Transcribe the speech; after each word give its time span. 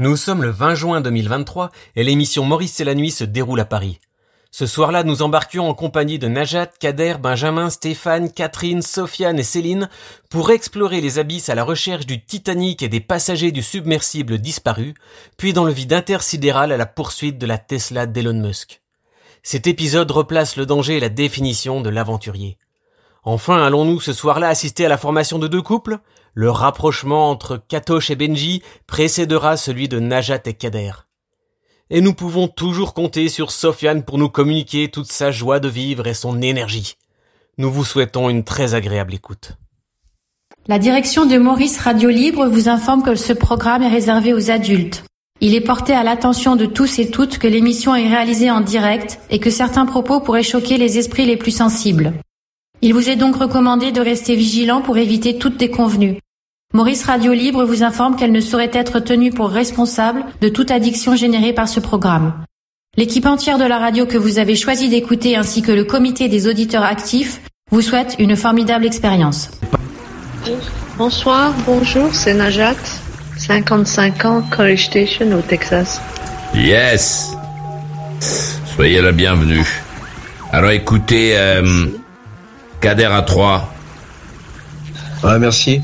Nous 0.00 0.16
sommes 0.16 0.42
le 0.42 0.48
20 0.48 0.76
juin 0.76 1.00
2023 1.02 1.70
et 1.94 2.04
l'émission 2.04 2.42
Maurice 2.42 2.80
et 2.80 2.84
la 2.84 2.94
nuit 2.94 3.10
se 3.10 3.22
déroule 3.22 3.60
à 3.60 3.66
Paris. 3.66 4.00
Ce 4.50 4.64
soir-là, 4.64 5.04
nous 5.04 5.20
embarquions 5.20 5.68
en 5.68 5.74
compagnie 5.74 6.18
de 6.18 6.26
Najat, 6.26 6.70
Kader, 6.80 7.16
Benjamin, 7.20 7.68
Stéphane, 7.68 8.32
Catherine, 8.32 8.80
Sofiane 8.80 9.38
et 9.38 9.42
Céline 9.42 9.90
pour 10.30 10.52
explorer 10.52 11.02
les 11.02 11.18
abysses 11.18 11.50
à 11.50 11.54
la 11.54 11.64
recherche 11.64 12.06
du 12.06 12.24
Titanic 12.24 12.82
et 12.82 12.88
des 12.88 13.00
passagers 13.00 13.52
du 13.52 13.62
submersible 13.62 14.38
disparu, 14.38 14.94
puis 15.36 15.52
dans 15.52 15.64
le 15.64 15.72
vide 15.72 15.92
intersidéral 15.92 16.72
à 16.72 16.78
la 16.78 16.86
poursuite 16.86 17.36
de 17.36 17.44
la 17.44 17.58
Tesla 17.58 18.06
d'Elon 18.06 18.40
Musk. 18.40 18.80
Cet 19.42 19.66
épisode 19.66 20.10
replace 20.10 20.56
le 20.56 20.64
danger 20.64 20.96
et 20.96 21.00
la 21.00 21.10
définition 21.10 21.82
de 21.82 21.90
l'aventurier. 21.90 22.56
Enfin, 23.22 23.62
allons-nous 23.62 24.00
ce 24.00 24.14
soir-là 24.14 24.48
assister 24.48 24.86
à 24.86 24.88
la 24.88 24.96
formation 24.96 25.38
de 25.38 25.46
deux 25.46 25.60
couples? 25.60 25.98
Le 26.34 26.50
rapprochement 26.50 27.30
entre 27.30 27.60
Katosh 27.68 28.10
et 28.10 28.16
Benji 28.16 28.62
précédera 28.86 29.56
celui 29.56 29.88
de 29.88 29.98
Najat 29.98 30.40
et 30.46 30.54
Kader 30.54 30.92
et 31.90 32.00
nous 32.00 32.14
pouvons 32.14 32.48
toujours 32.48 32.94
compter 32.94 33.28
sur 33.28 33.50
Sofiane 33.50 34.04
pour 34.04 34.16
nous 34.16 34.28
communiquer 34.28 34.88
toute 34.88 35.10
sa 35.10 35.30
joie 35.30 35.58
de 35.58 35.68
vivre 35.68 36.06
et 36.06 36.14
son 36.14 36.40
énergie. 36.40 36.94
Nous 37.58 37.70
vous 37.70 37.84
souhaitons 37.84 38.30
une 38.30 38.44
très 38.44 38.74
agréable 38.74 39.12
écoute. 39.12 39.52
La 40.68 40.78
direction 40.78 41.26
de 41.26 41.36
Maurice 41.36 41.78
Radio 41.78 42.10
Libre 42.10 42.46
vous 42.46 42.68
informe 42.68 43.02
que 43.02 43.14
ce 43.16 43.32
programme 43.32 43.82
est 43.82 43.88
réservé 43.88 44.32
aux 44.32 44.50
adultes. 44.50 45.04
Il 45.40 45.54
est 45.54 45.60
porté 45.62 45.94
à 45.94 46.04
l'attention 46.04 46.54
de 46.54 46.66
tous 46.66 46.98
et 46.98 47.10
toutes 47.10 47.38
que 47.38 47.48
l'émission 47.48 47.94
est 47.94 48.08
réalisée 48.08 48.50
en 48.50 48.60
direct 48.60 49.18
et 49.30 49.40
que 49.40 49.50
certains 49.50 49.86
propos 49.86 50.20
pourraient 50.20 50.42
choquer 50.42 50.76
les 50.76 50.98
esprits 50.98 51.26
les 51.26 51.38
plus 51.38 51.50
sensibles. 51.50 52.12
Il 52.82 52.94
vous 52.94 53.10
est 53.10 53.16
donc 53.16 53.36
recommandé 53.36 53.92
de 53.92 54.00
rester 54.00 54.34
vigilant 54.34 54.80
pour 54.80 54.96
éviter 54.96 55.36
toute 55.36 55.58
déconvenue. 55.58 56.18
Maurice 56.72 57.04
Radio 57.04 57.34
Libre 57.34 57.64
vous 57.64 57.82
informe 57.82 58.16
qu'elle 58.16 58.32
ne 58.32 58.40
saurait 58.40 58.70
être 58.72 59.00
tenue 59.00 59.30
pour 59.30 59.50
responsable 59.50 60.24
de 60.40 60.48
toute 60.48 60.70
addiction 60.70 61.14
générée 61.14 61.52
par 61.52 61.68
ce 61.68 61.78
programme. 61.78 62.32
L'équipe 62.96 63.26
entière 63.26 63.58
de 63.58 63.64
la 63.64 63.78
radio 63.78 64.06
que 64.06 64.16
vous 64.16 64.38
avez 64.38 64.56
choisi 64.56 64.88
d'écouter 64.88 65.36
ainsi 65.36 65.60
que 65.60 65.72
le 65.72 65.84
comité 65.84 66.28
des 66.28 66.48
auditeurs 66.48 66.84
actifs 66.84 67.42
vous 67.70 67.82
souhaite 67.82 68.16
une 68.18 68.34
formidable 68.34 68.86
expérience. 68.86 69.50
Bonsoir, 70.96 71.52
bonjour, 71.66 72.14
c'est 72.14 72.34
Najat, 72.34 72.74
55 73.36 74.24
ans, 74.24 74.42
College 74.50 74.86
Station 74.86 75.30
au 75.32 75.42
Texas. 75.42 76.00
Yes 76.54 77.32
Soyez 78.74 79.02
la 79.02 79.12
bienvenue. 79.12 79.66
Alors 80.52 80.70
écoutez, 80.70 81.36
euh, 81.36 81.86
Kader 82.80 83.04
à 83.06 83.22
3. 83.22 83.72
Ouais, 85.24 85.38
merci. 85.38 85.82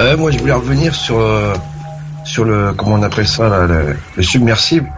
Euh, 0.00 0.16
moi, 0.16 0.30
je 0.30 0.38
voulais 0.38 0.52
revenir 0.52 0.94
sur 0.94 1.18
euh, 1.18 1.54
sur 2.24 2.44
le 2.44 2.72
comment 2.72 2.96
on 2.96 3.02
appelle 3.02 3.28
ça 3.28 3.48
là, 3.48 3.66
le, 3.66 3.96
le 4.16 4.22
submersible. 4.22 4.90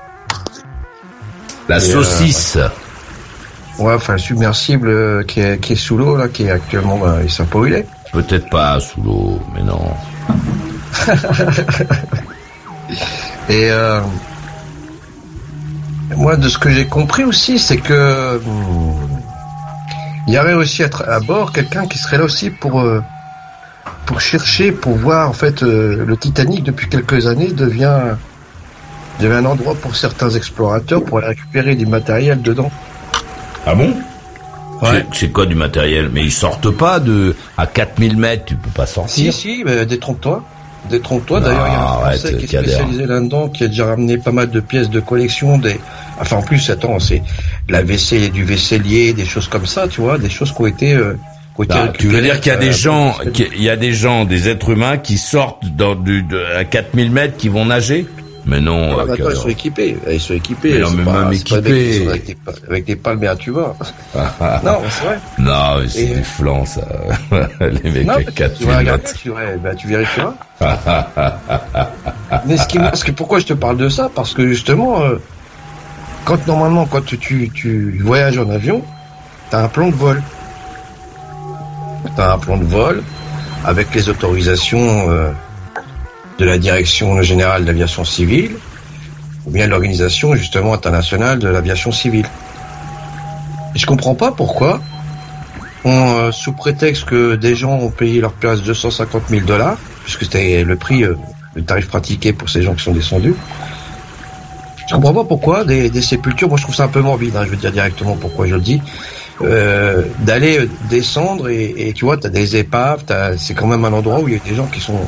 La 1.69 1.77
Et, 1.77 1.81
saucisse. 1.81 2.59
Ouais, 3.79 3.95
enfin 3.95 4.15
le 4.15 4.19
submersible 4.19 4.89
euh, 4.89 5.23
qui 5.23 5.41
est 5.41 5.59
qui 5.61 5.75
est 5.75 5.77
sous 5.77 5.97
l'eau 5.99 6.17
là, 6.17 6.29
qui 6.29 6.45
est 6.45 6.51
actuellement, 6.51 6.97
bah, 6.99 7.19
il 7.23 7.31
savent 7.31 7.47
pas 7.47 7.59
où 7.59 7.67
il 7.67 7.75
est. 7.75 7.87
Peut-être 8.13 8.49
pas 8.49 8.81
sous 8.81 9.03
l'eau, 9.03 9.41
mais 9.55 9.63
non. 9.63 9.91
Et 13.49 13.71
euh, 13.71 14.01
moi, 16.17 16.37
de 16.37 16.49
ce 16.49 16.59
que 16.59 16.71
j'ai 16.71 16.87
compris 16.87 17.25
aussi, 17.25 17.59
c'est 17.59 17.77
que 17.77 18.39
hmm, 18.39 19.16
il 20.27 20.33
y 20.35 20.37
avait 20.37 20.53
aussi 20.55 20.83
à, 20.83 20.89
à 21.09 21.21
bord 21.21 21.53
quelqu'un 21.53 21.87
qui 21.87 21.99
serait 21.99 22.19
là 22.19 22.25
aussi 22.25 22.51
pour 22.51 22.81
euh, 22.81 23.01
pour 24.07 24.21
chercher, 24.21 24.73
pour 24.73 24.97
voir 24.97 25.29
en 25.29 25.33
fait 25.33 25.63
euh, 25.63 26.05
le 26.07 26.17
Titanic 26.17 26.63
depuis 26.63 26.89
quelques 26.89 27.27
années 27.27 27.53
devient 27.53 28.01
devient 29.21 29.35
un 29.35 29.45
endroit 29.47 29.75
pour 29.75 29.97
certains 29.97 30.31
explorateurs 30.31 31.03
pour 31.05 31.19
aller 31.19 31.29
récupérer 31.29 31.75
du 31.75 31.87
matériel 31.87 32.43
dedans. 32.43 32.71
Ah 33.67 33.75
bon? 33.75 33.95
Ouais. 34.83 35.07
C'est- 35.13 35.29
quoi 35.33 35.47
du 35.47 35.55
matériel? 35.55 36.11
Mais 36.13 36.23
ils 36.23 36.33
sortent 36.33 36.71
pas 36.71 37.01
de 37.01 37.35
à 37.57 37.67
4000 37.67 38.17
mètres, 38.19 38.45
tu 38.47 38.57
peux 38.57 38.69
pas 38.71 38.87
Si, 38.87 38.93
sortir. 38.95 39.33
si, 39.33 39.63
mais 39.65 39.87
détrompe-toi. 39.87 40.45
Détrompe-toi. 40.91 41.41
D'ailleurs, 41.41 41.67
il 41.67 41.73
y 41.73 41.75
a 41.75 41.81
un 41.81 41.83
Non, 41.85 41.99
Français 42.01 42.37
qui 42.37 42.45
est 42.45 42.59
spécialisé 42.61 43.07
là-dedans, 43.07 43.49
qui 43.49 43.65
a 43.65 43.69
déjà 43.69 43.87
ramené 43.87 44.19
pas 44.19 44.31
mal 44.33 44.51
de 44.51 44.61
pièces 44.61 44.91
de 44.91 45.01
collection. 45.01 45.59
Des... 45.59 45.81
Enfin, 46.21 46.37
en 46.37 46.43
plus, 46.43 46.71
attends, 46.71 46.99
c'est 47.01 47.23
la 47.69 47.83
vaisselle, 47.83 48.31
du 48.31 48.45
vaisselier, 48.45 49.13
des 49.13 49.25
choses 49.27 49.49
comme 49.49 49.67
ça, 49.67 49.87
tu 49.89 50.01
vois, 50.01 50.19
des 50.19 50.31
choses 50.31 50.53
qui 50.53 50.61
ont 50.63 50.67
été. 50.67 50.95
euh, 50.95 51.15
qui 51.55 51.61
ont 51.61 51.65
été 51.65 51.75
Ah, 51.77 51.89
tu 51.99 52.09
veux 52.09 52.21
dire 52.23 52.41
qu'il 52.41 52.53
y 52.53 52.55
a 52.55 52.59
euh, 52.59 52.61
des 52.61 52.73
gens, 52.73 53.13
pour- 53.13 53.33
qu'il 53.33 53.63
y 53.63 53.71
a 53.71 53.77
des 53.77 53.93
gens, 53.93 54.25
des 54.25 54.49
êtres 54.49 54.71
humains 54.71 54.99
qui 54.99 55.17
sortent 55.19 55.65
dans 55.77 55.95
du, 55.95 56.23
de, 56.23 56.39
à 56.57 56.65
4000 56.65 57.11
mètres, 57.11 57.37
qui 57.37 57.49
vont 57.49 57.65
nager 57.65 58.07
Mais 58.49 58.61
non, 58.61 58.91
Ah, 58.97 59.03
euh, 59.03 59.07
bah, 59.07 59.13
attends, 59.15 59.31
ils 59.31 59.37
sont 59.37 59.49
équipés. 59.49 59.97
Ils 60.09 60.21
sont 60.21 60.35
équipés. 60.35 60.75
Mais 60.75 60.79
non, 60.81 60.91
mais 60.91 61.03
pas- 61.05 61.21
même 61.23 61.31
des 61.31 61.37
équipés. 61.41 62.09
Avec 62.09 62.27
des, 62.27 62.37
avec 62.69 62.85
des 62.85 62.95
palmes 62.97 63.25
et 63.25 63.27
un 63.27 63.35
tuba. 63.37 63.75
non, 64.15 64.79
c'est 64.89 65.05
vrai. 65.05 65.19
Non, 65.39 65.81
mais 65.81 65.89
c'est 65.89 66.03
Et- 66.03 66.15
des 66.15 66.23
flancs, 66.23 66.65
ça. 66.67 66.83
Les 67.83 67.91
mecs 67.91 68.07
Non, 68.07 68.13
à 68.15 68.19
mais 68.19 68.25
tu 68.27 68.33
4000 68.33 68.67
vas 68.69 68.79
regarder, 68.79 69.03
mètres. 69.03 69.19
tu, 69.21 69.31
ouais, 69.31 69.57
bah, 69.63 69.75
tu 69.75 69.87
vérifieras. 69.89 70.35
Mais 72.47 72.57
ce 72.57 72.67
qui, 72.67 72.79
parce 72.79 73.03
que 73.05 73.11
pourquoi 73.13 73.39
je 73.39 73.47
te 73.47 73.53
parle 73.55 73.77
de 73.77 73.89
ça? 73.89 74.11
Parce 74.15 74.33
que 74.35 74.47
justement, 74.47 75.03
euh, 75.03 75.17
quand 76.27 76.45
normalement, 76.49 76.87
quand 76.87 77.05
tu, 77.05 77.19
tu, 77.19 77.51
tu 77.55 77.99
voyages 78.03 78.37
en 78.37 78.51
avion, 78.51 78.83
t'as 79.49 79.63
un 79.63 79.69
plan 79.69 79.89
de 79.89 79.95
vol. 79.95 80.21
T'as 82.17 82.35
un 82.35 82.39
plan 82.39 82.59
de 82.59 82.65
vol 82.65 83.03
avec 83.65 83.95
les 83.95 84.09
autorisations 84.09 85.09
euh, 85.11 85.31
de 86.39 86.45
la 86.45 86.59
direction 86.59 87.23
générale 87.23 87.63
de 87.63 87.69
l'aviation 87.69 88.05
civile 88.05 88.57
ou 89.47 89.51
bien 89.51 89.69
l'organisation 89.69 90.35
justement 90.35 90.75
internationale 90.75 91.39
de 91.39 91.49
l'aviation 91.49 91.93
civile. 91.93 92.27
Et 93.75 93.79
je 93.79 93.87
comprends 93.87 94.17
pas 94.17 94.33
pourquoi, 94.33 94.81
euh, 95.85 96.33
sous 96.33 96.53
prétexte 96.53 97.05
que 97.05 97.37
des 97.37 97.55
gens 97.55 97.75
ont 97.75 97.91
payé 97.91 98.21
leur 98.21 98.33
place 98.33 98.63
250 98.63 99.29
000 99.29 99.47
dollars, 99.47 99.77
puisque 100.03 100.25
c'était 100.25 100.65
le 100.65 100.75
prix, 100.75 101.05
euh, 101.05 101.15
le 101.55 101.63
tarif 101.63 101.87
pratiqué 101.87 102.33
pour 102.33 102.51
ces 102.51 102.63
gens 102.63 102.75
qui 102.75 102.83
sont 102.83 102.95
descendus. 102.95 103.35
Je 104.89 104.95
comprends 104.95 105.15
pas 105.15 105.25
pourquoi 105.25 105.65
des, 105.65 105.91
des 105.91 106.03
sépultures, 106.03 106.49
moi 106.49 106.57
je 106.59 106.63
trouve 106.63 106.75
ça 106.75 106.85
un 106.85 106.89
peu 106.89 107.01
morbide, 107.01 107.35
hein, 107.37 107.43
je 107.45 107.51
veux 107.51 107.57
dire 107.57 107.73
directement 107.73 108.17
pourquoi 108.17 108.47
je 108.47 108.55
le 108.55 108.61
dis, 108.61 108.81
euh, 109.43 110.03
d'aller 110.21 110.61
euh, 110.61 110.69
descendre 110.89 111.49
et, 111.49 111.75
et 111.89 111.93
tu 111.93 112.05
vois, 112.05 112.17
t'as 112.17 112.29
des 112.29 112.57
épaves, 112.57 113.05
t'as- 113.05 113.37
c'est 113.37 113.55
quand 113.55 113.67
même 113.67 113.85
un 113.85 113.93
endroit 113.93 114.21
où 114.21 114.29
il 114.29 114.35
y 114.35 114.37
a 114.37 114.41
des 114.41 114.55
gens 114.55 114.67
qui 114.67 114.81
sont 114.81 115.01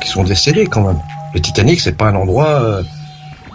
qui 0.00 0.08
sont 0.08 0.24
décédés 0.24 0.66
quand 0.66 0.82
même. 0.86 0.98
Le 1.34 1.40
Titanic, 1.40 1.80
c'est 1.80 1.96
pas 1.96 2.06
un 2.06 2.14
endroit, 2.14 2.48
euh, 2.62 2.82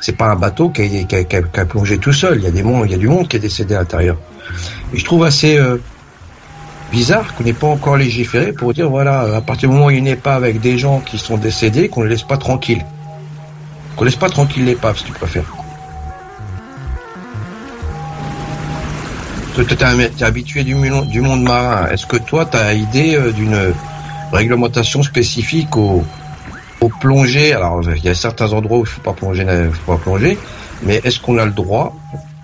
c'est 0.01 0.15
pas 0.17 0.25
un 0.25 0.35
bateau 0.35 0.69
qui 0.69 0.81
a, 0.83 1.03
qui, 1.03 1.15
a, 1.15 1.23
qui 1.23 1.59
a- 1.59 1.65
plongé 1.65 1.97
tout 1.97 2.13
seul. 2.13 2.37
Il 2.39 2.43
y 2.43 2.47
a 2.47 2.51
des 2.51 2.59
il 2.85 2.91
y 2.91 2.95
a 2.95 2.97
du 2.97 3.07
monde 3.07 3.27
qui 3.27 3.37
est 3.37 3.39
décédé 3.39 3.75
à 3.75 3.79
l'intérieur. 3.79 4.17
Et 4.93 4.97
je 4.99 5.05
trouve 5.05 5.23
assez 5.23 5.57
euh, 5.57 5.77
bizarre 6.91 7.33
qu'on 7.35 7.43
n'ait 7.43 7.53
pas 7.53 7.67
encore 7.67 7.97
légiféré 7.97 8.53
pour 8.53 8.73
dire 8.73 8.89
voilà, 8.89 9.21
à 9.37 9.41
partir 9.41 9.69
du 9.69 9.75
moment 9.75 9.87
où 9.87 9.89
il 9.91 9.93
y 9.93 9.97
a 9.97 9.99
une 9.99 10.07
épave 10.07 10.43
avec 10.43 10.59
des 10.61 10.77
gens 10.77 10.99
qui 10.99 11.17
sont 11.17 11.37
décédés, 11.37 11.89
qu'on 11.89 12.01
ne 12.01 12.05
les 12.07 12.11
laisse 12.13 12.23
pas 12.23 12.37
tranquilles. 12.37 12.85
Qu'on 13.95 14.05
laisse 14.05 14.15
pas 14.15 14.29
tranquille 14.29 14.65
l'épave, 14.65 14.97
si 14.97 15.03
tu 15.05 15.11
préfères. 15.13 15.45
Un- 19.61 20.07
t'es 20.09 20.23
habitué 20.23 20.63
du, 20.63 20.75
monde 20.75 21.43
marin. 21.43 21.87
Est-ce 21.91 22.05
que 22.05 22.17
toi, 22.17 22.45
tu 22.45 22.57
as 22.57 22.73
idée 22.73 23.15
euh, 23.15 23.31
d'une 23.31 23.73
réglementation 24.31 25.03
spécifique 25.03 25.75
au, 25.77 26.03
au 26.81 26.89
plongée? 26.89 27.53
Alors, 27.53 27.81
il 27.95 28.03
y 28.03 28.09
a 28.09 28.15
certains 28.15 28.51
endroits 28.53 28.79
où 28.79 28.81
il 28.81 28.87
faut 28.87 29.01
pas 29.01 29.13
plonger, 29.13 29.45
faut 29.85 29.93
pas 29.93 30.01
plonger. 30.01 30.37
Mais 30.83 30.99
est-ce 31.03 31.19
qu'on 31.19 31.37
a 31.37 31.45
le 31.45 31.51
droit? 31.51 31.95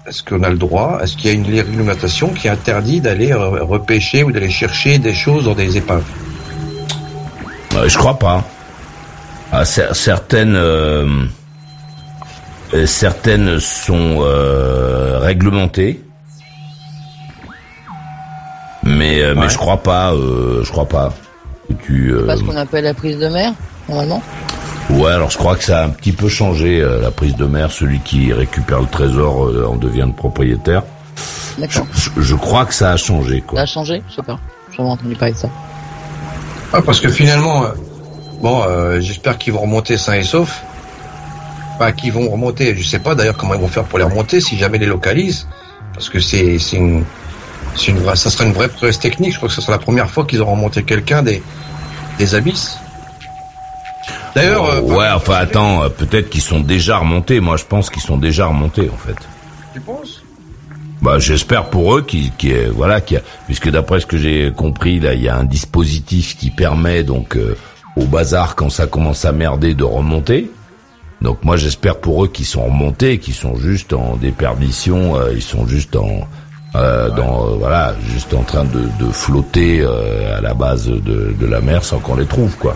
Est-ce 0.07 0.23
qu'on 0.23 0.43
a 0.43 0.49
le 0.49 0.57
droit? 0.57 0.99
Est-ce 1.03 1.17
qu'il 1.17 1.25
y 1.29 1.33
a 1.33 1.35
une 1.35 1.45
réglementation 1.45 2.29
qui 2.29 2.47
interdit 2.49 3.01
d'aller 3.01 3.31
euh, 3.33 3.63
repêcher 3.63 4.23
ou 4.23 4.31
d'aller 4.31 4.49
chercher 4.49 4.99
des 4.99 5.13
choses 5.13 5.45
dans 5.45 5.55
des 5.55 5.75
épaves 5.77 6.03
Euh, 7.75 7.89
je 7.89 7.97
crois 7.97 8.17
pas. 8.19 8.43
Ah, 9.51 9.63
cer- 9.63 9.93
certaines, 9.93 10.55
euh, 10.55 11.25
euh, 12.73 12.85
certaines 12.85 13.59
sont 13.59 14.17
euh, 14.21 15.19
réglementées, 15.19 16.01
mais 18.87 19.21
euh, 19.21 19.35
mais 19.35 19.49
je 19.49 19.57
crois 19.57 19.77
pas. 19.77 20.13
euh, 20.13 20.63
je 20.63 20.71
crois 20.71 20.87
pas. 20.87 21.13
que 21.69 21.73
Tu, 21.85 22.11
euh, 22.13 22.25
Pas 22.25 22.37
ce 22.37 22.43
qu'on 22.43 22.55
appelle 22.55 22.85
la 22.85 22.93
prise 22.93 23.17
de 23.19 23.27
mer, 23.27 23.53
normalement. 23.89 24.21
ouais, 24.91 25.11
alors 25.11 25.29
je 25.29 25.37
crois 25.37 25.55
que 25.55 25.63
ça 25.63 25.81
a 25.81 25.85
un 25.85 25.89
petit 25.89 26.11
peu 26.13 26.27
changé 26.29 26.81
euh, 26.81 27.01
la 27.01 27.11
prise 27.11 27.35
de 27.35 27.45
mer. 27.45 27.71
Celui 27.71 27.99
qui 27.99 28.31
récupère 28.33 28.79
le 28.79 28.87
trésor 28.87 29.45
euh, 29.47 29.65
en 29.67 29.75
devient 29.75 30.05
le 30.07 30.13
propriétaire. 30.13 30.83
Je, 31.57 31.61
D'accord. 31.61 31.87
je- 31.93 32.21
je 32.21 32.35
crois 32.35 32.65
que 32.65 32.73
ça 32.73 32.91
a 32.91 32.97
changé 32.97 33.39
Ça 33.39 33.45
quoi. 33.47 33.59
a 33.61 33.65
changé 33.65 34.01
Je 34.09 34.15
sais 34.15 34.21
pas. 34.23 34.39
J'ai 34.71 34.77
jamais 34.77 34.89
entendu 34.89 35.15
parler 35.15 35.33
de 35.33 35.39
ça. 35.39 35.49
Ah, 36.73 36.81
parce 36.81 36.99
que 36.99 37.09
finalement, 37.09 37.63
euh, 37.65 37.69
bon, 38.41 38.61
euh, 38.63 38.99
j'espère 38.99 39.37
qu'ils 39.37 39.53
vont 39.53 39.61
remonter 39.61 39.97
sains 39.97 40.13
et 40.15 40.23
saufs. 40.23 40.61
Enfin, 41.75 41.91
qu'ils 41.91 42.11
vont 42.11 42.29
remonter. 42.29 42.75
Je 42.75 42.83
sais 42.87 42.99
pas 42.99 43.15
d'ailleurs 43.15 43.37
comment 43.37 43.53
ils 43.53 43.59
vont 43.61 43.67
faire 43.67 43.83
pour 43.83 43.99
les 43.99 44.05
remonter 44.05 44.39
si 44.41 44.57
jamais 44.57 44.77
ils 44.77 44.81
les 44.81 44.87
localisent, 44.87 45.47
parce 45.93 46.09
que 46.09 46.19
c'est 46.19 46.57
c'est 46.59 46.77
une 46.77 47.03
une 47.87 47.99
vraie- 47.99 48.15
ça 48.15 48.29
sera 48.29 48.45
une 48.45 48.53
vraie 48.53 48.69
prouesse 48.69 48.99
technique. 48.99 49.31
Je 49.33 49.37
crois 49.37 49.49
que 49.49 49.55
ce 49.55 49.61
sera 49.61 49.73
la 49.73 49.79
première 49.79 50.09
fois 50.09 50.25
qu'ils 50.25 50.41
auront 50.41 50.53
remonté 50.53 50.83
quelqu'un 50.83 51.21
des 51.23 51.41
des 52.17 52.33
abysses. 52.35 52.77
D'ailleurs, 54.35 54.65
euh, 54.65 54.81
ouais, 54.81 55.07
enfin 55.15 55.35
attends, 55.35 55.83
euh, 55.83 55.89
peut-être 55.89 56.29
qu'ils 56.29 56.41
sont 56.41 56.59
déjà 56.59 56.97
remontés. 56.97 57.39
Moi, 57.39 57.57
je 57.57 57.65
pense 57.65 57.89
qu'ils 57.89 58.01
sont 58.01 58.17
déjà 58.17 58.47
remontés 58.47 58.89
en 58.93 58.97
fait. 58.97 59.15
tu 59.73 59.79
penses? 59.81 60.23
Bah, 61.01 61.19
j'espère 61.19 61.65
pour 61.65 61.95
eux 61.95 62.01
qui, 62.01 62.31
voilà, 62.73 63.01
qui 63.01 63.17
a, 63.17 63.21
puisque 63.45 63.69
d'après 63.69 63.99
ce 63.99 64.07
que 64.07 64.17
j'ai 64.17 64.51
compris, 64.51 64.99
là, 64.99 65.13
il 65.13 65.21
y 65.21 65.29
a 65.29 65.35
un 65.37 65.43
dispositif 65.43 66.35
qui 66.37 66.49
permet 66.49 67.03
donc 67.03 67.35
euh, 67.35 67.55
au 67.95 68.05
bazar 68.05 68.55
quand 68.55 68.71
ça 68.71 68.87
commence 68.87 69.23
à 69.23 69.31
merder 69.31 69.75
de 69.75 69.83
remonter. 69.83 70.49
Donc 71.21 71.43
moi, 71.43 71.55
j'espère 71.57 71.97
pour 71.97 72.23
eux 72.25 72.27
qu'ils 72.27 72.45
sont 72.47 72.65
remontés, 72.65 73.19
qu'ils 73.19 73.33
sont 73.35 73.55
juste 73.57 73.93
en 73.93 74.15
déperdition, 74.15 75.15
ils 75.31 75.41
sont 75.41 75.67
juste 75.67 75.95
en 75.95 76.27
euh, 76.77 77.09
dans 77.09 77.45
euh, 77.47 77.55
voilà, 77.59 77.93
juste 78.13 78.33
en 78.33 78.43
train 78.43 78.63
de, 78.63 78.81
de 79.03 79.11
flotter 79.11 79.81
euh, 79.81 80.37
à 80.37 80.41
la 80.41 80.53
base 80.53 80.85
de, 80.87 81.33
de 81.39 81.45
la 81.45 81.59
mer 81.61 81.83
sans 81.83 81.99
qu'on 81.99 82.15
les 82.15 82.25
trouve 82.25 82.55
quoi. 82.57 82.75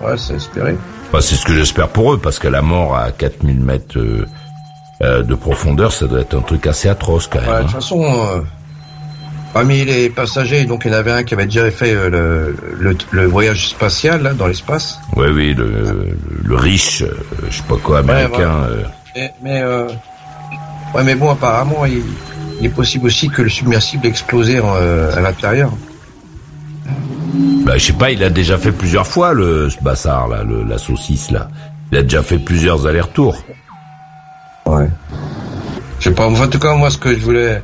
Ouais, 0.00 0.16
c'est 0.18 0.34
espéré. 0.34 0.76
Bah, 1.12 1.20
c'est 1.22 1.36
ce 1.36 1.44
que 1.46 1.54
j'espère 1.54 1.88
pour 1.88 2.12
eux, 2.14 2.18
parce 2.18 2.38
que 2.38 2.48
la 2.48 2.62
mort 2.62 2.96
à 2.96 3.12
4000 3.12 3.60
mètres 3.60 3.98
de 5.00 5.34
profondeur, 5.34 5.92
ça 5.92 6.06
doit 6.06 6.20
être 6.20 6.34
un 6.36 6.40
truc 6.40 6.66
assez 6.66 6.88
atroce 6.88 7.28
quand 7.28 7.40
même. 7.40 7.48
Ouais, 7.48 7.54
de 7.56 7.60
hein. 7.60 7.64
toute 7.64 7.74
façon, 7.74 8.44
parmi 9.54 9.84
les 9.84 10.10
passagers, 10.10 10.64
donc 10.64 10.82
il 10.84 10.92
y 10.92 10.94
en 10.94 10.98
avait 10.98 11.12
un 11.12 11.22
qui 11.22 11.34
avait 11.34 11.44
déjà 11.46 11.70
fait 11.70 11.94
le, 11.94 12.56
le, 12.78 12.96
le 13.10 13.26
voyage 13.26 13.68
spatial 13.68 14.22
là, 14.22 14.34
dans 14.34 14.46
l'espace. 14.48 14.98
Oui, 15.14 15.28
oui, 15.32 15.54
le, 15.54 16.16
le 16.44 16.56
riche, 16.56 17.04
je 17.50 17.56
sais 17.56 17.62
pas 17.68 17.76
quoi, 17.76 18.00
américain. 18.00 18.64
euh, 18.68 18.82
Mais, 19.14 19.32
mais, 19.42 19.62
ouais, 20.94 21.04
mais 21.04 21.14
bon, 21.14 21.30
apparemment, 21.30 21.84
il, 21.86 22.02
il 22.60 22.66
est 22.66 22.70
possible 22.70 23.06
aussi 23.06 23.28
que 23.28 23.42
le 23.42 23.48
submersible 23.48 24.06
ait 24.06 24.08
explosé 24.10 24.60
euh, 24.62 25.14
à 25.16 25.20
l'intérieur. 25.20 25.70
bah, 27.64 27.76
je 27.76 27.84
sais 27.86 27.92
pas, 27.92 28.10
il 28.10 28.22
a 28.22 28.30
déjà 28.30 28.58
fait 28.58 28.72
plusieurs 28.72 29.06
fois 29.06 29.32
le 29.34 29.68
ce 29.70 29.78
bassard 29.82 30.28
là, 30.28 30.42
le, 30.42 30.62
la 30.64 30.78
saucisse 30.78 31.30
là. 31.30 31.48
Il 31.92 31.98
a 31.98 32.02
déjà 32.02 32.22
fait 32.22 32.38
plusieurs 32.38 32.86
allers-retours. 32.86 33.36
Ouais. 34.66 34.88
Je 36.00 36.08
sais 36.08 36.14
pas. 36.14 36.26
En 36.26 36.48
tout 36.48 36.58
cas, 36.58 36.74
moi, 36.74 36.90
ce 36.90 36.98
que 36.98 37.14
je 37.14 37.20
voulais 37.24 37.62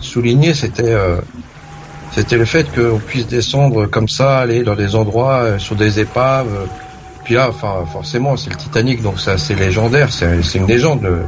souligner, 0.00 0.54
c'était 0.54 0.92
euh, 0.92 1.16
c'était 2.12 2.36
le 2.36 2.44
fait 2.44 2.64
qu'on 2.72 2.98
puisse 2.98 3.26
descendre 3.26 3.86
comme 3.86 4.08
ça, 4.08 4.38
aller 4.38 4.62
dans 4.62 4.76
des 4.76 4.94
endroits 4.94 5.38
euh, 5.40 5.58
sur 5.58 5.74
des 5.74 5.98
épaves. 5.98 6.46
euh, 6.48 6.66
Puis 7.24 7.34
là, 7.34 7.48
enfin, 7.48 7.84
forcément, 7.92 8.36
c'est 8.36 8.50
le 8.50 8.56
Titanic, 8.56 9.02
donc 9.02 9.18
c'est 9.18 9.32
assez 9.32 9.54
légendaire. 9.56 10.08
C'est 10.12 10.58
une 10.58 10.66
légende. 10.66 11.04
euh, 11.04 11.22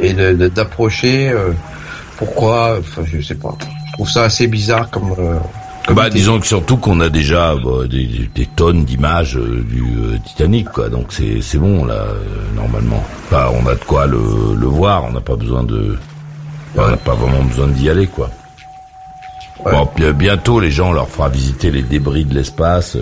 Et 0.00 0.14
d'approcher. 0.48 1.32
Pourquoi? 2.24 2.76
Enfin, 2.78 3.02
je 3.04 3.20
sais 3.20 3.34
pas. 3.34 3.54
Je 3.88 3.92
trouve 3.94 4.08
ça 4.08 4.24
assez 4.24 4.46
bizarre 4.46 4.88
comme. 4.90 5.12
euh, 5.18 5.38
comme 5.86 5.96
Bah, 5.96 6.08
disons 6.08 6.38
que 6.38 6.46
surtout 6.46 6.76
qu'on 6.76 7.00
a 7.00 7.08
déjà 7.08 7.54
bah, 7.56 7.86
des, 7.90 8.46
tonnes 8.54 8.84
d'images 8.84 9.36
euh, 9.36 9.64
du 9.68 9.82
euh, 9.82 10.18
Titanic, 10.24 10.68
quoi. 10.70 10.88
Donc 10.88 11.06
c'est 11.10 11.40
c'est 11.42 11.58
bon 11.58 11.84
là, 11.84 12.04
normalement. 12.54 13.02
Enfin, 13.26 13.48
on 13.60 13.66
a 13.66 13.74
de 13.74 13.84
quoi 13.84 14.06
le, 14.06 14.18
le 14.56 14.66
voir. 14.66 15.04
On 15.04 15.12
n'a 15.12 15.20
pas 15.20 15.36
besoin 15.36 15.64
de, 15.64 15.98
on 16.76 16.86
n'a 16.88 16.96
pas 16.96 17.14
vraiment 17.14 17.42
besoin 17.42 17.66
d'y 17.68 17.90
aller, 17.90 18.06
quoi. 18.06 18.30
Ouais. 19.64 19.72
Bon, 19.72 19.88
bientôt 20.12 20.58
les 20.60 20.70
gens 20.72 20.90
on 20.90 20.92
leur 20.92 21.08
fera 21.08 21.28
visiter 21.28 21.70
les 21.70 21.82
débris 21.82 22.24
de 22.24 22.34
l'espace. 22.34 22.96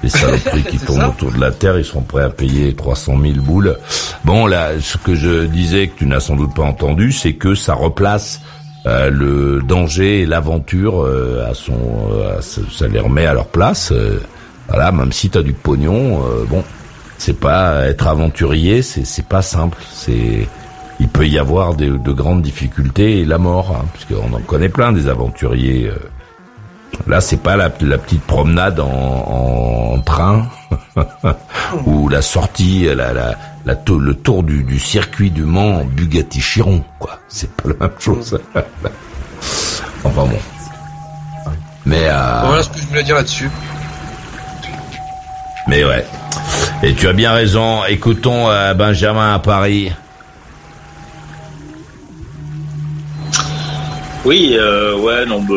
Euh, 0.00 0.04
les 0.04 0.08
saloperies 0.08 0.64
qui 0.64 0.78
tournent 0.78 1.04
autour 1.04 1.32
de 1.32 1.40
la 1.40 1.50
Terre, 1.50 1.78
ils 1.78 1.84
seront 1.84 2.02
prêts 2.02 2.22
à 2.24 2.30
payer 2.30 2.74
300 2.74 3.18
000 3.20 3.34
boules. 3.36 3.76
Bon, 4.24 4.46
là, 4.46 4.70
ce 4.80 4.96
que 4.98 5.14
je 5.14 5.46
disais 5.46 5.88
que 5.88 5.98
tu 5.98 6.06
n'as 6.06 6.20
sans 6.20 6.36
doute 6.36 6.54
pas 6.54 6.62
entendu, 6.64 7.12
c'est 7.12 7.34
que 7.34 7.54
ça 7.54 7.74
replace 7.74 8.40
euh, 8.86 9.10
le 9.10 9.60
danger 9.62 10.22
et 10.22 10.26
l'aventure 10.26 11.02
euh, 11.04 11.46
à 11.50 11.54
son, 11.54 11.74
euh, 12.12 12.38
à 12.38 12.42
ça 12.42 12.88
les 12.88 13.00
remet 13.00 13.26
à 13.26 13.34
leur 13.34 13.46
place. 13.48 13.92
euh, 13.92 14.20
voilà, 14.68 14.92
même 14.92 15.12
si 15.12 15.28
t'as 15.28 15.42
du 15.42 15.52
pognon, 15.52 16.22
euh, 16.24 16.44
bon, 16.48 16.62
c'est 17.18 17.38
pas 17.38 17.86
être 17.88 18.06
aventurier, 18.06 18.82
c'est 18.82 19.04
c'est 19.04 19.26
pas 19.26 19.42
simple. 19.42 19.76
C'est 19.92 20.46
il 21.00 21.08
peut 21.08 21.26
y 21.26 21.38
avoir 21.38 21.74
de, 21.74 21.96
de 21.96 22.12
grandes 22.12 22.40
difficultés 22.42 23.20
et 23.20 23.24
la 23.24 23.38
mort, 23.38 23.76
hein, 23.76 23.84
puisqu'on 23.92 24.32
en 24.32 24.40
connaît 24.40 24.68
plein 24.68 24.92
des 24.92 25.08
aventuriers. 25.08 25.90
Là, 27.06 27.20
c'est 27.20 27.38
pas 27.38 27.56
la, 27.56 27.70
la 27.80 27.98
petite 27.98 28.22
promenade 28.22 28.78
en, 28.80 28.86
en 29.94 30.00
train 30.00 30.46
ou 31.86 32.08
la 32.08 32.22
sortie, 32.22 32.84
la, 32.94 33.12
la, 33.12 33.34
le 33.64 34.12
tour 34.14 34.42
du, 34.42 34.62
du 34.64 34.78
circuit 34.78 35.30
du 35.30 35.42
Mans 35.44 35.80
en 35.80 35.84
Bugatti 35.84 36.40
Chiron, 36.40 36.84
quoi. 36.98 37.18
C'est 37.28 37.50
pas 37.52 37.68
la 37.70 37.88
même 37.88 37.96
chose. 37.98 38.38
enfin 40.04 40.24
bon. 40.26 40.38
Mais 41.86 42.04
euh, 42.08 42.40
Voilà 42.44 42.62
ce 42.62 42.68
que 42.70 42.78
je 42.78 42.86
voulais 42.86 43.02
dire 43.02 43.16
là-dessus. 43.16 43.50
mais 45.66 45.84
ouais. 45.84 46.04
Et 46.82 46.94
tu 46.94 47.08
as 47.08 47.12
bien 47.12 47.32
raison. 47.32 47.84
Écoutons 47.88 48.48
euh, 48.48 48.74
Benjamin 48.74 49.34
à 49.34 49.38
Paris. 49.38 49.92
Oui, 54.24 54.54
euh, 54.58 54.96
ouais, 54.98 55.24
non, 55.26 55.40
bah, 55.42 55.54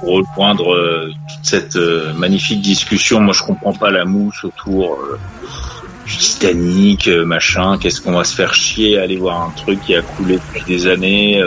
pour 0.00 0.14
reprendre 0.14 0.72
euh, 0.72 1.12
toute 1.28 1.44
cette 1.44 1.76
euh, 1.76 2.12
magnifique 2.14 2.62
discussion, 2.62 3.20
moi 3.20 3.34
je 3.34 3.42
comprends 3.42 3.74
pas 3.74 3.90
la 3.90 4.04
mouche 4.04 4.44
autour 4.44 4.98
du 6.06 6.16
Titanic, 6.16 7.06
euh, 7.06 7.24
machin. 7.24 7.78
Qu'est-ce 7.78 8.00
qu'on 8.00 8.12
va 8.12 8.24
se 8.24 8.34
faire 8.34 8.54
chier 8.54 8.98
à 8.98 9.02
aller 9.02 9.16
voir 9.16 9.42
un 9.42 9.50
truc 9.50 9.80
qui 9.82 9.94
a 9.94 10.02
coulé 10.02 10.36
depuis 10.36 10.64
des 10.66 10.86
années, 10.86 11.44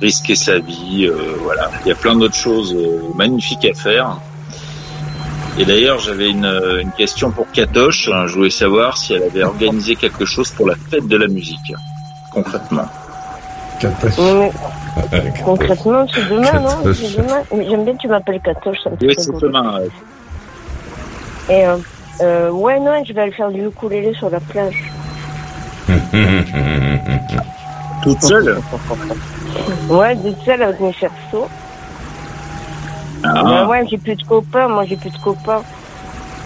risquer 0.00 0.34
sa 0.34 0.58
vie, 0.58 1.08
voilà. 1.42 1.70
Il 1.84 1.88
y 1.88 1.92
a 1.92 1.94
plein 1.94 2.16
d'autres 2.16 2.34
choses 2.34 2.76
magnifiques 3.16 3.64
à 3.64 3.74
faire. 3.74 4.18
Et 5.58 5.64
d'ailleurs, 5.64 5.98
j'avais 5.98 6.30
une, 6.30 6.46
une 6.80 6.92
question 6.92 7.32
pour 7.32 7.50
Katoche. 7.50 8.08
Je 8.26 8.32
voulais 8.32 8.50
savoir 8.50 8.96
si 8.96 9.14
elle 9.14 9.24
avait 9.24 9.42
organisé 9.42 9.96
quelque 9.96 10.24
chose 10.24 10.50
pour 10.50 10.68
la 10.68 10.76
fête 10.76 11.08
de 11.08 11.16
la 11.16 11.26
musique, 11.26 11.72
concrètement. 12.32 12.88
Mais 13.82 14.52
concrètement, 15.44 16.06
c'est 16.12 16.28
demain, 16.28 16.60
non. 16.60 16.92
C'est 16.92 17.16
demain. 17.16 17.42
J'aime 17.68 17.84
bien 17.84 17.94
que 17.94 17.98
tu 17.98 18.08
m'appelles 18.08 18.40
Katoche, 18.40 18.78
ça 18.82 18.90
me 18.90 18.96
fait 18.96 19.06
Oui, 19.06 19.14
c'est 19.16 19.38
demain. 19.40 19.80
Et 21.48 21.66
euh, 21.66 21.76
euh, 22.20 22.50
ouais, 22.50 22.78
non, 22.80 23.02
je 23.04 23.12
vais 23.12 23.22
aller 23.22 23.32
faire 23.32 23.50
du 23.50 23.66
ukulélé 23.66 24.12
sur 24.14 24.30
la 24.30 24.40
plage. 24.40 24.92
Toute 28.02 28.22
seule 28.22 28.60
Ouais, 29.88 30.14
toute 30.16 30.40
seule 30.44 30.62
avec 30.62 30.78
mes 30.80 30.92
cerceaux. 30.92 31.48
Ah. 33.24 33.44
Ouais, 33.44 33.64
ouais, 33.66 33.86
j'ai 33.90 33.98
plus 33.98 34.14
de 34.14 34.22
copains, 34.22 34.68
moi 34.68 34.84
j'ai 34.84 34.96
plus 34.96 35.10
de 35.10 35.18
copains. 35.18 35.62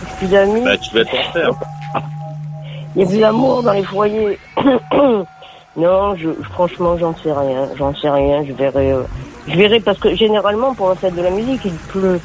J'ai 0.00 0.14
plus 0.16 0.28
d'amis. 0.28 0.64
Bah, 0.64 0.78
tu 0.78 0.94
vas 0.94 1.04
t'en 1.04 1.32
faire. 1.32 1.50
Il 2.94 3.02
y 3.02 3.04
a 3.04 3.08
plus 3.08 3.18
d'amour 3.18 3.62
dans 3.62 3.72
les 3.72 3.82
foyers. 3.84 4.38
non, 5.76 6.14
je, 6.16 6.28
franchement, 6.52 6.96
j'en 6.98 7.14
sais 7.22 7.32
rien. 7.32 7.68
J'en 7.76 7.94
sais 7.94 8.10
rien. 8.10 8.44
Je 8.46 8.52
verrai. 8.52 8.92
euh, 8.92 9.02
je 9.48 9.56
verrai 9.56 9.80
parce 9.80 9.98
que 9.98 10.14
généralement, 10.14 10.74
pour 10.74 10.88
la 10.90 10.94
fête 10.94 11.14
de 11.14 11.22
la 11.22 11.30
musique, 11.30 11.60
il 11.64 11.72
pleut. 11.72 12.20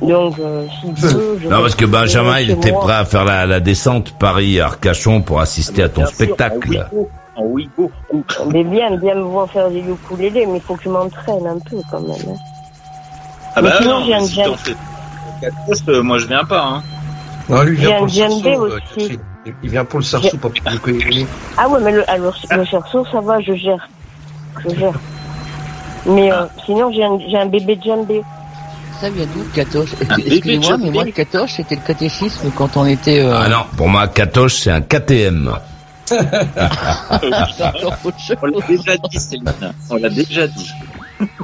Donc, 0.00 0.38
euh, 0.38 0.66
s'il 0.80 0.92
pleut. 1.10 1.38
je 1.42 1.48
Non, 1.48 1.60
parce 1.60 1.74
que 1.74 1.84
Benjamin, 1.86 2.40
il 2.40 2.50
était 2.50 2.72
prêt 2.72 2.94
à 2.94 3.04
faire 3.04 3.24
la, 3.24 3.46
la 3.46 3.60
descente 3.60 4.14
Paris-Arcachon 4.18 5.22
pour 5.22 5.40
assister 5.40 5.82
à 5.84 5.88
ton 5.88 6.04
sûr, 6.06 6.14
spectacle. 6.14 6.86
En 7.36 7.44
Ouïghour. 7.44 7.90
Mais 8.52 8.62
bien, 8.64 8.94
bien 8.96 9.14
me 9.14 9.22
voir 9.22 9.48
faire 9.50 9.70
des 9.70 9.80
ukulélés, 9.80 10.44
mais 10.46 10.56
il 10.58 10.60
faut 10.62 10.74
que 10.76 10.82
je 10.84 10.88
m'entraîne 10.90 11.46
un 11.46 11.58
peu 11.58 11.78
quand 11.90 12.00
même. 12.00 12.10
hein. 12.28 12.34
Ah 13.54 13.62
Mais 13.62 13.68
bah 13.70 13.76
sinon, 13.80 14.00
non, 14.00 14.04
j'ai 14.06 14.14
un 14.14 14.20
si 14.24 14.42
euh, 15.88 16.02
moi 16.02 16.18
je 16.18 16.26
viens 16.26 16.44
pas. 16.44 16.62
Hein. 16.62 16.82
Non, 17.48 17.62
lui, 17.62 17.76
il 17.76 17.80
J'ai 17.80 17.86
vient 17.86 18.02
un 18.04 18.08
djembé 18.08 18.54
euh, 18.54 18.78
aussi. 18.96 19.18
Il 19.44 19.70
vient 19.70 19.84
pour 19.84 19.98
le 19.98 20.04
sarceau, 20.04 20.36
pas 20.36 20.48
pour 20.50 20.70
le. 20.92 21.26
Ah 21.56 21.68
ouais, 21.68 21.80
mais 21.82 21.90
le, 21.92 22.08
alors, 22.08 22.36
le 22.50 22.64
cerceau, 22.64 23.04
ça 23.10 23.20
va, 23.20 23.40
je 23.40 23.54
gère. 23.54 23.88
Je 24.64 24.74
gère. 24.76 25.00
Mais 26.06 26.32
euh, 26.32 26.46
sinon, 26.64 26.92
j'ai 26.92 27.02
un, 27.02 27.18
j'ai 27.28 27.36
un 27.36 27.46
bébé 27.46 27.78
djembé. 27.82 28.22
Ça 29.00 29.10
vient 29.10 29.26
d'où, 29.26 29.44
Katoche 29.52 29.94
Excusez-moi, 30.00 30.76
mais 30.78 30.90
moi, 30.90 31.04
Katoche, 31.06 31.54
c'était 31.54 31.74
le 31.74 31.80
catéchisme 31.80 32.52
quand 32.56 32.76
on 32.76 32.86
était... 32.86 33.18
Euh... 33.20 33.34
Ah 33.36 33.48
non, 33.48 33.64
pour 33.76 33.88
moi, 33.88 34.06
Katoche, 34.06 34.54
c'est 34.54 34.70
un 34.70 34.80
KTM. 34.80 35.52
On 36.12 36.16
l'a 38.46 38.66
déjà 38.68 38.96
dit, 38.96 39.18
Céline. 39.18 39.44
On 39.90 39.96
l'a 39.96 40.10
déjà 40.10 40.46
dit. 40.46 40.70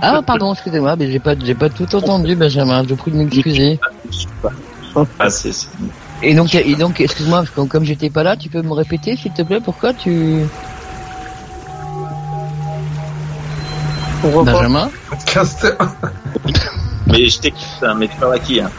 Ah, 0.03 0.21
pardon, 0.25 0.53
excusez-moi, 0.53 0.95
mais 0.97 1.11
j'ai 1.11 1.19
pas, 1.21 1.35
j'ai 1.43 1.55
pas 1.55 1.71
tout 1.71 1.93
entendu, 1.97 2.37
Benjamin. 2.37 2.83
Je 2.85 2.91
vous 2.91 2.97
prie 2.97 3.11
de 3.11 3.17
m'excuser. 3.17 3.81
Ah, 5.19 5.31
c'est- 5.31 5.69
Et 6.23 6.35
donc, 6.35 6.55
et 6.55 6.75
donc, 6.75 7.01
excuse-moi, 7.01 7.39
parce 7.39 7.51
que 7.51 7.61
comme 7.69 7.85
j'étais 7.85 8.11
pas 8.11 8.23
là, 8.23 8.37
tu 8.37 8.49
peux 8.49 8.63
me 8.63 8.73
répéter, 8.73 9.17
s'il 9.17 9.33
te 9.33 9.43
plaît, 9.43 9.61
pourquoi 9.61 9.93
tu... 9.95 10.41
Benjamin. 14.45 14.91
Mais 17.07 17.27
je 17.29 17.41
t'écoute, 17.41 17.63
hein, 17.83 17.95
mais 17.97 18.09
tu 18.09 18.17
parles 18.19 18.35
à 18.35 18.39
qui 18.39 18.61
hein 18.61 18.71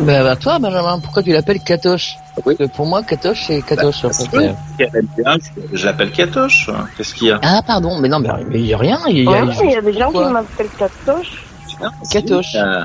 Ben, 0.00 0.26
à 0.26 0.34
toi, 0.34 0.58
Benjamin, 0.58 0.98
pourquoi 0.98 1.22
tu 1.22 1.30
l'appelles 1.32 1.60
Katoche? 1.60 2.16
Oui. 2.44 2.56
Que 2.56 2.64
Pour 2.64 2.86
moi, 2.86 3.02
Katoche, 3.04 3.44
c'est 3.46 3.62
Katoche. 3.62 4.02
bien, 4.32 4.56
je- 4.78 5.76
Je 5.76 5.84
l'appelle 5.84 6.10
Katoche. 6.10 6.70
Qu'est-ce 6.96 7.14
qu'il 7.14 7.28
y 7.28 7.30
a? 7.30 7.38
Ah, 7.42 7.62
pardon, 7.66 7.98
mais 8.00 8.08
non, 8.08 8.18
mais 8.18 8.28
mais 8.48 8.58
il 8.60 8.66
y 8.66 8.74
a 8.74 8.78
rien. 8.78 8.98
Il 9.08 9.22
y 9.24 9.28
a, 9.28 9.42
Ah 9.42 9.44
il 9.62 9.70
y 9.70 9.76
a 9.76 9.80
des 9.82 9.92
gens 9.92 10.10
qui 10.10 10.18
m'appellent 10.18 10.70
Katoche. 10.76 11.46
Non, 11.80 11.90
Katoche. 12.10 12.54
euh, 12.56 12.84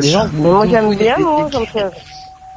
Des 0.00 0.08
gens, 0.08 0.28
Mais 0.32 0.50
moi, 0.50 0.66
j'aime 0.68 0.94
bien, 0.96 1.14
moi, 1.20 1.48
ça 1.52 1.60
me 1.60 1.66
fait... 1.66 1.86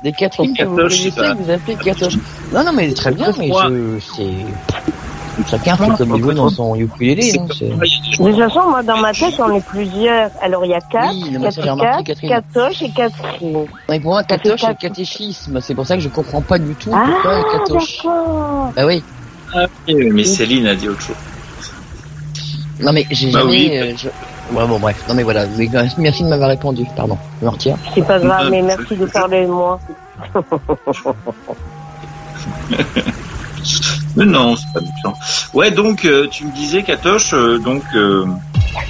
Des 0.04 0.14
que 0.14 0.64
vous 0.64 0.76
connaissez, 0.76 1.12
vous 1.12 1.52
appelez 1.52 1.76
Catoche. 1.76 2.18
Non, 2.54 2.64
non, 2.64 2.72
mais 2.74 2.94
très 2.94 3.12
bien, 3.12 3.32
mais 3.38 3.50
je, 3.50 4.00
c'est, 4.16 5.46
chacun 5.50 5.76
fait 5.76 5.92
comme 5.98 6.16
il 6.16 6.24
veut 6.24 6.34
dans 6.34 6.50
son 6.50 6.76
ukulélé, 6.76 7.38
hein, 7.38 7.46
De 7.48 8.16
toute 8.16 8.38
façon, 8.38 8.70
moi, 8.70 8.82
dans 8.84 8.98
ma 8.98 9.12
tête, 9.12 9.36
on 9.40 9.54
est 9.54 9.66
plusieurs. 9.66 10.32
Alors, 10.42 10.64
il 10.66 10.72
y 10.72 10.74
a 10.74 10.82
quatre, 10.82 11.14
Oui, 11.14 11.38
Catherine. 12.06 12.30
Catoche 12.30 12.82
et 12.82 12.92
Catherine. 12.92 13.66
Mais 13.90 14.00
pour 14.00 14.12
moi, 14.12 14.24
Catoche, 14.24 14.62
c'est 14.62 14.68
quatre. 14.68 14.80
catéchisme. 14.80 15.60
C'est 15.62 15.76
pour 15.76 15.86
ça 15.86 15.96
que 15.96 16.02
je 16.02 16.10
comprends 16.10 16.42
pas 16.42 16.60
du 16.60 16.74
tout 16.76 16.92
Ah, 16.94 17.08
pourquoi. 17.68 18.72
Bah 18.76 18.86
oui. 18.86 19.04
Ah, 19.54 19.66
oui, 19.88 20.12
mais 20.12 20.24
Céline 20.24 20.68
a 20.68 20.76
dit 20.76 20.88
autre 20.88 21.02
chose. 21.02 21.16
Non, 22.80 22.94
mais 22.94 23.06
j'ai 23.12 23.32
Bah 23.32 23.40
jamais, 23.42 23.80
euh, 23.82 24.10
Ouais, 24.52 24.68
bon, 24.68 24.80
bref. 24.80 25.04
Non, 25.08 25.16
mais 25.16 25.24
voilà. 25.24 25.46
Mais, 25.58 25.70
euh, 25.76 25.86
merci 25.98 26.24
de 26.24 26.30
m'avoir 26.30 26.50
répondu. 26.50 26.86
Pardon. 26.96 27.18
Je 27.40 27.46
me 27.46 27.52
retire. 27.52 27.78
C'est 27.94 28.06
pas 28.06 28.20
grave, 28.20 28.48
Euh, 28.48 28.50
mais 28.52 28.62
merci 28.62 28.96
de 28.96 29.06
parler 29.06 29.46
de 29.46 29.52
moi. 29.52 29.80
Mais 34.16 34.26
non, 34.26 34.56
c'est 34.56 34.74
pas 34.74 34.80
méchant. 34.82 35.14
Ouais, 35.54 35.72
donc 35.72 36.06
euh, 36.06 36.28
tu 36.30 36.46
me 36.46 36.52
disais, 36.52 36.84
Katoche, 36.84 37.34
euh, 37.34 37.60
donc 37.60 37.84
euh, 37.96 38.26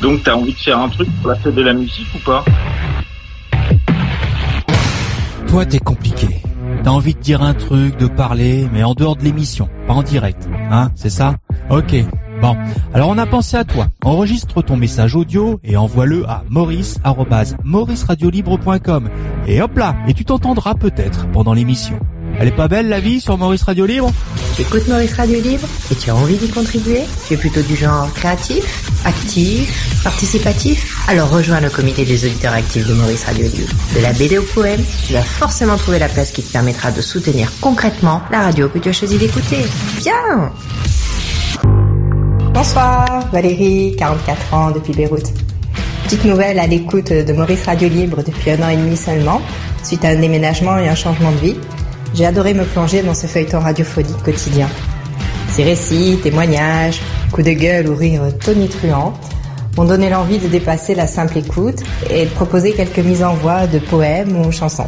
donc 0.01 0.23
t'as 0.23 0.35
envie 0.35 0.53
de 0.53 0.57
faire 0.59 0.79
un 0.79 0.89
truc 0.89 1.09
pour 1.21 1.31
la 1.31 1.35
fête 1.35 1.55
de 1.55 1.61
la 1.61 1.73
musique 1.73 2.07
ou 2.15 2.19
pas? 2.19 2.45
Toi, 5.47 5.65
t'es 5.65 5.79
compliqué. 5.79 6.27
T'as 6.83 6.91
envie 6.91 7.15
de 7.15 7.19
dire 7.19 7.41
un 7.41 7.53
truc, 7.53 7.97
de 7.97 8.07
parler, 8.07 8.67
mais 8.71 8.83
en 8.83 8.93
dehors 8.93 9.15
de 9.15 9.23
l'émission, 9.23 9.67
pas 9.87 9.93
en 9.93 10.03
direct. 10.03 10.47
Hein, 10.71 10.91
c'est 10.95 11.09
ça? 11.09 11.35
Ok. 11.69 11.95
Bon. 12.41 12.55
Alors 12.93 13.09
on 13.09 13.17
a 13.17 13.25
pensé 13.25 13.57
à 13.57 13.63
toi. 13.63 13.87
Enregistre 14.03 14.61
ton 14.61 14.77
message 14.77 15.15
audio 15.15 15.59
et 15.63 15.77
envoie-le 15.77 16.27
à 16.27 16.43
maurice@mauriceradiolibre.com. 16.49 19.09
Et 19.47 19.61
hop 19.61 19.77
là, 19.77 19.95
et 20.07 20.13
tu 20.13 20.25
t'entendras 20.25 20.75
peut-être 20.75 21.27
pendant 21.31 21.53
l'émission. 21.53 21.97
Elle 22.39 22.47
est 22.47 22.55
pas 22.55 22.67
belle 22.67 22.87
la 22.87 22.99
vie 22.99 23.19
sur 23.19 23.37
Maurice 23.37 23.63
Radio 23.63 23.85
Libre? 23.85 24.11
Tu 24.55 24.61
écoutes 24.61 24.87
Maurice 24.87 25.13
Radio 25.15 25.41
Libre 25.41 25.67
et 25.91 25.95
tu 25.95 26.09
as 26.09 26.15
envie 26.15 26.37
d'y 26.37 26.47
contribuer? 26.47 27.01
Tu 27.27 27.33
es 27.33 27.37
plutôt 27.37 27.61
du 27.61 27.75
genre 27.75 28.11
créatif, 28.13 28.89
actif, 29.03 30.01
participatif? 30.03 31.03
Alors 31.09 31.29
rejoins 31.29 31.59
le 31.59 31.69
comité 31.69 32.05
des 32.05 32.25
auditeurs 32.25 32.53
actifs 32.53 32.87
de 32.87 32.93
Maurice 32.93 33.25
Radio 33.25 33.43
Libre. 33.43 33.73
De 33.95 34.01
la 34.01 34.13
BD 34.13 34.37
au 34.37 34.43
poème, 34.43 34.81
tu 35.05 35.13
vas 35.13 35.23
forcément 35.23 35.75
trouver 35.75 35.99
la 35.99 36.07
place 36.07 36.31
qui 36.31 36.41
te 36.41 36.53
permettra 36.53 36.91
de 36.91 37.01
soutenir 37.01 37.51
concrètement 37.59 38.21
la 38.31 38.43
radio 38.43 38.69
que 38.69 38.79
tu 38.79 38.89
as 38.89 38.93
choisi 38.93 39.17
d'écouter. 39.17 39.65
Viens 39.97 40.51
Bonsoir, 42.53 43.29
Valérie, 43.31 43.95
44 43.97 44.53
ans 44.53 44.71
depuis 44.71 44.93
Beyrouth. 44.93 45.31
Petite 46.03 46.25
nouvelle 46.25 46.59
à 46.59 46.65
l'écoute 46.65 47.13
de 47.13 47.31
Maurice 47.33 47.65
Radio 47.65 47.87
Libre 47.87 48.23
depuis 48.23 48.51
un 48.51 48.63
an 48.63 48.69
et 48.69 48.75
demi 48.75 48.97
seulement, 48.97 49.39
suite 49.83 50.03
à 50.03 50.09
un 50.09 50.15
déménagement 50.15 50.77
et 50.77 50.89
un 50.89 50.95
changement 50.95 51.31
de 51.31 51.37
vie. 51.37 51.55
J'ai 52.15 52.25
adoré 52.25 52.55
me 52.55 52.63
plonger 52.63 53.03
dans 53.03 53.13
ce 53.13 53.27
feuilleton 53.27 53.59
radiophonique 53.59 54.23
quotidien. 54.23 54.67
Ces 55.49 55.63
récits, 55.63 56.19
témoignages, 56.23 56.99
coups 57.31 57.47
de 57.47 57.53
gueule 57.53 57.87
ou 57.87 57.95
rires 57.95 58.37
tonitruants 58.39 59.13
m'ont 59.77 59.85
donné 59.85 60.09
l'envie 60.09 60.39
de 60.39 60.47
dépasser 60.47 60.95
la 60.95 61.07
simple 61.07 61.37
écoute 61.37 61.83
et 62.09 62.25
de 62.25 62.29
proposer 62.31 62.73
quelques 62.73 62.99
mises 62.99 63.23
en 63.23 63.35
voix 63.35 63.67
de 63.67 63.77
poèmes 63.79 64.35
ou 64.41 64.51
chansons. 64.51 64.87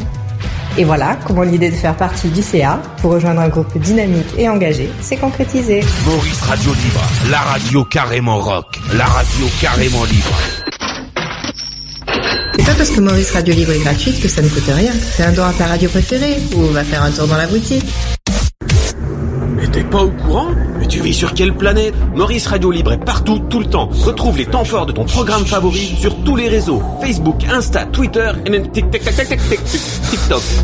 Et 0.78 0.84
voilà 0.84 1.18
comment 1.26 1.42
l'idée 1.42 1.70
de 1.70 1.76
faire 1.76 1.94
partie 1.94 2.28
du 2.28 2.42
CA 2.42 2.80
pour 3.00 3.12
rejoindre 3.12 3.42
un 3.42 3.48
groupe 3.48 3.76
dynamique 3.78 4.28
et 4.38 4.48
engagé 4.48 4.88
s'est 5.02 5.18
concrétisée. 5.18 5.84
Maurice 6.06 6.40
Radio 6.40 6.70
Libre, 6.72 7.02
la 7.30 7.40
radio 7.40 7.84
carrément 7.84 8.38
rock, 8.38 8.66
la 8.94 9.04
radio 9.04 9.46
carrément 9.60 10.04
libre. 10.04 10.32
C'est 12.56 12.64
pas 12.64 12.74
parce 12.74 12.90
que 12.90 13.00
Maurice 13.00 13.32
Radio 13.32 13.54
Libre 13.54 13.72
est 13.72 13.80
gratuite 13.80 14.20
que 14.22 14.28
ça 14.28 14.40
ne 14.40 14.48
coûte 14.48 14.64
rien. 14.68 14.92
Fais 14.92 15.24
un 15.24 15.32
don 15.32 15.44
à 15.44 15.52
ta 15.52 15.66
radio 15.66 15.90
préférée 15.90 16.36
ou 16.56 16.62
va 16.66 16.84
faire 16.84 17.02
un 17.02 17.10
tour 17.10 17.26
dans 17.26 17.36
la 17.36 17.46
boutique. 17.46 17.84
Mais 19.62 19.68
t'es 19.68 19.84
pas 19.84 20.02
au 20.02 20.10
courant 20.10 20.48
Mais 20.80 20.88
tu 20.88 21.00
vis 21.00 21.14
sur 21.14 21.34
quelle 21.34 21.54
planète 21.54 21.94
Maurice 22.16 22.48
Radio 22.48 22.72
Libre 22.72 22.94
est 22.94 23.04
partout, 23.04 23.38
tout 23.48 23.60
le 23.60 23.66
temps. 23.66 23.88
Retrouve 23.92 24.36
les 24.36 24.46
temps 24.46 24.64
forts 24.64 24.86
de 24.86 24.92
ton 24.92 25.04
programme 25.04 25.46
favori 25.46 25.94
sur 26.00 26.16
tous 26.24 26.34
les 26.34 26.48
réseaux. 26.48 26.82
Facebook, 27.00 27.44
Insta, 27.48 27.84
Twitter 27.84 28.32
et 28.44 28.50
même 28.50 28.68
TikTok. 28.72 29.00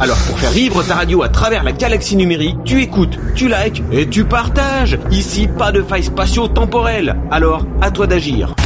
Alors 0.00 0.17
pour 0.17 0.37
faire 0.40 0.50
vivre 0.50 0.83
ta 0.83 0.97
radio 0.97 1.23
à 1.23 1.28
travers 1.28 1.62
la 1.62 1.71
galaxie 1.71 2.17
numérique, 2.17 2.57
tu 2.64 2.83
écoutes, 2.83 3.17
tu 3.37 3.49
likes 3.49 3.85
et 3.93 4.09
tu 4.09 4.25
partages. 4.25 4.99
Ici, 5.12 5.47
pas 5.47 5.71
de 5.71 5.81
failles 5.83 6.02
spatio-temporelles. 6.02 7.17
Alors, 7.31 7.64
à 7.81 7.93
toi 7.93 8.09
d'agir. 8.09 8.57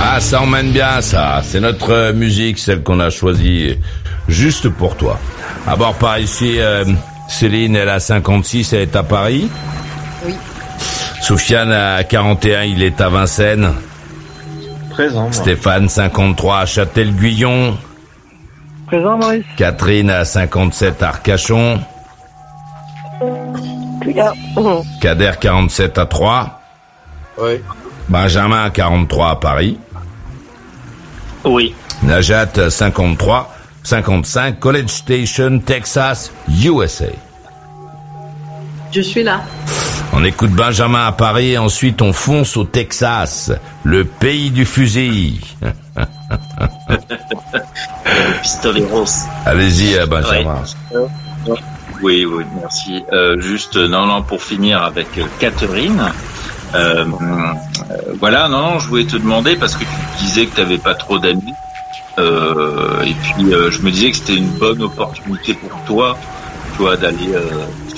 Ah, 0.00 0.20
ça 0.20 0.42
emmène 0.42 0.70
bien, 0.70 1.00
ça. 1.00 1.40
C'est 1.42 1.58
notre 1.58 1.90
euh, 1.90 2.12
musique, 2.12 2.58
celle 2.58 2.84
qu'on 2.84 3.00
a 3.00 3.10
choisie 3.10 3.78
juste 4.28 4.68
pour 4.68 4.96
toi. 4.96 5.18
À 5.66 5.76
bord 5.76 5.94
par 5.94 6.18
ici, 6.18 6.60
euh, 6.60 6.84
Céline, 7.28 7.76
elle 7.76 7.88
a 7.88 8.00
56, 8.00 8.72
elle 8.72 8.80
est 8.80 8.96
à 8.96 9.02
Paris. 9.02 9.48
Oui. 10.24 10.34
Soufiane 11.20 11.72
a 11.72 12.04
41, 12.04 12.64
il 12.64 12.82
est 12.82 13.00
à 13.00 13.08
Vincennes. 13.08 13.72
Présent, 14.90 15.22
moi. 15.24 15.32
Stéphane, 15.32 15.88
53 15.88 16.58
à 16.60 16.66
Châtel-Guyon. 16.66 17.76
Présent, 18.86 19.18
Maurice. 19.18 19.44
Catherine 19.56 20.10
à 20.10 20.24
57 20.24 21.02
à 21.02 21.08
Arcachon. 21.08 21.80
Là, 24.14 24.32
Kader, 25.00 25.32
47 25.40 25.98
à 25.98 26.06
3. 26.06 26.60
Oui. 27.40 27.60
Benjamin, 28.08 28.70
43 28.70 29.30
à 29.30 29.36
Paris. 29.36 29.78
Oui. 31.44 31.74
Najat, 32.02 32.70
53. 32.70 33.54
55, 33.88 34.60
College 34.60 34.90
Station, 34.90 35.60
Texas, 35.60 36.30
USA. 36.62 37.06
Je 38.92 39.00
suis 39.00 39.22
là. 39.22 39.40
On 40.12 40.22
écoute 40.24 40.50
Benjamin 40.50 41.06
à 41.06 41.12
Paris 41.12 41.52
et 41.52 41.58
ensuite 41.58 42.02
on 42.02 42.12
fonce 42.12 42.58
au 42.58 42.64
Texas, 42.64 43.50
le 43.84 44.04
pays 44.04 44.50
du 44.50 44.66
fusil. 44.66 45.40
Pistoleros. 48.42 49.24
Allez-y, 49.46 49.96
euh, 49.96 50.04
Benjamin. 50.04 50.62
Ouais. 50.92 51.56
Oui, 52.02 52.26
oui, 52.26 52.44
merci. 52.60 53.02
Euh, 53.12 53.40
juste, 53.40 53.76
euh, 53.76 53.88
non, 53.88 54.04
non, 54.04 54.20
pour 54.20 54.42
finir 54.42 54.82
avec 54.82 55.08
Catherine. 55.38 56.12
Euh, 56.74 57.06
euh, 57.06 57.94
voilà, 58.20 58.48
non, 58.48 58.60
non, 58.60 58.78
je 58.80 58.88
voulais 58.88 59.06
te 59.06 59.16
demander 59.16 59.56
parce 59.56 59.74
que 59.74 59.84
tu 59.84 60.24
disais 60.24 60.44
que 60.44 60.56
tu 60.56 60.60
n'avais 60.60 60.76
pas 60.76 60.94
trop 60.94 61.18
d'amis. 61.18 61.54
Euh, 62.18 63.02
et 63.02 63.14
puis, 63.14 63.52
euh, 63.52 63.70
je 63.70 63.80
me 63.82 63.90
disais 63.90 64.10
que 64.10 64.16
c'était 64.16 64.36
une 64.36 64.50
bonne 64.50 64.82
opportunité 64.82 65.54
pour 65.54 65.80
toi, 65.84 66.18
tu 66.74 66.82
vois, 66.82 66.96
d'aller 66.96 67.34
euh, 67.34 67.42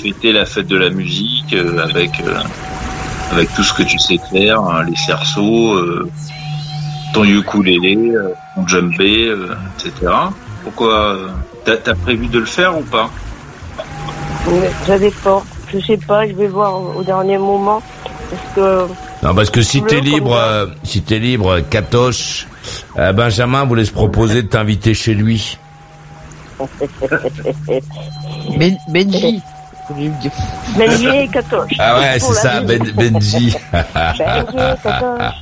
fêter 0.01 0.31
la 0.31 0.45
fête 0.45 0.67
de 0.67 0.77
la 0.77 0.89
musique 0.89 1.53
euh, 1.53 1.79
avec 1.83 2.21
euh, 2.21 2.39
avec 3.31 3.53
tout 3.55 3.63
ce 3.63 3.73
que 3.73 3.83
tu 3.83 3.97
sais 3.97 4.19
faire, 4.31 4.59
hein, 4.61 4.83
les 4.83 4.95
cerceaux, 4.95 5.73
euh, 5.73 6.09
ton 7.13 7.23
ukulélé, 7.23 7.95
euh, 8.09 8.33
ton 8.55 8.67
djembé, 8.67 9.27
euh, 9.27 9.55
etc. 9.77 10.11
Pourquoi 10.63 11.15
euh, 11.15 11.29
t'as, 11.65 11.95
prévu 11.95 12.27
de 12.27 12.39
le 12.39 12.45
faire 12.45 12.77
ou 12.77 12.81
pas? 12.83 13.09
Ça 14.85 14.99
dépend. 14.99 15.43
Je 15.73 15.79
sais 15.79 15.97
pas, 15.97 16.27
je 16.27 16.33
vais 16.33 16.47
voir 16.47 16.97
au 16.97 17.03
dernier 17.03 17.37
moment. 17.37 17.81
Parce 18.29 18.55
que 18.55 18.93
Non, 19.25 19.33
parce 19.33 19.49
que 19.49 19.61
si 19.61 19.81
t'es 19.83 20.01
libre, 20.01 20.35
euh, 20.35 20.67
si 20.83 21.01
t'es 21.01 21.19
libre, 21.19 21.59
Katoche, 21.61 22.47
euh, 22.97 23.13
Benjamin 23.13 23.65
voulait 23.65 23.85
se 23.85 23.91
proposer 23.91 24.43
de 24.43 24.47
t'inviter 24.47 24.93
chez 24.93 25.13
lui. 25.13 25.57
Ben, 28.57 28.77
Benji. 28.89 29.41
Benji 30.77 31.07
et 31.07 31.27
Katoche. 31.27 31.71
Ah 31.79 31.99
ouais, 31.99 32.19
c'est 32.19 32.33
ça, 32.33 32.61
ben, 32.61 32.81
Benji. 32.95 33.55
Benji 33.73 34.21
et 34.21 34.83
Katoche. 34.83 35.33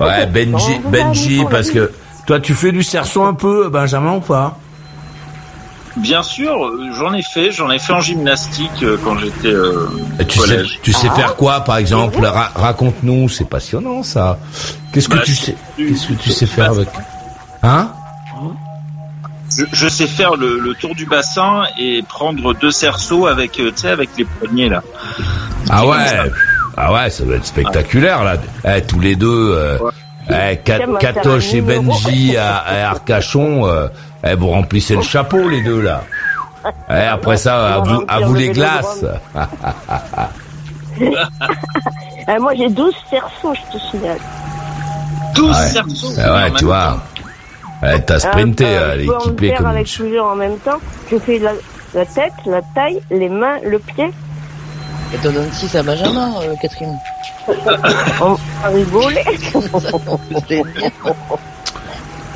ouais, 0.00 0.26
Benji, 0.26 0.78
Benji, 0.90 1.44
parce 1.50 1.70
que 1.70 1.90
toi, 2.26 2.40
tu 2.40 2.54
fais 2.54 2.72
du 2.72 2.82
cerceau 2.82 3.24
un 3.24 3.34
peu, 3.34 3.68
Benjamin, 3.68 4.16
ou 4.16 4.20
pas? 4.20 4.58
Bien 5.96 6.22
sûr, 6.22 6.70
j'en 6.98 7.14
ai 7.14 7.22
fait, 7.22 7.50
j'en 7.52 7.70
ai 7.70 7.78
fait 7.78 7.92
en 7.94 8.00
gymnastique 8.00 8.70
euh, 8.82 8.98
quand 9.02 9.16
j'étais 9.18 9.48
euh, 9.48 9.86
au 10.20 10.24
Tu 10.24 10.38
sais, 10.40 10.62
tu 10.82 10.92
sais 10.92 11.08
Ah. 11.10 11.14
faire 11.14 11.36
quoi, 11.36 11.60
par 11.60 11.78
exemple? 11.78 12.22
Ra- 12.24 12.52
Raconte-nous, 12.54 13.28
c'est 13.30 13.48
passionnant 13.48 14.02
ça. 14.02 14.38
Qu'est-ce 14.92 15.08
que 15.08 15.16
Bah, 15.16 15.22
tu 15.24 15.34
sais 15.34 15.54
Qu'est-ce 15.76 16.08
que 16.08 16.12
tu 16.14 16.30
sais 16.30 16.46
faire 16.46 16.72
avec 16.72 16.88
Hein? 17.62 17.90
Je, 19.56 19.64
je 19.72 19.88
sais 19.88 20.06
faire 20.06 20.36
le, 20.36 20.58
le 20.58 20.74
tour 20.74 20.94
du 20.94 21.06
bassin 21.06 21.62
et 21.78 22.02
prendre 22.02 22.52
deux 22.54 22.70
cerceaux 22.72 23.26
avec, 23.26 23.58
euh, 23.58 23.70
tu 23.74 23.82
sais, 23.82 23.88
avec 23.90 24.10
les 24.18 24.24
poignets 24.24 24.68
là. 24.68 24.82
Ah 25.70 25.86
ouais, 25.86 26.06
ça. 26.08 26.24
ah 26.76 26.92
ouais, 26.92 27.08
ça 27.10 27.24
doit 27.24 27.36
être 27.36 27.46
spectaculaire 27.46 28.22
là. 28.24 28.36
Eh, 28.66 28.82
tous 28.82 29.00
les 29.00 29.16
deux, 29.16 29.52
euh, 29.54 29.78
eh, 30.30 30.56
Katoche 30.56 31.54
et. 31.54 31.60
Benji 31.60 32.36
à, 32.36 32.56
à 32.58 32.90
Arcachon, 32.90 33.66
euh, 33.66 33.88
eh, 34.24 34.34
vous 34.34 34.48
remplissez 34.48 34.96
le 34.96 35.02
chapeau 35.02 35.48
les 35.48 35.62
deux 35.62 35.80
là. 35.80 36.02
Eh, 36.90 36.94
après 36.94 37.36
ça, 37.36 37.74
à 37.76 37.78
vous, 37.78 38.04
à 38.08 38.18
les 38.34 38.48
glaces. 38.50 39.04
Euh, 42.28 42.40
moi 42.40 42.54
j'ai 42.56 42.68
12 42.68 42.92
cerceaux, 43.08 43.54
je 43.54 43.78
te 43.78 43.82
signale. 43.90 44.18
12 45.36 45.48
Ouais. 45.48 45.68
cerceaux. 45.68 46.08
Ah 46.20 46.34
ouais, 46.34 46.50
tu 46.58 46.64
vois. 46.64 46.98
Elle 47.82 48.04
t'a 48.04 48.18
sprinté, 48.18 48.64
Euh, 48.66 48.90
elle 48.94 49.00
est 49.02 49.04
équipée 49.04 49.54
comme 49.56 49.66
avec 49.66 49.86
plusieurs 49.86 50.24
en 50.26 50.34
même 50.34 50.56
temps. 50.58 50.78
Je 51.10 51.18
fais 51.18 51.38
la, 51.38 51.52
la 51.94 52.04
tête, 52.04 52.32
la 52.46 52.62
taille, 52.74 53.00
les 53.10 53.28
mains, 53.28 53.58
le 53.62 53.78
pied. 53.78 54.10
Et 55.14 55.18
t'en 55.18 55.30
donnes 55.32 55.52
6 55.52 55.74
à 55.76 55.82
Benjamin, 55.82 56.32
euh, 56.42 56.54
Catherine. 56.60 56.98
On 58.20 58.34
va 58.34 58.68
rigoler. 58.68 59.24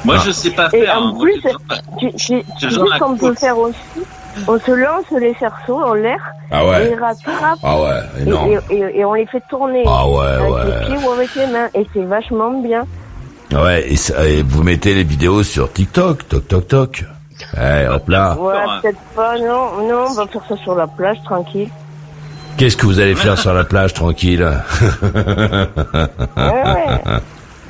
Moi, 0.05 0.15
Ah. 0.19 0.23
je 0.25 0.31
sais 0.31 0.50
pas 0.50 0.69
Et 0.73 0.83
faire. 0.83 0.97
hein. 0.97 1.00
en 1.00 1.12
Moi, 1.15 1.23
plus, 1.25 1.43
tu, 1.99 2.12
tu, 2.15 2.43
tu 2.59 2.71
sais 2.71 2.81
qu'on 2.99 3.17
peut 3.17 3.35
faire 3.35 3.59
aussi 3.59 3.77
On 4.49 4.59
se 4.59 4.71
lance 4.71 5.05
les 5.19 5.35
cerceaux 5.35 5.83
en 5.83 5.93
l'air 5.95 6.21
Ah 6.53 6.65
ouais. 6.65 6.91
et 6.91 6.95
rattrape. 6.95 7.59
Ah 7.62 7.81
ouais, 7.83 8.00
Et, 8.19 8.23
énorme. 8.23 8.50
et, 8.71 8.75
et- 8.75 8.99
et 9.00 9.05
on 9.05 9.15
les 9.15 9.27
fait 9.27 9.43
tourner 9.50 9.83
Ah 9.87 10.09
ouais, 10.09 10.25
avec 10.27 10.50
ouais. 10.53 10.61
les 10.65 10.87
pieds 10.97 11.07
ou 11.07 11.11
avec 11.11 11.35
les 11.35 11.47
mains. 11.49 11.69
Et 11.75 11.87
c'est 11.93 12.05
vachement 12.05 12.50
bien. 12.62 12.87
Ouais, 13.53 13.85
et, 13.91 13.97
ça- 13.97 14.25
et 14.27 14.43
vous 14.43 14.62
mettez 14.62 14.95
les 14.95 15.03
vidéos 15.05 15.43
sur 15.43 15.71
TikTok, 15.73 16.29
toc 16.29 16.47
toc 16.49 16.69
toc. 16.69 17.05
Eh, 17.61 17.89
hop 17.89 18.09
là. 18.09 18.37
Ouais, 18.39 18.55
peut-être 18.83 19.00
pas, 19.17 19.37
non, 19.39 19.83
non, 19.89 20.05
on 20.11 20.15
va 20.15 20.27
faire 20.29 20.43
ça 20.49 20.57
sur 20.59 20.75
la 20.77 20.87
plage, 20.87 21.17
tranquille. 21.25 21.69
Qu'est-ce 22.61 22.76
que 22.76 22.85
vous 22.85 23.00
allez 23.00 23.14
faire 23.14 23.38
sur 23.38 23.55
la 23.55 23.64
plage 23.64 23.95
tranquille 23.95 24.47
Ouais, 25.02 25.67
ouais. 26.37 27.21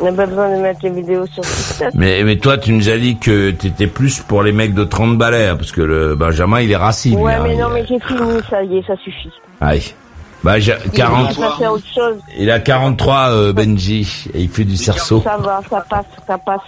On 0.00 0.04
n'a 0.06 0.12
pas 0.12 0.26
besoin 0.26 0.56
de 0.56 0.62
mettre 0.62 0.80
les 0.82 0.90
vidéos 0.90 1.26
sur 1.26 1.42
TikTok. 1.44 1.90
Mais, 1.94 2.24
mais 2.24 2.36
toi, 2.38 2.58
tu 2.58 2.72
nous 2.72 2.88
as 2.88 2.96
dit 2.98 3.18
que 3.18 3.50
t'étais 3.52 3.86
plus 3.86 4.20
pour 4.20 4.42
les 4.42 4.50
mecs 4.50 4.74
de 4.74 4.82
30 4.82 5.16
balais, 5.16 5.52
parce 5.56 5.70
que 5.72 5.80
le 5.82 6.16
Benjamin, 6.16 6.60
il 6.60 6.72
est 6.72 6.76
racine. 6.76 7.16
lui, 7.18 7.22
Ouais, 7.24 7.34
hein, 7.34 7.40
mais 7.44 7.52
il- 7.54 7.60
non, 7.60 7.68
mais 7.68 7.84
j'ai 7.86 8.00
fini, 8.00 8.40
ça 8.50 8.62
y 8.64 8.78
est, 8.78 8.86
ça 8.86 8.96
suffit. 8.96 9.30
Aïe. 9.60 9.94
Bah, 10.42 10.58
j'ai- 10.58 10.74
On 10.86 10.90
40, 10.90 11.38
va 11.38 11.50
passer 11.50 11.64
à 11.66 11.72
autre 11.72 11.84
chose. 11.94 12.16
il 12.38 12.50
a 12.50 12.58
43, 12.60 13.30
euh, 13.30 13.52
Benji, 13.52 14.24
et 14.34 14.40
il 14.40 14.48
fait 14.48 14.64
du 14.64 14.76
cerceau. 14.76 15.20
Ça 15.22 15.36
va, 15.36 15.60
ça 15.70 15.84
passe, 15.88 16.06
ça 16.26 16.38
passe. 16.38 16.60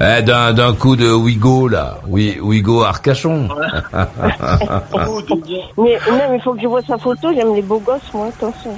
Eh, 0.00 0.22
d'un, 0.22 0.52
d'un 0.52 0.74
coup 0.74 0.96
de 0.96 1.08
Wigo, 1.12 1.68
là. 1.68 1.98
Oui, 2.08 2.38
Wigo 2.40 2.82
Arcachon. 2.82 3.48
Mais 5.78 5.98
non, 6.10 6.30
mais 6.30 6.36
il 6.36 6.40
faut 6.42 6.54
que 6.54 6.60
je 6.60 6.66
vois 6.66 6.82
sa 6.82 6.98
photo, 6.98 7.32
j'aime 7.34 7.54
les 7.54 7.62
beaux 7.62 7.78
gosses, 7.80 8.12
moi, 8.12 8.28
attention. 8.28 8.74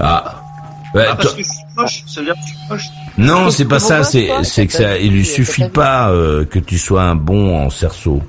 ah. 0.00 0.36
Ouais, 0.94 1.04
Ah, 1.08 1.16
toi- 1.16 1.22
parce 1.22 1.34
que 1.36 1.42
je 1.42 1.48
suis 1.48 1.64
moche, 1.74 2.02
ça 2.06 2.20
veut 2.20 2.26
dire 2.26 2.34
que 2.34 2.40
je 2.40 2.46
suis 2.48 2.58
moche. 2.68 2.84
non, 3.16 3.50
c'est 3.50 3.64
pas 3.64 3.78
ça, 3.78 4.04
c'est, 4.04 4.28
c'est 4.42 4.66
que 4.66 4.72
ça, 4.74 4.98
il 4.98 5.12
lui 5.12 5.24
suffit 5.24 5.68
pas, 5.68 6.10
euh, 6.10 6.44
que 6.44 6.58
tu 6.58 6.76
sois 6.78 7.02
un 7.04 7.14
bon 7.14 7.64
en 7.64 7.70
cerceau. 7.70 8.20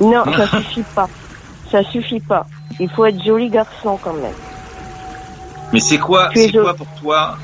Non, 0.00 0.22
ça 0.36 0.46
suffit 0.46 0.84
pas. 0.94 1.08
Ça 1.70 1.82
suffit 1.82 2.20
pas. 2.20 2.46
Il 2.78 2.88
faut 2.90 3.04
être 3.06 3.20
joli 3.24 3.48
garçon 3.50 3.98
quand 4.00 4.12
même. 4.14 4.30
Mais 5.72 5.80
c'est 5.80 5.98
quoi, 5.98 6.30
c'est 6.32 6.52
quoi 6.52 6.74
pour 6.74 6.86
toi, 7.02 7.36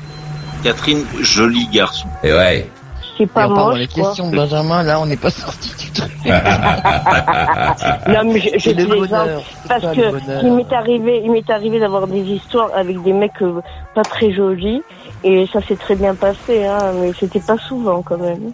Catherine, 0.63 1.03
joli 1.19 1.67
garçon? 1.67 2.07
Et 2.23 2.31
ouais. 2.31 2.69
C'est 3.17 3.25
pas 3.25 3.47
moche, 3.47 3.79
les 3.79 3.87
questions 3.87 4.29
de 4.29 4.35
Benjamin, 4.35 4.83
là, 4.83 4.99
on 4.99 5.05
n'est 5.05 5.17
pas 5.17 5.29
sorti 5.31 5.71
du 5.79 5.91
truc. 5.91 6.11
Non, 8.07 8.23
mais 8.25 8.39
je, 8.39 8.49
je 8.53 8.59
C'est 8.59 8.73
le 8.73 8.85
plaisante. 8.85 9.09
bonheur. 9.09 9.41
Parce 9.67 9.83
que 9.95 10.45
il 10.45 10.53
m'est 10.53 10.73
arrivé, 10.73 11.21
il 11.23 11.31
m'est 11.31 11.49
arrivé 11.49 11.79
d'avoir 11.79 12.07
des 12.07 12.21
histoires 12.21 12.69
avec 12.75 13.01
des 13.03 13.13
mecs 13.13 13.41
euh, 13.41 13.61
pas 13.95 14.03
très 14.03 14.31
jolis. 14.33 14.81
Et 15.23 15.47
ça 15.51 15.59
s'est 15.67 15.75
très 15.75 15.95
bien 15.95 16.13
passé, 16.15 16.65
hein, 16.65 16.91
mais 17.01 17.11
c'était 17.19 17.39
pas 17.39 17.57
souvent 17.57 18.01
quand 18.01 18.17
même. 18.17 18.51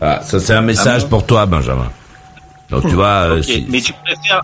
Ah, 0.00 0.20
ça 0.22 0.38
c'est 0.40 0.54
un 0.54 0.60
message 0.60 1.04
bon 1.04 1.08
pour 1.10 1.26
toi, 1.26 1.46
Benjamin. 1.46 1.88
Donc 2.70 2.82
tu 2.82 2.94
vois, 2.94 3.42
si, 3.42 3.66
mais 3.70 3.80
tu 3.80 3.92
préfères, 4.04 4.42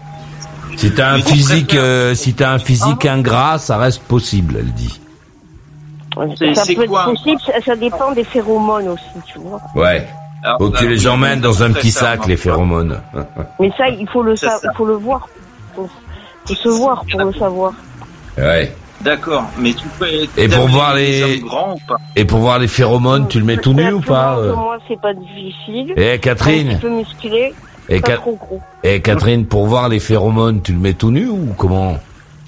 si 0.76 0.92
t'as 0.94 1.10
un 1.10 1.16
mais 1.16 1.22
tu 1.22 1.32
physique, 1.34 1.74
euh, 1.74 2.14
si 2.14 2.34
t'as 2.34 2.52
un 2.52 2.58
physique 2.58 3.04
ingrat, 3.06 3.58
ça 3.58 3.76
reste 3.76 4.02
possible, 4.02 4.56
elle 4.58 4.72
dit. 4.72 5.00
C'est- 6.38 6.54
ça 6.54 6.64
c'est 6.64 6.74
peut 6.74 6.86
quoi 6.86 7.02
être 7.02 7.10
possible, 7.10 7.40
ça, 7.46 7.52
ça 7.64 7.76
dépend 7.76 8.12
des 8.12 8.24
phéromones 8.24 8.88
aussi, 8.88 9.04
tu 9.26 9.38
vois. 9.38 9.60
Ouais. 9.74 10.06
alors, 10.42 10.58
Faut 10.58 10.70
que 10.70 10.78
tu 10.78 10.88
les 10.88 11.06
emmènes 11.08 11.40
dans 11.40 11.62
un 11.62 11.72
petit 11.72 11.90
sac, 11.90 12.26
les 12.26 12.36
phéromones. 12.36 13.00
Mais 13.60 13.70
ça, 13.76 13.88
il 13.88 14.08
faut 14.08 14.22
le 14.22 14.36
sa- 14.36 14.50
ça. 14.58 14.68
il 14.72 14.76
faut 14.76 14.84
le 14.86 14.94
voir. 14.94 15.28
Faut, 15.74 15.88
faut 16.46 16.54
se 16.54 16.68
voir 16.68 17.04
pour 17.10 17.20
le 17.20 17.32
savoir. 17.32 17.72
Ouais. 18.36 18.72
D'accord, 19.00 19.44
mais 19.58 19.72
tu 19.74 19.86
peux. 19.98 20.06
Et 20.36 20.48
pour 20.48 20.66
voir 20.68 20.94
les- 20.96 21.38
grands 21.38 21.74
ou 21.74 21.78
pas 21.86 21.98
Et 22.16 22.24
pour 22.24 22.40
voir 22.40 22.58
les 22.58 22.66
phéromones, 22.66 23.28
tu 23.28 23.38
le 23.38 23.44
mets 23.44 23.56
tout 23.58 23.72
nu 23.72 23.92
ou 23.92 24.00
pas 24.00 24.34
Pour 24.34 24.42
euh 24.42 24.54
moi, 24.56 24.78
c'est 24.88 25.00
pas 25.00 25.14
difficile. 25.14 25.94
Eh, 25.96 26.14
Un 26.14 26.18
Catherine 26.18 26.68
petit 26.70 26.76
peu 26.80 26.90
musclé, 26.90 27.54
Et 27.88 28.00
pas 28.00 28.08
Ca- 28.08 28.16
trop 28.16 28.34
gros. 28.34 28.60
Eh 28.82 29.00
Catherine, 29.00 29.46
pour 29.46 29.66
voir 29.66 29.88
les 29.88 30.00
phéromones, 30.00 30.62
tu 30.62 30.72
le 30.72 30.78
mets 30.80 30.94
tout 30.94 31.12
nu 31.12 31.28
ou 31.28 31.54
comment? 31.56 31.96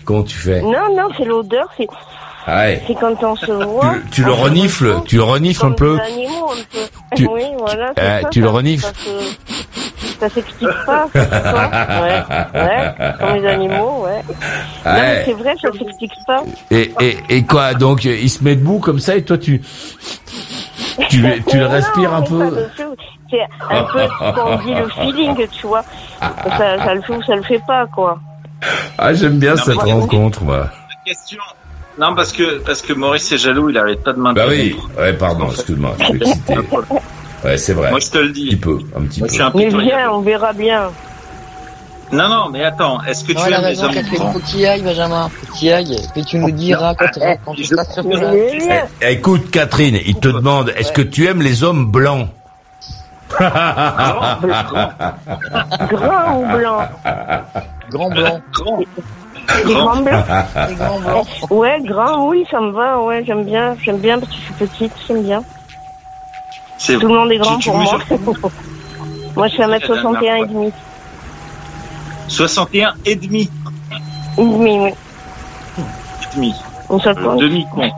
Comment 0.04 0.24
tu 0.24 0.36
fais? 0.36 0.60
Non, 0.60 0.72
non, 0.96 1.08
c'est 1.16 1.24
l'odeur, 1.24 1.68
c'est 1.76 1.86
Ah 2.52 2.56
Ouais. 2.62 2.82
c'est 2.86 2.94
quand 2.94 3.22
on 3.22 3.36
se 3.36 3.52
voit. 3.52 3.94
Tu, 4.06 4.10
tu 4.10 4.24
le 4.24 4.32
on 4.32 4.36
renifles, 4.36 4.94
tu 5.06 5.16
le 5.16 5.22
renifles 5.22 5.66
un 5.66 5.70
peu. 5.72 5.96
des 5.98 6.02
animaux, 6.02 6.50
un 6.50 6.54
peu. 6.72 7.16
Tu- 7.16 7.26
oui, 7.28 7.42
voilà. 7.58 7.92
eh, 7.96 8.00
c'est 8.00 8.22
ça, 8.22 8.28
tu 8.30 8.40
le 8.40 8.46
ça- 8.46 8.52
renifles 8.52 8.84
Ça, 8.86 8.92
se- 8.94 10.18
ça 10.20 10.28
s'explique 10.28 10.68
pas, 10.86 11.06
Ouais, 11.14 12.60
ouais, 12.60 12.94
comme 13.20 13.34
les 13.36 13.46
animaux, 13.48 14.04
ouais. 14.04 14.22
Non, 14.28 14.34
mais 14.84 14.90
Ouais. 14.90 15.22
c'est 15.26 15.32
vrai, 15.34 15.54
ça 15.62 15.68
s'explique 15.72 16.12
pas. 16.26 16.42
Et, 16.70 16.92
et, 17.00 17.16
et 17.28 17.42
quoi 17.44 17.74
Donc 17.74 18.04
euh, 18.04 18.16
il 18.20 18.28
se 18.28 18.42
met 18.42 18.56
debout 18.56 18.78
comme 18.80 18.98
ça 18.98 19.14
et 19.16 19.22
toi 19.24 19.38
tu 19.38 19.62
tu, 21.08 21.22
le- 21.22 21.42
tu 21.44 21.56
le 21.56 21.64
Non, 21.64 21.70
respires 21.70 22.14
un 22.14 22.22
peu. 22.22 22.66
C'est 23.30 23.40
un 23.70 23.82
peu 23.84 24.00
ce 24.00 24.34
qu'on 24.34 24.56
dit 24.64 24.74
le 24.74 24.88
feeling, 24.88 25.46
tu 25.52 25.66
vois. 25.66 25.84
Ça, 26.20 26.78
ça 26.84 26.94
le 26.94 27.00
fait 27.02 27.12
ou 27.14 27.22
ça 27.22 27.36
le 27.36 27.42
fait 27.42 27.60
pas, 27.66 27.86
quoi. 27.86 28.18
Ah 28.98 29.14
j'aime 29.14 29.38
bien 29.38 29.54
Non, 29.54 29.62
cette 29.62 29.76
rencontre 29.78 30.42
moi. 30.42 30.66
Question. 31.06 31.38
Non, 32.00 32.14
parce 32.14 32.32
que 32.32 32.58
parce 32.60 32.80
que 32.82 32.92
Maurice 32.94 33.30
est 33.32 33.36
jaloux, 33.38 33.68
il 33.70 33.76
arrête 33.78 34.02
pas 34.02 34.12
de 34.12 34.16
Bah 34.16 34.22
m'interrompre. 34.32 34.54
oui. 34.58 34.76
Ouais 34.98 35.12
pardon, 35.12 35.50
excuse-moi, 35.50 35.94
je 35.98 36.04
suis 36.06 36.16
excité. 36.16 36.54
Ouais 37.44 37.56
c'est 37.56 37.72
vrai. 37.72 37.90
Moi, 37.90 38.00
je 38.00 38.10
te 38.10 38.18
le 38.18 38.28
Un 38.28 38.32
petit 38.32 38.48
dis. 38.50 38.56
peu, 38.56 38.78
un 38.96 39.02
petit 39.02 39.20
Moi, 39.20 39.26
peu. 39.28 39.32
je 39.32 39.32
suis 39.34 39.42
un 39.42 39.52
Mais 39.54 39.68
peu. 39.70 39.80
viens, 39.80 40.10
on 40.12 40.20
verra 40.20 40.52
bien. 40.52 40.90
Non, 42.12 42.28
non, 42.28 42.48
mais 42.50 42.62
attends, 42.64 43.02
est-ce 43.04 43.22
que 43.24 43.32
tu 43.32 43.38
aimes 43.38 43.48
les 43.50 43.56
raison, 43.56 43.84
hommes 43.86 43.94
Catherine, 43.94 44.18
grands 44.18 44.32
faut 44.32 44.40
qu'il 44.40 44.66
aille, 44.66 44.82
Benjamin. 44.82 45.28
Faut 45.30 45.52
qu'il 45.54 45.72
aille. 45.72 45.96
Et 46.16 46.24
tu 46.24 46.38
nous 46.38 46.50
diras 46.50 46.94
quand, 46.96 47.06
quand 47.46 47.54
tu 47.54 47.62
Je- 47.64 47.68
seras 47.68 47.84
sur 47.84 48.02
viens. 48.06 48.84
Eh, 49.00 49.12
écoute 49.12 49.50
Catherine, 49.50 49.98
il 50.04 50.16
te 50.16 50.28
demande 50.28 50.70
est-ce 50.76 50.92
que 50.92 51.02
tu 51.02 51.26
aimes 51.28 51.40
les 51.40 51.62
hommes 51.64 51.90
blancs 51.90 52.28
Grand 55.90 56.40
ou 56.40 56.46
blanc 56.58 56.88
Grand 57.90 58.10
blanc. 58.10 58.40
Grand. 58.52 58.80
Des 59.56 59.74
grands 59.74 59.96
blancs 60.00 60.24
Des 60.68 60.74
grands 60.74 61.00
blancs. 61.00 61.26
Ouais, 61.50 61.80
grand, 61.82 62.28
oui, 62.28 62.44
ça 62.50 62.60
me 62.60 62.70
va, 62.70 63.00
ouais, 63.00 63.24
j'aime 63.26 63.44
bien. 63.44 63.76
J'aime 63.82 63.98
bien 63.98 64.18
parce 64.18 64.30
que 64.32 64.38
je 64.38 64.42
suis 64.44 64.54
petite, 64.54 64.92
j'aime 65.06 65.22
bien. 65.22 65.42
C'est 66.78 66.94
Tout 66.98 67.08
le 67.08 67.14
monde 67.14 67.30
est 67.32 67.38
grand 67.38 67.56
Tu- 67.56 67.64
tu 67.64 67.70
pour 67.70 67.78
moi. 67.78 67.98
moi, 69.36 69.48
je 69.48 69.52
suis 69.54 69.62
1m61 69.62 70.42
et 70.44 70.46
demi. 70.46 70.72
61 72.28 72.94
et 73.04 73.16
demi. 73.16 73.50
Et 74.38 74.42
demi, 74.42 74.78
oui. 74.78 74.92
Et 75.78 76.36
demi. 76.36 76.54
Compte. 76.88 77.38
demi 77.38 77.66
con. 77.72 77.90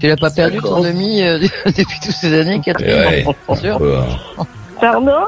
Tu 0.00 0.08
l'as 0.08 0.16
pas 0.16 0.30
perdu 0.30 0.58
ton 0.58 0.80
demi 0.80 1.22
euh, 1.22 1.38
depuis 1.66 2.00
toutes 2.02 2.12
ces 2.12 2.32
années, 2.40 2.60
Catherine 2.64 2.88
Ouais. 2.88 3.24
Bien 3.48 3.56
sûr. 3.56 3.80
Ouais. 3.80 4.44
Pardon? 4.80 5.26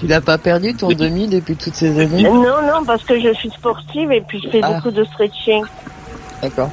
Tu 0.00 0.06
l'as 0.06 0.20
pas 0.20 0.38
perdu 0.38 0.74
ton 0.74 0.88
demi 0.88 1.28
depuis 1.28 1.56
toutes 1.56 1.74
ces 1.74 1.98
années 2.00 2.22
Non, 2.24 2.34
non, 2.62 2.84
parce 2.86 3.04
que 3.04 3.18
je 3.20 3.32
suis 3.34 3.50
sportive 3.50 4.10
et 4.12 4.20
puis 4.20 4.40
je 4.42 4.48
fais 4.50 4.60
Ah. 4.62 4.72
beaucoup 4.74 4.90
de 4.90 5.04
stretching. 5.04 5.62
D'accord. 6.42 6.70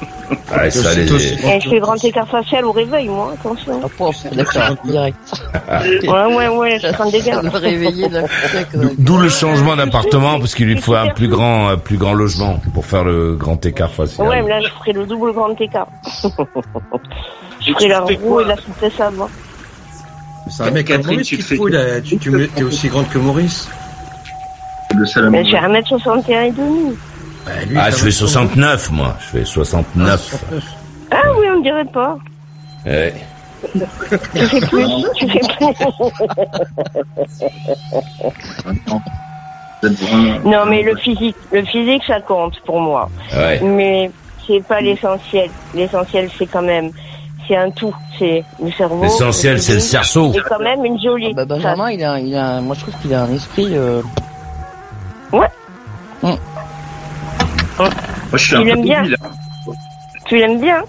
Ouais, 0.52 0.68
ça, 0.68 0.92
les- 0.94 1.04
Et 1.12 1.60
je 1.60 1.68
fais 1.68 1.78
grand 1.78 1.94
écart 2.04 2.26
facial 2.26 2.64
au 2.64 2.72
réveil, 2.72 3.06
moi, 3.06 3.32
attention. 3.38 3.80
Ah, 3.84 3.86
prof, 3.96 4.16
d'accord, 4.32 4.74
direct. 4.84 5.16
Ouais, 6.02 6.34
ouais, 6.34 6.48
ouais, 6.48 6.78
je 6.80 6.92
prends 6.92 7.08
des 7.08 7.20
sec. 7.20 7.34
D'où- 8.98 9.18
le 9.18 9.28
changement 9.28 9.76
d'appartement 9.76 10.40
parce 10.40 10.56
qu'il 10.56 10.66
lui 10.66 10.76
faut 10.80 10.94
un 10.94 11.10
plus 11.10 11.28
grand 11.28 11.68
un 11.68 11.76
plus 11.76 11.98
grand 11.98 12.14
logement 12.14 12.58
pour 12.74 12.84
faire 12.84 13.04
le 13.04 13.36
grand 13.36 13.64
écart 13.64 13.92
facial. 13.92 14.26
Ouais, 14.26 14.42
mais 14.42 14.48
là, 14.48 14.60
je 14.60 14.68
ferai 14.70 14.92
le 14.92 15.06
double 15.06 15.32
grand 15.32 15.54
écart. 15.60 15.86
je 17.60 17.72
ferai 17.72 17.88
la 17.88 18.00
roue 18.00 18.40
et 18.40 18.44
la 18.44 18.56
souplesse 18.56 18.98
avant. 18.98 19.28
C'est 20.48 20.62
un 20.64 20.70
mec 20.70 20.86
comme 20.86 20.96
Catherine, 20.96 21.12
Maurice 21.16 21.28
te 21.28 21.36
là. 21.68 22.00
Tu, 22.00 22.18
tu 22.18 22.30
me- 22.30 22.48
t'es 22.48 22.62
aussi 22.62 22.88
grande 22.88 23.08
que 23.08 23.18
Maurice. 23.18 23.68
Le 24.96 25.06
salam. 25.06 25.30
Mais 25.30 25.44
j'ai 25.44 25.56
1m61 25.56 26.42
et 26.46 26.50
demi. 26.50 26.96
Bah, 27.46 27.52
lui, 27.68 27.76
Ah, 27.78 27.90
je 27.90 27.96
fais 27.96 28.10
ça 28.10 28.24
va. 28.24 28.30
69 28.30 28.90
moi, 28.90 29.16
je 29.20 29.38
fais 29.38 29.44
69. 29.44 30.44
Ah 31.10 31.16
oui, 31.38 31.46
on 31.56 31.60
dirait 31.60 31.84
pas. 31.86 32.18
Ouais. 32.86 33.14
Tu 33.72 33.78
fais 34.46 34.60
plus, 34.60 34.86
tu 35.16 35.28
fais 35.28 35.40
plus. 35.40 35.74
Non, 40.44 40.66
mais 40.68 40.82
le 40.82 40.96
physique, 40.96 41.36
le 41.52 41.64
physique, 41.64 42.02
ça 42.06 42.20
compte 42.20 42.58
pour 42.66 42.80
moi. 42.80 43.08
Ouais. 43.34 43.60
Mais 43.62 44.10
c'est 44.46 44.62
pas 44.66 44.80
l'essentiel. 44.80 45.50
L'essentiel, 45.74 46.28
c'est 46.38 46.46
quand 46.46 46.62
même, 46.62 46.90
c'est 47.50 47.56
un 47.56 47.70
tout. 47.70 47.94
C'est 48.16 48.44
le 48.62 48.70
cerveau. 48.70 49.02
L'essentiel 49.02 49.60
c'est 49.60 49.74
le 49.74 49.80
cerceau. 49.80 50.32
Et 50.32 50.40
quand 50.48 50.60
même 50.60 50.84
une 50.84 51.00
jolie. 51.00 51.34
Bah, 51.34 51.44
Benjamin, 51.44 51.90
il 51.90 52.04
a, 52.04 52.20
il 52.20 52.34
a, 52.36 52.60
moi 52.60 52.76
je 52.76 52.82
trouve 52.82 52.94
qu'il 53.02 53.12
a 53.12 53.24
un 53.24 53.34
esprit. 53.34 53.76
Euh... 53.76 54.02
Ouais. 55.32 55.48
Moi, 56.22 57.88
je 58.34 58.38
suis 58.38 58.54
un 58.54 58.58
Tu 58.58 58.64
peu 58.64 58.68
l'aimes 58.68 58.82
bien 58.82 59.02
débile. 59.02 59.16
Tu 60.26 60.36
l'aimes 60.36 60.60
bien 60.60 60.82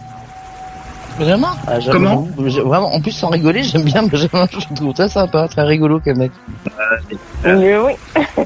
Vraiment 1.22 1.50
ah, 1.68 1.74
Comment 1.92 2.28
Vraiment, 2.38 2.94
en 2.94 3.00
plus 3.02 3.12
sans 3.12 3.30
rigoler, 3.30 3.64
j'aime 3.64 3.84
bien 3.84 4.04
Benjamin, 4.12 4.48
je 4.52 4.76
trouve 4.76 4.94
très 4.94 5.08
sympa, 5.10 5.48
très 5.48 5.64
rigolo 5.64 6.00
comme 6.00 6.18
mec. 6.18 6.32
Mais 7.44 7.78
oui. 7.78 7.94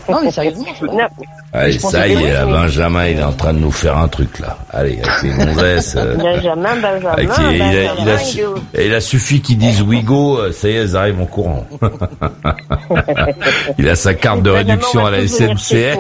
Non 0.09 0.19
mais 0.23 0.31
sérieusement, 0.31 0.65
je- 0.79 0.85
Non. 0.95 1.07
Allez, 1.53 1.79
ça 1.79 2.05
y 2.05 2.11
est, 2.11 2.33
là, 2.33 2.45
mais- 2.45 2.51
Benjamin, 2.51 3.05
il 3.07 3.19
est 3.19 3.23
en 3.23 3.31
train 3.31 3.53
de 3.53 3.59
nous 3.59 3.71
faire 3.71 3.97
un 3.97 4.09
truc, 4.09 4.39
là. 4.39 4.57
Allez, 4.73 4.99
avec 5.01 5.23
les 5.23 5.45
gonzesses. 5.45 5.95
euh, 5.95 6.15
Benjamin, 6.17 6.75
Benjamin, 6.81 7.09
avec 7.11 7.29
les- 7.37 7.55
il, 7.55 7.61
a, 7.61 7.65
il, 7.71 7.87
a, 7.87 7.93
Benjamin, 7.95 8.53
il 8.77 8.93
a 8.93 8.99
suffi 8.99 9.39
qu'ils 9.41 9.57
disent 9.57 9.81
we 9.81 10.03
go, 10.03 10.37
euh, 10.37 10.51
ça 10.51 10.67
y 10.67 10.71
est, 10.71 10.75
elles 10.75 10.97
arrivent 10.97 11.21
en 11.21 11.25
courant. 11.25 11.65
il 13.77 13.87
a 13.89 13.95
sa 13.95 14.13
carte 14.13 14.41
de 14.41 14.51
Benjamin, 14.51 14.71
réduction 14.73 15.01
on 15.01 15.05
à 15.05 15.11
la 15.11 15.27
SNCF. 15.27 15.97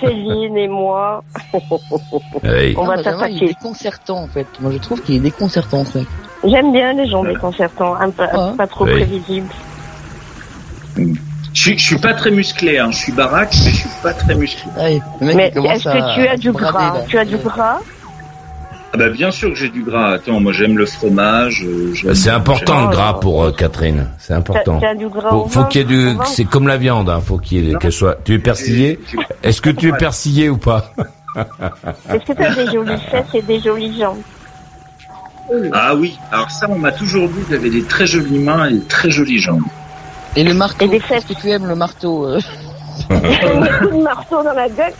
Céline 0.00 0.56
et 0.56 0.68
moi. 0.68 1.22
Oui. 1.52 2.74
On 2.78 2.84
va 2.86 2.96
Benjamin, 2.96 3.26
Il 3.28 3.36
est 3.36 3.38
t'attaquer. 3.40 3.46
déconcertant 3.48 4.18
en 4.22 4.28
fait. 4.28 4.46
Moi 4.60 4.70
je 4.72 4.78
trouve 4.78 5.02
qu'il 5.02 5.16
est 5.16 5.20
déconcertant 5.20 5.84
ce 5.84 5.98
mec. 5.98 6.05
J'aime 6.44 6.72
bien 6.72 6.92
les 6.92 7.08
gens 7.08 7.24
déconcertants, 7.24 7.94
un 7.94 8.10
peu, 8.10 8.24
pas 8.56 8.66
trop 8.66 8.84
Oui. 8.84 8.92
prévisibles. 8.92 9.48
Je 10.96 11.60
suis, 11.62 11.78
je 11.78 11.84
suis 11.84 11.98
pas 11.98 12.14
très 12.14 12.30
musclé, 12.30 12.78
hein. 12.78 12.90
je 12.90 12.96
suis 12.98 13.12
baraque, 13.12 13.54
mais 13.64 13.70
je 13.70 13.76
suis 13.76 13.88
pas 14.02 14.12
très 14.12 14.34
musclé. 14.34 14.70
Mais 15.20 15.52
est-ce 15.54 15.84
que 15.84 16.14
tu 16.14 16.28
as 16.28 16.36
du 16.36 16.52
gras 16.52 16.94
Tu 17.08 17.18
as 17.18 17.24
du 17.24 17.36
gras 17.38 17.78
Ah 18.92 18.96
bah 18.98 19.08
bien 19.08 19.30
sûr 19.30 19.48
que 19.50 19.54
j'ai 19.56 19.70
du 19.70 19.82
gras. 19.82 20.12
Attends, 20.14 20.38
moi 20.40 20.52
j'aime 20.52 20.76
le 20.78 20.86
fromage. 20.86 21.64
euh, 21.64 21.92
j'aime- 21.94 22.14
C'est 22.14 22.30
important 22.30 22.82
le 22.82 22.88
gras 22.94 23.14
pour 23.14 23.42
euh, 23.44 23.52
Catherine. 23.52 24.08
C'est 24.18 24.34
important. 24.34 24.78
T'as- 24.78 24.88
t'as 24.88 24.94
du 24.94 25.08
gras 25.08 25.30
Faut, 25.30 25.36
au 25.36 25.48
faut 25.48 25.60
ventre, 25.60 25.68
qu'il 25.70 25.80
y 25.80 25.84
ait 25.84 25.86
du. 25.86 26.12
ventre 26.14 26.26
C'est 26.28 26.44
comme 26.44 26.68
la 26.68 26.76
viande. 26.76 27.08
Hein, 27.10 27.20
faut 27.24 27.38
qu'il 27.38 27.64
y 27.64 27.72
ait 27.72 27.74
qu'elle 27.76 27.92
soit. 27.92 28.18
Tu 28.24 28.34
es 28.34 28.38
persillé? 28.38 29.00
Est-ce 29.42 29.60
que 29.60 29.70
tu 29.70 29.88
es 29.88 29.92
persillé 29.92 30.48
ou 30.50 30.58
pas? 30.58 30.92
Est-ce 32.10 32.24
que 32.24 32.32
tu 32.32 32.42
as 32.42 32.54
des 32.54 32.70
jolies 32.72 33.00
fesses 33.10 33.34
et 33.34 33.42
des 33.42 33.60
jolies 33.60 33.98
jambes? 33.98 34.18
Ah 35.72 35.94
oui, 35.94 36.18
alors 36.32 36.50
ça 36.50 36.66
on 36.68 36.78
m'a 36.78 36.92
toujours 36.92 37.28
dit 37.28 37.42
que 37.44 37.54
j'avais 37.54 37.70
des 37.70 37.84
très 37.84 38.06
jolies 38.06 38.38
mains 38.38 38.66
et 38.68 38.74
des 38.74 38.84
très 38.84 39.10
jolies 39.10 39.38
jambes. 39.38 39.62
Et 40.34 40.44
le 40.44 40.52
marteau, 40.54 40.90
est-ce 40.92 41.26
que 41.26 41.32
tu 41.40 41.48
aimes 41.50 41.66
le 41.66 41.74
marteau 41.76 42.26
euh 42.26 42.40
de 43.10 44.02
marteau 44.02 44.42
dans 44.42 44.52
la 44.54 44.68
gueule 44.68 44.92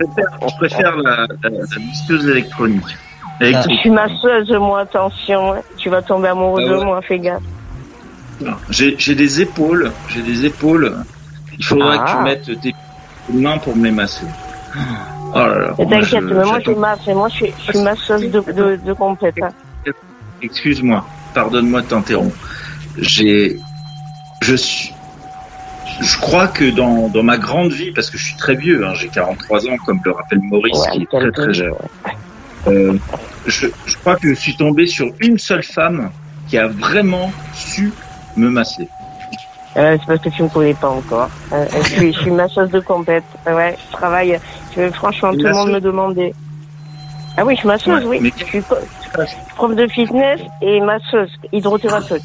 Je 0.00 0.56
préfère 0.58 0.96
la, 0.96 1.26
la, 1.42 1.50
la 1.50 1.58
visseuse 1.78 2.26
électronique. 2.28 2.96
Je 3.40 3.76
suis 3.80 3.90
masseuse, 3.90 4.50
moi, 4.58 4.80
attention. 4.80 5.52
hein. 5.52 5.60
Tu 5.76 5.90
vas 5.90 6.00
tomber 6.02 6.28
amoureux 6.28 6.62
Ah 6.66 6.70
de 6.70 6.84
moi, 6.84 7.00
fais 7.02 7.18
gaffe. 7.18 7.42
J'ai 8.70 8.94
j'ai 8.98 9.14
des 9.14 9.40
épaules, 9.42 9.92
j'ai 10.08 10.22
des 10.22 10.44
épaules. 10.46 10.94
Il 11.58 11.64
faudrait 11.64 11.96
Ah. 12.00 12.04
que 12.04 12.10
tu 12.10 12.22
mettes 12.24 12.60
tes 12.60 12.74
mains 13.32 13.58
pour 13.58 13.76
me 13.76 13.84
les 13.84 13.90
masser. 13.92 14.26
Oh 15.36 15.46
là 15.46 15.58
là. 15.58 15.74
Et 15.78 15.84
Moi, 15.84 16.00
T'inquiète, 16.00 16.20
je- 16.22 16.26
mais 16.34 16.44
moi, 16.44 16.58
je 16.58 16.62
suis 16.62 16.74
moi, 16.74 17.28
je 17.28 18.22
je 18.22 18.26
de, 18.28 18.52
de, 18.52 18.76
de 18.86 18.92
compète. 18.94 19.34
hein. 19.42 19.48
Excuse-moi, 20.40 21.06
pardonne-moi 21.34 21.82
de 21.82 21.86
t'interrompre. 21.88 22.36
J'ai, 22.98 23.56
je 24.42 24.54
suis, 24.54 24.94
je 26.00 26.18
crois 26.18 26.48
que 26.48 26.70
dans, 26.70 27.08
dans 27.08 27.22
ma 27.22 27.36
grande 27.38 27.72
vie, 27.72 27.90
parce 27.92 28.10
que 28.10 28.16
je 28.18 28.24
suis 28.24 28.36
très 28.36 28.54
vieux, 28.54 28.86
hein, 28.86 28.94
j'ai 28.94 29.08
43 29.08 29.66
ans, 29.66 29.76
comme 29.84 30.00
le 30.04 30.12
rappelle 30.12 30.40
Maurice, 30.40 30.78
Ouais, 30.78 30.90
qui 30.92 31.02
est 31.02 31.06
très 31.10 31.30
très 31.30 31.52
jeune. 31.52 31.72
Euh, 32.68 32.98
je, 33.46 33.66
je 33.86 33.96
crois 33.98 34.16
que 34.16 34.28
je 34.30 34.34
suis 34.40 34.56
tombé 34.56 34.86
sur 34.86 35.10
une 35.20 35.38
seule 35.38 35.62
femme 35.62 36.10
qui 36.48 36.56
a 36.58 36.68
vraiment 36.68 37.30
su 37.54 37.92
me 38.36 38.48
masser. 38.50 38.88
Euh, 39.76 39.96
c'est 40.00 40.06
parce 40.06 40.20
que 40.20 40.28
tu 40.30 40.42
me 40.42 40.48
connais 40.48 40.74
pas 40.74 40.88
encore. 40.88 41.28
Euh, 41.52 41.66
je, 41.82 41.88
suis, 41.88 42.12
je 42.12 42.20
suis 42.20 42.30
masseuse 42.30 42.70
de 42.70 42.80
compète. 42.80 43.24
Ouais, 43.46 43.76
je 43.86 43.92
travaille. 43.92 44.38
Je, 44.74 44.90
franchement, 44.90 45.32
tout 45.32 45.38
le 45.42 45.52
monde 45.52 45.70
me 45.72 45.80
demandait. 45.80 46.32
Ah 47.36 47.44
oui, 47.44 47.54
je 47.54 47.58
suis 47.60 47.68
masseuse, 47.68 48.04
Ouais, 48.04 48.08
oui. 48.08 48.18
mais- 48.22 48.32
Je 48.38 48.44
suis 48.44 48.62
prof 49.56 49.74
de 49.74 49.86
fitness 49.88 50.40
et 50.62 50.80
masseuse, 50.80 51.30
hydrothérapeute. 51.52 52.22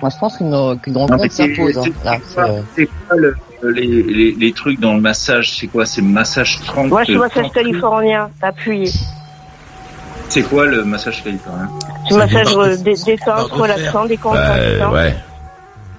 Moi 0.00 0.08
je 0.10 0.16
pense 0.18 0.38
qu'une 0.38 0.48
mais 0.50 0.56
rencontre 0.98 1.24
c'est- 1.30 1.54
s'impose. 1.54 1.76
Hein. 1.76 1.82
c'est 1.84 1.92
quoi- 2.02 2.16
c'est, 2.24 2.40
euh, 2.40 2.62
C'est 2.74 2.88
le- 3.16 3.36
les, 3.72 3.86
les, 4.02 4.32
les 4.32 4.52
trucs 4.52 4.80
dans 4.80 4.94
le 4.94 5.00
massage 5.00 5.58
C'est 5.58 5.66
quoi? 5.66 5.84
C'est 5.84 6.00
massage 6.00 6.58
30 6.64 6.88
Moi, 6.88 7.02
je 7.02 7.10
suis 7.10 7.18
massage 7.18 7.42
30 7.42 7.52
californien, 7.52 8.30
appuyé. 8.40 8.90
C'est 10.30 10.42
quoi 10.42 10.64
le 10.66 10.84
massage 10.84 11.22
californien? 11.22 11.68
Je 12.08 12.14
massage 12.16 12.56
euh, 12.56 12.76
dé- 12.78 12.94
détente, 13.04 13.50
relaxant, 13.50 14.06
décontractant. 14.06 14.92
Ouais. 14.92 15.14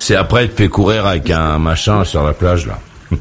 C'est 0.01 0.15
après 0.15 0.47
te 0.47 0.55
fait 0.55 0.67
courir 0.67 1.05
avec 1.05 1.29
un 1.29 1.59
machin 1.59 2.03
sur 2.03 2.23
la 2.23 2.33
plage 2.33 2.65
là. 2.65 2.79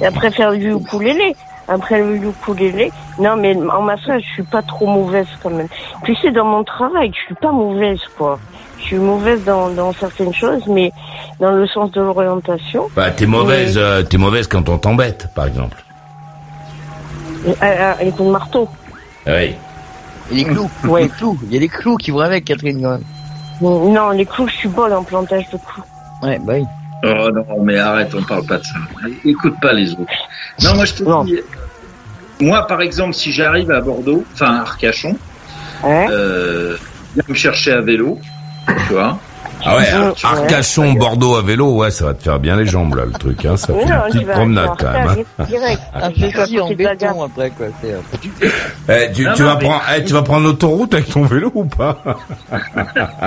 Et 0.00 0.06
après 0.06 0.30
faire 0.30 0.52
du 0.52 0.72
ukulélé. 0.72 1.34
Après 1.66 1.98
le 2.00 2.16
ukulélé. 2.18 2.92
Non, 3.18 3.34
mais 3.36 3.56
en 3.56 3.82
massage, 3.82 4.22
je 4.28 4.32
suis 4.34 4.42
pas 4.44 4.62
trop 4.62 4.86
mauvaise 4.86 5.26
quand 5.42 5.50
même. 5.50 5.66
Puis 6.04 6.16
c'est 6.22 6.30
dans 6.30 6.44
mon 6.44 6.62
travail, 6.62 7.10
je 7.12 7.20
suis 7.26 7.34
pas 7.34 7.50
mauvaise, 7.50 7.98
quoi. 8.16 8.38
Je 8.78 8.84
suis 8.84 8.96
mauvaise 8.98 9.42
dans, 9.42 9.68
dans 9.70 9.92
certaines 9.92 10.32
choses, 10.32 10.62
mais 10.68 10.92
dans 11.40 11.50
le 11.50 11.66
sens 11.66 11.90
de 11.90 12.00
l'orientation. 12.00 12.86
Bah 12.94 13.10
t'es 13.10 13.26
mauvaise, 13.26 13.74
euh, 13.76 14.04
t'es 14.04 14.18
mauvaise 14.18 14.46
quand 14.46 14.68
on 14.68 14.78
t'embête, 14.78 15.26
par 15.34 15.46
exemple. 15.48 15.82
Euh, 17.48 17.54
euh, 17.60 17.92
avec 17.98 18.20
un 18.20 18.24
marteau. 18.30 18.68
Oui. 19.26 19.32
Et 19.32 20.34
les 20.34 20.44
clous, 20.44 20.70
Ouais. 20.86 21.02
les 21.02 21.08
clous, 21.08 21.36
il 21.48 21.54
y 21.54 21.56
a 21.56 21.60
les 21.60 21.68
clous 21.68 21.96
qui 21.96 22.12
vont 22.12 22.20
avec 22.20 22.44
Catherine 22.44 22.80
quand 22.80 22.90
même. 22.90 23.04
Non, 23.60 24.10
les 24.10 24.26
clous, 24.26 24.48
je 24.48 24.54
suis 24.54 24.68
bonne 24.68 24.92
en 24.92 25.02
plantage 25.02 25.48
de 25.50 25.58
clous. 25.58 25.84
Ouais, 26.22 26.38
bah 26.38 26.54
oui. 26.56 26.64
Oh 27.04 27.30
non, 27.30 27.62
mais 27.62 27.78
arrête, 27.78 28.14
on 28.14 28.22
parle 28.22 28.46
pas 28.46 28.58
de 28.58 28.64
ça. 28.64 28.74
Écoute 29.24 29.54
pas 29.60 29.72
les 29.72 29.92
autres. 29.92 30.12
Non, 30.62 30.74
moi 30.74 30.84
je 30.84 30.94
te 30.94 31.24
dis, 31.24 31.40
moi 32.40 32.66
par 32.66 32.80
exemple, 32.80 33.14
si 33.14 33.32
j'arrive 33.32 33.70
à 33.70 33.80
Bordeaux, 33.80 34.24
enfin 34.32 34.56
à 34.56 34.60
Arcachon, 34.62 35.16
euh, 35.84 36.76
viens 37.14 37.24
me 37.28 37.34
chercher 37.34 37.72
à 37.72 37.80
vélo, 37.80 38.18
tu 38.86 38.94
vois. 38.94 39.18
Ah 39.68 39.76
ouais. 39.78 39.84
Arcachon, 40.22 40.92
Bordeaux 40.94 41.34
à 41.36 41.42
vélo, 41.42 41.72
ouais, 41.74 41.90
ça 41.90 42.06
va 42.06 42.14
te 42.14 42.22
faire 42.22 42.38
bien 42.38 42.56
les 42.56 42.66
jambes 42.66 42.94
là, 42.94 43.04
le 43.04 43.12
truc, 43.12 43.44
hein. 43.44 43.56
Ça 43.56 43.68
fait 43.74 43.84
non, 43.84 43.94
une 43.94 44.02
tu 44.06 44.12
petite 44.12 44.26
vas- 44.28 44.32
promenade 44.34 44.70
quand 44.78 44.92
même. 44.92 45.24
Hein. 45.38 45.44
direct. 45.44 45.82
Petit 46.14 46.60
en 46.60 46.70
béton 46.72 47.22
après 47.24 47.50
quoi. 47.50 47.66
Eh, 48.88 49.12
tu, 49.12 49.24
Non, 49.24 49.32
tu 49.34 49.42
non, 49.42 49.48
vas 49.48 49.54
mais- 49.56 49.64
prendre, 49.64 49.82
eh, 49.96 50.04
tu 50.04 50.12
vas 50.12 50.22
prendre 50.22 50.44
l'autoroute 50.46 50.94
avec 50.94 51.08
ton 51.08 51.22
vélo 51.22 51.50
ou 51.54 51.64
pas? 51.64 51.98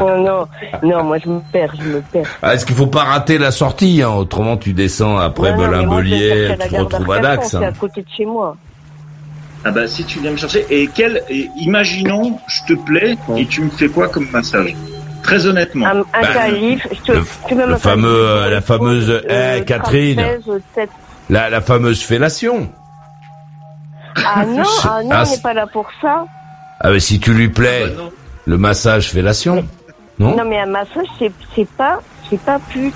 Oh 0.02 0.12
non, 0.18 0.48
non, 0.84 1.04
moi 1.04 1.18
je 1.24 1.30
me 1.30 1.40
perds, 1.52 1.74
je 1.78 1.84
me 1.88 2.02
perds. 2.02 2.26
Ah, 2.42 2.54
Est-ce 2.54 2.66
qu'il 2.66 2.76
faut 2.76 2.88
pas 2.88 3.04
rater 3.04 3.38
la 3.38 3.52
sortie, 3.52 4.02
hein, 4.02 4.10
autrement 4.10 4.58
tu 4.58 4.74
descends 4.74 5.18
après 5.18 5.52
Belin-Belier, 5.54 6.56
tu 6.62 6.70
te 6.70 6.76
retrouves 6.76 7.12
à 7.12 7.20
Dax. 7.20 7.50
C'est 7.50 7.58
hein. 7.58 7.64
à 7.64 7.72
côté 7.72 8.02
de 8.02 8.08
chez 8.16 8.26
moi. 8.26 8.56
Ah 9.66 9.72
bah 9.72 9.88
si 9.88 10.06
tu 10.06 10.20
viens 10.22 10.32
me 10.32 10.38
chercher, 10.38 10.66
et 10.70 10.88
quel, 10.94 11.22
et 11.30 11.50
imaginons, 11.58 12.40
je 12.48 12.74
te 12.74 12.80
plais, 12.80 13.18
et 13.36 13.46
tu 13.46 13.62
me 13.62 13.70
fais 13.70 13.90
quoi 13.90 14.08
comme 14.08 14.28
massage? 14.32 14.74
Très 15.24 15.46
honnêtement. 15.46 15.86
Un, 15.86 16.00
un 16.00 16.04
Bah, 16.22 16.34
calife, 16.34 16.88
je 16.92 17.02
te, 17.02 17.12
le- 17.12 17.26
tu 17.48 17.56
veux 17.56 17.66
le 17.66 17.74
me 17.74 17.78
fameux, 17.78 18.08
faire 18.08 18.44
euh, 18.46 18.50
la 18.50 18.62
fameuse, 18.62 19.22
euh, 19.30 19.62
Catherine. 19.64 20.22
La, 21.30 21.50
la 21.50 21.62
fameuse 21.62 22.02
fellation. 22.04 22.72
Ah 24.26 24.46
non, 24.48 24.64
ah 24.84 25.02
non, 25.04 25.10
Ah, 25.12 25.24
on 25.28 25.32
n'est 25.32 25.38
pas 25.42 25.54
là 25.54 25.68
pour 25.68 25.88
ça. 26.02 26.26
Ah 26.82 26.92
mais 26.92 27.00
si 27.00 27.20
tu 27.20 27.34
lui 27.34 27.50
plais, 27.50 27.84
le 28.46 28.58
massage 28.58 29.10
fellation, 29.12 29.66
non, 30.18 30.36
Non, 30.36 30.46
mais 30.46 30.60
un 30.60 30.66
massage, 30.66 31.06
c'est, 31.20 31.32
c'est 31.56 31.68
pas, 31.70 32.00
c'est 32.30 32.40
pas 32.42 32.58
pute. 32.70 32.94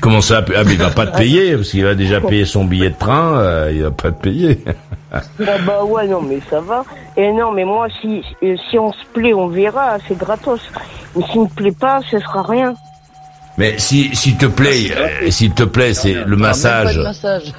Comment 0.00 0.20
ça 0.20 0.44
Ah 0.56 0.64
mais 0.64 0.72
il 0.72 0.78
va 0.78 0.90
pas 0.90 1.06
te 1.06 1.16
payer, 1.18 1.54
parce 1.56 1.70
qu'il 1.70 1.86
a 1.86 1.94
déjà 1.94 2.20
payé 2.20 2.44
son 2.44 2.64
billet 2.64 2.90
de 2.90 2.98
train, 2.98 3.38
euh, 3.38 3.70
il 3.74 3.82
va 3.82 3.90
pas 3.90 4.10
te 4.10 4.20
payer. 4.22 4.64
Ah 5.12 5.20
bah 5.66 5.84
ouais, 5.84 6.06
non, 6.06 6.20
mais 6.22 6.40
ça 6.50 6.60
va. 6.60 6.84
Et 7.16 7.32
non, 7.32 7.50
mais 7.52 7.64
moi, 7.64 7.88
si, 8.00 8.22
euh, 8.42 8.56
si 8.70 8.78
on 8.78 8.92
se 8.92 9.04
plaît, 9.14 9.32
on 9.34 9.48
verra, 9.48 9.96
c'est 10.06 10.18
gratos. 10.18 10.60
Mais 11.16 11.24
s'il 11.32 11.42
me 11.42 11.46
plaît 11.48 11.72
pas, 11.72 12.00
ce 12.10 12.18
sera 12.18 12.42
rien. 12.42 12.74
Mais 13.56 13.76
si 13.78 14.14
s'il 14.14 14.36
te 14.36 14.46
plaît, 14.46 14.92
euh, 14.96 15.30
s'il 15.30 15.50
te 15.52 15.64
plaît, 15.64 15.92
c'est 15.92 16.12
le 16.12 16.20
Ah, 16.22 16.28
pas 16.28 16.36
massage. 16.36 17.00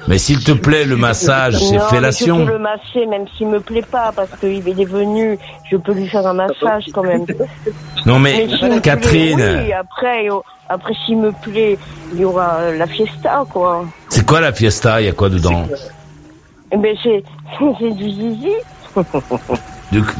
Mais 0.08 0.16
s'il 0.16 0.42
te 0.42 0.52
plaît, 0.52 0.84
le 0.86 0.96
massage, 0.96 1.58
c'est 1.58 1.72
mais 1.72 1.78
je 1.78 1.84
fellation. 1.94 2.46
peux 2.46 2.52
le 2.52 2.58
masser, 2.58 3.04
même 3.06 3.26
s'il 3.36 3.48
me 3.48 3.60
plaît 3.60 3.82
pas, 3.82 4.10
parce 4.16 4.30
qu'il 4.40 4.66
est 4.66 4.84
venu, 4.86 5.38
je 5.70 5.76
peux 5.76 5.92
lui 5.92 6.08
faire 6.08 6.26
un 6.26 6.32
massage 6.32 6.84
quand 6.94 7.02
même. 7.02 7.26
Non 8.06 8.18
mais 8.18 8.46
plaît, 8.46 8.80
Catherine, 8.82 9.62
oui, 9.66 9.72
après, 9.74 10.30
euh, 10.30 10.36
après 10.70 10.94
s'il 11.04 11.18
me 11.18 11.32
plaît, 11.32 11.76
il 12.14 12.20
y 12.20 12.24
aura 12.24 12.60
euh, 12.60 12.78
la 12.78 12.86
fiesta, 12.86 13.44
quoi. 13.50 13.84
c'est 14.08 14.24
quoi 14.24 14.40
la 14.40 14.52
fiesta? 14.54 15.02
Il 15.02 15.06
y 15.06 15.10
a 15.10 15.12
quoi 15.12 15.28
dedans? 15.28 15.66
Eh 16.72 16.76
ben, 16.76 16.96
c'est, 17.02 17.22
c'est 17.80 17.90
du 17.94 18.10
zizi. 18.10 18.52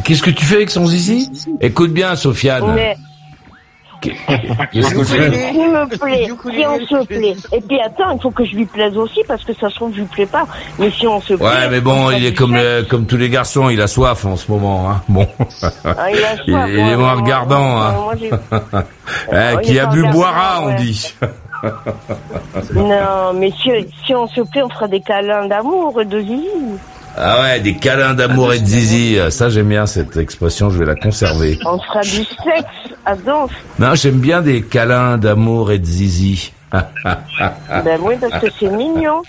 Qu'est-ce 0.05 0.23
que 0.23 0.31
tu 0.31 0.45
fais 0.45 0.57
avec 0.57 0.71
son 0.71 0.87
zizi? 0.87 1.31
Écoute 1.61 1.93
bien, 1.93 2.17
Sofiane. 2.17 2.73
Mais, 2.75 2.97
Qu'est-ce 4.73 4.95
que 4.95 5.01
tu 5.01 5.05
fais? 5.05 5.53
S'il 5.53 5.71
me 5.71 5.87
plaît, 5.87 6.25
si 6.25 6.95
on 6.97 7.03
se 7.03 7.07
plaît. 7.07 7.37
Et 7.53 7.61
puis 7.61 7.79
attends, 7.85 8.13
il 8.13 8.21
faut 8.23 8.31
que 8.31 8.47
je 8.47 8.57
lui 8.57 8.65
plaise 8.65 8.97
aussi, 8.97 9.21
parce 9.29 9.45
que 9.45 9.53
ça 9.53 9.69
se 9.69 9.75
trouve, 9.75 9.93
je 9.93 9.99
lui 10.01 10.07
plais 10.07 10.25
pas. 10.25 10.47
Mais 10.79 10.91
si 10.91 11.07
on 11.07 11.21
se 11.21 11.35
plaît. 11.35 11.45
Ouais, 11.47 11.69
mais 11.71 11.83
bon, 11.83 12.11
il 12.11 12.25
est 12.25 12.33
comme 12.33 12.55
le- 12.55 12.83
comme 12.89 13.05
tous 13.05 13.19
les 13.19 13.29
garçons, 13.29 13.69
il 13.69 13.79
a 13.81 13.87
soif 13.87 14.25
en 14.25 14.37
ce 14.37 14.51
moment. 14.51 14.91
Hein. 14.91 15.03
Bon, 15.07 15.27
Ah, 15.85 16.11
il 16.11 16.25
a 16.25 16.35
soif, 16.37 16.41
il, 16.47 16.53
il 16.73 16.79
est 16.79 16.83
ouais, 16.83 16.97
moins 16.97 16.97
moi, 16.97 17.15
regardant. 17.23 17.63
moi, 17.69 18.15
Hein. 18.53 18.63
moi, 18.71 18.93
Eh, 19.33 19.55
il 19.57 19.61
qui 19.61 19.79
a 19.79 19.85
bu 19.87 20.03
boira, 20.09 20.63
on 20.63 20.67
ouais. 20.69 20.75
dit. 20.77 21.15
Non, 22.75 23.33
mais 23.35 23.51
si, 23.51 23.71
si 24.05 24.15
on 24.15 24.27
se 24.27 24.41
plaît, 24.43 24.63
on 24.63 24.69
fera 24.69 24.89
des 24.89 25.01
câlins 25.01 25.47
d'amour 25.47 26.01
et 26.01 26.05
de 26.05 26.21
zizi. 26.21 26.49
Ah 27.17 27.41
ouais, 27.41 27.61
des 27.61 27.77
câlins 27.77 28.15
d'amour 28.15 28.53
et 28.53 28.61
de 28.61 28.67
zizi. 28.67 29.19
Ça, 29.31 29.49
j'aime 29.49 29.69
bien 29.69 29.87
cette 29.87 30.17
expression, 30.17 30.71
je 30.71 30.79
vais 30.79 30.87
la 30.87 30.95
conserver. 30.95 31.59
On 31.67 31.79
fera 31.79 32.01
du 32.03 32.25
sexe 32.25 32.95
à 33.05 33.17
danse. 33.17 33.51
Non, 33.79 33.95
j'aime 33.95 34.21
bien 34.21 34.41
des 34.41 34.63
câlins 34.63 35.19
d'amour 35.19 35.73
et 35.73 35.79
de 35.79 35.85
zizi. 35.85 36.53
Ben 36.73 37.99
oui, 38.01 38.15
parce 38.21 38.43
que 38.43 38.51
c'est 38.59 38.69
mignon. 38.69 39.23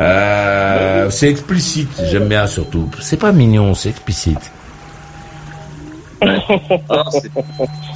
Euh, 0.00 1.08
c'est 1.10 1.28
explicite, 1.28 1.90
j'aime 2.10 2.28
bien 2.28 2.46
surtout. 2.46 2.90
C'est 3.00 3.18
pas 3.18 3.32
mignon, 3.32 3.74
c'est 3.74 3.90
explicite. 3.90 4.50
Non, 6.22 6.32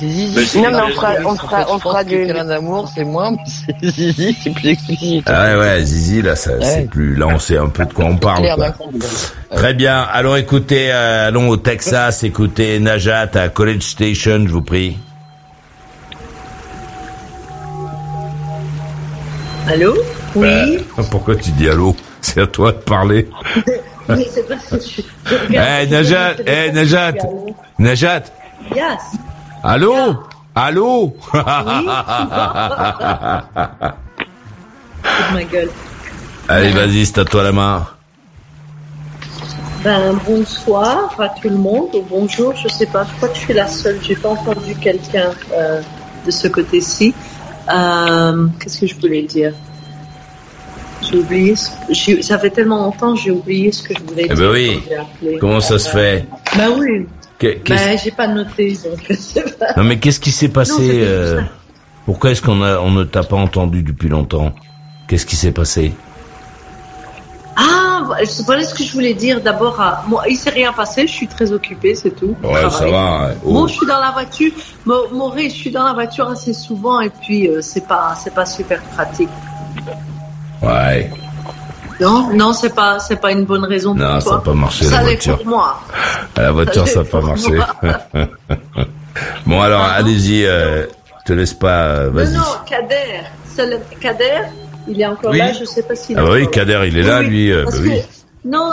mais 0.02 0.82
on 0.82 0.88
fera, 0.90 1.14
on 1.24 1.36
fera, 1.36 1.66
on 1.70 1.78
fera 1.78 2.04
du... 2.04 2.26
câlin 2.26 2.44
d'amour, 2.44 2.90
c'est 2.94 3.04
moins, 3.04 3.30
mais 3.30 3.38
c'est 3.46 3.90
zizi, 3.90 4.36
c'est 4.42 4.50
plus 4.50 4.68
explicite. 4.68 5.24
Ah 5.26 5.44
ouais, 5.44 5.58
ouais, 5.58 5.84
zizi, 5.84 6.22
là, 6.22 6.36
ça, 6.36 6.60
c'est 6.60 6.88
plus, 6.88 7.14
là, 7.14 7.28
on 7.28 7.38
sait 7.38 7.56
un 7.56 7.68
peu 7.68 7.84
de 7.84 7.92
quoi 7.92 8.06
on 8.06 8.16
parle, 8.16 8.42
Clair 8.42 8.56
quoi. 8.56 8.74
Très 9.56 9.74
bien. 9.74 10.00
Allons 10.12 10.36
écouter, 10.36 10.92
euh, 10.92 11.28
allons 11.28 11.48
au 11.48 11.56
Texas, 11.56 12.22
écouter 12.22 12.78
Najat 12.78 13.30
à 13.34 13.48
College 13.48 13.82
Station, 13.82 14.44
je 14.46 14.52
vous 14.52 14.62
prie. 14.62 14.98
Allô? 19.66 19.94
Oui? 20.34 20.48
Euh, 20.48 21.02
pourquoi 21.10 21.36
tu 21.36 21.50
dis 21.52 21.68
allô? 21.68 21.94
C'est 22.20 22.40
à 22.40 22.46
toi 22.46 22.72
de 22.72 22.78
parler. 22.78 23.28
Oui, 24.16 24.26
c'est 24.30 24.80
suis. 24.80 25.04
Eh, 25.50 25.86
Najat, 25.86 26.34
eh, 26.46 26.72
Najat, 26.72 27.14
Najat, 27.78 28.22
Yes. 28.74 29.00
allô? 29.62 30.16
Allô? 30.54 31.14
Toute 35.02 35.32
ma 35.32 35.44
gueule. 35.44 35.70
Allez, 36.48 36.70
vas-y, 36.72 37.06
c'est 37.06 37.18
à 37.18 37.24
toi 37.24 37.42
la 37.44 37.52
main. 37.52 37.86
Ben, 39.84 40.18
bonsoir 40.26 41.14
à 41.18 41.28
tout 41.30 41.48
le 41.48 41.56
monde, 41.56 41.88
ou 41.94 42.02
bonjour, 42.02 42.54
je 42.54 42.68
sais 42.68 42.86
pas, 42.86 43.04
je 43.04 43.16
crois 43.16 43.28
que 43.30 43.34
je 43.36 43.40
suis 43.40 43.54
la 43.54 43.66
seule, 43.66 43.98
j'ai 44.02 44.14
pas 44.16 44.28
entendu 44.30 44.74
quelqu'un 44.74 45.30
euh, 45.54 45.80
de 46.26 46.30
ce 46.30 46.48
côté-ci. 46.48 47.14
Euh, 47.72 48.46
Qu'est-ce 48.60 48.80
que 48.80 48.86
je 48.86 48.94
voulais 49.00 49.22
dire? 49.22 49.54
J'ai 51.02 51.16
oublié, 51.18 51.54
ce- 51.56 52.22
ça 52.22 52.38
fait 52.38 52.50
tellement 52.50 52.84
longtemps, 52.84 53.14
j'ai 53.16 53.30
oublié 53.30 53.72
ce 53.72 53.82
que 53.82 53.94
je 53.94 54.02
voulais 54.04 54.26
Eh 54.30 54.34
dire. 54.34 54.36
ben 54.36 54.50
oui. 55.22 55.38
Comment 55.40 55.60
ça 55.60 55.78
se 55.78 55.88
fait? 55.88 56.26
Ben 56.56 56.70
oui, 56.78 57.06
ben 57.40 57.98
j'ai 58.02 58.10
pas 58.10 58.26
noté, 58.28 58.76
donc 58.84 59.58
pas. 59.58 59.66
Non 59.76 59.84
mais 59.84 59.98
qu'est-ce 59.98 60.20
qui 60.20 60.30
s'est 60.30 60.48
passé 60.50 61.00
euh, 61.02 61.40
Pourquoi 62.04 62.30
est-ce 62.32 62.42
qu'on 62.42 62.62
a 62.62 62.78
on 62.80 62.90
ne 62.90 63.04
t'a 63.04 63.22
pas 63.22 63.36
entendu 63.36 63.82
depuis 63.82 64.08
longtemps? 64.08 64.52
Qu'est-ce 65.08 65.24
qui 65.26 65.36
s'est 65.36 65.52
passé? 65.52 65.92
Ah, 67.56 68.02
voilà 68.46 68.62
ce 68.64 68.74
que 68.74 68.84
je 68.84 68.92
voulais 68.92 69.14
dire 69.14 69.40
d'abord. 69.40 69.80
À... 69.80 70.04
Moi, 70.08 70.22
il 70.28 70.36
s'est 70.36 70.50
rien 70.50 70.72
passé, 70.72 71.06
je 71.06 71.12
suis 71.12 71.26
très 71.26 71.50
occupée, 71.52 71.94
c'est 71.94 72.10
tout. 72.14 72.34
Ouais, 72.42 72.68
ça 72.70 72.86
va. 72.88 73.28
ouais. 73.28 73.34
Oh. 73.44 73.52
Bon, 73.52 73.66
je 73.66 73.74
suis 73.74 73.86
dans 73.86 73.98
la 74.00 74.10
voiture. 74.12 74.52
Maurice, 74.86 75.54
je 75.54 75.58
suis 75.58 75.70
dans 75.70 75.84
la 75.84 75.92
voiture 75.92 76.28
assez 76.28 76.52
souvent 76.52 77.00
et 77.00 77.10
puis 77.10 77.48
euh, 77.48 77.60
c'est 77.62 77.86
pas, 77.86 78.14
c'est 78.22 78.32
pas 78.34 78.46
super 78.46 78.80
pratique. 78.94 79.28
Ouais. 80.62 81.10
Non, 82.00 82.30
non, 82.34 82.52
c'est 82.52 82.74
pas, 82.74 82.98
c'est 82.98 83.16
pas 83.20 83.30
une 83.32 83.44
bonne 83.44 83.64
raison 83.64 83.94
pour 83.94 84.02
Non, 84.02 84.12
toi. 84.12 84.20
ça 84.20 84.30
n'a 84.32 84.38
pas 84.38 84.54
marché 84.54 84.84
Ça 84.86 84.96
la 84.98 85.02
voiture. 85.02 85.36
pour 85.38 85.46
moi. 85.46 85.80
À 86.36 86.42
la 86.42 86.52
voiture, 86.52 86.88
ça 86.88 87.00
n'a 87.00 87.04
pas 87.04 87.20
marché. 87.20 87.58
bon 89.46 89.60
alors, 89.60 89.82
allez-y. 89.82 90.44
Euh, 90.46 90.86
te 91.26 91.32
laisse 91.34 91.52
pas. 91.54 91.84
euh, 91.84 92.10
Non, 92.10 92.38
non, 92.38 92.44
Kader, 92.66 93.20
le- 93.58 93.98
Kader, 94.00 94.42
il 94.88 95.00
est 95.00 95.06
encore 95.06 95.30
Oui. 95.32 95.38
là, 95.38 95.52
je 95.52 95.64
sais 95.64 95.82
pas 95.82 95.94
s'il 95.94 96.16
est 96.16 96.20
Ah 96.20 96.24
bah 96.24 96.30
oui. 96.32 96.48
Kader, 96.50 96.84
il 96.86 96.96
est 96.96 97.02
là, 97.02 97.20
Oui, 97.20 97.26
lui. 97.26 97.52
parce 97.64 97.76
bah 97.76 97.82
que- 97.84 97.88
oui. 97.88 98.00
Non, 98.42 98.72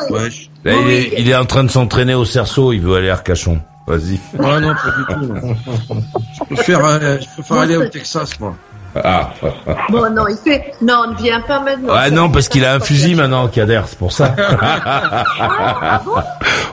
Là, 0.64 0.74
il, 0.82 0.90
est, 0.90 1.14
il 1.18 1.30
est 1.30 1.36
en 1.36 1.44
train 1.46 1.64
de 1.66 1.70
s'entraîner 1.70 2.14
au 2.16 2.24
cerceau. 2.24 2.72
Il 2.72 2.80
veut 2.82 2.96
aller 2.96 3.10
à 3.10 3.14
Arcachon. 3.14 3.60
Vas-y. 3.86 4.18
Ah 4.40 4.60
non, 4.62 4.74
pas 4.74 4.92
du 4.98 5.28
tout. 5.28 5.34
non. 5.34 5.56
Je 6.50 6.54
préfère, 6.56 6.86
euh, 6.86 7.18
je 7.20 7.26
préfère 7.34 7.56
Non, 7.58 7.62
aller 7.64 7.76
au 7.78 7.88
Texas, 7.88 8.40
moi. 8.40 8.56
Ah. 8.96 9.30
Bon, 9.90 10.10
non, 10.12 10.28
il 10.28 10.38
fait, 10.38 10.74
non, 10.82 11.12
ne 11.12 11.16
viens 11.18 11.42
pas 11.42 11.60
maintenant. 11.60 11.94
Ouais, 11.94 12.10
non, 12.12 12.30
parce 12.30 12.50
qu'il 12.50 12.66
a 12.66 12.74
un 12.74 12.80
fusil 12.80 13.14
maintenant, 13.16 13.48
Kader, 13.48 13.82
c'est 13.88 13.98
pour 14.00 14.12
ça. 14.12 14.36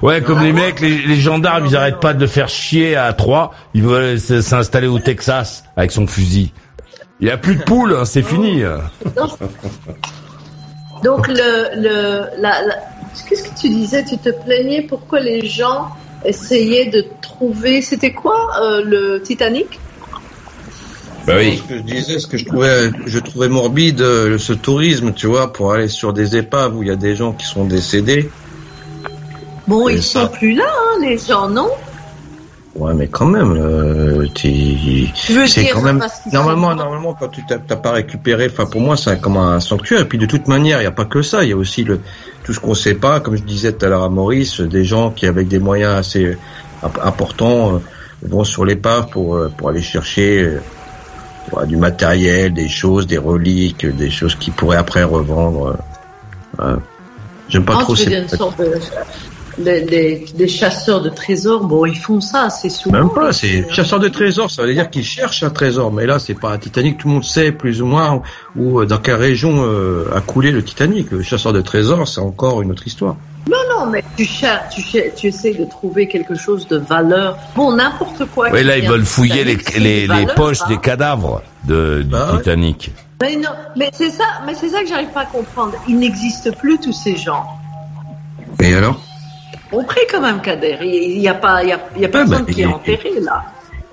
ouais, 0.03 0.23
comme 0.23 0.43
les 0.43 0.53
mecs, 0.53 0.81
les, 0.81 0.99
les 1.03 1.17
gendarmes, 1.17 1.67
ils 1.67 1.77
arrêtent 1.77 2.01
pas 2.01 2.15
de 2.15 2.21
le 2.21 2.27
faire 2.27 2.49
chier 2.49 2.97
à 2.97 3.13
trois. 3.13 3.53
Ils 3.75 3.83
veulent 3.83 4.19
s'installer 4.19 4.87
au 4.87 4.99
Texas 4.99 5.65
avec 5.77 5.93
son 5.93 6.07
fusil. 6.07 6.53
Il 7.21 7.29
y 7.29 7.31
a 7.31 7.37
plus 7.37 7.57
de 7.57 7.63
poules, 7.63 7.95
hein, 7.99 8.05
c'est 8.05 8.23
fini. 8.23 8.63
Donc 11.03 11.29
le, 11.29 11.35
le, 11.83 12.41
la, 12.41 12.63
la- 12.63 12.77
qu'est-ce 13.29 13.51
que 13.51 13.61
tu 13.61 13.69
disais? 13.69 14.05
Tu 14.05 14.17
te 14.19 14.31
plaignais 14.45 14.83
pourquoi 14.83 15.21
les 15.21 15.47
gens 15.47 15.89
essayaient 16.25 16.87
de 16.87 17.05
trouver, 17.21 17.83
c'était 17.83 18.13
quoi 18.13 18.51
euh, 18.63 18.83
le 18.85 19.21
Titanic? 19.23 19.79
Bah 21.27 21.35
oui. 21.39 21.57
Ce 21.57 21.63
que 21.63 21.79
je 21.79 21.83
disais, 21.83 22.19
ce 22.19 22.27
que 22.27 22.37
je 22.37 22.45
trouvais, 22.45 22.91
je 23.07 23.19
trouvais 23.19 23.49
morbide, 23.49 24.01
euh, 24.01 24.39
ce 24.39 24.53
tourisme, 24.53 25.13
tu 25.15 25.27
vois, 25.27 25.53
pour 25.53 25.73
aller 25.73 25.89
sur 25.89 26.13
des 26.13 26.37
épaves 26.37 26.77
où 26.77 26.83
il 26.83 26.89
y 26.89 26.93
a 26.93 26.97
des 26.97 27.17
gens 27.17 27.33
qui 27.33 27.47
sont 27.47 27.65
décédés. 27.65 28.31
Bon, 29.67 29.89
ils 29.89 30.03
ça. 30.03 30.27
sont 30.27 30.29
plus 30.29 30.55
là, 30.55 30.65
hein, 30.67 31.01
les 31.03 31.17
gens, 31.19 31.49
non? 31.49 31.71
Ouais, 32.75 32.93
mais 32.93 33.07
quand 33.07 33.27
même, 33.27 33.53
euh, 33.53 34.27
t'es- 34.35 35.07
Tu 35.15 35.33
veux 35.33 35.47
c'est 35.47 35.69
quand 35.69 35.81
même 35.81 36.03
normalement, 36.33 36.71
sont- 36.71 36.77
normalement, 36.77 37.15
quand 37.15 37.29
tu 37.29 37.41
t'as 37.47 37.59
pas 37.77 37.93
récupéré, 37.93 38.49
enfin 38.51 38.67
pour 38.67 38.81
moi, 38.81 38.97
c'est 38.97 39.21
comme 39.21 39.37
un 39.37 39.61
sanctuaire. 39.61 40.01
Et 40.01 40.09
puis 40.09 40.19
de 40.19 40.27
toute 40.27 40.49
manière, 40.49 40.79
il 40.79 40.83
n'y 40.83 40.89
a 40.89 40.93
pas 40.93 41.05
que 41.05 41.23
ça. 41.23 41.45
Il 41.45 41.51
y 41.51 41.53
a 41.53 41.57
aussi 41.57 41.85
le 41.85 42.01
tout 42.43 42.53
ce 42.53 42.59
qu'on 42.59 42.75
sait 42.75 42.97
pas, 42.97 43.21
comme 43.21 43.37
je 43.37 43.45
disais 43.45 43.73
tout 43.73 43.87
à 43.87 43.89
l'heure 43.89 44.03
à 44.03 44.09
Maurice, 44.11 44.61
des 44.61 44.85
gens 44.85 45.13
qui 45.13 45.27
avec 45.27 45.47
des 45.47 45.61
moyens 45.61 45.95
assez 45.95 46.25
euh, 46.25 46.39
imp- 46.83 46.99
importants 47.01 47.77
euh, 47.77 47.79
vont 48.23 48.43
sur 48.43 48.65
l'épave 48.65 49.09
pour 49.09 49.37
euh, 49.37 49.51
pour 49.57 49.69
aller 49.69 49.81
chercher 49.83 50.59
euh, 51.57 51.65
du 51.67 51.77
matériel, 51.77 52.53
des 52.55 52.69
choses, 52.69 53.07
des 53.07 53.19
reliques, 53.19 53.87
des 53.87 54.11
choses 54.11 54.35
qu'ils 54.37 54.53
pourraient 54.53 54.77
après 54.77 55.05
revendre. 55.05 55.77
euh, 56.59 56.65
euh. 56.65 56.77
J'aime 57.49 57.65
pas 57.65 57.77
Ah, 57.79 57.83
trop 57.83 57.95
ces 57.95 58.13
une 58.13 58.27
sorte 58.29 58.59
de, 58.59 58.73
des- 59.59 59.83
des- 59.83 60.27
des 60.35 60.49
chasseurs 60.49 61.03
de 61.03 61.11
trésors? 61.11 61.65
Bon, 61.65 61.85
ils 61.85 61.97
font 61.97 62.21
ça 62.21 62.45
assez 62.45 62.71
souvent. 62.71 62.99
Même 62.99 63.11
pas, 63.11 63.33
c'est 63.33 63.71
chasseur 63.71 64.01
de 64.01 64.09
trésors, 64.09 64.51
ça 64.51 64.63
veut 64.63 64.73
dire 64.73 64.89
qu'ils 64.91 65.05
cherchent 65.05 65.43
un 65.43 65.51
trésor. 65.51 65.93
Mais 65.93 66.07
là, 66.07 66.19
c'est 66.19 66.35
pas 66.35 66.53
un 66.53 66.59
Titanic, 66.59 66.99
tout 66.99 67.09
le 67.09 67.15
monde 67.15 67.25
sait 67.25 67.53
plus 67.53 67.83
ou 67.83 67.87
moins 67.87 68.23
où, 68.57 68.81
euh, 68.81 68.87
dans 68.87 68.99
quelle 68.99 69.17
région 69.17 69.63
euh, 69.65 70.07
a 70.15 70.23
coulé 70.23 70.51
le 70.51 70.65
Titanic. 70.65 71.11
Le 71.11 71.23
chasseur 71.23 71.53
de 71.53 71.61
trésors, 71.61 72.09
c'est 72.09 72.21
encore 72.21 72.63
une 72.63 72.71
autre 72.71 72.87
histoire. 72.87 73.17
Non, 73.51 73.59
non, 73.71 73.87
mais 73.91 74.03
tu 74.17 74.25
cherches, 74.25 74.75
tu, 74.75 74.81
cherches, 74.81 75.15
tu 75.17 75.27
essaies 75.27 75.55
de 75.55 75.65
trouver 75.67 76.09
quelque 76.09 76.35
chose 76.35 76.67
de 76.67 76.79
valeur. 76.79 77.37
Bon, 77.55 77.73
n'importe 77.73 78.25
quoi. 78.35 78.49
Oui, 78.53 78.65
là, 78.65 78.79
ils 78.79 78.89
veulent 78.89 79.05
fouiller 79.05 79.45
les, 79.45 79.57
poches 80.35 80.63
hein. 80.63 80.69
des 80.69 80.79
cadavres 80.79 81.43
de, 81.65 82.03
du 82.03 82.09
Bah 82.09 82.31
ouais. 82.33 82.39
Titanic. 82.39 82.91
Mais 83.21 83.37
non, 83.37 83.51
mais 83.77 83.91
c'est 83.93 84.11
ça, 84.11 84.25
mais 84.47 84.55
c'est 84.55 84.71
ça 84.71 84.81
que 84.81 84.89
j'arrive 84.89 85.11
pas 85.11 85.23
à 85.23 85.27
comprendre. 85.27 85.73
Il 85.89 85.99
n'existe 85.99 86.57
plus 86.57 86.79
tous 86.79 86.93
ces 86.93 87.17
gens. 87.17 87.45
Et 88.61 88.75
alors? 88.75 89.01
On 89.73 89.85
prie 89.85 90.01
quand 90.11 90.21
même, 90.21 90.41
Kader. 90.41 90.79
Il 90.83 91.19
n'y 91.19 91.29
a 91.29 91.35
pas, 91.35 91.63
il 91.63 91.69
y 91.69 91.73
a, 91.73 91.81
il 91.97 92.03
y 92.03 92.05
a 92.05 92.09
personne 92.09 92.45
bah, 92.45 92.53
qui 92.53 92.63
est 92.63 92.67
enterré 92.67 93.13
là. 93.21 93.45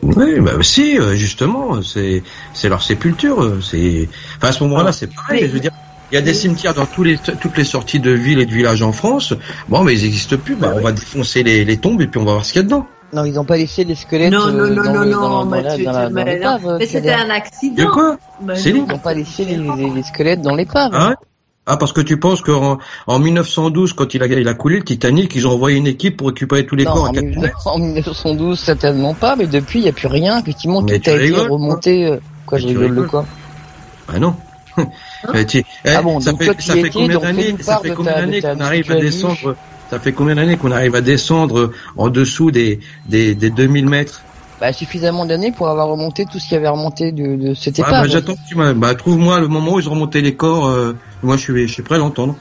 Oui, 0.02 0.40
bah 0.40 0.54
si, 0.62 0.98
euh, 0.98 1.14
justement, 1.14 1.82
c'est 1.84 2.24
c'est 2.54 2.70
leur 2.70 2.82
sépulture. 2.82 3.42
euh, 3.44 3.62
C'est 3.62 4.10
enfin 4.38 4.48
à 4.48 4.52
ce 4.52 4.64
moment-là, 4.64 4.92
c'est 4.92 5.14
pareil. 5.14 5.42
Mais- 5.42 5.48
Je 5.48 5.54
veux 5.54 5.60
dire, 5.60 5.72
il 6.12 6.15
y 6.15 6.17
a 6.17 6.21
des 6.21 6.34
cimetières 6.34 6.74
dans 6.74 6.86
tous 6.86 7.04
les 7.04 7.17
toutes 7.17 7.58
les 7.58 7.63
sorties 7.63 8.00
de 8.00 8.12
villes 8.12 8.39
et 8.39 8.45
de 8.45 8.52
villages 8.54 8.82
en 8.82 8.91
France. 8.91 9.34
Bon, 9.69 9.84
mais 9.84 9.95
ils 9.95 10.04
n'existent 10.04 10.38
plus. 10.38 10.56
Bah, 10.56 10.74
on 10.76 10.82
va 10.82 10.91
défoncer 10.91 11.43
les, 11.43 11.63
les 11.65 11.78
tombes 11.78 12.02
et 12.02 12.08
puis 12.08 12.19
on 12.19 12.26
va 12.26 12.34
voir 12.34 12.45
ce 12.45 12.52
qu'il 12.54 12.62
y 12.62 12.63
a 12.63 12.65
dedans. 12.65 12.86
Non, 13.13 13.26
ils 13.26 13.34
n'ont 13.34 13.43
pas 13.45 13.58
laissé 13.58 13.84
les 13.84 13.95
squelettes 13.95 14.32
Non, 14.32 14.52
non, 14.52 14.60
euh, 14.60 14.69
non, 14.69 14.84
dans 14.84 14.93
non, 14.93 15.00
le- 15.02 15.10
non, 15.10 15.19
dans, 15.21 15.45
mais 15.45 15.62
dans 15.62 15.67
la- 15.69 15.76
tu- 15.76 15.84
dans 15.84 15.91
la- 15.91 16.08
tu- 16.08 16.39
dans 16.39 16.78
mais 16.80 16.86
c'était 16.86 17.12
un 17.13 17.30
accident. 17.30 17.84
De 17.84 17.89
quoi 17.89 18.17
lui. 18.45 18.56
Ils 18.69 18.86
n'ont 18.86 19.00
pas 19.00 19.13
laissé 19.13 19.43
les, 19.45 19.58
les- 19.58 19.89
les 19.89 20.04
squelettes 20.04 20.41
dans 20.41 20.56
l'épave. 20.56 20.91
Ah, 20.93 21.10
ouais 21.10 21.15
ah 21.67 21.78
parce 21.78 21.93
que 21.93 22.02
tu 22.02 22.17
penses 22.17 22.41
qu'en 22.41 22.80
en 23.08 23.19
1912, 23.19 23.93
quand 23.93 24.13
il 24.13 24.24
a, 24.24 24.28
il 24.28 24.47
a 24.47 24.54
coulé 24.54 24.78
le 24.78 24.84
Titanic, 24.84 25.36
ils 25.36 25.45
ont 25.47 25.52
envoyé 25.52 25.78
une 25.78 25.88
équipe 25.88 26.17
pour 26.17 26.28
récupérer 26.28 26.65
tous 26.65 26.76
les 26.76 26.86
non, 26.86 26.93
corps 26.93 27.06
à 27.06 27.10
en, 27.10 27.13
quatre 27.13 27.26
19- 27.26 27.52
en 27.65 27.78
1912, 27.80 28.60
certainement 28.60 29.13
pas, 29.13 29.36
mais 29.36 29.45
depuis, 29.45 29.80
il 29.80 29.84
n'y 29.84 29.89
a 29.89 29.93
plus 29.93 30.08
rien. 30.08 30.39
Effectivement, 30.39 30.82
Mais 30.82 30.93
tout 30.97 31.04
tu 31.04 31.10
a 31.12 31.21
été 31.21 31.32
quoi. 31.32 31.47
remonté. 31.47 32.06
euh, 32.08 32.17
Quoi, 32.47 32.58
je 32.58 32.65
Mais 32.67 32.71
tu 32.74 32.78
rigole 32.80 32.95
de 32.95 33.02
quoi 33.08 33.26
Ah 34.08 34.19
non. 34.19 34.36
Tu- 35.47 35.60
eh, 35.60 35.63
Ah 35.86 36.01
bon, 36.01 36.19
ça 36.19 36.34
fait, 36.34 36.60
ça 36.62 36.75
combien 36.91 37.17
d'années, 37.17 37.53
qu'on 38.41 38.60
arrive 38.60 38.91
à 38.91 38.95
descendre, 38.95 39.57
ça 39.89 39.99
fait 39.99 40.13
combien 40.13 40.36
d'années 40.36 40.57
qu'on 40.57 40.71
arrive 40.71 40.95
à 40.95 41.01
descendre 41.01 41.71
en 41.97 42.10
dessous 42.10 42.51
des, 42.51 42.79
des, 43.07 43.36
des 43.36 43.49
2000 43.49 43.88
mètres? 43.88 44.25
bah, 44.60 44.73
Suffisamment 44.73 45.25
d'années 45.25 45.51
pour 45.51 45.67
avoir 45.69 45.88
remonté 45.88 46.25
tout 46.25 46.39
ce 46.39 46.47
qui 46.47 46.55
avait 46.55 46.67
remonté 46.67 47.12
de, 47.12 47.36
de 47.36 47.53
cette 47.53 47.79
Ah, 47.79 47.91
bah, 47.91 48.07
j'attends 48.07 48.34
que 48.36 48.47
tu 48.47 48.55
m'as, 48.55 48.73
bah, 48.73 48.95
trouve-moi 48.95 49.39
le 49.39 49.47
moment 49.47 49.73
où 49.73 49.79
ils 49.79 49.88
ont 49.89 49.93
remonté 49.93 50.21
les 50.21 50.36
corps, 50.36 50.67
euh, 50.67 50.93
moi, 51.23 51.38
je 51.38 51.41
suis, 51.41 51.67
je 51.67 51.73
suis 51.73 51.84
prêt 51.84 51.95
à 51.95 51.99
l'entendre. 51.99 52.38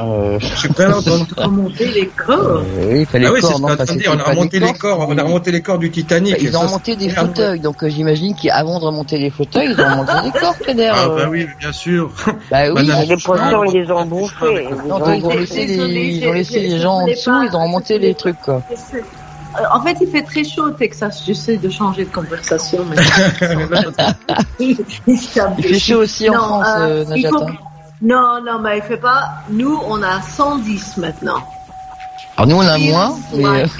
Euh... 0.00 0.38
Je 0.40 0.46
suis 0.56 0.68
prêt 0.68 0.84
à 0.84 0.88
l'entendre. 0.88 1.26
Remonter 1.36 1.86
les 1.86 2.06
corps. 2.08 2.36
Euh, 2.38 2.90
oui, 2.90 3.00
il 3.00 3.06
fallait 3.06 3.26
Ah 3.26 3.32
oui, 3.32 3.40
corps, 3.40 3.50
c'est 3.50 3.56
ce 3.56 3.62
non, 3.62 3.68
c'était 3.86 4.08
on 4.08 4.12
a 4.12 4.16
pas 4.16 4.30
remonté 4.30 4.58
les 4.58 4.72
corps, 4.72 5.06
on 5.08 5.18
a 5.18 5.22
remonté 5.22 5.52
les 5.52 5.62
corps 5.62 5.78
du 5.78 5.90
Titanic. 5.90 6.36
Ils 6.40 6.56
ont 6.56 6.62
remonté 6.62 6.96
des 6.96 7.10
fauteuils, 7.10 7.60
donc 7.60 7.82
euh, 7.82 7.88
j'imagine 7.88 8.34
qu'avant 8.34 8.80
de 8.80 8.84
remonter 8.84 9.18
les 9.18 9.30
fauteuils, 9.30 9.70
ils 9.70 9.80
ont 9.80 9.88
remonté 9.88 10.12
des 10.24 10.38
corps, 10.38 10.58
Kader. 10.58 10.92
Ah 10.92 11.04
euh. 11.04 11.16
bah 11.16 11.28
oui, 11.30 11.46
bien 11.58 11.72
sûr. 11.72 12.10
Bah 12.50 12.72
oui. 12.72 12.90
Les 13.08 13.16
poissons, 13.16 13.64
ils 13.64 13.80
les 13.80 13.90
ont 13.90 14.04
bouffés. 14.04 14.68
Ils 14.84 16.28
ont 16.28 16.32
laissé 16.32 16.60
les, 16.60 16.78
gens 16.78 17.00
en 17.00 17.06
dessous, 17.06 17.30
pas- 17.30 17.46
ils 17.48 17.56
ont 17.56 17.62
remonté 17.62 17.98
les 17.98 18.14
trucs, 18.14 18.40
quoi. 18.40 18.62
Euh, 18.70 19.62
En 19.72 19.80
fait, 19.82 19.96
il 20.00 20.08
fait 20.08 20.22
très 20.22 20.44
chaud 20.44 20.64
au 20.64 20.70
Texas. 20.70 21.22
J'essaie 21.24 21.56
de 21.56 21.70
changer 21.70 22.04
de 22.04 22.10
conversation, 22.10 22.84
mais 22.88 22.96
il, 24.58 24.76
fait 25.62 25.78
chaud 25.78 26.00
aussi 26.00 26.28
en 26.28 26.34
Non, 26.34 26.40
France, 26.40 27.08
Najat. 27.08 27.30
Non, 28.04 28.40
non, 28.44 28.58
mais 28.60 28.78
il 28.78 28.82
fait 28.82 28.98
pas. 28.98 29.30
Nous, 29.50 29.80
on 29.86 30.02
a 30.02 30.20
110 30.20 30.98
maintenant. 30.98 31.42
Alors 32.36 32.48
nous, 32.48 32.56
on 32.56 32.60
a 32.66 32.76
moins, 32.78 33.16
mais... 33.34 33.44
euh, 33.44 33.52
like- 33.62 33.70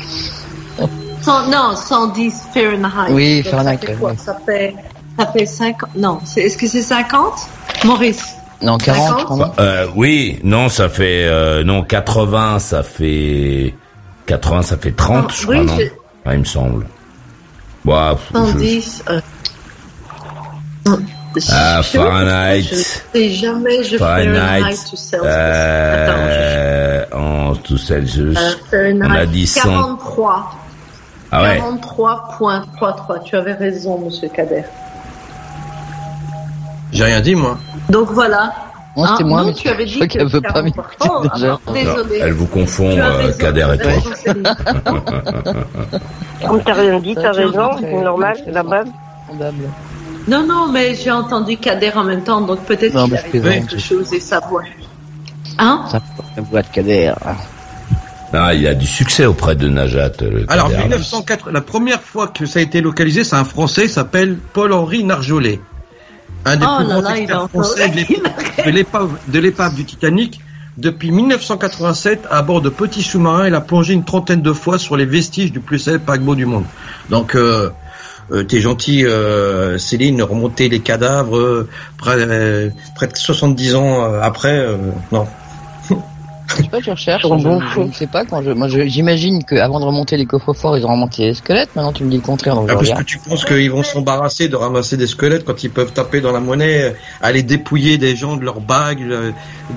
Cent- 1.21 1.47
non, 1.49 1.75
110 1.77 2.49
Fahrenheit. 2.53 3.11
Oui, 3.13 3.43
Donc, 3.43 3.51
Fahrenheit, 3.51 3.79
Ça 3.81 3.87
fait 3.87 3.93
ouais, 3.93 3.99
quoi? 3.99 4.11
Ouais. 4.11 4.17
Ça 4.19 4.39
fait, 4.47 4.75
ça 5.19 5.27
fait 5.33 5.47
50. 5.47 5.91
Non, 5.97 6.21
c'est- 6.25 6.41
est-ce 6.43 6.57
que 6.59 6.67
c'est 6.67 6.83
50 6.83 7.35
Maurice 7.85 8.35
Non, 8.63 8.79
40, 8.79 9.07
50? 9.09 9.19
je 9.21 9.25
crois, 9.25 9.37
non 9.37 9.53
Euh, 9.59 9.87
oui, 9.97 10.41
non, 10.45 10.69
ça 10.69 10.89
fait 10.89 11.27
euh, 11.27 11.65
non 11.65 11.83
80, 11.83 12.59
ça 12.61 12.83
fait 12.83 13.75
80, 14.27 14.63
ça 14.63 14.77
fait 14.77 14.93
30, 14.93 15.27
Ah, 15.29 15.33
je 15.35 15.47
oui, 15.47 15.55
crois, 15.57 15.65
non? 15.67 15.77
c'est- 15.79 15.93
Ah, 16.27 16.35
il 16.35 16.41
me 16.41 16.45
semble. 16.45 16.87
Je- 17.87 17.91
110. 18.33 19.05
euh, 19.11 19.21
Ah, 21.51 21.81
je- 21.83 21.99
Fahrenheit. 21.99 22.62
Je 22.62 22.75
sais 22.77 23.31
jamais, 23.31 23.83
je 23.85 23.97
Fahrenheit, 23.99 24.61
Fahrenheit 24.61 24.77
to 24.90 24.97
Celsius. 24.97 25.27
Attends, 25.27 26.12
euh, 26.18 27.05
en 27.12 27.55
tout 27.57 27.77
Celsius, 27.79 28.37
Euh, 28.38 28.51
Fahrenheit, 28.70 29.09
on 29.09 29.14
a 29.14 29.27
dit 29.27 29.47
100. 29.47 29.61
43. 29.62 30.55
Ah 31.33 31.42
ouais. 31.42 31.59
43.33. 31.59 33.18
Tu 33.25 33.37
avais 33.37 33.55
raison, 33.55 33.99
monsieur 33.99 34.29
Kader. 34.29 34.62
J'ai 36.92 37.05
rien 37.05 37.20
dit, 37.20 37.35
moi. 37.35 37.59
Donc 37.88 38.11
voilà. 38.12 38.53
Non, 38.97 39.05
c'était 39.07 39.25
Ah, 39.25 39.27
moi, 39.27 39.40
non, 39.40 39.47
mais 39.49 39.53
tu 39.55 39.68
avais 39.68 39.85
dit 39.87 39.90
je 39.90 39.97
crois 39.97 40.07
qu'elle 40.07 40.27
que 40.29 40.33
veut 40.33 40.40
pas 40.40 40.53
43. 40.53 40.62
m'écouter 40.62 41.09
Oh, 41.11 41.27
déjà. 41.35 41.59
ah, 41.66 41.73
désolé. 41.73 42.18
Elle 42.23 42.33
vous 42.35 42.47
confond, 42.47 42.97
euh, 42.97 43.11
raison, 43.16 43.38
Kader 43.38 43.66
et 43.75 43.79
tu 43.79 43.85
as 43.85 43.90
raison, 43.90 44.11
toi. 44.42 45.55
Comme 46.49 46.62
t'as 46.62 46.75
rien 46.75 47.01
dit, 47.01 47.14
t'as 47.16 47.23
Ça, 47.23 47.31
raison, 47.33 47.70
c'est 47.81 47.92
normal, 47.92 48.37
c'est 48.44 48.53
la 48.53 48.62
base. 48.62 48.87
Non, 50.27 50.47
non, 50.47 50.69
mais 50.69 50.95
j'ai 50.95 51.11
entendu 51.11 51.57
Kader 51.57 51.93
en 51.95 52.05
même 52.05 52.23
temps, 52.23 52.41
donc 52.41 52.61
peut-être 52.65 53.05
qu'il 53.05 53.15
avait 53.41 53.61
quelque 53.61 53.79
chose 53.79 54.13
et 54.13 54.21
sa 54.21 54.41
voix. 54.41 54.63
Hein 55.59 55.85
la 56.37 56.43
voix 56.43 56.63
de 56.63 56.69
Kader. 56.69 57.13
Ah, 58.33 58.55
il 58.55 58.67
a 58.67 58.75
du 58.75 58.87
succès 58.87 59.27
auprès 59.27 59.55
de 59.55 59.69
Najat. 59.69 60.13
Le 60.21 60.47
Alors, 60.49 60.71
Kader. 60.71 60.83
1904, 60.85 61.51
la 61.51 61.61
première 61.61 62.01
fois 62.01 62.29
que 62.29 62.47
ça 62.47 62.59
a 62.59 62.63
été 62.63 62.81
localisé, 62.81 63.23
c'est 63.23 63.37
un 63.37 63.45
Français, 63.45 63.85
il 63.85 63.91
s'appelle 63.91 64.37
Paul-Henri 64.53 65.05
Narjolet. 65.05 65.61
Un 66.45 66.57
des 66.57 66.67
Oh 66.69 66.77
plus 66.79 66.87
là 66.89 67.01
grands 67.01 67.03
là, 67.03 67.17
experts 67.17 67.49
français 67.49 67.89
de 69.29 69.39
l'épave 69.39 69.75
du 69.75 69.85
Titanic. 69.85 70.41
Depuis 70.77 71.13
1987, 71.13 72.27
à 72.31 72.43
bord 72.43 72.61
de 72.61 72.69
petits 72.69 73.03
sous-marins, 73.03 73.47
il 73.47 73.55
a 73.55 73.61
plongé 73.61 73.95
une 73.95 74.05
trentaine 74.05 74.43
de 74.43 74.53
fois 74.53 74.79
sur 74.79 74.97
les 74.97 75.05
vestiges 75.05 75.53
du 75.53 75.61
plus 75.61 75.79
célèbre 75.79 76.05
paquebot 76.05 76.35
du 76.35 76.47
monde. 76.47 76.65
Donc, 77.11 77.37
euh, 77.37 77.71
euh, 78.33 78.43
t'es 78.45 78.61
gentil, 78.61 79.05
euh, 79.05 79.79
Céline, 79.79 80.23
remonter 80.23 80.69
les 80.69 80.81
cadavres 80.81 81.37
euh, 81.39 81.69
près, 81.99 82.17
euh, 82.19 82.71
près 82.95 83.07
de 83.07 83.17
70 83.17 83.75
ans 83.75 84.03
après, 84.21 84.59
euh, 84.59 84.77
non. 85.13 85.27
Je 86.47 86.57
sais 86.63 86.69
pas, 86.69 86.81
tu 86.81 86.91
recherches. 86.91 87.23
Sur 87.23 87.39
Je, 87.39 87.45
bon 87.45 87.61
je 87.91 87.97
sais 87.97 88.07
pas. 88.07 88.25
Quand 88.27 88.43
je, 88.43 88.51
moi, 88.51 88.69
j'imagine 88.69 89.43
qu'avant 89.45 89.81
de 89.81 89.87
remonter 89.87 90.19
les 90.19 90.27
coffres 90.27 90.53
forts, 90.53 90.77
ils 90.77 90.85
ont 90.85 90.91
remonté 90.91 91.23
les 91.23 91.35
squelettes. 91.35 91.71
Maintenant, 91.75 91.93
tu 91.93 92.05
me 92.05 92.11
dis 92.11 92.17
le 92.19 92.23
contraire. 92.23 92.55
Donc, 92.55 92.69
Ah, 92.69 92.75
parce 92.75 92.87
que 92.87 92.91
regarde. 92.93 93.07
tu 93.07 93.19
penses 93.19 93.47
qu'ils 93.47 93.71
vont 93.71 93.83
s'embarrasser 93.83 94.49
de 94.49 94.55
ramasser 94.55 94.99
des 94.99 95.07
squelettes 95.07 95.45
quand 95.47 95.65
ils 95.65 95.71
peuvent 95.71 95.93
taper 95.93 96.21
dans 96.21 96.33
la 96.33 96.41
monnaie, 96.41 96.95
aller 97.23 97.43
dépouiller 97.43 97.97
des 97.97 98.15
gens 98.15 98.37
de 98.37 98.45
leurs 98.45 98.61
bagues, 98.61 99.03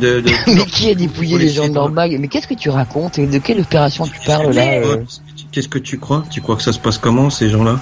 de, 0.02 0.20
de, 0.20 0.24
Mais 0.48 0.66
qui 0.66 0.90
a 0.90 0.94
dépouillé 0.96 1.38
les 1.40 1.50
gens 1.50 1.70
de 1.70 1.74
leur 1.74 1.90
bague 1.90 2.18
Mais 2.20 2.28
qu'est-ce 2.28 2.48
que 2.48 2.54
tu 2.54 2.70
racontes? 2.70 3.18
Et 3.18 3.28
de 3.28 3.38
quelle 3.38 3.62
opération 3.62 4.06
tu 4.06 4.20
parles 4.26 4.52
là 4.52 4.74
euh? 4.84 4.98
Qu'est-ce 5.54 5.70
que 5.70 5.80
tu 5.80 5.98
crois? 5.98 6.26
Tu 6.30 6.42
crois 6.42 6.58
que 6.58 6.64
ça 6.64 6.74
se 6.74 6.80
passe 6.80 6.98
comment 6.98 7.30
ces 7.30 7.50
gens-là? 7.50 7.80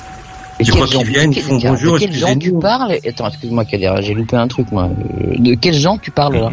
Et 0.59 0.63
Tu 0.63 0.71
crois 0.71 0.87
qu'ils 0.87 1.03
viennent, 1.05 1.33
ils 1.33 1.41
font 1.41 1.57
bonjour, 1.57 1.93
De 1.95 1.99
quels 1.99 2.13
gens 2.13 2.35
tu 2.37 2.53
parles 2.53 2.97
Attends, 3.05 3.27
excuse-moi, 3.27 3.65
Kader, 3.65 3.95
j'ai 4.01 4.13
loupé 4.13 4.37
un 4.37 4.47
truc 4.47 4.71
moi. 4.71 4.85
Euh, 4.89 5.35
De 5.37 5.53
quels 5.55 5.73
gens 5.73 5.97
tu 5.97 6.11
parles 6.11 6.35
là? 6.37 6.49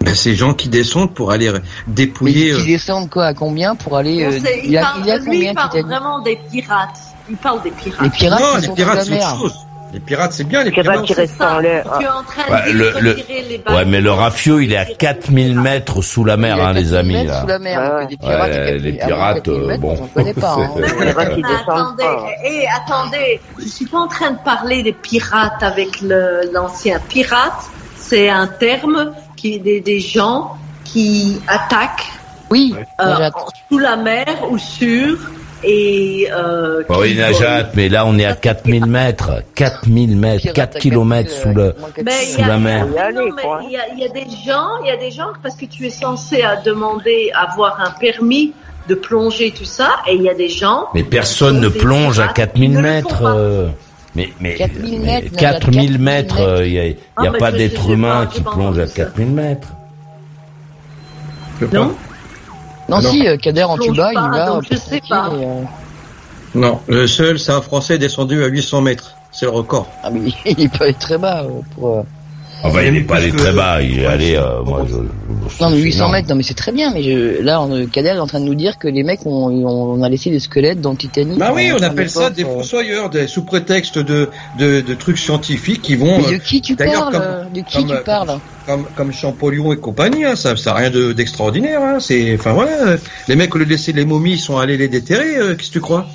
Ben, 0.00 0.14
Ces 0.14 0.36
gens 0.36 0.54
qui 0.54 0.68
descendent 0.68 1.12
pour 1.14 1.32
aller 1.32 1.50
Mais 1.50 1.58
dépouiller. 1.88 2.52
qui 2.54 2.60
euh, 2.60 2.64
descendent 2.66 3.10
quoi? 3.10 3.26
À 3.26 3.34
combien 3.34 3.74
pour 3.74 3.96
aller 3.96 4.22
euh, 4.24 4.38
Il 4.62 4.70
y 4.70 4.76
a, 4.76 4.82
parle- 4.82 5.00
il 5.00 5.06
y 5.06 5.10
a 5.10 5.18
lui, 5.18 5.24
combien 5.24 5.50
il 5.50 5.54
parle 5.54 5.80
vraiment 5.82 6.20
des 6.22 6.38
pirates. 6.50 6.98
Il 7.28 7.36
parle 7.36 7.62
des 7.62 7.70
pirates. 7.72 8.00
Les 8.02 8.10
pirates 8.10 8.40
non, 8.40 8.60
qui 8.60 8.68
les 8.68 8.74
pirates, 8.74 9.02
c'est 9.04 9.10
la 9.10 9.16
mer. 9.16 9.34
autre 9.34 9.42
chose. 9.42 9.66
Les 9.92 10.00
pirates, 10.00 10.32
c'est 10.32 10.44
bien, 10.44 10.64
les 10.64 10.70
Pirates 10.70 10.90
pirates. 11.02 11.06
qui 11.06 11.12
restent 11.14 11.40
en 11.42 11.58
l'air. 11.58 11.84
Tu 11.98 12.04
es 12.04 12.08
en 12.08 12.22
train 12.22 12.50
Ouais, 12.50 12.72
de 12.72 12.78
le- 13.00 13.16
les 13.48 13.58
balles. 13.58 13.74
Ouais, 13.76 13.84
mais 13.84 14.00
le 14.00 14.10
rafio, 14.10 14.58
il 14.58 14.72
est 14.72 14.76
à 14.78 14.86
4000 14.86 15.60
mètres 15.60 16.00
sous 16.00 16.24
la 16.24 16.36
mer, 16.38 16.54
hein, 16.54 16.72
les 16.72 16.82
4000 16.84 16.94
amis, 16.96 17.12
mètres 17.14 17.30
là. 17.30 17.40
Sous 17.42 17.46
la 17.46 17.58
mer, 17.58 18.06
pirates, 18.08 18.22
Ouais, 18.50 18.78
les 18.78 18.96
4000 18.96 18.98
pirates, 18.98 19.42
4000 19.44 19.62
euh, 19.62 19.66
mètres, 19.66 19.80
bon. 19.80 19.96
on 20.00 20.06
connaît 20.06 20.34
pas. 20.34 20.54
Hein. 20.58 20.70
Les 20.76 20.82
pirates 21.12 21.34
qui 21.34 21.42
Mais 21.42 21.48
descendent 21.48 22.00
attendez, 22.00 22.02
pas. 22.04 22.26
eh, 22.44 22.64
attendez, 22.84 23.40
je 23.58 23.68
suis 23.68 23.86
pas 23.86 23.98
en 23.98 24.08
train 24.08 24.30
de 24.30 24.38
parler 24.44 24.82
des 24.82 24.92
pirates 24.94 25.62
avec 25.62 26.00
l'ancien 26.52 26.98
pirate. 27.08 27.52
C'est 27.96 28.30
un 28.30 28.46
terme 28.46 29.12
qui 29.36 29.58
des, 29.60 29.80
des 29.80 30.00
gens 30.00 30.56
qui 30.84 31.40
attaquent 31.48 32.06
Oui, 32.50 32.74
euh, 33.00 33.30
sous 33.70 33.78
la 33.78 33.96
mer 33.96 34.26
ou 34.50 34.56
sur 34.58 35.18
et 35.64 36.28
euh, 36.32 36.82
oui, 36.88 37.12
qui 37.12 37.18
Najat, 37.18 37.70
mais 37.74 37.88
là, 37.88 38.04
on 38.06 38.18
est 38.18 38.24
à 38.24 38.34
4000 38.34 38.86
mètres. 38.86 39.42
4000 39.54 40.16
mètres, 40.16 40.40
Pirates 40.42 40.56
4 40.56 40.76
à 40.76 40.80
kilomètres 40.80 41.30
quatre, 41.30 41.42
sous 41.42 41.58
euh, 41.58 41.72
le... 41.98 42.12
y 42.12 42.32
Sous 42.32 42.42
a- 42.42 42.46
la 42.48 42.58
mer. 42.58 42.86
Y 42.86 42.90
il 43.66 43.70
y 43.72 43.76
a, 43.76 43.94
y 43.94 44.04
a 44.04 44.08
des 44.08 44.26
gens, 44.46 44.68
il 44.82 44.88
y 44.88 44.90
a 44.90 44.96
des 44.96 45.10
gens 45.10 45.28
parce 45.42 45.56
que 45.56 45.66
tu 45.66 45.86
es 45.86 45.90
censé 45.90 46.42
à 46.42 46.56
demander 46.56 47.30
avoir 47.34 47.80
un 47.80 47.90
permis 47.98 48.52
de 48.88 48.94
plonger 48.96 49.52
tout 49.56 49.64
ça, 49.64 49.96
et 50.08 50.14
il 50.16 50.22
y 50.22 50.28
a 50.28 50.34
des 50.34 50.48
gens. 50.48 50.88
Mais 50.94 51.04
personne 51.04 51.60
ne 51.60 51.68
plonge 51.68 52.18
à 52.18 52.24
pirates 52.28 52.36
4000 52.54 52.70
ne 52.70 52.76
le 52.76 52.82
font 52.82 52.82
mètres. 52.82 53.22
pas. 53.22 53.36
euh, 53.36 53.68
Mais, 54.16 54.28
mais, 54.40 54.54
4000 54.54 54.98
mais 55.00 55.06
mètres, 55.06 55.32
Najat, 55.32 55.36
4000 55.60 55.60
4000 55.60 55.98
mètres, 56.00 56.62
il 56.66 56.72
n'y 56.72 56.78
a, 56.80 56.86
y 56.88 56.90
a 56.90 56.94
Ah, 57.16 57.22
mais 57.32 57.38
pas 57.38 57.50
je- 57.52 57.56
d'être 57.58 57.88
humain 57.90 58.26
qui 58.32 58.40
pas 58.40 58.50
plonge 58.50 58.78
à 58.78 58.82
entendu 58.82 58.88
ça. 58.88 58.94
4000 58.96 59.28
mètres. 59.32 59.68
Non? 61.72 61.88
pas. 61.88 61.94
Non, 62.88 62.96
Alors, 62.98 63.10
si, 63.12 63.26
euh, 63.26 63.36
Kader 63.36 63.62
en 63.64 63.78
tuba, 63.78 64.10
il 64.12 64.18
va. 64.18 64.46
donc 64.46 64.64
je 64.68 64.74
euh, 64.74 64.76
sais 64.78 65.00
tranquille, 65.00 65.08
pas. 65.08 65.30
et, 65.36 65.44
euh, 65.44 65.62
Non, 66.54 66.80
le 66.88 67.06
seul, 67.06 67.38
c'est 67.38 67.52
un 67.52 67.62
Français 67.62 67.98
descendu 67.98 68.42
à 68.42 68.48
800 68.48 68.80
mètres. 68.82 69.14
C'est 69.30 69.46
le 69.46 69.52
record. 69.52 69.86
Ah, 70.02 70.10
mais 70.10 70.30
il 70.44 70.68
peut 70.68 70.84
aller 70.84 70.94
très 70.94 71.16
bas 71.18 71.42
euh, 71.44 71.60
pour. 71.74 72.04
Euh, 72.64 72.68
Enfin, 72.68 72.80
il 72.80 72.84
Même 72.84 72.94
n'est 72.94 73.00
pas 73.02 73.16
allé 73.16 73.30
très 73.32 73.52
bas, 73.52 73.82
il 73.82 73.98
est 74.00 74.06
allé, 74.06 74.36
euh, 74.36 74.62
moi, 74.64 74.84
je, 74.88 74.92
je- 74.94 75.62
Non, 75.62 75.70
mais 75.70 75.76
c'est 75.76 75.82
800 75.82 75.96
énorme. 75.98 76.12
mètres, 76.12 76.28
non, 76.28 76.34
mais 76.36 76.42
c'est 76.42 76.54
très 76.54 76.72
bien, 76.72 76.92
mais 76.94 77.02
je, 77.02 77.42
là, 77.42 77.60
on, 77.60 77.76
est 77.76 78.18
en 78.18 78.26
train 78.26 78.40
de 78.40 78.44
nous 78.44 78.54
dire 78.54 78.78
que 78.78 78.88
les 78.88 79.02
mecs, 79.02 79.20
on, 79.26 79.30
on, 79.30 79.66
on 79.98 80.02
a 80.02 80.08
laissé 80.08 80.30
des 80.30 80.38
squelettes 80.40 80.80
dans 80.80 80.92
le 80.92 80.96
Titanic. 80.96 81.38
Bah 81.38 81.52
oui, 81.54 81.72
en- 81.72 81.76
on 81.78 81.82
appelle 81.82 82.08
ça 82.10 82.30
des 82.30 82.44
euh. 82.44 82.46
fossoyeurs, 82.58 83.10
des, 83.10 83.26
sous 83.26 83.44
prétexte 83.44 83.98
de, 83.98 84.28
de, 84.58 84.80
de 84.80 84.94
trucs 84.94 85.18
scientifiques 85.18 85.82
qui 85.82 85.96
vont, 85.96 86.18
Mais 86.18 86.30
de 86.30 86.34
euh, 86.36 86.38
qui 86.38 86.60
tu 86.60 86.76
parles 86.76 87.12
comme- 87.12 87.22
euh, 87.22 87.44
De 87.52 87.60
qui 87.60 87.76
comme, 87.78 87.86
tu 87.88 87.92
euh, 87.94 88.02
parles 88.04 88.38
comme, 88.66 88.84
comme 88.96 89.12
Champollion 89.12 89.72
et 89.72 89.76
compagnie, 89.76 90.24
hein, 90.24 90.36
ça, 90.36 90.54
ça 90.56 90.72
a 90.72 90.74
rien 90.76 90.90
de- 90.90 91.12
d'extraordinaire. 91.12 91.80
hein, 91.82 91.96
c'est, 92.00 92.34
enfin 92.38 92.52
voilà, 92.52 92.72
euh, 92.86 92.96
les 93.28 93.34
mecs 93.36 93.54
au 93.54 93.58
lieu 93.58 93.64
de 93.64 93.70
laisser 93.70 93.92
les 93.92 94.04
momies, 94.04 94.32
ils 94.34 94.38
sont 94.38 94.58
allés 94.58 94.76
les 94.76 94.88
déterrer. 94.88 95.36
euh, 95.36 95.54
Qu'est-ce 95.56 95.68
que 95.68 95.72
tu 95.74 95.80
crois? 95.80 96.06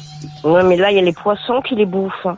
Ouais, 0.43 0.63
mais 0.63 0.77
là, 0.77 0.89
il 0.91 0.95
y 0.95 0.99
a 0.99 1.03
les 1.03 1.13
poissons 1.13 1.61
qui 1.67 1.75
les 1.75 1.85
bouffent. 1.85 2.25
hein. 2.25 2.37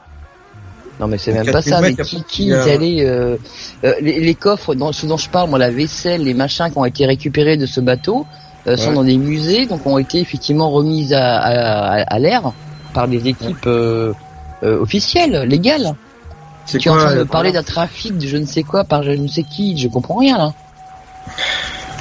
Non, 0.99 1.07
mais 1.07 1.17
c'est 1.17 1.31
même 1.31 1.45
pas 1.45 1.61
4000 1.61 1.65
ça. 1.69 1.81
Mais 1.81 1.95
qui, 1.95 2.23
qui 2.23 2.51
est 2.51 2.71
allé 2.71 3.05
euh, 3.05 3.37
euh, 3.85 3.93
les, 4.01 4.19
les 4.19 4.35
coffres 4.35 4.75
dont, 4.75 4.91
ce 4.91 5.05
dont 5.05 5.17
je 5.17 5.29
parle, 5.29 5.49
moi, 5.49 5.57
la 5.57 5.71
vaisselle, 5.71 6.23
les 6.23 6.33
machins 6.33 6.69
qui 6.69 6.77
ont 6.77 6.85
été 6.85 7.05
récupérés 7.05 7.55
de 7.55 7.65
ce 7.65 7.79
bateau 7.79 8.25
euh, 8.67 8.75
sont 8.75 8.91
dans 8.91 9.03
des 9.05 9.17
musées, 9.17 9.65
donc 9.65 9.85
ont 9.87 9.97
été 9.97 10.19
effectivement 10.19 10.69
remises 10.69 11.13
à, 11.13 11.37
à, 11.37 12.01
à 12.01 12.19
l'air 12.19 12.51
par 12.93 13.07
des 13.07 13.27
équipes 13.27 13.65
euh, 13.67 14.13
euh, 14.63 14.81
officielles, 14.81 15.43
légales. 15.43 15.95
Tu 16.65 16.77
es 16.77 16.89
en 16.89 16.93
quoi 16.93 17.05
train 17.05 17.15
de 17.15 17.23
parler 17.23 17.51
d'un 17.51 17.63
trafic 17.63 18.17
de 18.17 18.27
je 18.27 18.37
ne 18.37 18.45
sais 18.45 18.63
quoi 18.63 18.83
par 18.83 19.03
je 19.03 19.11
ne 19.11 19.27
sais 19.27 19.43
qui, 19.43 19.77
je 19.77 19.87
comprends 19.87 20.17
rien 20.17 20.37
là. 20.37 20.53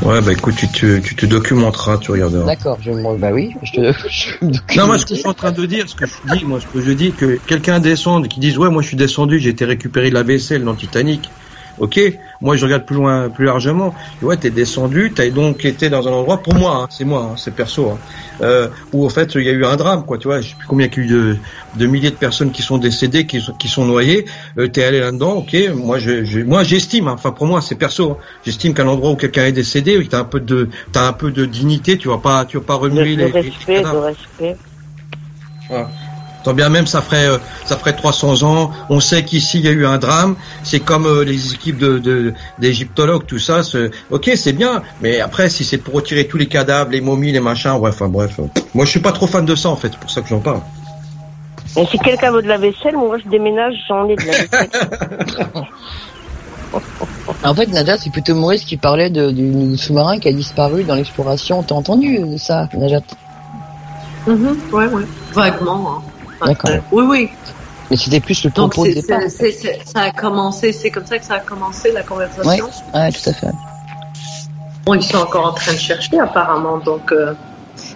Ouais, 0.03 0.21
bah 0.21 0.33
écoute, 0.33 0.55
tu 0.55 0.69
te, 0.69 1.01
tu 1.01 1.17
te 1.17 1.27
documenteras, 1.27 1.99
tu 1.99 2.13
regarderas. 2.13 2.47
D'accord, 2.47 2.81
je 2.81 2.93
me 2.93 3.19
bah 3.19 3.33
oui, 3.33 3.55
je 3.62 3.72
te 3.72 3.93
je 4.09 4.45
me. 4.45 4.53
Non, 4.77 4.87
moi, 4.87 4.99
ce 4.99 5.05
que 5.07 5.14
je 5.14 5.20
suis 5.20 5.29
en 5.29 5.35
train 5.35 5.51
de 5.51 5.66
dire, 5.66 5.89
ce 5.89 5.97
que 5.97 6.07
je 6.07 6.14
dis, 6.22 6.45
moi, 6.45 6.61
ce 6.61 6.66
que 6.66 6.81
je 6.81 6.93
dis, 6.93 7.16
que 7.16 7.37
quelqu'un 7.37 7.81
descende, 7.81 8.29
qui 8.29 8.39
dise, 8.39 8.59
ouais, 8.59 8.70
moi, 8.70 8.81
je 8.81 8.89
suis 8.89 8.97
descendu, 8.97 9.41
j'ai 9.41 9.51
été 9.51 9.64
récupérer 9.64 10.11
de 10.11 10.14
la 10.14 10.22
vaisselle 10.22 10.62
dans 10.62 10.72
le 10.72 10.77
Titanic. 10.77 11.33
Ok, 11.79 12.01
moi 12.41 12.57
je 12.57 12.64
regarde 12.64 12.85
plus 12.85 12.97
loin, 12.97 13.31
plus 13.31 13.45
largement. 13.45 13.95
Ouais, 14.20 14.37
t'es 14.37 14.51
descendu, 14.51 15.12
t'as 15.14 15.31
donc 15.31 15.64
été 15.64 15.89
dans 15.91 16.09
un 16.09 16.12
endroit, 16.12 16.43
pour 16.43 16.55
moi, 16.55 16.76
hein, 16.83 16.87
c'est 16.91 17.05
moi, 17.05 17.22
hein, 17.33 17.37
c'est 17.37 17.55
perso, 17.55 17.91
hein, 17.91 18.01
euh, 18.43 18.68
où 18.93 19.05
en 19.07 19.09
fait 19.09 19.35
il 19.37 19.43
y 19.43 19.49
a 19.49 19.53
eu 19.53 19.64
un 19.64 19.76
drame, 19.76 20.05
quoi. 20.05 20.18
Tu 20.18 20.29
vois, 20.29 20.41
je 20.41 20.51
sais 20.51 20.57
plus 20.57 20.66
combien 20.66 20.87
il 20.89 20.97
y 20.97 21.01
a 21.01 21.03
eu 21.05 21.07
de, 21.07 21.41
de 21.74 21.87
milliers 21.87 22.11
de 22.11 22.16
personnes 22.16 22.51
qui 22.53 22.62
sont 22.62 22.79
décédées, 22.79 23.26
qui, 23.26 23.41
sont- 23.41 23.53
qui 23.55 23.68
sont 23.68 23.85
noyées. 23.85 24.26
Euh, 24.59 24.68
t'es 24.68 24.83
allé 24.85 25.01
là-dedans, 25.01 25.35
ok. 25.37 25.57
Moi, 25.74 25.99
je, 25.99 26.24
je- 26.24 26.41
moi 26.41 26.64
j'estime, 26.64 27.09
hein, 27.09 27.12
enfin 27.14 27.33
pour 27.33 27.47
moi 27.47 27.61
c'est 27.61 27.76
perso. 27.76 28.12
hein. 28.12 28.18
J'estime 28.43 28.74
qu'un 28.74 28.87
endroit 28.89 29.11
où 29.12 29.16
quelqu'un 29.16 29.47
est 29.47 29.53
décédé, 29.53 29.97
oui, 29.99 30.09
t'as 30.09 30.20
un 30.20 30.24
peu 30.24 30.41
de, 30.41 30.68
t'as 30.93 31.07
un 31.09 31.12
peu 31.12 31.31
de 31.33 31.45
dignité. 31.47 31.97
Tu 31.99 32.09
vas 32.09 32.18
pas, 32.18 32.45
tu 32.45 32.57
vas 32.59 32.64
pas 32.64 32.74
remuer 32.74 33.16
de 33.16 33.24
les, 33.24 33.26
respect, 33.26 33.83
respect. 33.83 34.55
Voilà. 35.68 35.91
Tant 36.49 36.55
bien 36.55 36.70
même, 36.70 36.86
ça 36.86 37.03
ferait, 37.03 37.26
euh, 37.26 37.36
ça 37.66 37.76
ferait 37.76 37.92
300 37.92 38.42
ans. 38.42 38.70
On 38.88 39.01
sait 39.01 39.22
qu'ici 39.22 39.59
il 39.59 39.66
y 39.66 39.68
a 39.68 39.70
eu 39.70 39.84
un 39.84 39.99
drame. 39.99 40.34
C'est 40.62 40.80
comme 40.80 41.05
euh, 41.05 41.22
les 41.22 41.53
équipes 41.53 41.76
de, 41.76 42.32
d'égyptologues, 42.59 43.26
tout 43.26 43.38
ça. 43.38 43.61
Ok, 44.11 44.30
c'est 44.34 44.55
bien, 44.55 44.80
mais 45.03 45.20
après, 45.20 45.51
si 45.51 45.62
c'est 45.62 45.76
pour 45.76 45.92
retirer 45.92 46.26
tous 46.26 46.38
les 46.38 46.46
cadavres, 46.46 46.90
les 46.90 47.03
momies, 47.03 47.32
les 47.32 47.40
machins, 47.40 47.76
bref, 47.78 47.96
enfin 47.96 48.09
bref. 48.09 48.40
Moi, 48.72 48.86
je 48.86 48.90
suis 48.90 49.01
pas 49.01 49.12
trop 49.12 49.26
fan 49.26 49.44
de 49.44 49.55
ça 49.55 49.68
en 49.68 49.76
fait. 49.76 49.88
C'est 49.90 50.01
pour 50.01 50.11
ça 50.11 50.22
que 50.22 50.28
j'en 50.28 50.40
parle. 50.40 50.62
Et 51.76 51.84
si 51.84 51.99
quelqu'un 51.99 52.32
veut 52.32 52.40
de 52.40 52.49
la 52.49 52.57
vaisselle, 52.57 52.96
moi 52.96 53.18
je 53.22 53.28
déménage, 53.28 53.74
j'en 53.86 54.09
ai 54.09 54.16
de 54.16 54.22
la 54.22 54.32
vaisselle. 54.38 54.70
En 57.44 57.55
fait, 57.55 57.66
Najat, 57.66 57.99
c'est 57.99 58.11
plutôt 58.11 58.34
Maurice 58.34 58.64
qui 58.64 58.78
parlait 58.78 59.11
de, 59.11 59.32
du 59.32 59.76
sous-marin 59.76 60.18
qui 60.18 60.28
a 60.28 60.32
disparu 60.32 60.84
dans 60.84 60.94
l'exploration. 60.94 61.62
T'as 61.62 61.74
entendu 61.74 62.16
euh, 62.16 62.38
ça, 62.38 62.70
Najat 62.72 63.03
Mhm, 64.26 64.59
ouais, 64.72 64.86
ouais. 64.88 65.05
Vaguement. 65.32 65.90
Hein. 65.96 66.18
D'accord. 66.45 66.70
Euh, 66.70 66.78
oui, 66.93 67.05
oui. 67.09 67.30
Mais 67.91 67.97
c'était 67.97 68.20
plus 68.20 68.45
le 68.45 68.51
propos 68.51 68.84
de 68.86 68.91
c'est, 68.93 69.01
départ. 69.03 69.20
c'est- 69.28 69.80
ça 69.86 70.01
a 70.03 70.11
commencé, 70.11 70.72
c'est 70.72 70.91
comme 70.91 71.07
ça 71.07 71.18
que 71.18 71.24
ça 71.24 71.34
a 71.34 71.41
commencé 71.41 71.91
la 71.91 72.03
conversation. 72.03 72.68
Ouais, 72.95 73.11
tout 73.12 73.30
à 73.30 73.32
fait. 73.32 73.47
Bon, 74.84 74.95
ils 74.95 75.03
sont 75.03 75.18
encore 75.18 75.47
en 75.47 75.53
train 75.53 75.72
de 75.72 75.78
chercher 75.78 76.18
apparemment, 76.18 76.78
donc 76.78 77.12
euh, 77.12 77.34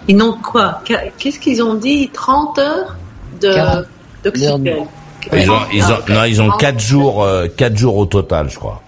ils 0.07 0.15
n'ont 0.15 0.37
quoi? 0.41 0.81
Qu'est- 0.85 1.13
Qu'est-ce 1.17 1.39
qu'ils 1.39 1.61
ont 1.63 1.75
dit? 1.75 2.09
30 2.13 2.57
heures 2.59 2.95
de 3.39 3.53
Quarante. 3.53 3.85
d'oxygène. 4.23 4.85
Ils 5.31 5.49
ont, 5.49 5.59
ils 5.71 5.83
ont, 5.85 5.97
non, 6.09 6.23
ils 6.25 6.41
ont 6.41 6.51
quatre 6.51 6.79
jours, 6.79 7.23
euh, 7.23 7.47
quatre 7.47 7.77
jours 7.77 7.95
au 7.97 8.05
total, 8.05 8.49
je 8.49 8.57
crois. 8.57 8.81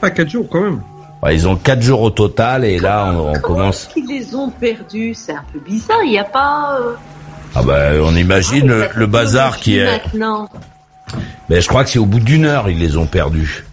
Ah, 0.00 0.10
quatre 0.10 0.28
jours 0.30 0.46
quand 0.50 0.60
même. 0.60 0.82
Ouais, 1.22 1.34
ils 1.34 1.46
ont 1.48 1.56
quatre 1.56 1.82
jours 1.82 2.00
au 2.02 2.10
total 2.10 2.64
et 2.64 2.78
là 2.78 3.12
on, 3.14 3.30
on 3.34 3.40
commence. 3.40 3.88
Qu'ils 3.92 4.06
les 4.08 4.34
ont 4.34 4.50
perdus, 4.50 5.14
c'est 5.14 5.32
un 5.32 5.44
peu 5.52 5.58
bizarre. 5.60 6.02
Il 6.04 6.10
n'y 6.10 6.18
a 6.18 6.24
pas. 6.24 6.78
euh, 6.80 6.94
Ah 7.54 7.62
bah 7.62 7.90
on 8.02 8.14
imagine 8.16 8.66
le, 8.66 8.88
le 8.94 9.06
bazar 9.06 9.58
qui 9.58 9.78
est. 9.78 9.84
Maintenant. 9.84 10.48
Mais 11.50 11.60
je 11.60 11.68
crois 11.68 11.84
que 11.84 11.90
c'est 11.90 11.98
au 11.98 12.06
bout 12.06 12.20
d'une 12.20 12.44
heure 12.46 12.70
ils 12.70 12.78
les 12.78 12.96
ont 12.96 13.06
perdus. 13.06 13.64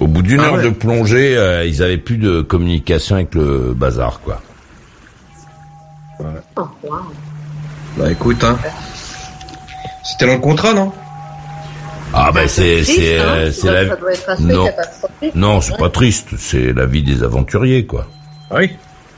Au 0.00 0.06
bout 0.06 0.22
d'une 0.22 0.40
Ah 0.40 0.44
heure 0.44 0.54
ouais. 0.54 0.62
de 0.64 0.70
plongée, 0.70 1.36
euh, 1.36 1.64
ils 1.64 1.82
avaient 1.82 1.98
plus 1.98 2.18
de 2.18 2.40
communication 2.42 3.16
avec 3.16 3.34
le 3.34 3.74
bazar 3.74 4.20
quoi. 4.20 4.40
Oh, 6.56 6.62
wow. 6.84 6.98
Bah 7.96 8.10
écoute, 8.10 8.42
hein. 8.44 8.58
C'était 10.04 10.26
dans 10.26 10.34
le 10.34 10.38
contrat, 10.40 10.72
non? 10.74 10.92
Ah 12.12 12.30
bah 12.32 12.46
c'est 12.46 12.82
triste, 12.82 12.92
c'est 12.96 13.18
hein. 13.18 13.24
euh, 13.24 13.50
c'est 13.52 13.72
la 13.72 13.88
ça 13.88 13.96
doit 13.96 14.12
être 14.12 14.28
assez 14.28 14.42
non 14.44 14.68
non 15.34 15.60
c'est 15.60 15.76
pas 15.76 15.90
triste 15.90 16.28
c'est 16.38 16.72
la 16.72 16.86
vie 16.86 17.02
des 17.02 17.24
aventuriers 17.24 17.86
quoi. 17.86 18.06
Ah 18.52 18.56
oui? 18.58 18.70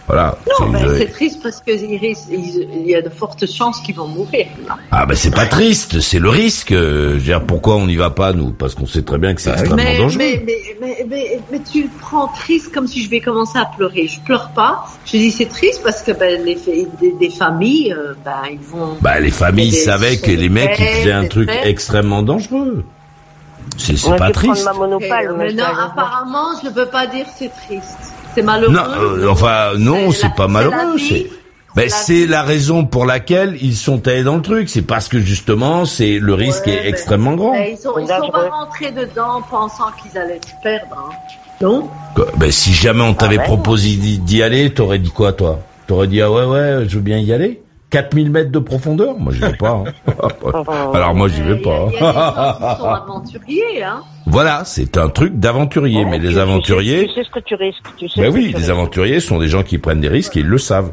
Voilà. 0.06 0.38
Non, 0.46 0.52
C'est- 0.58 0.64
mais 0.72 0.80
ils- 0.94 0.98
c'est 0.98 1.12
triste 1.12 1.40
parce 1.42 1.60
qu'il 1.60 2.86
y 2.86 2.94
a 2.94 3.02
de 3.02 3.08
fortes 3.08 3.44
chances 3.50 3.80
qu'ils 3.80 3.96
vont 3.96 4.06
mourir. 4.06 4.46
là. 4.68 4.76
Ah 4.92 5.04
bah 5.04 5.16
c'est 5.16 5.34
pas 5.34 5.46
triste, 5.46 6.00
c'est 6.00 6.20
le 6.20 6.28
risque. 6.28 6.70
Euh, 6.72 7.10
Je 7.10 7.14
veux 7.16 7.20
dire, 7.22 7.42
pourquoi 7.42 7.74
on 7.76 7.86
n'y 7.86 7.96
va 7.96 8.10
pas 8.10 8.32
nous? 8.32 8.50
Parce 8.52 8.74
qu'on 8.76 8.86
sait 8.86 9.02
très 9.02 9.18
bien 9.18 9.34
que 9.34 9.40
c'est 9.40 9.50
extrêmement 9.50 9.76
Mais, 9.76 9.98
dangereux. 9.98 10.18
mais, 10.18 10.42
mais, 10.46 10.54
mais, 10.80 11.06
mais, 11.08 11.40
mais 11.50 11.60
tu 11.60 11.82
le 11.82 11.88
prends 12.00 12.28
triste 12.28 12.72
comme 12.72 12.86
si 12.86 13.02
je 13.02 13.10
vais 13.10 13.18
commencer 13.20 13.58
à 13.58 13.64
pleurer. 13.64 14.06
Je 14.06 14.20
pleure 14.20 14.50
pas. 14.50 14.86
Je 15.04 15.12
dis 15.16 15.32
c'est 15.32 15.46
triste 15.48 15.80
parce 15.82 16.02
que 16.02 16.12
ben, 16.12 16.40
les, 16.44 16.54
des, 17.00 17.12
des 17.18 17.30
familles, 17.30 17.92
euh, 17.92 18.14
ben, 18.24 18.42
ils 18.52 18.58
vont. 18.60 18.96
Bah 19.00 19.18
les 19.18 19.30
familles 19.32 19.70
Des- 19.72 19.76
savaient 19.76 20.18
que 20.18 20.30
les 20.30 20.48
mecs 20.48 20.78
ils 20.78 20.86
faisaient 20.86 21.12
un 21.12 21.26
truc 21.26 21.50
extrêmement 21.64 22.22
dangereux. 22.22 22.84
C'est 23.78 23.94
pas 23.94 23.98
je 23.98 24.06
vais 24.10 24.16
prendre 24.16 24.32
triste. 24.32 24.64
ma 24.64 24.72
monopale, 24.72 25.34
mais 25.36 25.46
mais 25.48 25.52
non, 25.54 25.64
apparemment, 25.64 26.48
je 26.62 26.68
peux 26.70 26.86
pas 26.86 27.06
dire 27.08 27.26
c'est 27.36 27.50
triste. 27.66 27.98
C'est 28.36 28.42
malheureux. 28.42 28.72
Non, 28.72 28.82
euh, 29.00 29.28
enfin 29.28 29.72
non, 29.78 30.12
C'est 30.12 30.32
pas 30.36 30.46
malheureux. 30.46 30.98
C'est 30.98 31.26
mais 31.74 31.90
c'est 31.90 32.26
la 32.26 32.42
raison 32.42 32.86
pour 32.86 33.04
laquelle 33.04 33.58
ils 33.60 33.76
sont 33.76 34.06
allés 34.08 34.22
dans 34.22 34.36
le 34.36 34.42
truc. 34.42 34.68
C'est 34.70 34.80
parce 34.80 35.08
que 35.08 35.18
justement, 35.20 35.84
c'est 35.84 36.18
le 36.18 36.32
risque 36.32 36.66
Ouais, 36.66 36.72
est 36.72 36.82
mais- 36.84 36.88
extrêmement 36.88 37.34
grand. 37.34 37.52
mais 37.52 37.72
ils, 37.72 37.76
sont, 37.76 37.92
ils 37.98 38.06
sont 38.08 38.30
pas 38.30 38.48
rentrés 38.48 38.92
dedans 38.92 39.42
pensant 39.50 39.90
qu'ils 40.02 40.16
allaient 40.18 40.40
se 40.46 40.52
perdre. 40.62 40.96
Hein. 40.96 41.12
Non? 41.60 41.88
Ben 42.38 42.50
si 42.50 42.72
jamais 42.72 43.02
on 43.02 43.12
t'avait 43.12 43.36
Ah 43.36 43.40
ouais. 43.40 43.44
proposé 43.46 43.96
d'y 43.96 44.18
d'y 44.18 44.42
aller, 44.42 44.72
t'aurais 44.72 44.98
dit 44.98 45.10
quoi 45.10 45.32
toi? 45.34 45.58
T'aurais 45.86 46.06
dit 46.06 46.22
ah 46.22 46.30
ouais 46.30 46.44
ouais, 46.46 46.84
je 46.88 46.94
veux 46.96 47.02
bien 47.02 47.18
y 47.18 47.30
aller. 47.32 47.60
4000 47.90 48.30
mètres 48.30 48.50
de 48.50 48.58
profondeur? 48.58 49.16
Moi 49.18 49.32
j'y 49.32 49.40
vais 49.40 49.52
pas. 49.56 49.70
hein. 49.70 49.84
Alors 50.94 51.14
moi 51.14 51.28
j'y 51.28 51.40
vais 51.42 51.56
pas. 51.56 51.86
Il 51.92 52.00
y 52.00 52.02
a 52.02 52.94
aventuriers. 53.04 53.82
Hein. 53.84 54.02
Voilà, 54.26 54.64
c'est 54.64 54.98
un 54.98 55.08
truc 55.08 55.38
d'aventurier, 55.38 56.04
mais 56.04 56.18
les 56.18 56.36
aventuriers, 56.38 57.06
Tu 57.06 57.14
sais 57.14 57.24
ce 57.24 57.30
que 57.30 57.40
tu 57.40 57.54
risques. 57.54 57.84
Tu 57.96 58.08
sais 58.08 58.20
ben 58.22 58.32
ce 58.32 58.36
que 58.36 58.42
oui, 58.42 58.52
tu 58.52 58.60
les 58.60 58.70
aventuriers 58.70 59.20
sont 59.20 59.38
des 59.38 59.48
gens 59.48 59.62
qui 59.62 59.78
prennent 59.78 60.00
des 60.00 60.08
risques 60.08 60.36
et 60.36 60.40
ils 60.40 60.46
le 60.46 60.58
savent. 60.58 60.90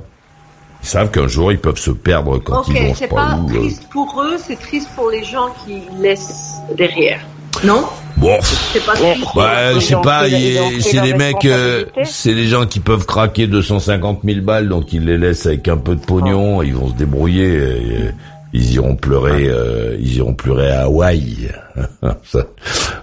Ils 0.83 0.87
savent 0.87 1.11
qu'un 1.11 1.27
jour 1.27 1.51
ils 1.51 1.59
peuvent 1.59 1.77
se 1.79 1.91
perdre 1.91 2.37
quand 2.39 2.59
Ok, 2.59 2.67
ils 2.69 2.73
vont 2.87 2.93
sais 2.93 2.93
c'est 2.95 3.07
pas 3.07 3.37
euh. 3.39 3.47
triste 3.53 3.87
pour 3.89 4.21
eux, 4.21 4.35
c'est 4.37 4.59
triste 4.59 4.89
pour 4.95 5.09
les 5.09 5.23
gens 5.23 5.47
qui 5.65 5.81
laissent 5.99 6.55
derrière. 6.75 7.21
Non? 7.63 7.85
Bon, 8.23 8.39
pas 8.85 8.93
bah, 9.35 9.73
je 9.73 9.79
sais 9.79 9.95
pas, 10.01 10.23
pris 10.23 10.81
c'est 10.81 11.01
des 11.01 11.13
mecs, 11.13 11.43
euh, 11.43 11.83
c'est 12.05 12.33
des 12.33 12.47
gens 12.47 12.65
qui 12.65 12.79
peuvent 12.79 13.05
craquer 13.05 13.47
250 13.47 14.21
000 14.23 14.39
balles, 14.39 14.69
donc 14.69 14.93
ils 14.93 15.03
les 15.03 15.17
laissent 15.17 15.45
avec 15.45 15.67
un 15.67 15.75
peu 15.75 15.95
de 15.95 15.99
pognon, 15.99 16.61
ils 16.63 16.73
vont 16.73 16.87
se 16.87 16.93
débrouiller, 16.93 17.53
et, 17.53 18.11
ils 18.53 18.75
iront 18.75 18.95
pleurer, 18.95 19.47
euh, 19.49 19.97
ils 19.99 20.17
iront 20.17 20.33
pleurer 20.33 20.71
à 20.71 20.83
Hawaï. 20.83 21.51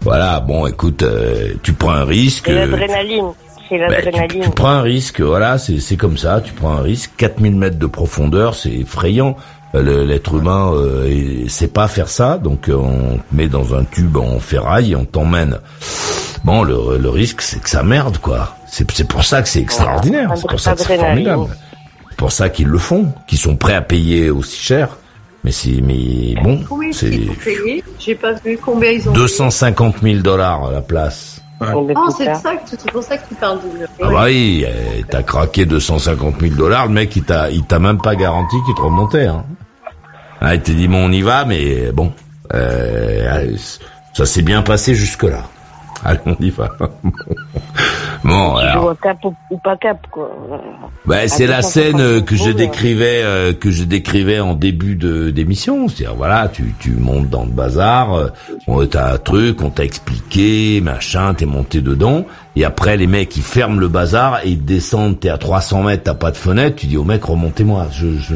Voilà, 0.02 0.40
bon, 0.40 0.66
écoute, 0.66 1.02
euh, 1.02 1.52
tu 1.62 1.74
prends 1.74 1.90
un 1.90 2.04
risque. 2.06 2.48
Euh, 2.48 2.64
l'adrénaline. 2.64 3.32
Ben, 3.70 4.28
tu, 4.28 4.40
tu 4.40 4.50
prends 4.50 4.70
un 4.70 4.82
risque, 4.82 5.20
voilà, 5.20 5.56
c'est 5.58 5.78
c'est 5.78 5.96
comme 5.96 6.16
ça, 6.16 6.40
tu 6.40 6.52
prends 6.52 6.72
un 6.72 6.80
risque. 6.80 7.12
4000 7.18 7.54
mètres 7.54 7.78
de 7.78 7.86
profondeur, 7.86 8.54
c'est 8.54 8.72
effrayant. 8.72 9.36
Euh, 9.74 10.04
L'être 10.04 10.34
humain 10.34 10.72
euh, 10.74 11.06
il 11.08 11.50
sait 11.50 11.68
pas 11.68 11.86
faire 11.86 12.08
ça, 12.08 12.38
donc 12.38 12.68
euh, 12.68 12.74
on 12.74 13.18
te 13.18 13.22
met 13.34 13.46
dans 13.48 13.74
un 13.74 13.84
tube 13.84 14.16
en 14.16 14.40
ferraille 14.40 14.92
et 14.92 14.96
on 14.96 15.04
t'emmène. 15.04 15.58
Bon, 16.42 16.62
le, 16.64 16.98
le 16.98 17.08
risque, 17.10 17.40
c'est 17.42 17.60
que 17.60 17.70
ça 17.70 17.82
merde, 17.82 18.18
quoi. 18.18 18.56
C'est 18.66 18.90
c'est 18.90 19.06
pour 19.06 19.24
ça 19.24 19.42
que 19.42 19.48
c'est 19.48 19.60
extraordinaire, 19.60 20.32
c'est 20.36 20.48
pour 20.48 20.58
ça 20.60 20.74
que 20.74 20.80
c'est 20.80 20.96
formidable. 20.98 21.46
C'est 22.10 22.16
pour 22.16 22.32
ça 22.32 22.48
qu'ils 22.48 22.66
le 22.66 22.78
font, 22.78 23.12
qu'ils 23.28 23.38
sont 23.38 23.56
prêts 23.56 23.74
à 23.74 23.82
payer 23.82 24.30
aussi 24.30 24.60
cher. 24.60 24.96
Mais 25.44 25.52
c'est, 25.52 25.80
mais 25.82 26.34
bon, 26.42 26.62
Combien 26.68 26.92
c'est 26.92 27.20
J'ai 27.98 28.14
pas 28.14 28.32
vu 28.44 28.58
combien 28.62 28.90
ils 28.90 29.08
ont 29.08 29.12
250 29.12 29.96
000 30.02 30.20
dollars 30.20 30.66
à 30.66 30.72
la 30.72 30.80
place. 30.82 31.29
Payé. 31.66 31.94
Oh, 31.96 32.10
c'est 32.16 32.34
ça 32.34 32.56
que 32.56 32.68
tu- 32.70 32.76
c'est 32.78 32.90
pour 32.92 33.02
ça 33.02 33.16
que 33.18 33.28
tu 33.28 33.34
parles 33.34 33.58
de 33.60 33.86
Ah 34.02 34.08
bah 34.10 34.22
oui, 34.26 34.64
euh, 34.66 35.02
t'as 35.08 35.22
craqué 35.22 35.66
250 35.66 36.40
000 36.40 36.54
dollars, 36.54 36.86
le 36.86 36.92
mec 36.92 37.14
il 37.16 37.22
t'a 37.24 37.50
il 37.50 37.64
t'a 37.64 37.78
même 37.78 37.98
pas 37.98 38.14
garanti 38.16 38.56
qu'il 38.66 38.74
te 38.74 38.80
remontait. 38.80 39.26
Hein. 39.26 39.44
Ah, 40.40 40.54
il 40.54 40.60
t'a 40.62 40.72
dit 40.72 40.88
bon 40.88 41.06
on 41.08 41.12
y 41.12 41.22
va, 41.22 41.44
mais 41.44 41.92
bon, 41.92 42.12
euh, 42.54 43.34
allez, 43.36 43.56
ça 44.14 44.24
s'est 44.26 44.42
bien 44.42 44.62
passé 44.62 44.94
jusque 44.94 45.24
là. 45.24 45.44
Allez 46.04 46.20
on 46.26 46.36
y 46.40 46.50
va. 46.50 46.70
bon 48.24 48.56
alors. 48.56 48.96
cap 49.00 49.18
ou, 49.24 49.58
pas 49.58 49.76
cap, 49.76 49.98
quoi. 50.10 50.30
Bah, 51.04 51.28
c'est 51.28 51.46
la 51.46 51.60
250 51.60 51.64
scène 51.64 52.00
euh, 52.00 52.20
que 52.20 52.36
je 52.36 52.50
décrivais 52.50 53.22
euh, 53.22 53.52
que 53.52 53.70
je 53.70 53.84
décrivais 53.84 54.40
en 54.40 54.54
début 54.54 54.96
de 54.96 55.30
d'émission. 55.30 55.88
C'est-à-dire 55.88 56.16
voilà, 56.16 56.48
tu 56.48 56.74
tu 56.78 56.92
montes 56.92 57.28
dans 57.28 57.44
le 57.44 57.50
bazar, 57.50 58.14
euh, 58.14 58.28
on 58.66 58.84
t'as 58.86 59.14
un 59.14 59.18
truc, 59.18 59.62
on 59.62 59.70
t'a 59.70 59.84
expliqué, 59.84 60.80
machin, 60.80 61.34
t'es 61.34 61.46
monté 61.46 61.80
dedans, 61.80 62.24
et 62.56 62.64
après 62.64 62.96
les 62.96 63.06
mecs 63.06 63.36
ils 63.36 63.42
ferment 63.42 63.78
le 63.78 63.88
bazar 63.88 64.40
et 64.44 64.48
ils 64.50 64.64
descendent, 64.64 65.20
t'es 65.20 65.28
à 65.28 65.38
300 65.38 65.82
mètres, 65.84 66.02
t'as 66.04 66.14
pas 66.14 66.30
de 66.30 66.36
fenêtre, 66.36 66.76
tu 66.76 66.86
dis 66.86 66.96
au 66.96 67.04
mec 67.04 67.24
remontez-moi, 67.24 67.86
je 67.92 68.18
je 68.18 68.34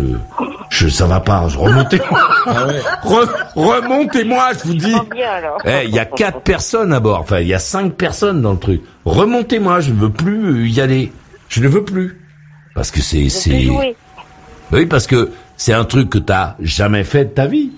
je 0.71 0.89
ça 0.89 1.07
va 1.07 1.21
pas, 1.21 1.47
je 1.49 1.59
remontez-moi, 1.59 2.21
Re- 3.05 3.29
remontez-moi, 3.55 4.51
je 4.59 4.69
vous 4.69 4.75
dis. 4.75 4.95
Eh, 5.65 5.85
il 5.85 5.95
y 5.95 5.99
a 5.99 6.05
quatre 6.05 6.41
personnes 6.41 6.93
à 6.93 7.01
bord. 7.01 7.21
Enfin, 7.21 7.41
il 7.41 7.47
y 7.47 7.55
a 7.55 7.59
cinq 7.59 7.93
personnes 7.95 8.43
dans 8.43 8.53
le 8.53 8.59
truc. 8.59 8.83
Remontez-moi, 9.05 9.81
je 9.81 9.91
ne 9.91 9.97
veux 10.01 10.11
plus 10.11 10.69
y 10.71 10.81
aller. 10.81 11.13
Je 11.49 11.61
ne 11.61 11.69
veux 11.69 11.85
plus. 11.85 12.21
Parce 12.75 12.91
que 12.91 13.01
c'est, 13.01 13.29
c'est, 13.29 13.61
jouer. 13.61 13.95
oui, 14.73 14.87
parce 14.87 15.07
que 15.07 15.31
c'est 15.57 15.73
un 15.75 15.85
truc 15.85 16.11
que 16.11 16.19
t'as 16.19 16.57
jamais 16.61 17.05
fait 17.05 17.27
de 17.27 17.31
ta 17.31 17.47
vie. 17.47 17.71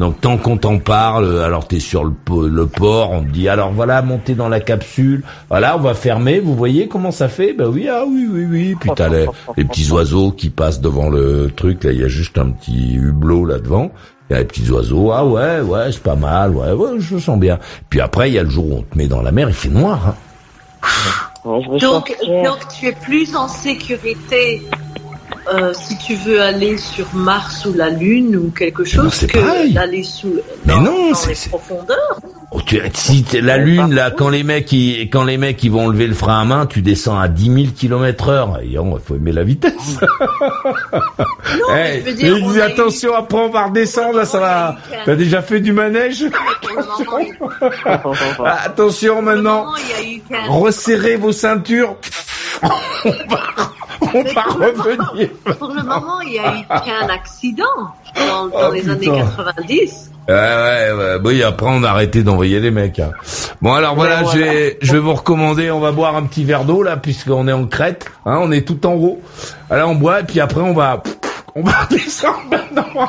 Donc 0.00 0.18
tant 0.18 0.38
qu'on 0.38 0.56
t'en 0.56 0.78
parle, 0.78 1.40
alors 1.42 1.68
t'es 1.68 1.78
sur 1.78 2.04
le, 2.04 2.14
le 2.48 2.66
port, 2.66 3.10
on 3.10 3.22
te 3.22 3.28
dit 3.28 3.50
alors 3.50 3.70
voilà, 3.70 4.00
montez 4.00 4.34
dans 4.34 4.48
la 4.48 4.58
capsule, 4.58 5.22
voilà, 5.50 5.76
on 5.76 5.80
va 5.80 5.92
fermer, 5.92 6.40
vous 6.40 6.54
voyez 6.54 6.88
comment 6.88 7.10
ça 7.10 7.28
fait? 7.28 7.52
Ben 7.52 7.66
oui, 7.66 7.86
ah 7.86 8.04
oui, 8.08 8.26
oui, 8.32 8.46
oui. 8.50 8.74
Puis 8.80 8.90
t'as 8.96 9.10
les, 9.10 9.26
les 9.58 9.64
petits 9.66 9.90
oiseaux 9.90 10.32
qui 10.32 10.48
passent 10.48 10.80
devant 10.80 11.10
le 11.10 11.52
truc, 11.54 11.84
là 11.84 11.92
il 11.92 12.00
y 12.00 12.02
a 12.02 12.08
juste 12.08 12.38
un 12.38 12.48
petit 12.48 12.94
hublot 12.94 13.44
là 13.44 13.58
devant, 13.58 13.92
Il 14.30 14.32
y 14.32 14.36
a 14.36 14.38
les 14.38 14.46
petits 14.46 14.70
oiseaux, 14.70 15.10
ah 15.12 15.26
ouais, 15.26 15.60
ouais, 15.60 15.92
c'est 15.92 16.02
pas 16.02 16.16
mal, 16.16 16.56
ouais, 16.56 16.72
ouais, 16.72 16.92
je 16.98 17.16
le 17.16 17.20
sens 17.20 17.38
bien. 17.38 17.58
Puis 17.90 18.00
après, 18.00 18.30
il 18.30 18.34
y 18.34 18.38
a 18.38 18.42
le 18.42 18.48
jour 18.48 18.70
où 18.70 18.78
on 18.78 18.82
te 18.82 18.96
met 18.96 19.06
dans 19.06 19.20
la 19.20 19.32
mer, 19.32 19.48
il 19.48 19.54
fait 19.54 19.68
noir. 19.68 20.00
Hein. 20.08 20.14
Donc, 21.44 22.16
donc 22.20 22.68
tu 22.68 22.86
es 22.86 22.92
plus 22.92 23.36
en 23.36 23.48
sécurité 23.48 24.62
euh, 25.52 25.72
si 25.74 25.96
tu 25.98 26.14
veux 26.16 26.40
aller 26.40 26.76
sur 26.78 27.06
Mars 27.14 27.64
ou 27.66 27.72
la 27.74 27.88
Lune 27.90 28.36
ou 28.36 28.50
quelque 28.50 28.84
chose 28.84 29.12
c'est 29.12 29.26
que 29.30 29.72
d'aller 29.72 30.02
sous 30.02 30.34
Mais 30.64 30.74
dans, 30.74 30.80
non, 30.82 31.12
les 31.28 31.48
profondeurs. 31.48 32.20
Oh, 32.52 32.60
tu, 32.66 32.80
si 32.94 33.24
la 33.40 33.58
lune 33.58 33.94
là, 33.94 34.10
quand 34.10 34.28
les 34.28 34.42
mecs 34.42 34.72
ils, 34.72 35.08
quand 35.08 35.22
les 35.22 35.36
mecs 35.38 35.62
ils 35.62 35.70
vont 35.70 35.88
lever 35.88 36.08
le 36.08 36.14
frein 36.14 36.40
à 36.40 36.44
main, 36.44 36.66
tu 36.66 36.82
descends 36.82 37.16
à 37.18 37.28
10 37.28 37.44
000 37.44 37.56
km 37.78 38.28
heure. 38.28 38.58
Il 38.64 38.76
faut 39.04 39.14
aimer 39.14 39.30
la 39.30 39.44
vitesse. 39.44 39.72
mais 41.72 42.00
Eh, 42.00 42.00
je 42.04 42.10
veux 42.10 42.12
dire, 42.14 42.36
eu- 42.36 42.60
attention, 42.60 43.14
après 43.14 43.38
on 43.38 43.50
va 43.50 43.66
redescendre, 43.66 44.16
là, 44.16 44.24
ça 44.24 44.40
va. 44.40 44.76
T'as 45.04 45.14
déjà 45.14 45.42
fait 45.42 45.60
du 45.60 45.72
manège 45.72 46.24
Ah, 48.44 48.58
Attention 48.66 49.22
maintenant, 49.22 49.66
resserrez 50.48 51.16
vos 51.16 51.32
ceintures. 51.32 51.96
on 52.62 53.10
va, 53.28 53.40
on 54.02 54.22
va 54.22 54.42
revenir. 54.42 55.28
Pour 55.58 55.68
le 55.68 55.82
moment, 55.82 56.20
il 56.22 56.32
y 56.34 56.38
a 56.38 56.54
eu 56.56 56.64
qu'un 56.84 57.08
accident 57.08 57.64
dans, 58.16 58.46
dans 58.46 58.68
Oh, 58.68 58.72
les 58.72 58.88
années 58.88 58.98
putain. 59.00 59.26
90. 59.36 60.10
Ouais, 60.28 60.34
ouais, 60.34 60.92
ouais. 60.96 61.18
Bon, 61.18 61.30
et 61.30 61.42
après, 61.42 61.66
on 61.68 61.82
a 61.82 61.88
arrêté 61.90 62.22
d'envoyer 62.22 62.60
les 62.60 62.70
mecs. 62.70 62.98
hein. 63.00 63.10
Bon, 63.60 63.72
alors 63.74 63.94
voilà, 63.94 64.18
je 64.20 64.24
voilà. 64.24 64.46
vais, 64.52 64.78
je 64.80 64.92
vais 64.92 64.98
vous 64.98 65.14
recommander, 65.14 65.70
on 65.70 65.80
va 65.80 65.92
boire 65.92 66.14
un 66.16 66.22
petit 66.24 66.44
verre 66.44 66.64
d'eau, 66.64 66.82
là, 66.82 66.96
puisqu'on 66.96 67.48
est 67.48 67.52
en 67.52 67.66
Crète. 67.66 68.06
Hein, 68.26 68.38
on 68.40 68.50
est 68.52 68.66
tout 68.66 68.86
en 68.86 68.92
haut. 68.94 69.20
Alors, 69.70 69.90
on 69.90 69.94
boit, 69.96 70.20
et 70.20 70.24
puis 70.24 70.40
après, 70.40 70.60
on 70.60 70.72
va... 70.74 71.02
On 71.54 71.62
va 71.62 71.86
descendre 71.90 72.42
maintenant. 72.50 73.08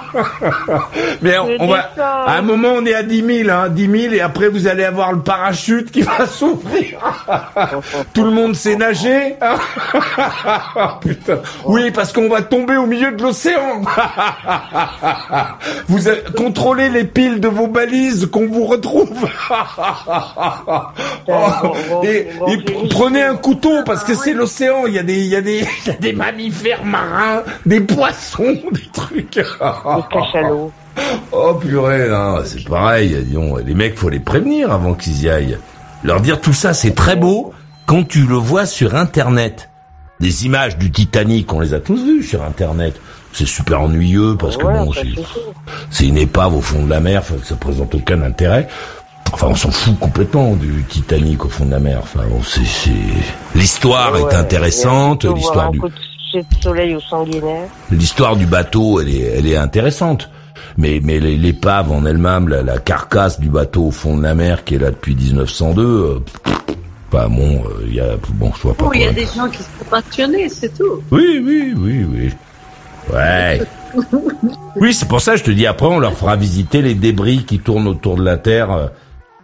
Mais 1.22 1.38
on, 1.38 1.68
va... 1.68 1.92
À 1.98 2.38
un 2.38 2.42
moment, 2.42 2.70
on 2.76 2.86
est 2.86 2.94
à 2.94 3.04
10 3.04 3.44
000, 3.46 3.50
hein, 3.50 3.70
10 3.70 4.02
000, 4.02 4.14
et 4.14 4.22
après, 4.22 4.48
vous 4.48 4.68
allez 4.68 4.84
avoir 4.84 5.14
le 5.14 5.20
parachute 5.20 5.92
qui 5.92 6.02
va 6.02 6.26
s'ouvrir. 6.26 7.00
Tout 8.14 8.24
le 8.24 8.32
monde 8.32 8.56
sait 8.56 8.76
nager. 8.76 9.36
Putain. 11.02 11.40
Oui, 11.66 11.92
parce 11.92 12.14
qu'on 12.14 12.30
va 12.30 12.42
tomber 12.42 12.78
au 12.78 12.86
milieu 12.86 13.12
de 13.12 13.22
l'océan. 13.22 13.82
Vous 15.88 16.00
contrôlez 16.36 16.90
les 16.90 17.04
piles 17.04 17.40
de 17.40 17.48
vos 17.48 17.68
balises 17.68 18.28
qu'on 18.32 18.48
vous 18.48 18.66
retrouve. 18.66 19.28
Oh, 21.28 22.04
et, 22.04 22.28
et 22.48 22.58
prenez 22.90 23.24
un 23.24 23.36
couteau 23.36 23.84
parce 23.86 24.04
que 24.04 24.16
c'est 24.16 24.34
l'océan. 24.34 24.86
Il 24.88 24.94
y 24.94 25.00
a 25.00 25.04
des, 25.04 25.18
il 25.18 25.28
y 25.28 25.36
a 25.36 25.42
des, 25.42 25.66
il 25.86 25.88
y 25.88 25.96
a 25.96 26.00
des 26.00 26.14
mammifères 26.14 26.86
marins, 26.86 27.44
des 27.66 27.82
poissons, 27.82 28.31
des 28.72 28.90
trucs. 28.94 29.34
Des 29.36 29.44
cachalots. 30.12 30.72
Oh 31.32 31.54
purée, 31.56 32.10
c'est 32.44 32.68
pareil. 32.68 33.16
disons, 33.26 33.56
les 33.56 33.74
mecs, 33.74 33.98
faut 33.98 34.10
les 34.10 34.20
prévenir 34.20 34.72
avant 34.74 34.94
qu'ils 34.94 35.22
y 35.24 35.30
aillent. 35.30 35.58
Leur 36.04 36.20
dire 36.20 36.42
tout 36.42 36.52
ça, 36.52 36.74
c'est 36.74 36.94
très 36.94 37.16
beau 37.16 37.54
quand 37.86 38.06
tu 38.06 38.26
le 38.26 38.36
vois 38.36 38.66
sur 38.66 38.96
Internet. 38.96 39.70
Des 40.20 40.46
images 40.46 40.78
du 40.78 40.92
Titanic, 40.92 41.52
on 41.54 41.62
les 41.62 41.74
a 41.74 41.80
tous 41.80 41.96
vues 42.04 42.24
sur 42.24 42.44
Internet. 42.44 43.00
C'est 43.32 43.48
super 43.48 43.82
ennuyeux 43.82 44.36
parce 44.38 44.58
que 44.58 44.64
bon, 44.64 44.92
c'est- 45.90 46.06
une 46.06 46.18
épave 46.18 46.56
au 46.56 46.62
fond 46.62 46.84
de 46.84 46.90
la 46.90 47.00
mer, 47.00 47.24
ça 47.44 47.56
présente 47.56 47.96
aucun 47.96 48.22
intérêt. 48.22 48.68
Enfin, 49.34 49.48
on 49.50 49.56
s'en 49.56 49.72
fout 49.72 49.98
complètement 49.98 50.56
du 50.56 50.84
Titanic 50.90 51.46
au 51.46 51.50
fond 51.50 51.66
de 51.66 51.72
la 51.72 51.80
mer. 51.80 52.00
Enfin, 52.04 52.20
bon, 52.30 52.42
c'est, 52.44 52.92
l'histoire 53.56 54.18
est 54.18 54.36
intéressante, 54.36 55.24
l'histoire 55.24 55.72
du, 55.72 55.80
coup 56.40 56.46
de 56.58 56.62
soleil 56.64 56.96
au 56.96 57.00
sanguinaire. 57.02 57.68
l'histoire 57.92 58.36
du 58.36 58.46
bateau, 58.46 59.00
elle 59.02 59.10
est, 59.10 59.34
elle 59.38 59.48
est 59.48 59.58
intéressante. 59.58 60.30
Mais, 60.78 61.00
mais 61.04 61.20
les- 61.20 61.38
l'épave 61.38 61.92
en 61.92 62.06
elle-même, 62.06 62.48
la, 62.48 62.62
la 62.64 62.78
carcasse 62.78 63.40
du 63.40 63.50
bateau 63.50 63.86
au 63.88 63.92
fond 63.92 64.16
de 64.18 64.24
la 64.24 64.36
mer 64.36 64.64
qui 64.64 64.76
est 64.76 64.80
là 64.80 64.92
depuis 64.92 65.16
1902, 65.16 65.82
euh, 65.84 66.20
pff, 66.20 66.76
enfin 67.12 67.28
bon, 67.30 67.64
euh, 67.66 67.86
il 67.88 67.96
y 67.96 68.00
a, 68.00 68.16
bon, 68.36 68.52
je 68.56 68.62
vois 68.62 68.74
pas. 68.76 68.86
Oh, 68.88 68.92
il 68.94 69.02
y 69.02 69.06
a 69.06 69.12
des 69.12 69.26
gens 69.26 69.50
qui 69.50 69.58
sont 69.64 69.86
passionnés, 69.90 70.48
c'est 70.50 70.78
tout. 70.78 71.02
Oui, 71.12 71.42
oui, 71.44 71.74
oui, 71.76 72.06
oui. 72.10 72.32
Ouais. 73.12 73.62
Oui, 74.80 74.94
c'est 74.94 75.08
pour 75.08 75.20
ça 75.20 75.34
que 75.34 75.40
je 75.40 75.44
te 75.44 75.52
dis 75.52 75.66
après, 75.68 75.88
on 75.88 76.00
leur 76.00 76.14
fera 76.14 76.36
visiter 76.38 76.82
les 76.82 76.94
débris 76.94 77.44
qui 77.44 77.60
tournent 77.60 77.88
autour 77.88 78.16
de 78.16 78.24
la 78.24 78.38
Terre. 78.38 78.72
euh. 78.72 78.88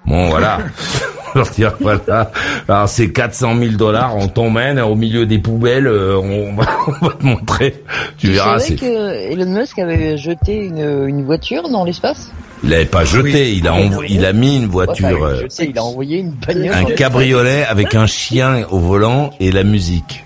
Bon, 0.06 0.30
voilà. 0.30 0.60
On 1.42 1.42
leur 1.42 1.50
dire, 1.50 1.74
voilà. 1.80 2.32
Alors, 2.68 2.90
c'est 2.90 3.12
400 3.12 3.56
000 3.60 3.72
dollars, 3.74 4.16
on 4.16 4.28
t'emmène 4.28 4.80
au 4.80 4.96
milieu 4.96 5.26
des 5.26 5.38
poubelles, 5.38 5.88
euh, 5.88 6.18
on 6.18 6.56
va, 6.56 6.66
on 7.02 7.06
va 7.06 7.14
te 7.14 7.24
montrer. 7.24 7.84
Tu 8.18 8.32
verras, 8.32 8.60
c'est... 8.60 8.76
que 8.76 9.32
Elon 9.32 9.52
Musk 9.60 9.78
avait 9.80 10.18
jeté 10.18 10.56
une, 10.56 11.08
une 11.08 11.26
voiture 11.26 11.70
dans 11.70 11.84
l'espace? 11.84 12.32
Il 12.64 12.72
l'avait 12.72 12.86
pas 12.86 13.06
jeté, 13.06 13.54
il 13.54 13.68
a 13.68 13.74
envo- 13.74 14.04
il 14.08 14.26
a 14.26 14.34
mis 14.34 14.58
une 14.58 14.66
voiture, 14.68 15.24
euh, 15.24 15.44
il 15.60 15.78
a 15.78 15.84
envoyé 15.84 16.18
une 16.20 16.32
bagnole. 16.32 16.74
un 16.74 16.86
cabriolet 16.86 17.66
avec 17.66 17.94
un 17.94 18.08
chien 18.08 18.66
au 18.72 18.80
volant 18.80 19.30
et 19.40 19.52
la 19.52 19.64
musique. 19.64 20.24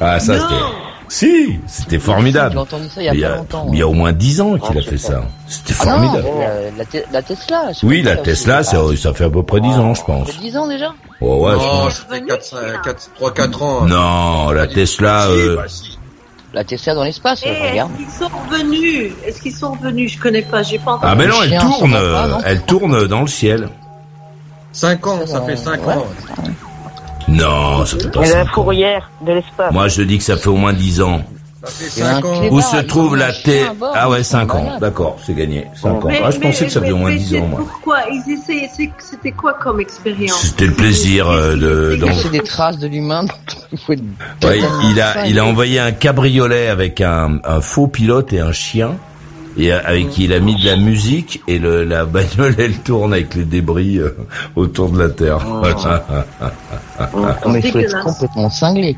Ah, 0.00 0.20
ça, 0.20 0.34
c'était... 0.34 0.83
Si, 1.16 1.60
c'était 1.68 2.00
formidable. 2.00 2.54
J'ai 2.54 2.58
entendu 2.58 2.88
ça 2.88 3.00
il 3.00 3.04
y 3.04 3.08
a 3.08 3.14
Il 3.14 3.20
y 3.20 3.22
pas 3.22 3.28
a, 3.28 3.36
longtemps. 3.36 3.66
il 3.72 3.78
y 3.78 3.82
a 3.82 3.86
au 3.86 3.92
moins 3.92 4.12
10 4.12 4.40
ans 4.40 4.58
qu'il 4.58 4.76
a 4.76 4.82
fait 4.82 4.98
ça. 4.98 5.22
C'était 5.46 5.74
Ah 5.80 5.84
non, 5.96 6.08
formidable. 6.10 6.28
la, 6.40 6.70
la, 6.78 6.84
Te- 6.84 7.12
la 7.12 7.22
Tesla. 7.22 7.62
Oui, 7.84 8.02
la 8.02 8.16
Tesla, 8.16 8.62
ça, 8.64 8.78
ça 9.00 9.14
fait 9.14 9.24
à 9.24 9.30
peu 9.30 9.44
près 9.44 9.60
10 9.60 9.68
ans, 9.74 9.94
je 9.94 10.02
pense. 10.02 10.26
Ça 10.26 10.32
fait 10.32 10.40
10 10.40 10.56
ans 10.56 10.66
déjà 10.66 10.92
Oh, 11.20 11.36
ouais, 11.46 11.52
je 11.52 11.56
Non, 11.58 11.70
pense. 11.84 11.94
ça 11.94 12.04
fait 12.10 12.22
4, 12.84 13.10
3-4 13.20 13.62
ans. 13.62 13.80
Non, 13.86 14.50
la 14.50 14.66
Tesla, 14.66 15.26
euh, 15.28 15.58
La 16.52 16.64
Tesla 16.64 16.94
dans 16.96 17.04
l'espace, 17.04 17.42
Et 17.46 17.70
regarde. 17.70 17.92
est-ce 17.92 17.98
qu'ils 17.98 18.10
sont 18.18 18.30
revenus 18.50 19.12
Est-ce 19.24 19.40
qu'ils 19.40 19.54
sont 19.54 19.72
revenus 19.72 20.12
Je 20.14 20.18
connais 20.18 20.42
pas, 20.42 20.64
j'ai 20.64 20.78
pas 20.80 20.94
entendu. 20.94 21.06
ah 21.12 21.14
mais 21.14 21.28
non, 21.28 21.36
elle 21.44 21.58
tourne, 21.60 21.96
elle 22.44 22.62
tourne 22.62 23.06
dans 23.06 23.20
le 23.20 23.28
ciel. 23.28 23.68
5 24.72 25.06
ans, 25.06 25.20
ça 25.26 25.42
fait 25.42 25.56
5 25.56 25.86
ans. 25.86 26.06
Non, 27.28 27.84
ça 27.86 27.98
fait 27.98 28.10
pas 28.10 28.20
la 28.20 28.26
5 28.26 28.42
ans. 28.46 28.52
fourrière 28.54 29.10
de 29.26 29.32
l'espace. 29.32 29.72
Moi, 29.72 29.88
je 29.88 30.02
dis 30.02 30.18
que 30.18 30.24
ça 30.24 30.36
fait 30.36 30.48
au 30.48 30.56
moins 30.56 30.72
10 30.72 31.00
ans. 31.00 31.22
Ça 31.64 31.70
fait 31.70 31.90
Il 31.96 32.00
y 32.00 32.02
a 32.02 32.08
un 32.10 32.14
5 32.16 32.24
ans. 32.26 32.32
clébard, 32.40 32.52
Où 32.52 32.60
se 32.60 32.76
trouve 32.82 33.16
la 33.16 33.26
un 33.28 33.32
chien 33.32 33.42
T 33.44 33.62
à 33.62 33.72
bord, 33.72 33.92
Ah 33.94 34.10
ouais, 34.10 34.20
ils 34.20 34.24
sont 34.24 34.30
5 34.32 34.54
ans. 34.54 34.76
D'accord, 34.80 35.16
c'est 35.24 35.34
gagné. 35.34 35.66
5 35.74 35.88
ans. 36.04 36.08
Mais- 36.08 36.20
Ah, 36.22 36.30
je 36.30 36.36
mais- 36.38 36.46
pensais 36.46 36.66
que 36.66 36.70
ça 36.72 36.80
faisait 36.82 36.92
au 36.92 36.96
moins 36.98 37.10
mais 37.10 37.16
10 37.16 37.30
c'est 37.30 37.40
ans, 37.40 37.46
moi. 37.46 37.60
Pourquoi 37.66 37.98
Ils 38.12 38.32
essayaient, 38.34 38.70
c'était 38.98 39.32
quoi 39.32 39.54
comme 39.54 39.80
expérience 39.80 40.38
C'était 40.42 40.66
le 40.66 40.74
plaisir 40.74 41.28
euh, 41.30 41.56
de... 41.56 41.98
C'est 42.22 42.30
des 42.30 42.40
traces 42.40 42.78
de 42.78 42.86
l'humain. 42.88 43.24
Il 43.72 44.10
Ouais, 44.46 44.60
a, 45.00 45.26
il 45.26 45.38
a 45.38 45.44
envoyé 45.46 45.80
un 45.80 45.92
cabriolet 45.92 46.68
avec 46.68 47.00
un, 47.00 47.38
un 47.44 47.60
faux 47.62 47.86
pilote 47.86 48.32
et 48.34 48.40
un 48.40 48.52
chien, 48.52 48.96
et 49.56 49.72
euh, 49.72 49.78
avec 49.84 50.10
qui 50.10 50.24
il 50.24 50.32
a 50.32 50.40
mis 50.40 50.54
de 50.60 50.64
la 50.66 50.76
musique, 50.76 51.42
et 51.48 51.58
le, 51.58 51.84
la 51.84 52.04
bagnole, 52.04 52.54
elle 52.58 52.78
tourne 52.78 53.12
avec 53.12 53.34
les 53.34 53.44
débris 53.44 53.98
euh, 53.98 54.16
autour 54.56 54.90
de 54.90 54.98
la 55.02 55.08
Terre. 55.10 55.38
Non, 55.46 55.62
mais 57.52 57.60
il 57.60 57.70
faut 57.70 57.78
être 57.78 57.86
Dégueulasse. 57.86 58.04
complètement 58.04 58.50
cinglé. 58.50 58.96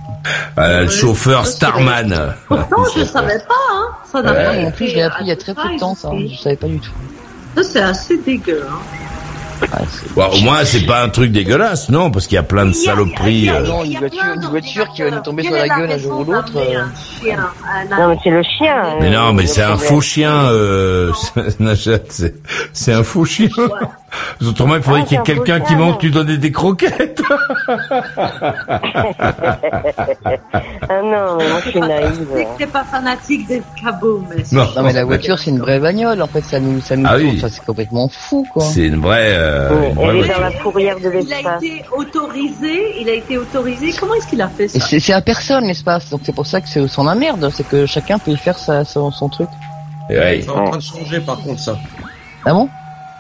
Voilà, 0.55 0.83
le 0.83 0.89
chauffeur 0.89 1.47
Starman. 1.47 2.35
Pourtant, 2.49 2.85
je 2.97 3.05
savais 3.05 3.39
pas, 3.39 3.55
hein. 3.73 3.89
Ça 4.11 4.23
n'a 4.23 4.33
Ouais. 4.33 4.45
pas 4.63 4.69
En 4.69 4.71
plus, 4.71 4.89
je 4.89 4.95
l'ai 4.97 5.03
appris 5.03 5.25
il 5.25 5.29
y 5.29 5.33
a 5.33 5.37
très 5.37 5.55
peu 5.55 5.69
de 5.75 5.79
temps, 5.79 5.95
ça. 5.95 6.11
Je 6.31 6.37
savais 6.37 6.57
pas 6.57 6.67
du 6.69 6.79
tout. 6.79 6.91
Ça, 7.57 7.63
c'est 7.63 7.81
assez 7.81 8.17
dégueu, 8.19 8.65
hein. 8.69 8.75
Bon, 10.15 10.25
au 10.33 10.41
moins, 10.41 10.65
c'est 10.65 10.87
pas 10.87 11.03
un 11.03 11.09
truc 11.09 11.33
dégueulasse, 11.33 11.89
non, 11.89 12.11
parce 12.11 12.27
qu'il 12.27 12.37
y 12.37 12.39
a 12.39 12.43
plein 12.43 12.67
de 12.67 12.73
saloperies. 12.73 13.51
euh. 13.51 13.67
Non, 13.67 13.85
une 13.85 13.99
voiture- 13.99 14.21
plein 14.21 14.35
une 14.35 14.49
voiture 14.49 14.89
qui 14.95 15.03
va 15.03 15.11
nous 15.11 15.21
tomber 15.23 15.43
sur 15.43 15.53
la 15.53 15.69
gueule 15.69 15.91
un 15.93 15.99
jour 15.99 16.21
ou 16.21 16.25
l'autre, 16.33 16.53
euh. 16.57 16.83
Non, 17.91 18.09
mais 18.09 18.17
c'est 18.23 18.31
le 18.31 18.43
chien. 18.43 18.83
Mais 19.01 19.07
euh, 19.09 19.11
non, 19.19 19.33
mais 19.33 19.43
le 19.43 19.49
c'est 19.49 19.63
un 19.63 19.77
faux 19.77 20.01
chien, 20.01 20.33
euh, 20.47 21.13
Najat, 21.59 21.99
c'est, 22.09 22.35
c'est 22.73 22.93
un 22.93 23.03
faux 23.03 23.25
chien. 23.25 23.49
Autrement, 24.47 24.77
il 24.77 24.83
faudrait 24.83 25.01
Ah, 25.03 25.07
qu'il 25.07 25.17
y 25.17 25.21
ait 25.21 25.25
quelqu'un 25.25 25.61
qui 25.61 25.75
non. 25.77 25.95
tu 25.95 26.11
donnes 26.11 26.37
des 26.37 26.53
croquettes. 26.53 27.23
Ah 30.89 31.03
non, 31.03 31.35
moi 31.37 31.61
je 31.65 31.71
suis 31.71 31.81
naïve. 31.81 32.27
C'est 32.35 32.45
que 32.45 32.59
t'es 32.59 32.67
pas 32.67 32.85
fanatique 32.85 33.47
des 33.49 33.63
cabots, 33.81 34.23
mais 34.31 34.45
c'est- 34.45 34.55
Non. 34.55 34.67
Non, 34.77 34.83
mais 34.83 34.93
la 34.93 35.05
voiture, 35.05 35.39
c'est 35.39 35.51
une 35.51 35.59
vraie 35.59 35.79
bagnole. 35.81 36.21
En 36.23 36.27
fait, 36.27 36.43
ça 36.43 36.61
nous, 36.61 36.81
ça 36.81 36.97
nous 36.97 37.07
Ah 37.09 37.19
tourne. 37.19 37.31
oui. 37.31 37.41
Ça, 37.41 37.49
c'est 37.49 37.65
complètement 37.65 38.09
fou, 38.09 38.47
quoi. 38.53 38.63
C'est 38.65 38.87
une 38.87 39.01
vraie, 39.01 39.33
euh, 39.37 39.89
une 39.91 39.95
vraie 39.95 40.29
dans 40.35 40.41
la 40.41 40.51
fourrière 40.53 40.97
de 41.01 41.11
il 41.21 41.33
a 41.33 41.37
l'espace. 41.37 41.63
été 41.63 41.85
autorisé, 41.97 43.01
il 43.01 43.09
a 43.09 43.15
été 43.15 43.37
autorisé. 43.39 43.93
Comment 43.99 44.15
est-ce 44.15 44.27
qu'il 44.29 44.41
a 44.41 44.49
fait 44.49 44.69
ça 44.69 44.79
c'est 44.99 45.13
à 45.13 45.21
personne 45.21 45.65
l'espace, 45.67 46.09
donc 46.11 46.21
c'est 46.25 46.35
pour 46.35 46.47
ça 46.47 46.61
que 46.61 46.69
c'est 46.69 46.87
son 46.89 47.07
emmerde, 47.07 47.49
c'est 47.53 47.67
que 47.67 47.87
chacun 47.87 48.19
peut 48.19 48.31
y 48.33 48.37
faire 48.37 48.59
sa, 48.59 48.85
son, 48.85 49.11
son 49.11 49.29
truc. 49.29 49.49
Ouais. 50.09 50.41
C'est 50.43 50.51
en 50.51 50.65
train 50.65 50.77
de 50.79 50.83
changer 50.83 51.21
par 51.21 51.39
contre 51.41 51.61
ça. 51.61 51.77
Ah 52.45 52.53
bon? 52.53 52.69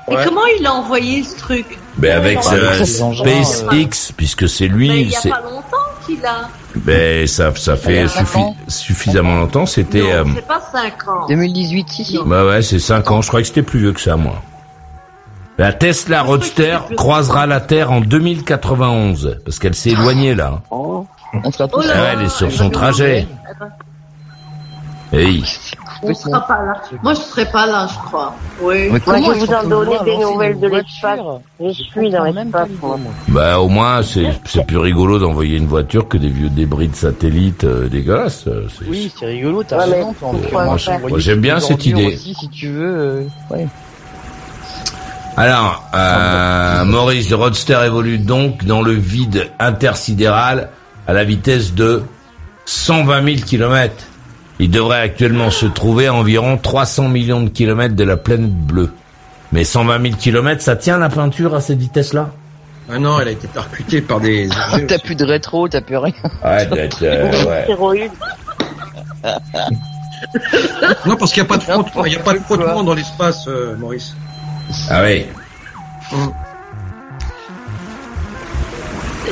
Et 0.08 0.14
Ouais. 0.14 0.24
comment 0.24 0.42
il 0.58 0.64
a 0.66 0.72
envoyé 0.72 1.22
ce 1.24 1.36
truc 1.36 1.78
Mais 1.98 2.10
avec 2.10 2.36
Bah, 2.38 2.52
euh, 2.52 2.84
SpaceX, 2.84 4.12
puisque 4.16 4.48
c'est 4.48 4.68
Mais 4.68 4.74
lui, 4.74 5.00
il 5.02 5.10
y 5.10 5.16
a 5.16 5.20
c'est, 5.20 5.30
pas 5.30 5.40
longtemps 5.40 5.76
qu'il 6.06 6.24
a. 6.24 6.48
ben, 6.76 7.26
ça, 7.26 7.52
ça 7.56 7.76
fait 7.76 8.04
suffi- 8.06 8.54
suffisamment 8.68 9.36
longtemps, 9.36 9.66
c'était, 9.66 10.02
Non, 10.02 10.10
euh, 10.10 10.24
c'est 10.36 10.46
pas 10.46 10.60
5 10.72 11.08
ans. 11.08 11.26
2018, 11.28 11.88
si, 11.88 12.04
si. 12.04 12.18
bah 12.24 12.44
ouais, 12.44 12.62
c'est 12.62 12.78
5 12.78 13.10
ans, 13.10 13.20
je 13.22 13.28
crois 13.28 13.40
que 13.40 13.46
c'était 13.48 13.62
plus 13.62 13.80
vieux 13.80 13.92
que 13.92 14.00
ça, 14.00 14.16
moi. 14.16 14.40
La 15.58 15.72
Tesla 15.72 16.22
Roadster 16.22 16.78
croisera 16.96 17.46
la 17.46 17.60
Terre 17.60 17.90
en 17.90 18.00
2091, 18.00 19.38
parce 19.44 19.58
qu'elle 19.58 19.74
s'est 19.74 19.90
éloignée, 19.90 20.34
là. 20.34 20.60
Oh. 20.70 21.06
On 21.44 21.50
sera 21.50 21.66
tous 21.66 21.80
Oh 21.82 21.86
là 21.86 21.92
Ah 21.96 22.12
elle 22.12 22.26
est 22.26 22.28
sur 22.28 22.50
son 22.52 22.70
trajet. 22.70 23.26
Nous- 25.12 25.18
elle 25.18 25.24
va- 25.24 25.30
Hey. 25.30 25.44
On 26.02 26.12
sera 26.12 26.40
pas 26.46 26.62
là. 26.62 26.74
Moi, 27.02 27.14
je 27.14 27.20
serai 27.20 27.46
pas 27.46 27.66
là, 27.66 27.88
je 27.90 27.98
crois. 28.06 28.34
Oui. 28.60 28.74
Mais 28.82 28.88
Moi, 28.90 29.00
comment 29.04 29.34
je 29.34 29.38
vous 29.46 29.52
en 29.54 29.64
donner 29.66 29.96
des 30.04 30.16
nouvelles 30.18 30.60
de 30.60 30.66
l'espace. 30.68 31.20
Je 31.58 31.70
suis 31.72 32.10
dans 32.10 32.24
l'espace, 32.24 32.68
moi. 32.82 32.98
Bah 33.28 33.58
au 33.60 33.68
moins 33.68 34.02
c'est 34.02 34.26
c'est 34.44 34.66
plus 34.66 34.76
rigolo 34.78 35.18
d'envoyer 35.18 35.56
une 35.56 35.66
voiture 35.66 36.06
que 36.06 36.18
des 36.18 36.28
vieux 36.28 36.50
débris 36.50 36.88
de 36.88 36.94
satellites 36.96 37.64
euh, 37.64 37.88
dégueulasses. 37.88 38.44
euh, 38.46 38.66
c'est- 38.78 38.84
Oui, 38.90 39.10
c'est 39.18 39.26
rigolo, 39.26 39.62
t'as 39.64 39.78
Ouais, 39.88 39.94
raison. 39.94 40.14
moi, 40.52 40.76
j'aime 41.18 41.40
bien 41.40 41.60
cette 41.60 41.86
idée. 41.86 42.06
Aussi, 42.14 42.34
si 42.34 42.48
tu 42.50 42.68
veux, 42.68 42.94
euh, 42.98 43.22
ouais. 43.50 43.66
Alors, 45.36 45.84
euh, 45.94 46.84
Maurice, 46.84 47.28
le 47.30 47.36
Roadster 47.36 47.78
évolue 47.84 48.18
donc 48.18 48.64
dans 48.64 48.80
le 48.82 48.92
vide 48.92 49.50
intersidéral 49.58 50.70
à 51.06 51.12
la 51.12 51.24
vitesse 51.24 51.74
de 51.74 52.02
120 52.64 53.22
000 53.22 53.36
km. 53.46 53.94
Il 54.58 54.70
devrait 54.70 55.00
actuellement 55.00 55.50
se 55.50 55.66
trouver 55.66 56.06
à 56.06 56.14
environ 56.14 56.56
300 56.56 57.08
millions 57.08 57.42
de 57.42 57.48
kilomètres 57.50 57.94
de 57.94 58.04
la 58.04 58.16
planète 58.16 58.50
bleue. 58.54 58.90
Mais 59.52 59.64
120 59.64 60.02
000 60.02 60.14
km, 60.16 60.60
ça 60.62 60.76
tient 60.76 60.98
la 60.98 61.08
peinture 61.08 61.54
à 61.54 61.60
cette 61.60 61.78
vitesse-là? 61.78 62.30
Ah 62.90 62.98
non, 62.98 63.20
elle 63.20 63.28
a 63.28 63.30
été 63.32 63.48
percutée 63.48 64.00
par 64.00 64.20
des. 64.20 64.48
T'as 64.88 64.98
plus 64.98 65.14
de 65.16 65.24
rétro, 65.24 65.68
t'as 65.68 65.80
plus 65.80 65.96
rien. 65.96 66.12
Ouais, 66.44 66.66
d'être, 66.66 66.98
euh, 67.02 67.66
ouais. 67.66 68.10
Non, 71.04 71.16
parce 71.16 71.32
qu'il 71.32 71.42
n'y 71.42 71.48
a 71.48 71.50
pas 71.50 71.56
de 71.58 71.62
frottement, 71.68 72.04
il 72.04 72.10
n'y 72.10 72.16
a 72.16 72.20
pas 72.20 72.34
de 72.34 72.38
frottement 72.38 72.84
dans 72.84 72.94
l'espace, 72.94 73.44
euh, 73.48 73.76
Maurice. 73.76 74.14
Ah 74.88 75.02
oui. 75.04 75.26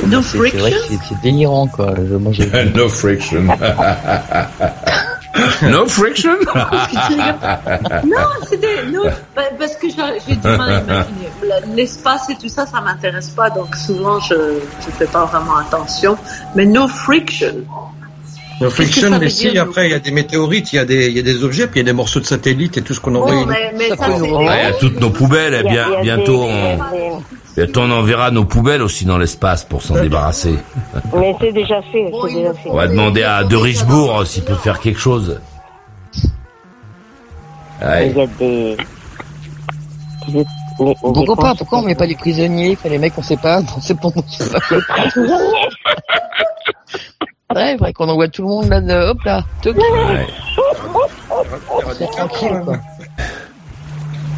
No 0.07 0.21
friction. 0.21 0.65
c'est 1.09 1.21
délirant, 1.23 1.67
quoi. 1.67 1.93
Je- 1.97 2.15
Moi, 2.15 2.33
no 2.75 2.89
friction. 2.89 3.47
no 5.69 5.87
friction? 5.87 6.35
Non, 8.05 8.27
c'était 8.49 8.85
non, 8.91 9.03
bah, 9.35 9.43
parce 9.57 9.75
que 9.75 9.87
j'ai 9.89 10.35
du 10.35 10.47
mal 10.47 10.69
à 10.71 10.79
imaginer. 10.81 11.29
L'espace 11.75 12.29
et 12.29 12.35
tout 12.35 12.47
ça, 12.49 12.65
ça 12.65 12.81
m'intéresse 12.81 13.29
pas, 13.29 13.49
donc 13.49 13.75
souvent 13.75 14.19
je 14.19 14.35
je 14.35 14.91
fais 14.97 15.05
pas 15.07 15.25
vraiment 15.25 15.57
attention. 15.57 16.17
Mais 16.55 16.65
no 16.65 16.87
friction. 16.87 17.55
No 18.61 18.69
friction, 18.69 19.09
mais 19.19 19.29
si, 19.29 19.49
dire, 19.51 19.63
après, 19.63 19.87
il 19.89 19.91
y 19.91 19.95
a 19.95 19.99
des 19.99 20.11
météorites, 20.11 20.71
il 20.71 20.77
y 20.77 20.79
a 20.79 20.85
des, 20.85 21.07
il 21.09 21.15
y 21.17 21.19
a 21.19 21.23
des 21.23 21.43
objets, 21.43 21.67
puis 21.67 21.81
il 21.81 21.83
y 21.83 21.85
a 21.85 21.91
des 21.91 21.93
morceaux 21.93 22.21
de 22.21 22.25
satellites 22.25 22.77
et 22.77 22.81
tout 22.81 22.93
ce 22.93 23.01
qu'on 23.01 23.13
envoie. 23.15 23.31
Bon, 23.35 23.45
mais, 23.47 23.73
mais 23.77 23.89
ça, 23.89 24.05
c'est 24.15 24.21
Ouais, 24.31 24.45
il 24.61 24.63
y 24.63 24.69
a 24.69 24.73
toutes 24.73 24.99
nos 25.01 25.09
poubelles. 25.09 25.61
eh 25.65 25.67
bien, 25.67 25.87
bientôt, 26.01 26.45
des- 26.45 26.77
on, 26.93 27.21
bientôt 27.55 27.81
on 27.81 27.91
enverra 27.91 28.31
nos 28.31 28.45
poubelles 28.45 28.81
aussi 28.81 29.05
dans 29.05 29.17
l'espace 29.17 29.63
pour 29.63 29.81
s'en 29.81 29.95
débarrasser. 29.95 30.55
Mais 31.15 31.35
c'est 31.39 31.51
déjà 31.53 31.81
fait, 31.83 32.11
c'est 32.27 32.33
déjà 32.33 32.53
fait. 32.53 32.69
On 32.69 32.75
va 32.75 32.87
demander 32.87 33.23
à 33.23 33.43
De 33.43 33.55
Richebourg 33.55 34.25
s'il 34.25 34.43
peut 34.43 34.55
faire 34.55 34.79
quelque 34.79 34.99
chose. 34.99 35.39
Ouais. 37.81 38.09
Il 38.09 38.17
y 38.17 38.21
a 38.21 38.25
des... 38.27 38.77
des- 40.27 40.33
des- 40.33 40.45
Pourquoi 41.01 41.35
pas 41.35 41.55
Pourquoi 41.55 41.79
on 41.79 41.83
met 41.83 41.95
pas 41.95 42.07
des 42.07 42.15
prisonniers 42.15 42.73
Enfin, 42.79 42.89
les 42.89 42.97
mecs, 42.97 43.13
on 43.17 43.21
sait 43.21 43.37
pas. 43.37 43.61
On 43.77 43.81
sait 43.81 43.95
pas, 43.95 44.09
on 44.15 44.21
sait 44.27 44.49
pas. 44.49 44.59
Ouais, 47.53 47.77
vrai 47.77 47.93
qu'on 47.93 48.09
envoie 48.09 48.27
tout 48.27 48.41
le 48.41 48.47
monde 48.49 48.67
là, 48.69 48.81
de, 48.81 48.93
hop 49.11 49.17
là. 49.23 49.43
Ouais. 49.65 50.27
C'est 51.97 52.07
tranquille, 52.11 52.61
quoi. 52.65 52.77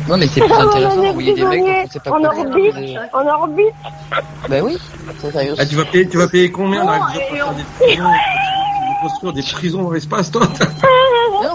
Non, 0.08 0.18
mais 0.18 0.28
c'est 0.28 0.42
plus 0.42 0.54
intéressant 0.54 1.02
d'envoyer 1.02 1.34
des 1.34 1.44
mecs 1.44 1.60
dont 1.62 1.74
on 1.86 1.90
sait 1.90 2.00
pas 2.00 2.12
en 2.12 2.20
quoi. 2.20 2.30
orbite, 2.38 2.76
en 3.14 3.28
orbite. 3.28 3.66
Bah 4.50 4.56
oui, 4.64 4.78
Ah, 5.58 5.66
tu 5.66 5.76
vas 5.76 5.86
payer, 5.86 6.08
tu 6.08 6.18
vas 6.18 6.28
payer 6.28 6.52
combien, 6.52 6.86
là, 6.86 7.00
pour 7.00 7.22
faire 7.24 7.54
des 7.54 7.64
prisons, 7.80 8.04
pour 8.04 9.02
construire 9.10 9.34
des 9.34 9.44
prisons 9.44 9.84
dans 9.84 9.92
l'espace, 9.92 10.32
toi? 10.32 10.48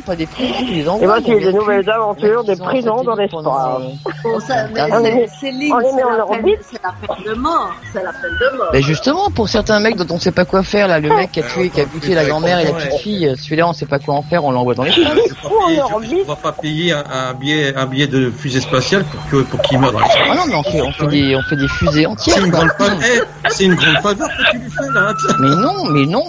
Pas 0.05 0.17
des 0.17 0.27
prisons, 0.27 0.55
tu 0.59 0.65
les 0.73 0.81
Et 0.81 0.89
envoies. 0.89 1.07
voici 1.07 1.31
des 1.31 1.39
des 1.41 1.53
nouvelles 1.53 1.89
aventures 1.89 2.43
des 2.43 2.57
prisons 2.57 3.03
dans 3.05 3.13
satellite 3.15 3.31
pendant, 3.31 3.79
l'espace. 3.79 4.15
euh, 4.25 4.31
Bon, 4.33 4.41
ça, 4.41 4.55
mais 4.75 4.81
On 4.93 4.99
les 4.99 5.29
c'est- 5.41 5.53
on 5.53 5.57
met 5.57 5.69
c'est 5.71 6.03
en 6.03 6.11
la 6.11 6.17
peine- 6.17 6.21
orbite. 6.23 6.59
C'est 6.63 6.83
la 6.83 6.93
peine 7.15 7.25
de 7.25 7.35
mort. 7.39 7.71
C'est 7.93 8.03
la 8.03 8.11
peine 8.13 8.31
de 8.41 8.57
mort. 8.59 8.67
Mais 8.73 8.83
justement, 8.83 9.31
pour 9.31 9.49
certains 9.49 9.79
mecs 9.79 9.95
dont 9.97 10.13
on 10.15 10.19
sait 10.19 10.33
pas 10.33 10.45
quoi 10.45 10.65
faire, 10.65 10.89
là, 10.89 10.99
le 10.99 11.09
mec 11.09 11.31
qui 11.31 11.39
a 11.41 11.45
tué, 11.45 11.71
qui 11.71 11.81
a 11.81 11.85
buté 11.85 12.15
la 12.15 12.25
grand-mère 12.25 12.59
et 12.59 12.65
la 12.65 12.73
petite 12.73 12.99
fille, 13.01 13.33
celui-là 13.39 13.69
on 13.69 13.73
sait 13.73 13.87
pas 13.87 14.01
quoi 14.01 14.15
en 14.17 14.23
faire, 14.23 14.45
on 14.45 14.51
l'envoie 14.51 14.75
dans 14.75 14.83
les 14.83 14.91
Tu 14.91 15.03
vas 15.03 15.11
pas 15.11 15.15
payer- 15.15 16.21
tu 16.23 16.25
vas 16.25 16.37
pas 16.37 16.53
payer 16.53 16.93
un, 16.93 17.35
billet, 17.35 17.73
un 17.77 17.87
billet 17.87 18.07
de 18.09 18.31
fusée 18.31 18.61
spatiale 18.61 19.05
pour 19.05 19.21
que, 19.31 19.37
pour 19.47 19.63
qu'il 19.63 19.79
meure 19.79 19.93
dans 19.93 20.01
l'espace. 20.01 20.19
Ah 20.31 20.35
non, 20.35 20.43
mais 20.49 20.55
on 20.57 20.63
fait, 20.65 20.81
on 20.83 20.93
fait 20.93 21.07
des, 21.07 21.37
on 21.37 21.43
fait 21.43 21.57
des 21.57 21.69
fusées 21.69 22.07
entières. 22.07 22.37
C'est 22.37 22.43
une 22.45 22.51
grande 22.51 22.71
faveur, 22.77 22.99
eh, 23.03 23.51
c'est 23.51 23.65
une 23.65 23.75
grande 23.77 23.99
faveur 23.99 24.29
que 24.29 24.51
tu 24.51 24.59
lui 24.59 24.71
fais, 24.71 24.93
là? 24.95 25.13
Mais 25.39 25.49
non, 25.57 25.85
mais 25.91 26.07
non. 26.07 26.25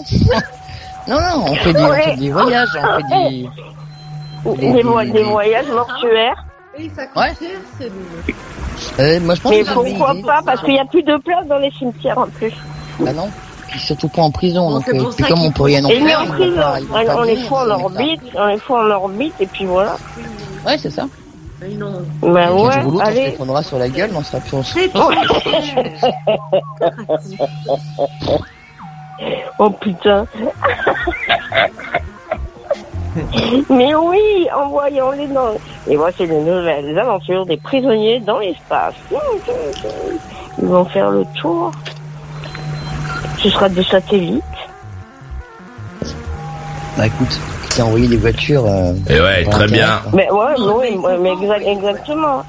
Non, 1.07 1.15
non, 1.19 1.45
on 1.49 1.55
fait 1.55 1.73
des, 1.73 1.81
on 1.83 1.93
fait 1.93 2.15
des 2.15 2.31
voyages, 2.31 2.69
on 2.77 2.81
fait 2.97 3.03
des... 3.31 3.49
Des, 4.73 4.81
vo- 4.83 5.03
des 5.03 5.23
voyages 5.23 5.67
mortuaires. 5.67 6.45
Oui, 6.77 6.89
ça 6.95 7.05
coûte 7.07 7.21
Ouais. 7.21 7.33
cher, 7.39 7.59
Céline. 7.77 7.93
Euh, 8.99 9.19
moi 9.21 9.35
je 9.35 9.41
pense 9.41 9.51
Mais 9.51 9.59
que 9.61 9.67
c'est 9.67 9.73
pourquoi 9.73 10.13
idée. 10.13 10.23
pas 10.23 10.41
Parce 10.45 10.61
qu'il 10.63 10.73
n'y 10.73 10.79
a 10.79 10.85
plus 10.85 11.03
de 11.03 11.15
place 11.17 11.45
dans 11.47 11.57
les 11.59 11.71
cimetières 11.71 12.17
en 12.17 12.27
plus. 12.27 12.51
Bah 12.99 13.13
non. 13.13 13.29
Puis 13.69 13.79
surtout 13.79 14.07
pas 14.09 14.21
en 14.23 14.31
prison, 14.31 14.69
donc 14.71 14.83
c'est 14.85 14.95
euh, 14.95 14.99
pour 15.03 15.13
puis 15.15 15.23
ça 15.23 15.29
comme 15.29 15.41
on 15.43 15.51
peut 15.51 15.63
rien 15.63 15.83
en 15.85 15.89
Et 15.89 15.99
mais 16.01 16.09
faire, 16.09 16.19
en 16.19 16.23
ils 16.23 16.27
vont 16.29 16.33
prison, 16.33 16.55
pas- 16.61 16.79
ils 16.79 16.85
vont 16.87 16.95
on, 16.99 17.05
pas 17.05 17.15
on 17.17 17.21
les 17.23 17.35
venir, 17.35 17.47
fout 17.47 17.57
en 17.57 17.61
ces 17.61 17.67
mecs-là. 17.67 17.85
orbite, 17.85 18.21
on 18.35 18.45
les 18.47 18.57
fout 18.59 18.75
en 18.75 18.89
orbite 18.91 19.33
et 19.39 19.47
puis 19.47 19.65
voilà. 19.65 19.95
Ouais, 20.65 20.77
c'est 20.77 20.89
ça. 20.91 21.05
Mais 21.61 21.69
non. 21.75 21.91
Ben 22.21 22.51
ouais, 22.51 22.77
du 22.77 22.83
boulot, 22.83 22.99
on 23.01 23.05
se 23.05 23.09
allez. 23.09 23.31
prendra 23.31 23.63
sur 23.63 23.79
la 23.79 23.87
gueule, 23.89 24.09
mais 24.11 24.17
on 24.17 24.23
sera 24.23 24.39
plus 24.39 24.57
en 24.57 24.61
Très 24.63 24.89
cher. 24.89 24.93
Oh 29.59 29.69
putain. 29.69 30.25
Mais 33.69 33.93
oui, 33.93 34.47
envoyons-les 34.55 35.27
dans... 35.27 35.53
Et 35.87 35.95
voici 35.95 36.25
les 36.25 36.39
nouvelles 36.39 36.97
aventures 36.97 37.45
des 37.45 37.57
prisonniers 37.57 38.19
dans 38.21 38.39
l'espace. 38.39 38.95
Ils 40.59 40.65
vont 40.67 40.85
faire 40.85 41.11
le 41.11 41.23
tour. 41.39 41.71
Ce 43.37 43.49
sera 43.49 43.69
des 43.69 43.83
satellites. 43.83 44.43
Bah 46.97 47.05
écoute, 47.07 47.39
tu 47.69 47.77
t'as 47.77 47.83
envoyé 47.83 48.07
des 48.07 48.17
voitures... 48.17 48.65
Euh, 48.65 48.93
Et 49.09 49.19
ouais, 49.19 49.43
très 49.45 49.67
bien. 49.67 50.01
Mais 50.13 50.29
ouais, 50.31 50.53
oui, 50.59 50.95
ouais, 50.97 51.17
mais 51.19 51.33
exa- 51.33 51.61
exactement. 51.67 52.43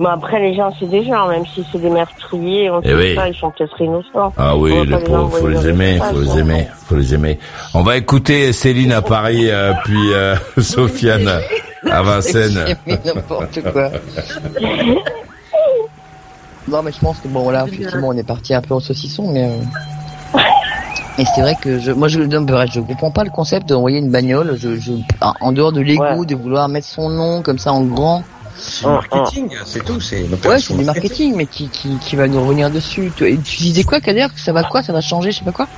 Mais 0.00 0.08
après, 0.08 0.38
les 0.40 0.54
gens, 0.54 0.72
c'est 0.78 0.88
des 0.88 1.04
gens, 1.04 1.26
même 1.28 1.44
si 1.46 1.66
c'est 1.72 1.78
des 1.80 1.90
meurtriers, 1.90 2.70
on 2.70 2.80
Eh 2.82 2.88
sait 2.88 2.94
oui. 2.94 3.14
pas, 3.16 3.28
ils 3.28 3.34
sont 3.34 3.50
peut-être 3.50 3.80
innocents. 3.80 4.32
Ah 4.36 4.56
oui, 4.56 4.72
les 4.86 4.96
pauvres, 4.98 5.38
faut 5.38 5.48
les 5.48 5.66
aimer, 5.68 5.98
faut 6.12 6.20
les 6.20 6.38
aimer, 6.38 6.68
faut 6.86 6.94
les 6.96 7.14
aimer. 7.14 7.38
On 7.74 7.82
va 7.82 7.96
écouter 7.96 8.52
Céline 8.52 8.92
à 8.92 9.02
Paris, 9.02 9.50
euh, 9.50 9.72
puis 9.84 10.12
euh, 10.14 10.36
Sofiane 10.60 11.40
à 11.90 12.02
Vincennes. 12.02 12.76
Mais 12.86 12.98
n'importe 13.04 13.60
quoi. 13.72 13.90
Non, 16.70 16.82
mais 16.82 16.92
je 16.92 16.98
pense 16.98 17.18
que 17.20 17.28
bon, 17.28 17.48
là, 17.50 17.64
effectivement, 17.66 18.08
on 18.08 18.12
est 18.12 18.26
parti 18.26 18.52
un 18.52 18.60
peu 18.60 18.74
en 18.74 18.80
saucisson, 18.80 19.32
mais. 19.32 19.44
Euh... 19.48 20.38
Et 21.18 21.24
c'est 21.34 21.40
vrai 21.40 21.54
que 21.60 21.78
je, 21.78 21.90
moi, 21.90 22.08
je, 22.08 22.20
non, 22.20 22.42
bref, 22.42 22.68
je 22.72 22.80
comprends 22.80 23.10
pas 23.10 23.24
le 23.24 23.30
concept 23.30 23.68
d'envoyer 23.68 23.98
une 23.98 24.10
bagnole. 24.10 24.54
Je, 24.56 24.76
je, 24.76 24.92
en 25.20 25.32
en 25.40 25.52
dehors 25.52 25.72
de 25.72 25.80
l'ego, 25.80 26.24
de 26.24 26.34
vouloir 26.34 26.68
mettre 26.68 26.86
son 26.86 27.08
nom 27.08 27.42
comme 27.42 27.58
ça 27.58 27.72
en 27.72 27.82
grand. 27.84 28.22
C'est 28.58 28.84
du 28.86 28.90
marketing, 28.92 29.50
c'est 29.64 29.84
tout, 29.84 30.00
c'est 30.00 30.22
Ouais, 30.46 30.58
c'est 30.60 30.74
du 30.76 30.84
marketing, 30.84 31.34
mais 31.36 31.46
qui, 31.46 31.68
qui, 31.68 31.96
qui 31.98 32.16
va 32.16 32.26
nous 32.28 32.42
revenir 32.44 32.70
dessus. 32.70 33.12
Tu, 33.14 33.28
et 33.32 33.38
tu 33.38 33.58
disais 33.58 33.84
quoi, 33.84 34.00
Kader 34.00 34.26
Que 34.34 34.40
ça 34.40 34.52
va 34.52 34.64
quoi 34.64 34.82
Ça 34.82 34.92
va 34.92 35.00
changer, 35.00 35.30
je 35.32 35.38
sais 35.38 35.44
pas 35.44 35.52
quoi 35.52 35.68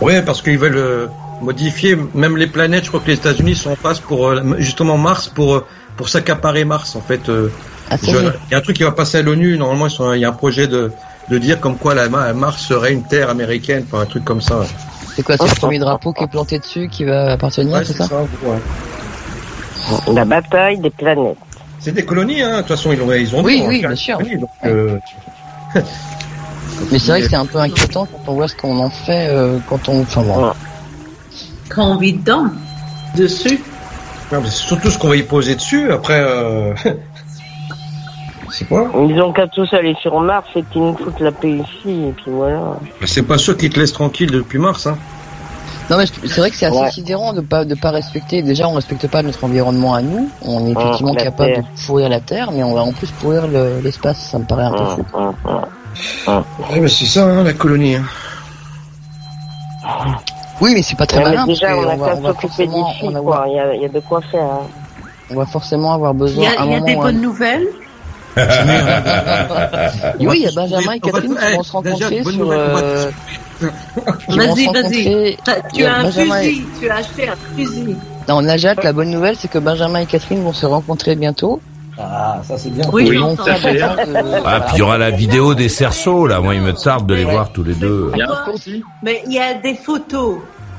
Ouais, 0.00 0.22
parce 0.22 0.42
qu'ils 0.42 0.58
veulent 0.58 0.76
euh, 0.76 1.06
modifier 1.40 1.96
même 2.14 2.36
les 2.36 2.46
planètes. 2.46 2.84
Je 2.84 2.88
crois 2.88 3.00
que 3.00 3.06
les 3.08 3.14
États-Unis 3.14 3.54
sont 3.54 3.70
en 3.70 3.76
passe 3.76 4.00
pour 4.00 4.28
euh, 4.28 4.56
justement 4.58 4.96
Mars 4.98 5.28
pour 5.28 5.54
euh, 5.54 5.66
pour 5.96 6.08
s'accaparer 6.08 6.64
Mars. 6.64 6.94
En 6.96 7.00
fait, 7.00 7.28
euh, 7.28 7.50
Ah, 7.90 7.96
je- 8.02 8.08
il 8.10 8.52
y 8.52 8.54
a 8.54 8.58
un 8.58 8.60
truc 8.60 8.76
qui 8.76 8.82
va 8.84 8.92
passer 8.92 9.18
à 9.18 9.22
l'ONU. 9.22 9.56
Normalement, 9.58 9.86
ils 9.86 9.90
sont- 9.90 10.12
il 10.12 10.20
y 10.20 10.24
a 10.24 10.28
un 10.28 10.32
projet 10.32 10.66
de 10.66 10.92
de 11.30 11.38
dire 11.38 11.60
comme 11.60 11.76
quoi 11.76 11.94
la 11.94 12.08
Ma- 12.08 12.32
Mars 12.32 12.62
serait 12.62 12.92
une 12.92 13.02
terre 13.02 13.28
américaine, 13.28 13.84
enfin 13.90 14.02
un 14.02 14.06
truc 14.06 14.24
comme 14.24 14.40
ça. 14.40 14.60
C'est 15.14 15.22
quoi, 15.22 15.36
c'est 15.36 15.48
le 15.48 15.54
premier 15.56 15.78
drapeau 15.78 16.12
qui 16.12 16.24
est 16.24 16.28
planté 16.28 16.58
dessus 16.58 16.88
qui 16.88 17.04
va 17.04 17.32
appartenir, 17.32 17.74
Ouais, 17.74 17.84
c'est 17.84 17.92
c'est 17.92 17.98
ça, 18.04 18.08
ça. 18.08 18.16
ouais. 18.44 20.14
La 20.14 20.24
bataille 20.24 20.78
des 20.78 20.90
planètes. 20.90 21.36
C'est 21.80 21.92
des 21.92 22.04
colonies, 22.04 22.42
hein. 22.42 22.56
De 22.56 22.58
toute 22.58 22.68
façon, 22.68 22.92
ils 22.92 23.00
ont 23.00 23.12
ils 23.12 23.34
ont 23.36 23.42
Oui, 23.42 23.60
dit, 23.60 23.66
oui, 23.66 23.78
bien 23.80 23.94
sûr. 23.94 24.16
colonies, 24.18 24.38
donc, 24.38 24.50
euh, 24.64 24.98
Mais 26.90 26.98
c'est 26.98 27.08
vrai 27.10 27.20
que 27.22 27.28
c'est 27.28 27.36
un 27.36 27.46
peu 27.46 27.58
inquiétant 27.58 28.06
quand 28.06 28.32
on 28.32 28.34
voit 28.34 28.48
ce 28.48 28.56
qu'on 28.56 28.78
en 28.78 28.90
fait 28.90 29.28
euh, 29.30 29.58
quand 29.68 29.88
on. 29.88 30.02
Enfin 30.02 30.22
bon. 30.22 30.52
Quand 31.68 31.92
on 31.92 31.96
vit 31.98 32.14
dedans, 32.14 32.46
dessus. 33.16 33.60
non, 34.32 34.40
mais 34.40 34.48
c'est 34.48 34.66
surtout 34.66 34.90
ce 34.90 34.98
qu'on 34.98 35.08
va 35.08 35.16
y 35.16 35.22
poser 35.22 35.54
dessus. 35.54 35.92
Après, 35.92 36.18
euh... 36.20 36.74
c'est 38.50 38.66
quoi? 38.66 38.90
Ils 39.08 39.20
ont 39.20 39.32
qu'à 39.32 39.46
tous 39.46 39.72
aller 39.72 39.94
sur 40.00 40.18
Mars 40.20 40.46
et 40.56 40.62
qu'ils 40.64 40.82
nous 40.82 40.96
foutent 40.96 41.20
la 41.20 41.32
paix 41.32 41.50
ici, 41.52 42.06
et 42.08 42.12
puis 42.12 42.30
voilà. 42.32 42.78
C'est 43.04 43.22
pas 43.22 43.38
ceux 43.38 43.54
qui 43.54 43.68
te 43.70 43.78
laissent 43.78 43.92
tranquille 43.92 44.30
depuis 44.30 44.58
Mars, 44.58 44.86
hein. 44.86 44.96
Non 45.90 45.96
mais 45.96 46.04
c'est 46.06 46.36
vrai 46.40 46.50
que 46.50 46.56
c'est 46.56 46.66
assez 46.66 46.76
Ouais. 46.76 46.90
sidérant 46.90 47.32
de 47.32 47.40
pas 47.40 47.64
de 47.64 47.74
pas 47.74 47.90
respecter. 47.90 48.42
Déjà, 48.42 48.68
on 48.68 48.74
respecte 48.74 49.06
pas 49.08 49.22
notre 49.22 49.42
environnement 49.44 49.94
à 49.94 50.02
nous. 50.02 50.28
On 50.42 50.66
est 50.66 50.76
Ouais, 50.76 50.82
effectivement 50.82 51.14
capable 51.14 51.54
Terre. 51.54 51.62
de 51.62 51.86
pourrir 51.86 52.08
la 52.10 52.20
Terre, 52.20 52.50
mais 52.52 52.62
on 52.62 52.74
va 52.74 52.82
en 52.82 52.92
plus 52.92 53.10
pourrir 53.12 53.46
le- 53.46 53.80
l'espace. 53.82 54.18
Ça 54.18 54.38
me 54.38 54.44
paraît 54.44 54.64
un 54.64 54.72
peu 54.72 54.84
fou. 54.84 55.02
Ouais, 56.70 56.80
mais 56.80 56.88
c'est 56.88 57.06
ça, 57.06 57.24
hein, 57.24 57.42
la 57.42 57.54
colonie. 57.54 57.94
hein. 57.96 58.04
Oui, 60.60 60.72
mais 60.74 60.82
c'est 60.82 60.96
pas 60.96 61.06
très 61.06 61.18
Ouais, 61.18 61.24
malin. 61.24 61.46
déjà, 61.46 61.68
parce 61.68 61.78
on 61.78 61.82
a 61.88 61.96
va- 61.96 62.06
qu'à 62.08 62.16
on 62.16 62.20
va 62.20 62.34
forcément 62.34 62.92
filles, 62.92 63.16
avoir- 63.16 63.46
Il 63.46 63.54
y 63.54 63.58
a, 63.60 63.74
il 63.74 63.82
y 63.82 63.84
a 63.84 63.88
de 63.88 64.00
quoi 64.00 64.20
faire. 64.30 64.42
hein. 64.42 64.60
on 65.30 65.36
va 65.36 65.46
forcément 65.46 65.92
avoir 65.94 66.12
Il 66.12 66.16
y 66.16 66.18
besoin 66.18 66.44
a, 66.58 66.64
il 66.66 66.72
y 66.72 66.74
a 66.74 66.80
des 66.80 66.96
bonnes 66.96 67.20
nouvelles 67.22 67.66
Oui, 70.20 70.36
il 70.36 70.42
y 70.42 70.46
a 70.48 70.52
Benjamin 70.54 70.92
et 70.92 71.00
Catherine 71.00 71.34
qui 71.36 71.54
vont 71.56 71.62
se 71.62 71.72
rencontrer 71.72 72.22
sur. 72.22 72.50
euh, 72.50 73.10
Vas-y, 74.28 74.66
vas-y. 74.66 75.36
Tu 75.74 75.84
as 75.84 75.96
un 75.96 76.04
et- 76.08 76.12
fusil, 76.12 76.66
tu 76.80 76.88
as 76.90 76.96
acheté 76.96 77.28
un 77.28 77.34
fusil. 77.56 77.96
Non, 78.28 78.42
Najat, 78.42 78.74
la 78.82 78.92
bonne 78.92 79.10
nouvelle, 79.10 79.36
c'est 79.36 79.48
que 79.48 79.58
Benjamin 79.58 80.00
et 80.00 80.06
Catherine 80.06 80.42
vont 80.42 80.52
se 80.52 80.66
rencontrer 80.66 81.16
bientôt. 81.16 81.60
Ah, 82.00 82.40
ça 82.46 82.56
c'est 82.56 82.70
bien. 82.70 82.84
Oui, 82.92 83.06
Ils 83.08 83.14
je 83.14 83.18
vont 83.18 83.28
l'entends. 83.30 83.44
faire 83.44 83.56
en 83.92 83.96
sorte 83.96 84.08
de- 84.08 84.42
Ah, 84.44 84.60
puis 84.60 84.76
il 84.76 84.78
y 84.78 84.82
aura 84.82 84.98
la 84.98 85.10
vidéo 85.10 85.54
des 85.54 85.68
cerceaux, 85.68 86.26
là. 86.28 86.40
Moi, 86.40 86.54
il 86.54 86.60
me 86.60 86.72
tarde 86.72 87.06
de 87.06 87.14
les 87.14 87.24
voir 87.24 87.50
tous 87.52 87.64
les 87.64 87.74
deux. 87.74 88.12
Mais 89.02 89.22
il 89.26 89.32
y 89.32 89.40
a 89.40 89.54
des 89.54 89.74
photos. 89.74 90.36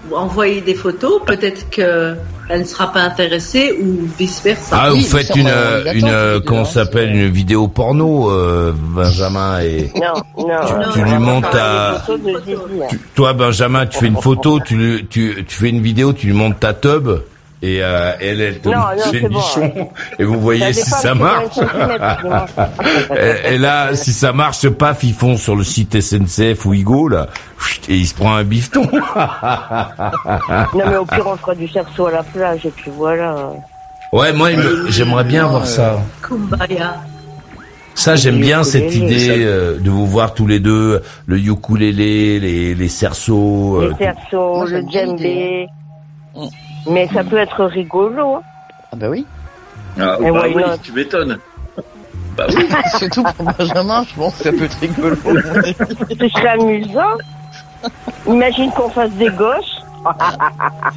Vous 0.07 0.15
envoyez 0.15 0.61
des 0.61 0.75
photos, 0.75 1.21
peut-être 1.25 1.69
que 1.69 2.15
elle 2.51 2.61
ne 2.61 2.65
sera 2.65 2.91
pas 2.91 3.01
intéressée 3.01 3.77
ou 3.79 4.07
vice 4.17 4.41
versa. 4.43 4.75
Ah, 4.81 4.89
vous 4.89 5.01
faites 5.01 5.35
une, 5.35 5.47
une, 5.93 6.07
euh, 6.07 6.39
comment 6.43 6.65
ça 6.65 6.85
s'appelle, 6.85 7.11
une 7.15 7.29
vidéo 7.29 7.67
porno, 7.67 8.31
euh, 8.31 8.73
Benjamin 8.75 9.59
et. 9.61 9.91
Non, 9.95 10.13
non. 10.35 10.45
Tu- 10.65 10.73
non, 10.73 10.91
tu 10.93 11.03
lui 11.03 11.17
montes. 11.19 11.45
Tu- 12.89 12.99
toi, 13.13 13.33
Benjamin, 13.33 13.85
tu 13.85 13.99
fais 13.99 14.07
une 14.07 14.17
photo, 14.17 14.59
tu, 14.59 14.75
lui- 14.77 15.05
tu, 15.07 15.45
tu 15.47 15.55
fais 15.55 15.69
une 15.69 15.81
vidéo, 15.81 16.13
tu 16.13 16.27
lui 16.27 16.33
montes 16.33 16.59
ta 16.59 16.73
tub. 16.73 17.09
Et 17.61 17.79
euh, 17.83 18.13
elle, 18.21 18.39
elle 18.39 18.59
te 18.59 18.69
Non, 18.69 18.75
non, 18.75 19.03
fait 19.03 19.09
c'est 19.11 19.19
le 19.19 19.29
bon. 19.29 19.39
bichon 19.39 19.89
et 20.17 20.23
vous 20.23 20.39
voyez 20.39 20.71
Ça 20.71 20.83
si 20.85 20.89
ça 20.91 21.13
marche. 21.13 21.57
et, 23.17 23.55
et 23.55 23.57
là, 23.57 23.93
si 23.95 24.13
ça 24.13 24.31
marche, 24.31 24.67
paf, 24.69 25.03
ils 25.03 25.13
font 25.13 25.35
sur 25.35 25.57
le 25.57 25.65
site 25.65 25.99
SNCF 25.99 26.65
ou 26.65 26.73
Igo 26.73 27.09
là, 27.09 27.27
et 27.89 27.95
il 27.95 28.07
se 28.07 28.15
prend 28.15 28.33
un 28.35 28.43
bifton. 28.45 28.87
Non, 30.73 30.83
mais 30.87 30.95
au 30.97 31.05
pire, 31.05 31.25
on 31.27 31.35
fera 31.35 31.55
du 31.55 31.67
cerceau 31.67 32.07
à 32.07 32.11
la 32.11 32.23
plage, 32.23 32.65
et 32.65 32.69
puis 32.71 32.91
voilà. 32.95 33.35
ouais, 34.13 34.31
moi, 34.33 34.51
il 34.51 34.57
me- 34.59 34.89
j'aimerais 34.89 35.23
bien 35.23 35.45
voir 35.47 35.65
ça. 35.67 35.99
Kumbaya. 36.21 36.95
Ça, 37.95 38.15
j'aime 38.15 38.39
bien 38.39 38.61
ukulélé, 38.61 38.89
cette 38.89 38.95
idée 38.95 39.19
ça. 39.27 39.31
euh, 39.33 39.77
de 39.79 39.89
vous 39.89 40.07
voir 40.07 40.33
tous 40.33 40.47
les 40.47 40.59
deux, 40.61 41.01
le 41.25 41.37
ukulélé, 41.37 42.39
les, 42.39 42.73
les 42.75 42.87
cerceaux. 42.87 43.81
euh, 43.81 43.93
Les 43.99 44.05
cerceaux, 44.05 44.65
le 44.65 44.81
djembé. 44.89 45.67
Mais 46.87 47.07
ça 47.13 47.23
peut 47.23 47.37
être 47.37 47.65
rigolo. 47.65 48.35
hein. 48.35 48.41
Ah 48.91 48.95
bah 48.95 49.07
oui. 49.09 49.25
Ah, 49.99 50.17
bah 50.19 50.31
why 50.31 50.53
oui, 50.55 50.63
not? 50.63 50.77
tu 50.83 50.91
m'étonnes. 50.93 51.37
Bah 52.37 52.45
oui. 52.55 52.67
Surtout 52.97 53.23
pour 53.37 53.51
Benjamin, 53.57 54.03
je 54.09 54.15
pense 54.15 54.37
que 54.37 54.43
ça 54.43 54.51
peut 54.51 54.63
être 54.65 54.79
rigolo. 54.79 55.15
Ce 55.23 56.27
serait 56.29 56.49
amusant. 56.49 57.17
Imagine 58.27 58.71
qu'on 58.71 58.89
fasse 58.89 59.11
des 59.11 59.29
gosses. 59.29 59.81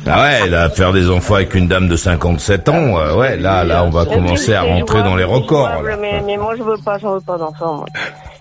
Ah 0.07 0.22
ouais, 0.22 0.49
là, 0.49 0.70
faire 0.70 0.93
des 0.93 1.11
enfants 1.11 1.35
avec 1.35 1.55
une 1.55 1.66
dame 1.66 1.89
de 1.89 1.97
57 1.97 2.68
ans, 2.68 2.99
euh, 2.99 3.16
ouais, 3.16 3.37
là, 3.37 3.64
là, 3.64 3.83
on 3.85 3.91
va 3.91 4.05
commencer 4.05 4.55
à 4.55 4.62
C'est 4.62 4.68
rentrer 4.72 5.03
dans 5.03 5.16
les 5.16 5.24
records. 5.24 5.66
c'est 5.68 5.72
jouable, 5.80 5.89
là. 5.91 5.97
Mais, 6.01 6.22
mais 6.24 6.37
moi, 6.37 6.55
je 6.57 6.62
veux 6.62 6.76
pas, 6.78 6.99
j'en 6.99 7.14
veux 7.14 7.20
pas 7.20 7.37
d'enfant, 7.37 7.78
moi. 7.78 7.87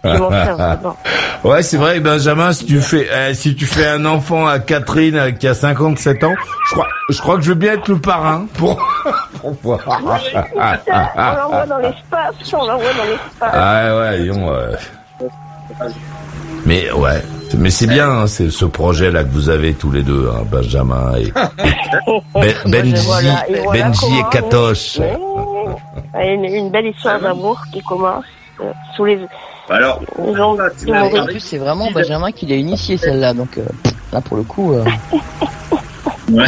Mon 0.04 0.30
frère. 0.30 0.78
Ouais, 1.44 1.64
c'est 1.64 1.78
vrai, 1.78 2.00
Benjamin, 2.00 2.54
si 2.54 2.66
tu 2.68 2.80
fais, 2.82 3.10
euh, 3.12 3.34
si 3.34 3.56
tu 3.56 3.66
fais 3.66 3.88
un 3.88 4.06
enfant 4.06 4.46
à 4.46 4.60
Catherine 4.60 5.16
euh, 5.16 5.32
qui 5.32 5.48
a 5.48 5.56
57 5.56 6.24
ans, 6.24 6.36
je 6.70 6.74
crois, 6.76 6.88
je 7.10 7.20
crois 7.20 7.36
que 7.38 7.42
je 7.42 7.50
veux 7.50 7.56
bien 7.56 7.74
être 7.74 7.88
le 7.88 7.98
parrain 7.98 8.46
pour, 8.54 8.78
pour 9.42 9.52
voir. 9.64 9.80
On 9.88 9.96
l'envoie 11.36 11.66
dans 11.66 11.78
l'espace, 11.80 12.36
on 12.54 12.58
l'envoie 12.58 12.94
dans 12.94 13.06
l'espace. 13.06 13.52
Ah 13.54 13.98
ouais, 13.98 14.30
euh, 14.30 14.76
Mais 16.68 16.92
ouais, 16.92 17.24
mais 17.58 17.72
c'est 17.72 17.88
bien, 17.88 18.08
hein, 18.08 18.28
c'est 18.28 18.52
ce 18.52 18.66
projet-là 18.66 19.24
que 19.24 19.30
vous 19.32 19.50
avez 19.50 19.74
tous 19.74 19.92
les 19.92 20.04
deux, 20.04 20.30
hein, 20.32 20.44
Benjamin 20.52 21.14
et, 21.18 21.24
et 21.28 21.32
Ben- 22.36 22.56
Benji, 22.68 23.04
Voilà, 23.06 23.50
et 23.50 23.62
voilà 23.64 23.84
Benji 23.86 24.06
et 24.20 24.24
Katoche. 24.32 25.00
Une, 26.24 26.46
une 26.46 26.70
belle 26.70 26.88
histoire 26.88 27.20
d'amour 27.20 27.60
qui 27.74 27.82
commence 27.82 28.26
sous 28.96 29.06
les. 29.06 29.20
Alors. 29.70 30.02
En 30.18 31.26
plus, 31.26 31.40
c'est 31.40 31.58
vraiment 31.58 31.92
Benjamin 31.92 32.32
qui 32.32 32.46
l'a 32.46 32.56
initié 32.56 32.98
celle-là, 32.98 33.34
donc 33.34 33.58
euh, 33.58 33.66
là 34.12 34.22
pour 34.22 34.38
le 34.38 34.44
coup. 34.44 34.74
Euh... 34.74 34.86
Ouais. 36.32 36.46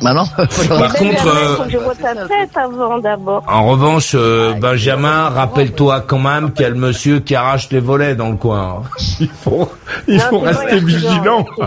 Maintenant, 0.00 0.24
Par 0.36 0.92
contre, 0.94 1.26
euh, 1.26 1.56
Faut 1.56 1.62
que 1.64 1.70
je 1.70 1.78
vois 1.78 1.94
ta 1.94 2.14
tête 2.14 2.56
avant 2.56 2.98
d'abord. 2.98 3.42
En 3.48 3.66
revanche, 3.66 4.12
euh, 4.14 4.52
Benjamin, 4.54 5.28
rappelle-toi 5.30 6.02
quand 6.06 6.18
même 6.18 6.52
qu'il 6.52 6.62
y 6.62 6.66
a 6.66 6.68
le 6.70 6.76
monsieur 6.76 7.20
qui 7.20 7.34
arrache 7.34 7.68
les 7.70 7.80
volets 7.80 8.14
dans 8.14 8.30
le 8.30 8.36
coin. 8.36 8.82
Il 9.20 9.28
faut, 9.28 9.70
il 10.08 10.16
Non, 10.18 10.22
faut 10.30 10.40
c'est 10.40 10.46
rester 10.48 10.80
bon, 10.80 10.86
il 10.86 10.92
y 10.92 10.96
a 10.96 10.98
vigilant. 10.98 11.46
c'est. 11.56 11.64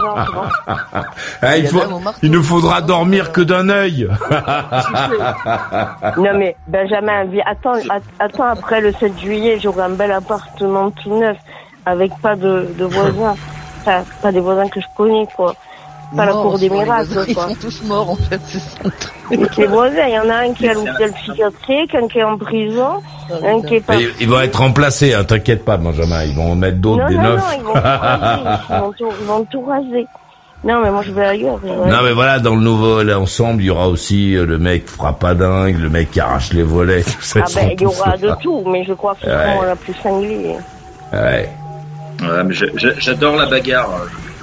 Ah, 1.42 1.58
il, 1.58 1.60
Il 1.60 1.64
y 1.66 1.68
a 1.68 1.70
faut, 1.72 1.78
même 1.80 1.94
au 1.94 2.00
marteau. 2.00 2.20
il 2.24 2.32
ne 2.32 2.40
faudra 2.42 2.82
dormir 2.82 3.32
que 3.32 3.42
d'un 3.42 3.70
œil. 3.70 4.08
Non 6.18 6.34
mais 6.38 6.56
Benjamin, 6.68 7.26
vi- 7.26 7.42
attends, 7.46 7.74
at- 7.90 8.02
attends 8.24 8.44
après 8.46 8.82
le 8.82 8.94
7 8.94 9.20
juillet, 9.20 9.60
j'aurai 9.62 9.84
un 9.84 9.90
bel 9.90 10.12
appartement 10.12 10.92
tout 10.92 11.20
neuf 11.20 11.38
avec 11.86 12.12
pas 12.22 12.36
de, 12.36 12.68
de 12.78 12.86
voisins, 12.86 13.36
enfin, 13.82 14.04
pas 14.22 14.32
des 14.32 14.40
voisins 14.40 14.68
que 14.70 14.80
je 14.82 14.86
connais 14.96 15.28
quoi, 15.36 15.54
pas 16.16 16.26
la 16.26 16.32
cour 16.34 16.58
des 16.60 16.70
miracles 16.70 17.06
voisins, 17.14 17.26
Ils 17.28 17.34
quoi. 17.36 17.48
sont 17.50 17.56
tous 17.56 17.84
morts 17.84 18.10
en 18.12 18.16
fait, 18.16 18.40
c'est 18.46 18.60
ça. 18.60 18.80
Les 19.58 19.68
voisins, 19.68 20.06
il 20.08 20.14
y 20.14 20.20
en 20.20 20.30
a 20.30 20.36
un 20.38 20.54
qui 20.54 20.66
est 20.66 20.70
à 20.70 20.74
l'hôpital 20.74 21.12
psychiatrique, 21.14 21.96
un 21.96 22.08
qui 22.08 22.20
est 22.20 22.24
en 22.24 22.38
prison, 22.38 23.02
un 23.44 23.62
qui 23.62 23.76
est 23.76 23.82
pas. 23.82 23.96
Ils 24.20 24.30
vont 24.30 24.40
être 24.42 24.60
remplacés, 24.60 25.14
hein, 25.14 25.24
t'inquiète 25.24 25.66
pas, 25.66 25.78
Benjamin. 25.78 26.24
Ils 26.24 26.36
vont 26.36 26.52
en 26.52 26.56
mettre 26.56 26.78
d'autres, 26.78 27.06
des 27.08 27.16
non 27.16 27.24
non, 27.24 27.30
neufs. 27.30 27.44
ils 27.58 27.64
vont 27.64 27.74
tout 27.74 27.82
raser, 27.82 28.60
ils 28.70 28.76
vont 28.80 28.92
tout, 28.92 29.10
ils 29.22 29.26
vont 29.28 29.46
tout 29.46 29.62
raser. 29.66 30.08
Non 30.64 30.82
mais 30.82 30.90
moi 30.90 31.04
je 31.04 31.12
vais 31.12 31.26
ailleurs. 31.26 31.60
Non 31.64 32.02
mais 32.04 32.14
voilà, 32.14 32.40
dans 32.40 32.56
le 32.56 32.62
nouveau 32.62 33.04
là, 33.04 33.20
ensemble, 33.20 33.62
il 33.62 33.66
y 33.66 33.70
aura 33.70 33.88
aussi 33.88 34.36
euh, 34.36 34.46
le 34.48 34.58
mec 34.58 34.88
fera 34.88 35.14
pas 35.14 35.36
dingue, 35.36 35.78
le 35.78 35.90
mec 35.90 36.10
qui 36.12 36.20
arrache 36.20 36.54
les 36.54 36.64
volets, 36.64 37.04
tout 37.04 37.22
ça. 37.22 37.42
Ah 37.44 37.50
ben 37.54 37.70
il 37.74 37.82
y 37.82 37.86
aura 37.86 38.18
de 38.18 38.28
là. 38.28 38.38
tout, 38.42 38.64
mais 38.66 38.84
je 38.84 38.94
crois 38.94 39.14
que 39.14 39.20
c'est 39.26 39.30
Ouais. 39.30 39.66
la 39.68 39.76
plus 39.76 39.94
cinglée. 40.02 40.56
Ouais. 41.14 41.50
Ouais, 42.22 42.44
mais 42.46 42.54
j'adore 42.98 43.36
la 43.36 43.46
bagarre. 43.46 43.90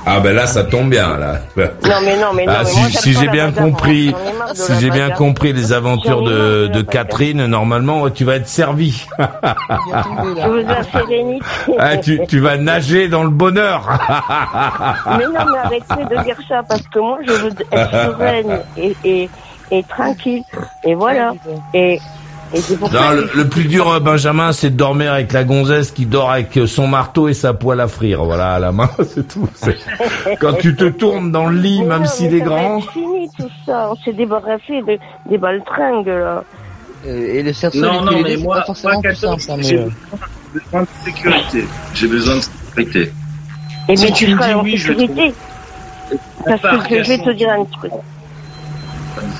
Ah 0.04 0.20
ben 0.20 0.34
là, 0.34 0.46
ça 0.46 0.64
tombe 0.64 0.90
bien 0.90 1.16
là. 1.16 1.36
Non 1.56 2.00
mais 2.04 2.16
non 2.16 2.32
mais 2.34 2.44
non. 2.46 2.52
Ah, 2.56 2.62
mais 2.64 2.70
si 2.70 2.80
moi, 2.80 2.88
si 2.90 3.12
j'ai 3.14 3.28
bien 3.28 3.52
compris, 3.52 4.14
si 4.54 4.72
j'ai 4.80 4.90
bien 4.90 5.10
compris 5.10 5.52
les 5.52 5.72
aventures 5.72 6.22
de, 6.22 6.66
de. 6.68 6.82
Catherine, 6.82 7.46
normalement, 7.46 8.10
tu 8.10 8.24
vas 8.24 8.36
être 8.36 8.48
servi. 8.48 9.06
Ah, 11.78 11.96
tu, 11.96 12.20
tu 12.28 12.40
vas 12.40 12.56
nager 12.56 13.08
dans 13.08 13.22
le 13.22 13.30
bonheur. 13.30 13.88
Mais 15.18 15.24
non, 15.26 15.44
mais 15.50 15.58
arrêtez 15.58 16.14
de 16.16 16.22
dire 16.24 16.36
ça 16.48 16.62
parce 16.68 16.82
que 16.82 16.98
moi, 16.98 17.18
je 17.26 17.32
veux 17.32 17.50
être 17.70 17.90
sereine 17.90 18.60
et, 18.76 18.96
et, 19.04 19.30
et 19.70 19.82
tranquille. 19.84 20.42
Et 20.84 20.94
voilà. 20.94 21.32
Et, 21.74 22.00
et 22.54 22.60
c'est 22.60 22.76
pour 22.78 22.92
Non, 22.92 22.98
ça 22.98 23.14
le, 23.14 23.30
le 23.34 23.48
plus 23.48 23.64
dur, 23.64 23.88
euh, 23.90 24.00
Benjamin, 24.00 24.52
c'est 24.52 24.70
de 24.70 24.76
dormir 24.76 25.12
avec 25.12 25.32
la 25.32 25.44
gonzesse 25.44 25.90
qui 25.90 26.06
dort 26.06 26.30
avec 26.30 26.56
euh, 26.56 26.66
son 26.66 26.86
marteau 26.86 27.28
et 27.28 27.34
sa 27.34 27.54
poêle 27.54 27.80
à 27.80 27.88
frire. 27.88 28.24
Voilà, 28.24 28.54
à 28.54 28.58
la 28.58 28.72
main, 28.72 28.90
c'est 29.14 29.26
tout. 29.26 29.48
C'est- 29.54 29.78
Quand 30.40 30.54
tu 30.54 30.74
te 30.76 30.84
tournes 30.88 31.30
dans 31.32 31.46
le 31.46 31.56
lit, 31.58 31.80
Mais 31.82 31.98
même 31.98 32.06
s'il 32.06 32.34
est 32.34 32.40
ça 32.40 32.44
grand. 32.44 32.78
être 32.78 32.92
fini 32.92 33.28
tout 33.38 33.48
ça. 33.66 33.90
On 33.90 33.96
s'est 34.04 34.12
débarrassé 34.12 34.82
de, 34.86 34.98
des 35.30 35.38
baltringues 35.38 36.06
là. 36.06 36.44
Euh, 37.06 37.34
Et 37.34 37.42
le 37.42 37.52
cerceau 37.52 37.80
Non, 37.80 38.02
non, 38.02 38.20
mais 38.22 38.36
c'est 38.36 38.42
moi, 38.42 38.56
pas 38.58 38.64
forcément 38.66 39.00
moi, 39.02 39.12
hein, 39.12 39.54
mais, 39.56 39.62
j'ai 39.64 39.78
besoin 40.54 40.82
de 40.82 40.86
sécurité. 41.04 41.64
J'ai 41.94 42.06
besoin 42.06 42.36
de 42.36 42.40
sécurité. 42.42 43.12
Et 43.88 43.96
Si 43.96 44.04
mais 44.06 44.12
tu 44.12 44.26
dis 44.26 44.34
en 44.34 44.62
oui, 44.62 44.76
je 44.76 44.86
sécurité. 44.88 45.34
Parce 46.44 46.60
Par 46.60 46.86
que 46.88 47.02
je 47.02 47.08
vais 47.08 47.18
te 47.18 47.30
dire 47.30 47.50
un 47.50 47.64
truc. 47.64 47.90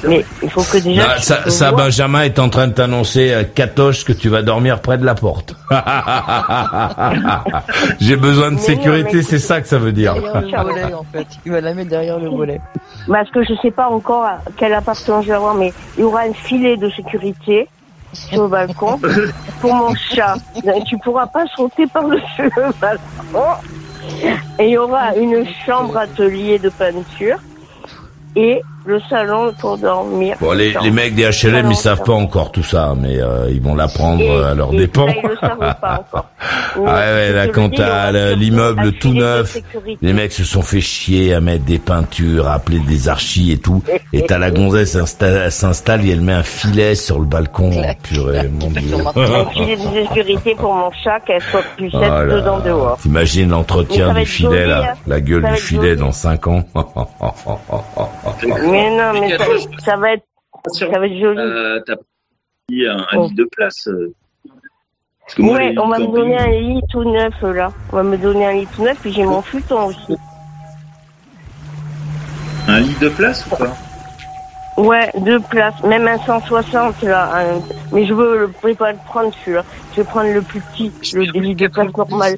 Mais 0.07 0.25
il 0.43 0.51
faut 0.51 0.63
que 0.63 0.79
déjà. 0.79 1.03
Non, 1.03 1.09
tu 1.17 1.51
ça. 1.51 1.73
Benjamin 1.73 2.23
est 2.23 2.39
en 2.39 2.49
train 2.49 2.69
de 2.69 2.73
t'annoncer, 2.73 3.33
euh, 3.33 3.45
Katoche, 3.45 4.05
que 4.05 4.13
tu 4.13 4.29
vas 4.29 4.43
dormir 4.43 4.81
près 4.81 4.99
de 4.99 5.05
la 5.05 5.15
porte. 5.15 5.55
J'ai 8.01 8.17
besoin 8.17 8.51
de 8.51 8.57
Mais 8.57 8.61
sécurité, 8.61 9.23
c'est 9.23 9.39
ça 9.39 9.61
que 9.61 9.69
ça 9.69 9.79
veut 9.79 9.93
dire. 9.93 10.15
Derrière 10.15 10.65
le 10.65 10.73
volet, 10.73 10.95
en 10.95 11.07
fait. 11.13 11.27
Il 11.47 11.53
va 11.53 11.61
la 11.61 11.75
mettre 11.75 11.91
derrière 11.91 12.19
le 12.19 12.29
volet. 12.29 12.61
Parce 13.09 13.31
que 13.31 13.45
je 13.45 13.55
sais 13.63 13.71
pas 13.71 13.89
encore 13.89 14.25
à 14.25 14.39
quel 14.57 14.75
appartement 14.75 15.23
je 15.23 15.29
vais 15.29 15.35
avoir, 15.35 15.55
mais 15.55 15.73
il 15.97 16.03
y 16.03 16.05
aura 16.05 16.23
un 16.23 16.33
filet 16.33 16.77
de 16.77 16.91
sécurité 16.91 17.69
sur 18.13 18.43
le 18.43 18.49
balcon 18.49 19.01
pour 19.61 19.75
mon 19.75 19.95
chat. 19.95 20.35
Tu 20.87 20.99
pourras 20.99 21.27
pas 21.27 21.45
sauter 21.57 21.87
par-dessus 21.87 22.51
le 22.57 22.73
balcon. 22.81 23.47
Et 24.59 24.67
il 24.67 24.71
y 24.71 24.79
aura 24.79 25.15
une 25.17 25.45
chambre 25.65 25.97
atelier 25.97 26.59
de 26.59 26.69
peinture 26.69 27.39
et 28.37 28.61
le 28.85 29.01
salon 29.09 29.53
pour 29.61 29.79
dormir. 29.79 30.37
Bon, 30.41 30.53
les, 30.53 30.75
les 30.83 30.91
mecs 30.91 31.15
des 31.15 31.25
HLM, 31.25 31.71
ils 31.71 31.77
savent 31.77 32.03
pas 32.03 32.13
encore 32.13 32.51
tout 32.53 32.63
ça, 32.63 32.95
mais 32.99 33.21
euh, 33.21 33.49
ils 33.51 33.61
vont 33.61 33.75
l'apprendre 33.75 34.45
à 34.45 34.55
leur 34.55 34.71
dépens. 34.71 35.07
ça, 35.07 35.15
ils 35.23 35.29
le 35.29 35.37
savent 35.37 35.59
pas 35.81 36.05
encore. 36.11 36.27
Ah 36.75 36.79
ouais, 36.79 36.91
ouais, 36.91 37.33
là, 37.33 37.47
va 37.47 38.13
le- 38.13 38.35
l'immeuble 38.35 38.93
tout 38.95 39.13
neuf, 39.13 39.57
les 40.01 40.13
mecs 40.13 40.33
se 40.33 40.45
sont 40.45 40.63
fait 40.63 40.81
chier 40.81 41.35
à 41.35 41.41
mettre 41.41 41.65
des 41.65 41.79
peintures, 41.79 42.49
à 42.49 42.55
appeler 42.55 42.79
des 42.81 43.09
archis 43.09 43.53
et 43.53 43.59
tout, 43.59 43.83
et 44.13 44.23
t'as 44.27 44.39
la 44.39 44.51
gonzesse 44.51 44.97
s'installe 45.51 46.05
et 46.07 46.11
elle 46.11 46.21
met 46.23 46.33
un 46.33 46.43
filet 46.43 46.95
sur 46.95 47.19
le 47.19 47.27
balcon. 47.27 47.71
Oh, 47.75 47.83
purée, 48.03 48.49
mon 48.49 48.69
dieu. 48.71 48.95
Un 49.17 49.45
filet 49.51 49.77
de 49.77 49.83
sécurité 50.09 50.55
pour 50.55 50.75
mon 50.75 50.91
chat, 51.05 51.21
qu'elle 51.21 51.43
soit 51.43 51.63
plus 51.77 51.91
Oh 51.93 51.99
sèche 52.01 52.09
là 52.09 52.25
dedans 52.27 52.59
dehors. 52.61 52.99
T'imagines 53.01 53.51
l'entretien 53.51 54.13
du 54.15 54.27
filet, 54.27 54.49
joli, 54.51 54.69
là, 54.69 54.83
hein. 54.93 54.99
la 55.07 55.21
gueule 55.21 55.43
du 55.55 55.61
filet 55.61 55.89
joli. 55.91 56.01
dans 56.01 56.13
5 56.13 56.47
ans. 56.49 56.65
Mais 58.73 58.91
non, 58.97 59.13
mais 59.21 59.37
ça, 59.39 59.45
ça 59.85 59.97
va 59.97 60.13
être, 60.15 60.25
ça 60.73 60.87
va 60.87 61.07
être 61.07 61.19
joli. 61.21 61.39
Euh, 61.39 61.81
T'as 61.87 61.97
pris 61.97 62.87
un, 62.89 62.99
un 62.99 63.17
Oh. 63.17 63.27
lit 63.29 63.35
de 63.35 63.45
place. 63.45 63.87
euh. 63.89 64.13
Moi, 65.39 65.57
Ouais, 65.57 65.75
on 65.79 65.89
va 65.89 65.99
me 65.99 66.07
donner 66.09 66.37
un 66.37 66.49
lit 66.51 66.81
tout 66.91 67.05
neuf 67.05 67.35
là. 67.43 67.73
On 67.93 67.97
va 67.97 68.03
me 68.03 68.17
donner 68.19 68.47
un 68.47 68.53
lit 68.53 68.67
tout 68.75 68.83
neuf, 68.83 68.99
puis 69.01 69.13
j'ai 69.13 69.25
mon 69.25 69.41
futon 69.41 69.87
aussi. 69.87 70.17
Un 72.69 72.81
lit 72.81 72.97
de 73.01 73.09
place 73.09 73.47
ou 73.47 73.57
pas? 73.57 73.73
Ouais, 74.79 75.11
deux 75.21 75.39
places, 75.41 75.83
même 75.85 76.09
un 76.09 76.19
160 76.19 77.03
là. 77.03 77.31
un- 77.37 77.61
Mais 77.93 78.07
je 78.07 78.15
veux, 78.15 78.51
je 78.63 78.67
vais 78.69 78.75
pas 78.75 78.93
le 78.93 78.99
prendre 79.07 79.31
celui-là. 79.45 79.65
Je 79.93 79.97
vais 80.01 80.05
prendre 80.09 80.33
le 80.33 80.41
plus 80.43 80.61
petit, 80.61 80.91
le 81.15 81.23
lit 81.41 81.55
de 81.55 81.67
place 81.69 81.93
normal. 81.97 82.37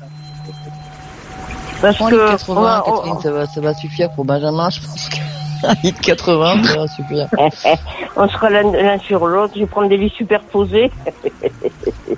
Parce 1.81 1.99
que 1.99 2.05
lit 2.05 2.11
de 2.11 2.17
on 2.23 2.27
80, 2.31 2.61
va- 2.63 2.83
on- 2.87 2.93
Catherine, 2.97 3.21
ça 3.21 3.31
va, 3.33 3.47
ça 3.47 3.61
va 3.61 3.75
suffire 3.75 4.11
pour 4.15 4.25
Benjamin, 4.25 4.69
je 4.71 4.81
pense 4.81 5.09
que 5.09 5.17
de 5.85 5.91
80, 5.91 6.63
ça 6.65 6.77
va 6.77 6.87
suffire. 6.89 7.29
on 8.17 8.29
sera 8.29 8.51
l'un 8.51 8.73
l'un 8.73 8.99
sur 8.99 9.27
l'autre. 9.27 9.53
Je 9.55 9.61
vais 9.61 9.67
prendre 9.67 9.89
des 9.89 9.97
lits 9.97 10.13
superposés. 10.17 10.91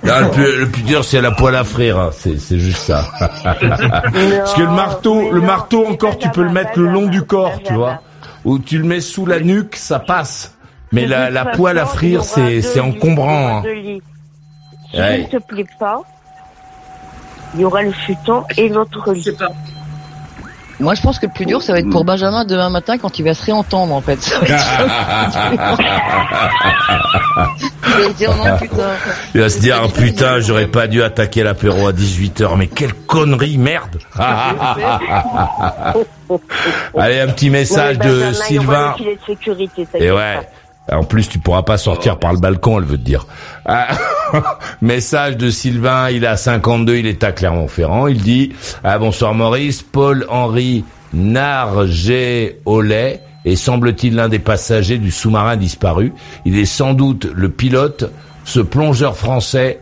Ah, 0.09 0.21
le, 0.21 0.29
plus, 0.31 0.59
le 0.59 0.69
plus 0.69 0.83
dur, 0.83 1.03
c'est 1.03 1.21
la 1.21 1.31
poêle 1.31 1.55
à 1.55 1.63
frire. 1.63 1.97
hein. 1.99 2.09
C'est, 2.11 2.37
c'est 2.39 2.59
juste 2.59 2.81
ça. 2.83 3.05
Parce 3.19 4.53
que 4.55 4.61
le 4.61 4.71
marteau, 4.71 5.31
le 5.31 5.41
marteau 5.41 5.85
encore, 5.87 6.17
tu 6.17 6.29
peux 6.29 6.43
le 6.43 6.51
mettre 6.51 6.79
le 6.79 6.87
long 6.87 7.07
du 7.07 7.23
corps, 7.23 7.59
tu 7.63 7.73
vois. 7.73 8.01
Ou 8.45 8.59
tu 8.59 8.77
le 8.77 8.83
mets 8.85 9.01
sous 9.01 9.25
la 9.25 9.39
nuque, 9.39 9.75
ça 9.75 9.99
passe. 9.99 10.55
Mais 10.91 11.05
la, 11.05 11.45
poêle 11.45 11.77
à 11.79 11.85
frire, 11.85 12.23
c'est, 12.23 12.79
encombrant. 12.79 13.57
hein. 13.57 13.63
Si 13.63 14.01
Ouais. 14.97 15.27
ne 15.33 15.37
te 15.39 15.43
plaît 15.45 15.65
pas, 15.77 15.99
il 17.53 17.59
y 17.61 17.65
aura 17.65 17.81
le 17.81 17.91
futon 17.91 18.43
et 18.55 18.69
l'autre 18.69 19.11
lit. 19.11 19.27
Moi, 20.79 20.93
je 20.93 21.01
pense 21.01 21.17
que 21.17 21.25
le 21.25 21.31
plus 21.31 21.45
dur, 21.47 21.61
ça 21.63 21.73
va 21.73 21.79
être 21.79 21.89
pour 21.89 22.05
Benjamin 22.05 22.45
demain 22.45 22.69
matin 22.69 22.97
quand 22.99 23.17
il 23.17 23.23
va 23.23 23.33
se 23.33 23.43
réentendre, 23.45 23.93
en 23.93 24.01
fait. 24.01 24.21
Ça 24.21 24.39
va 24.39 24.45
être- 24.47 25.77
Il 27.97 28.03
va 28.03 28.09
se 28.09 28.13
dire, 28.17 28.29
non, 28.35 28.57
putain. 28.57 28.83
Il 29.33 29.41
va 29.41 29.49
se 29.49 29.59
dire, 29.59 29.81
oh, 29.83 29.87
putain, 29.89 30.39
j'aurais 30.39 30.67
pas 30.67 30.85
dû 30.87 31.01
attaquer 31.01 31.41
l'apéro 31.43 31.87
à 31.87 31.91
18h, 31.93 32.55
mais 32.57 32.67
quelle 32.67 32.93
connerie, 32.93 33.57
merde 33.57 33.97
Allez, 36.97 37.19
un 37.21 37.27
petit 37.29 37.49
message 37.49 37.97
de 37.99 38.03
Benjamin, 38.03 38.31
il 38.49 38.55
y 38.55 38.59
aura 38.59 38.95
Sylvain. 38.95 38.95
de 38.99 39.17
sécurité, 39.25 39.87
Et 39.95 40.11
ouais. 40.11 40.39
En 40.91 41.03
plus, 41.03 41.27
tu 41.27 41.39
pourras 41.39 41.63
pas 41.63 41.77
sortir 41.77 42.17
par 42.17 42.33
le 42.33 42.39
balcon, 42.39 42.79
elle 42.79 42.85
veut 42.85 42.97
te 42.97 43.03
dire. 43.03 43.27
Ah, 43.65 43.87
message 44.81 45.37
de 45.37 45.49
Sylvain, 45.49 46.09
il 46.09 46.25
a 46.25 46.37
52, 46.37 46.97
il 46.97 47.07
est 47.07 47.23
à 47.23 47.31
Clermont-Ferrand. 47.31 48.07
Il 48.07 48.21
dit 48.21 48.53
ah, 48.83 48.97
Bonsoir 48.97 49.33
Maurice, 49.33 49.83
Paul-Henri 49.83 50.85
Narget-Ollet 51.13 52.57
est 53.45 53.55
semble-t-il 53.55 54.15
l'un 54.15 54.29
des 54.29 54.39
passagers 54.39 54.97
du 54.97 55.11
sous-marin 55.11 55.55
disparu. 55.55 56.13
Il 56.45 56.57
est 56.57 56.65
sans 56.65 56.93
doute 56.93 57.27
le 57.33 57.49
pilote. 57.49 58.11
Ce 58.43 58.59
plongeur 58.59 59.17
français 59.17 59.79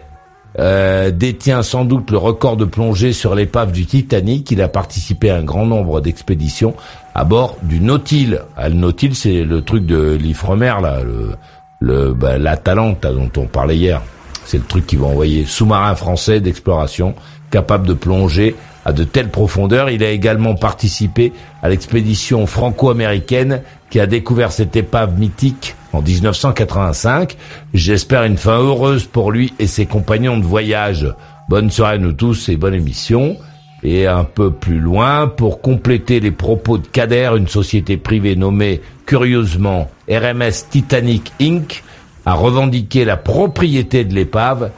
euh, 0.58 1.12
détient 1.12 1.64
sans 1.64 1.84
doute 1.84 2.12
le 2.12 2.18
record 2.18 2.56
de 2.56 2.66
plongée 2.66 3.14
sur 3.14 3.36
l'épave 3.36 3.72
du 3.72 3.86
Titanic. 3.86 4.50
Il 4.52 4.62
a 4.62 4.68
participé 4.68 5.30
à 5.30 5.38
un 5.38 5.44
grand 5.44 5.66
nombre 5.66 6.02
d'expéditions 6.02 6.76
à 7.14 7.24
bord 7.24 7.58
du 7.62 7.80
Nautil. 7.80 8.40
Ah, 8.56 8.70
le 8.70 8.76
Nautil, 8.76 9.16
c'est 9.16 9.44
le 9.44 9.62
truc 9.62 9.86
de 9.86 10.18
l'Ifremer, 10.20 10.76
là, 10.82 11.00
le, 11.04 11.36
le 11.80 12.14
bah, 12.14 12.38
là, 12.38 12.56
dont 12.56 13.32
on 13.38 13.46
parlait 13.46 13.78
hier. 13.78 14.02
C'est 14.46 14.58
le 14.58 14.64
truc 14.64 14.86
qu'ils 14.86 15.00
vont 15.00 15.10
envoyer. 15.10 15.46
Sous-marin 15.46 15.96
français 15.96 16.40
d'exploration, 16.40 17.16
capable 17.52 17.88
de 17.88 17.94
plonger 17.94 18.56
à 18.86 18.94
de 18.94 19.04
telles 19.04 19.30
profondeurs. 19.30 19.90
Il 19.90 20.04
a 20.04 20.12
également 20.12 20.56
participé 20.56 21.34
à 21.64 21.70
l'expédition 21.70 22.46
franco-américaine 22.46 23.62
qui 23.90 24.00
a 24.00 24.08
découvert 24.08 24.52
cette 24.52 24.76
épave 24.76 25.20
mythique 25.20 25.76
en 25.96 26.02
1985. 26.02 27.38
J'espère 27.74 28.24
une 28.24 28.38
fin 28.38 28.58
heureuse 28.58 29.06
pour 29.06 29.32
lui 29.32 29.54
et 29.60 29.68
ses 29.68 29.86
compagnons 29.86 30.38
de 30.38 30.44
voyage. 30.44 31.08
Bonne 31.50 31.72
soirée 31.72 31.96
à 31.96 31.98
nous 31.98 32.14
tous 32.14 32.50
et 32.50 32.58
bonne 32.58 32.74
émission. 32.74 33.38
Et 33.84 34.08
un 34.08 34.24
peu 34.24 34.52
plus 34.52 34.80
loin, 34.80 35.28
pour 35.28 35.62
compléter 35.62 36.20
les 36.20 36.32
propos 36.32 36.78
de 36.78 36.88
Kader, 36.88 37.32
une 37.38 37.48
société 37.48 37.98
privée 37.98 38.36
nommée 38.36 38.82
curieusement 39.06 39.90
RMS 40.10 40.70
Titanic 40.70 41.32
Inc. 41.40 41.84
a 42.26 42.34
revendiqué 42.34 43.06
la 43.06 43.16
propriété 43.16 44.04
de 44.04 44.16
l'épave 44.16 44.72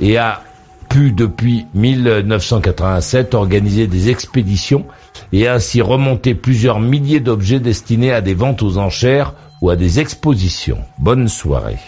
et 0.00 0.16
a 0.16 0.42
pu 0.88 1.10
depuis 1.10 1.66
1987 1.74 3.34
organiser 3.34 3.88
des 3.88 4.10
expéditions 4.10 4.84
et 5.32 5.48
ainsi 5.48 5.80
remonter 5.80 6.34
plusieurs 6.34 6.78
milliers 6.78 7.20
d'objets 7.20 7.60
destinés 7.60 8.12
à 8.12 8.20
des 8.20 8.34
ventes 8.34 8.62
aux 8.62 8.78
enchères 8.78 9.34
ou 9.62 9.70
à 9.70 9.76
des 9.76 10.00
expositions. 10.00 10.84
Bonne 10.98 11.28
soirée. 11.28 11.78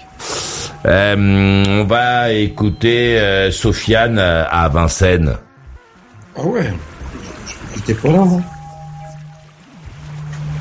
Euh, 0.87 1.64
on 1.66 1.85
va 1.85 2.31
écouter 2.33 3.18
euh, 3.18 3.51
Sofiane 3.51 4.18
euh, 4.18 4.45
à 4.49 4.68
Vincennes. 4.68 5.37
Ah 6.39 6.43
ouais. 6.43 6.72
J'étais 7.75 7.95
pas 7.95 8.09
là, 8.11 8.20
hein. 8.20 8.43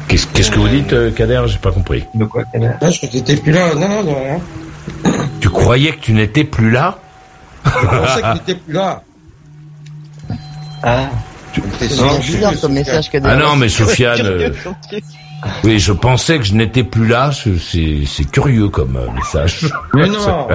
Qu'est-ce 0.07 0.28
qu'est-ce 0.28 0.51
que 0.51 0.59
vous 0.59 0.68
dites, 0.68 0.93
euh, 0.93 1.11
Kader? 1.11 1.43
J'ai 1.45 1.59
pas 1.59 1.72
compris. 1.72 2.03
De 2.16 2.26
quoi, 2.26 2.43
Kader? 2.45 2.72
Ah, 2.82 2.89
je 2.89 3.01
t'étais 3.01 3.36
plus 3.38 3.51
là. 3.51 3.76
Non, 3.76 3.88
non, 3.88 4.03
non. 4.03 4.41
Tu 5.39 5.49
croyais 5.49 5.91
que 5.91 6.01
tu 6.01 6.14
n'étais 6.14 6.43
plus 6.43 6.72
là? 6.72 6.97
Je 7.66 7.70
pensais 7.70 8.22
que 8.22 8.38
t'étais 8.39 8.55
plus 8.55 8.74
là. 8.74 9.03
Ah. 10.82 11.09
C'est 11.80 11.88
bizarre 11.88 12.59
comme 12.59 12.74
message 12.74 13.11
que 13.11 13.18
Ah 13.24 13.36
non, 13.36 13.55
mais 13.55 13.70
Sofiane, 13.70 14.22
euh, 14.22 14.49
oui, 15.64 15.80
je 15.80 15.91
pensais 15.91 16.38
que 16.38 16.44
je 16.44 16.54
n'étais 16.54 16.84
plus 16.84 17.08
là. 17.08 17.32
C'est 17.32 18.32
curieux 18.32 18.70
comme 18.70 18.96
euh, 18.96 19.12
message. 19.12 19.68
Mais 19.94 20.08
non, 20.08 20.48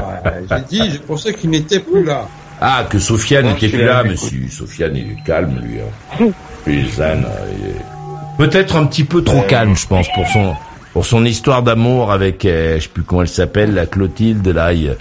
j'ai 0.51 0.61
dit, 0.79 0.91
je 0.93 0.99
pensais 0.99 1.35
qu'il 1.35 1.51
n'était 1.51 1.81
plus 1.81 2.05
là. 2.05 2.27
Ah, 2.61 2.85
que 2.89 2.99
Sofiane 2.99 3.47
n'était 3.47 3.69
plus 3.69 3.85
là, 3.85 4.03
si, 4.17 4.49
Sofiane, 4.49 4.97
il 4.97 5.13
est 5.13 5.23
calme, 5.25 5.61
lui. 5.63 5.79
Hein. 5.81 6.31
Il 6.67 6.85
euh, 6.99 7.15
il 7.57 7.67
est 7.67 7.83
Peut-être 8.39 8.77
un 8.77 8.87
petit 8.87 9.05
peu 9.05 9.23
trop 9.23 9.43
calme, 9.43 9.77
je 9.77 9.87
pense, 9.87 10.07
pour 10.15 10.27
son 10.29 10.55
pour 10.93 11.05
son 11.07 11.25
histoire 11.25 11.63
d'amour 11.63 12.11
avec, 12.11 12.45
euh, 12.45 12.77
je 12.79 12.85
sais 12.85 12.89
plus 12.89 13.03
comment 13.05 13.23
elle 13.23 13.29
s'appelle, 13.29 13.75
la 13.75 13.87
Clotilde. 13.87 14.47
Là, 14.49 14.73
il, 14.73 14.97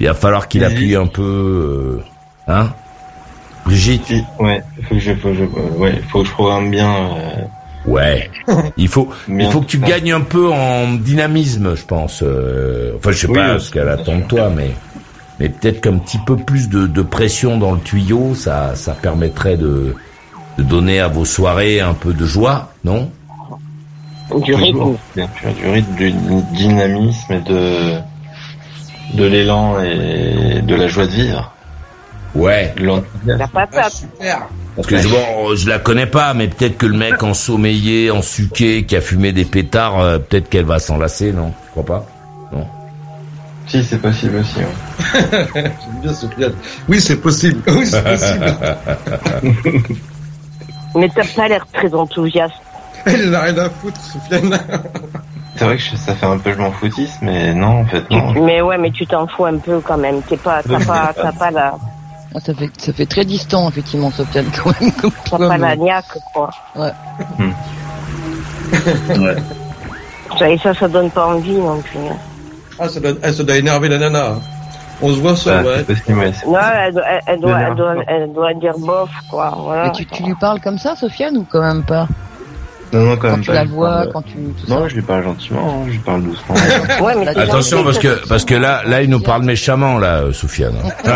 il 0.00 0.06
va 0.06 0.14
falloir 0.14 0.48
qu'il 0.48 0.64
appuie 0.64 0.96
un 0.96 1.06
peu, 1.06 2.02
euh, 2.48 2.52
hein? 2.52 2.70
Brigitte. 3.64 4.12
Ouais, 4.38 4.62
faut 4.88 4.94
que 4.96 5.00
je, 5.00 5.14
faut 5.14 5.28
que 5.28 5.34
je, 5.34 5.42
euh, 5.44 5.78
ouais, 5.78 6.02
faut 6.10 6.22
que 6.22 6.28
je 6.28 6.32
programme 6.32 6.70
bien. 6.70 6.90
euh, 6.90 7.44
Ouais. 7.86 8.30
Il 8.76 8.88
faut, 8.88 9.08
il 9.28 9.50
faut 9.50 9.60
que 9.60 9.66
tu 9.66 9.78
gagnes 9.78 10.12
un 10.12 10.20
peu 10.20 10.52
en 10.52 10.92
dynamisme, 10.94 11.74
je 11.74 11.84
pense. 11.84 12.22
euh, 12.22 12.92
enfin, 12.96 13.10
je 13.12 13.18
sais 13.18 13.26
Oui, 13.26 13.34
pas 13.34 13.54
aussi, 13.54 13.66
ce 13.66 13.72
qu'elle 13.72 13.88
attend 13.88 14.18
de 14.18 14.22
toi, 14.22 14.50
mais, 14.54 14.70
mais 15.40 15.48
peut-être 15.48 15.80
qu'un 15.80 15.98
petit 15.98 16.18
peu 16.18 16.36
plus 16.36 16.68
de, 16.68 16.86
de 16.86 17.02
pression 17.02 17.58
dans 17.58 17.72
le 17.72 17.80
tuyau, 17.80 18.34
ça, 18.34 18.74
ça 18.76 18.92
permettrait 18.92 19.56
de, 19.56 19.96
de 20.58 20.62
donner 20.62 21.00
à 21.00 21.08
vos 21.08 21.24
soirées 21.24 21.80
un 21.80 21.94
peu 21.94 22.12
de 22.12 22.24
joie, 22.24 22.72
non? 22.84 23.10
Du 24.44 24.54
rythme. 24.54 24.96
Bien 25.16 25.28
sûr, 25.40 25.52
du 25.52 25.68
rythme, 25.68 25.94
du 25.96 26.12
dynamisme 26.56 27.32
et 27.32 27.40
de, 27.40 27.96
de 29.14 29.24
l'élan 29.24 29.80
et 29.82 30.62
de 30.62 30.74
la 30.74 30.86
joie 30.88 31.06
de 31.06 31.10
vivre. 31.12 31.52
Ouais. 32.34 32.74
La 33.26 33.46
patate. 33.48 33.92
super. 33.92 34.46
Parce 34.76 34.88
que 34.88 34.96
je, 34.98 35.08
bon, 35.08 35.54
je 35.54 35.68
la 35.68 35.78
connais 35.78 36.06
pas, 36.06 36.32
mais 36.34 36.48
peut-être 36.48 36.78
que 36.78 36.86
le 36.86 36.96
mec 36.96 37.22
ensommeillé, 37.22 38.10
ensuqué, 38.10 38.84
qui 38.84 38.96
a 38.96 39.00
fumé 39.02 39.32
des 39.32 39.44
pétards, 39.44 40.00
euh, 40.00 40.18
peut-être 40.18 40.48
qu'elle 40.48 40.64
va 40.64 40.78
s'enlacer, 40.78 41.32
non? 41.32 41.52
Je 41.66 41.70
crois 41.72 41.84
pas 41.84 42.06
Non. 42.52 42.66
Si, 43.66 43.84
c'est 43.84 43.98
possible 44.00 44.36
aussi. 44.38 44.58
ouais. 44.60 45.50
J'aime 45.54 45.72
bien 46.02 46.14
Sofiane. 46.14 46.52
Oui, 46.88 47.00
c'est 47.00 47.16
possible. 47.20 47.60
Oui, 47.68 47.86
c'est 47.86 48.02
possible. 48.02 48.56
Mais 50.94 51.08
t'as 51.14 51.24
pas 51.34 51.48
l'air 51.48 51.66
très 51.72 51.92
enthousiaste. 51.94 52.54
Elle 53.06 53.30
n'a 53.30 53.40
rien 53.40 53.58
à 53.58 53.70
foutre, 53.70 54.00
Sofiane. 54.00 54.58
C'est 55.56 55.64
vrai 55.64 55.76
que 55.76 55.82
je- 55.82 55.96
ça 55.96 56.14
fait 56.14 56.26
un 56.26 56.38
peu 56.38 56.52
je 56.52 56.58
m'en 56.58 56.72
foutiste, 56.72 57.18
mais 57.20 57.52
non, 57.54 57.80
en 57.80 57.84
fait, 57.84 58.10
non. 58.10 58.32
Mais 58.42 58.62
ouais, 58.62 58.78
mais 58.78 58.90
tu 58.90 59.06
t'en 59.06 59.26
fous 59.26 59.44
un 59.44 59.58
peu 59.58 59.80
quand 59.80 59.98
même. 59.98 60.22
T'es 60.22 60.36
pas, 60.38 60.62
t'as 60.62 60.80
pas, 60.84 61.12
t'as 61.14 61.32
pas 61.32 61.50
la, 61.50 61.74
Ah, 62.34 62.40
ça 62.40 62.54
fait, 62.54 62.70
ça 62.78 62.92
fait 62.92 63.06
très 63.06 63.24
distant, 63.24 63.68
effectivement, 63.68 64.10
Sofiane, 64.10 64.46
quand 64.62 64.72
même. 64.80 64.92
Comme 64.92 65.10
toi, 65.26 65.38
pas 65.38 65.48
mais- 65.58 65.58
la 65.58 65.76
niaque, 65.76 66.18
quoi. 66.34 66.50
Ouais. 66.76 66.92
Ouais. 69.18 69.36
Ça, 70.38 70.48
et 70.48 70.56
ça, 70.56 70.72
ça 70.72 70.88
donne 70.88 71.10
pas 71.10 71.26
envie 71.26 71.52
non 71.52 71.82
plus. 71.82 71.98
hein. 71.98 72.16
Ah, 72.78 72.88
ça 72.88 73.00
doit, 73.00 73.32
ça 73.32 73.42
doit 73.44 73.56
énerver 73.58 73.90
la 73.90 73.98
nana. 73.98 74.36
On 75.02 75.10
se 75.12 75.20
voit 75.20 75.36
ça, 75.36 75.62
Bah, 75.62 75.68
ouais. 75.68 76.32
Non, 76.46 76.58
elle 76.74 76.94
doit, 76.94 77.02
elle, 77.06 77.20
elle 77.26 77.40
doit, 77.76 77.94
elle 78.06 78.32
doit 78.32 78.54
dire 78.54 78.78
bof, 78.78 79.10
quoi. 79.28 79.52
Voilà. 79.58 79.84
Mais 79.84 79.92
tu, 79.92 80.06
tu 80.06 80.22
lui 80.22 80.34
parles 80.36 80.60
comme 80.60 80.78
ça, 80.78 80.96
Sofiane, 80.96 81.36
ou 81.36 81.46
quand 81.50 81.60
même 81.60 81.82
pas? 81.82 82.08
Non, 82.92 83.00
non, 83.00 83.16
quand, 83.16 83.22
Quand 83.22 83.30
même 83.30 83.40
tu 83.40 83.46
pas, 83.46 83.54
la 83.54 83.64
vois, 83.64 83.88
parle- 83.90 84.12
quand 84.12 84.22
tu... 84.22 84.32
Tout 84.34 84.70
Non, 84.70 84.82
ça. 84.82 84.88
je 84.88 84.94
lui 84.96 85.02
parle 85.02 85.24
gentiment, 85.24 85.80
hein, 85.80 85.84
je 85.86 85.92
lui 85.92 85.98
parle 85.98 86.22
doucement. 86.24 86.54
Ouais, 87.02 87.14
mais 87.16 87.28
Attention 87.28 87.84
parce 87.84 87.98
que 87.98 88.28
parce 88.28 88.44
que 88.44 88.54
là 88.54 88.82
là 88.86 89.02
il 89.02 89.08
nous 89.10 89.20
parle 89.20 89.44
méchamment 89.44 89.98
là 89.98 90.16
euh, 90.22 90.32
Soufiane. 90.32 90.74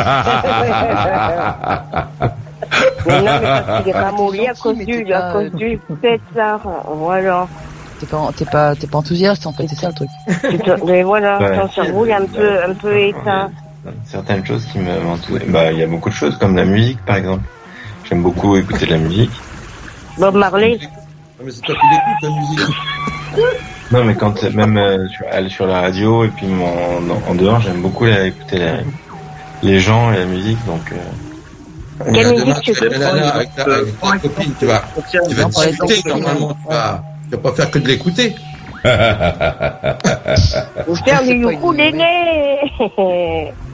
Mais 3.06 3.22
non, 3.22 3.32
mais 3.40 3.46
parce 3.46 3.82
qu'il 3.84 3.92
est 3.94 3.98
ramolli 3.98 4.46
à 4.48 4.54
cause 4.54 4.76
du, 4.78 5.12
à 5.12 5.32
cause 5.32 5.52
du 5.52 5.78
pétard. 6.02 6.60
Voilà. 6.96 7.46
T'es 8.00 8.06
pas, 8.06 8.28
t'es 8.36 8.44
pas, 8.44 8.74
t'es 8.74 8.86
pas 8.86 8.98
enthousiaste 8.98 9.46
en 9.46 9.52
fait, 9.52 9.66
c'est 9.68 9.76
ça 9.76 9.88
le 9.88 9.94
truc. 9.94 10.08
Mais 10.86 11.02
voilà, 11.02 11.38
Ouais. 11.38 11.58
ton 11.58 11.68
cerveau, 11.70 12.04
il 12.04 12.10
est 12.10 12.14
un 12.14 12.26
peu, 12.26 12.62
un 12.68 12.74
peu 12.74 12.96
éteint. 12.98 13.50
Certaines 14.04 14.44
choses 14.44 14.66
qui 14.66 14.78
me 14.78 15.00
m'entourent. 15.00 15.38
Bah, 15.48 15.72
il 15.72 15.78
y 15.78 15.82
a 15.82 15.86
beaucoup 15.86 16.10
de 16.10 16.14
choses, 16.14 16.36
comme 16.38 16.56
la 16.56 16.64
musique, 16.64 16.98
par 17.06 17.16
exemple. 17.16 17.44
J'aime 18.04 18.22
beaucoup 18.22 18.56
écouter 18.56 18.84
de 18.86 18.90
la 18.92 18.98
musique. 18.98 19.30
Bob 20.18 20.34
Marley. 20.34 20.78
Ah, 21.38 21.42
mais 21.44 21.50
c'est 21.50 21.60
toi 21.62 21.74
qui 21.74 21.86
l'écoutes, 21.88 22.22
la 22.22 22.28
musique. 22.40 22.76
Non, 23.92 24.04
mais 24.04 24.14
quand 24.14 24.42
même 24.54 24.76
euh, 24.78 25.08
sur, 25.08 25.26
elle 25.30 25.50
sur 25.50 25.66
la 25.66 25.80
radio 25.80 26.24
et 26.24 26.28
puis 26.28 26.46
en, 26.46 27.08
en 27.10 27.34
dehors, 27.34 27.60
j'aime 27.60 27.82
beaucoup 27.82 28.04
la- 28.04 28.26
écouter 28.26 28.58
la- 28.58 28.80
les 29.62 29.78
gens 29.80 30.12
et 30.12 30.18
la 30.18 30.26
musique, 30.26 30.64
donc. 30.64 30.80
euh, 30.92 30.96
Quelle 32.12 32.26
musique 32.32 32.36
demain, 32.38 32.54
tu 32.60 32.72
tu 32.72 32.88
vas 32.98 33.34
avec 33.34 33.54
ta, 33.54 33.64
avec 33.64 33.98
ta 34.00 34.18
copine, 34.28 34.54
tu 34.58 34.66
vas, 34.66 34.84
tu 35.28 35.34
vas 35.34 35.44
discuter 35.86 36.02
normalement, 36.20 36.54
tu 36.54 36.68
vas, 36.68 37.04
tu 37.30 37.36
vas 37.36 37.42
pas 37.42 37.52
faire 37.52 37.70
que 37.70 37.78
de 37.78 37.88
l'écouter. 37.88 38.34
Ou 40.88 40.94
faire 40.96 41.22
du 41.22 41.32
ukulélé. 41.32 42.04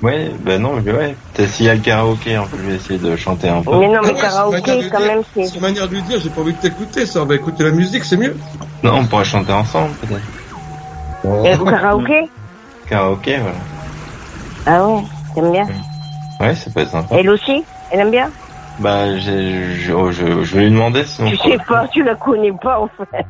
Ouais, 0.03 0.31
bah 0.41 0.59
non, 0.59 0.81
mais 0.85 0.93
ouais. 0.93 1.17
S'il 1.47 1.67
y 1.67 1.71
a 1.71 1.75
le 1.75 1.81
karaoké, 1.81 2.39
on 2.39 2.47
peut 2.47 2.57
lui 2.57 2.75
essayer 2.75 2.99
de 2.99 3.15
chanter 3.17 3.49
un 3.49 3.63
peu. 3.63 3.79
Mais 3.79 3.89
non, 3.89 4.01
mais 4.03 4.15
Ah 4.17 4.21
karaoké, 4.21 4.61
quand 4.91 4.99
dire- 4.99 5.01
même, 5.01 5.23
c'est... 5.35 5.47
C'est 5.47 5.55
une 5.57 5.61
manière 5.63 5.89
de 5.89 5.95
lui 5.95 6.03
dire, 6.03 6.19
j'ai 6.21 6.31
pas 6.31 6.41
envie 6.41 6.53
de 6.55 6.59
t'écouter, 6.59 7.07
ça, 7.07 7.23
on 7.23 7.27
va 7.27 7.35
écouter 7.37 7.65
la 7.65 7.71
musique, 7.71 8.05
c'est 8.05 8.17
mieux. 8.17 8.37
Non, 8.83 8.95
on 8.97 9.05
pourrait 9.07 9.25
chanter 9.25 9.53
ensemble, 9.53 9.93
peut-être. 9.95 11.47
Et 11.47 11.55
le 11.57 11.65
karaoké 11.65 12.29
Karaoké, 12.89 13.39
voilà. 13.39 13.57
Ah 14.67 14.85
ouais, 14.87 15.03
t'aimes 15.35 15.53
bien 15.53 15.67
Ouais, 16.41 16.55
ça 16.55 16.71
peut 16.71 16.81
être 16.81 16.91
sympa. 16.91 17.15
Elle 17.17 17.31
aussi 17.31 17.63
Elle 17.93 18.01
aime 18.01 18.11
bien 18.11 18.29
Bah, 18.81 19.17
je, 19.19 19.75
je, 19.77 20.43
je 20.43 20.57
vais 20.57 20.65
lui 20.65 20.71
demander 20.73 21.05
sinon. 21.05 21.31
Tu 21.31 21.37
sais 21.37 21.59
pas, 21.69 21.87
tu 21.89 22.03
la 22.03 22.15
connais 22.17 22.53
pas, 22.53 22.81
en 22.81 22.89
fait. 22.89 23.25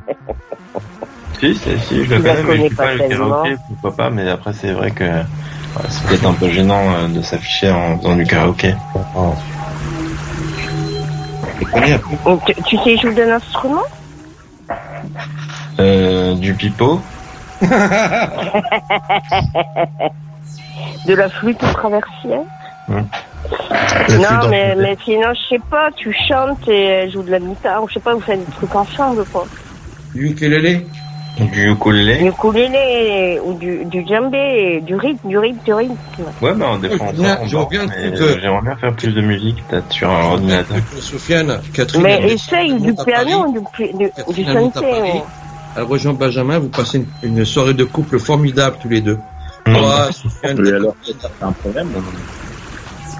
Si, 1.43 1.53
si, 1.55 1.77
si, 1.79 1.97
je 1.97 2.03
Tu 2.03 2.09
le 2.09 2.23
la 2.23 2.35
connais, 2.35 2.43
mais 2.43 2.69
je 2.69 2.75
pas 2.75 2.83
pas 2.83 2.93
le 2.93 2.99
karaoké, 3.09 3.55
pourquoi 3.67 3.95
pas, 3.97 4.09
mais 4.09 4.29
après 4.29 4.53
c'est 4.53 4.71
vrai 4.71 4.91
que 4.91 5.03
ouais, 5.03 5.25
c'est 5.89 6.07
peut-être 6.07 6.25
un 6.25 6.33
peu 6.35 6.47
gênant 6.47 6.93
euh, 6.93 7.09
de 7.09 7.21
s'afficher 7.21 7.69
en 7.69 7.97
faisant 7.97 8.15
du 8.15 8.25
karaoké. 8.25 8.73
Tu, 12.45 12.53
tu 12.63 12.77
sais 12.77 12.95
jouer 12.97 13.13
d'un 13.13 13.31
instrument? 13.31 13.83
Euh, 15.79 16.35
du 16.35 16.53
pipeau, 16.53 17.01
De 21.05 21.13
la 21.13 21.29
flûte 21.29 21.57
traversière? 21.57 22.43
Hum. 22.87 23.05
Non, 24.11 24.47
mais, 24.49 24.75
mais 24.77 24.95
sinon, 25.03 25.33
je 25.33 25.55
sais 25.55 25.61
pas, 25.69 25.91
tu 25.97 26.15
chantes 26.29 26.65
et 26.69 26.85
elle 26.85 27.11
joue 27.11 27.23
de 27.23 27.31
la 27.31 27.39
guitare, 27.39 27.83
ou 27.83 27.89
je 27.89 27.95
sais 27.95 27.99
pas, 27.99 28.13
vous 28.13 28.21
faites 28.21 28.39
des 28.45 28.51
trucs 28.53 28.73
ensemble, 28.73 29.25
quoi. 29.25 29.45
Du 30.15 30.29
ukulélé? 30.29 30.87
Du 31.37 31.71
ukulélé. 31.71 32.17
Du 32.17 32.29
ukulélé, 32.29 33.39
ou 33.43 33.53
du, 33.53 33.85
du 33.85 34.05
djembé, 34.05 34.81
du 34.81 34.95
rythme, 34.95 35.27
du 35.27 35.37
rythme, 35.37 35.59
du 35.65 35.73
rythme. 35.73 35.95
Ouais, 36.41 36.53
bah, 36.53 36.77
des 36.81 36.89
fois, 36.97 37.07
on 37.09 37.13
bien, 37.67 37.85
mais 37.87 38.07
écoute, 38.07 38.21
euh, 38.21 38.39
J'aimerais 38.41 38.61
bien 38.61 38.75
faire 38.75 38.95
plus 38.95 39.11
de 39.13 39.21
musique, 39.21 39.63
peut-être 39.67 39.91
sur 39.91 40.09
un 40.09 40.23
ordinateur. 40.25 40.77
Sofiane, 40.99 41.59
Catherine. 41.73 42.03
Mais 42.03 42.33
essaye 42.33 42.73
du 42.79 42.93
piano, 42.93 43.51
du, 43.51 43.87
du, 43.93 44.11
du 44.33 44.43
synthé. 44.45 45.21
Elle 45.75 45.83
rejoint 45.83 46.13
Benjamin, 46.13 46.59
vous 46.59 46.69
passez 46.69 47.03
une, 47.23 47.37
une 47.37 47.45
soirée 47.45 47.73
de 47.73 47.83
couple 47.83 48.19
formidable 48.19 48.77
tous 48.81 48.89
les 48.89 49.01
deux. 49.01 49.17
Et 49.65 49.69
alors, 49.69 50.09
c'est 50.11 50.45
un 51.41 51.51
problème. 51.51 51.87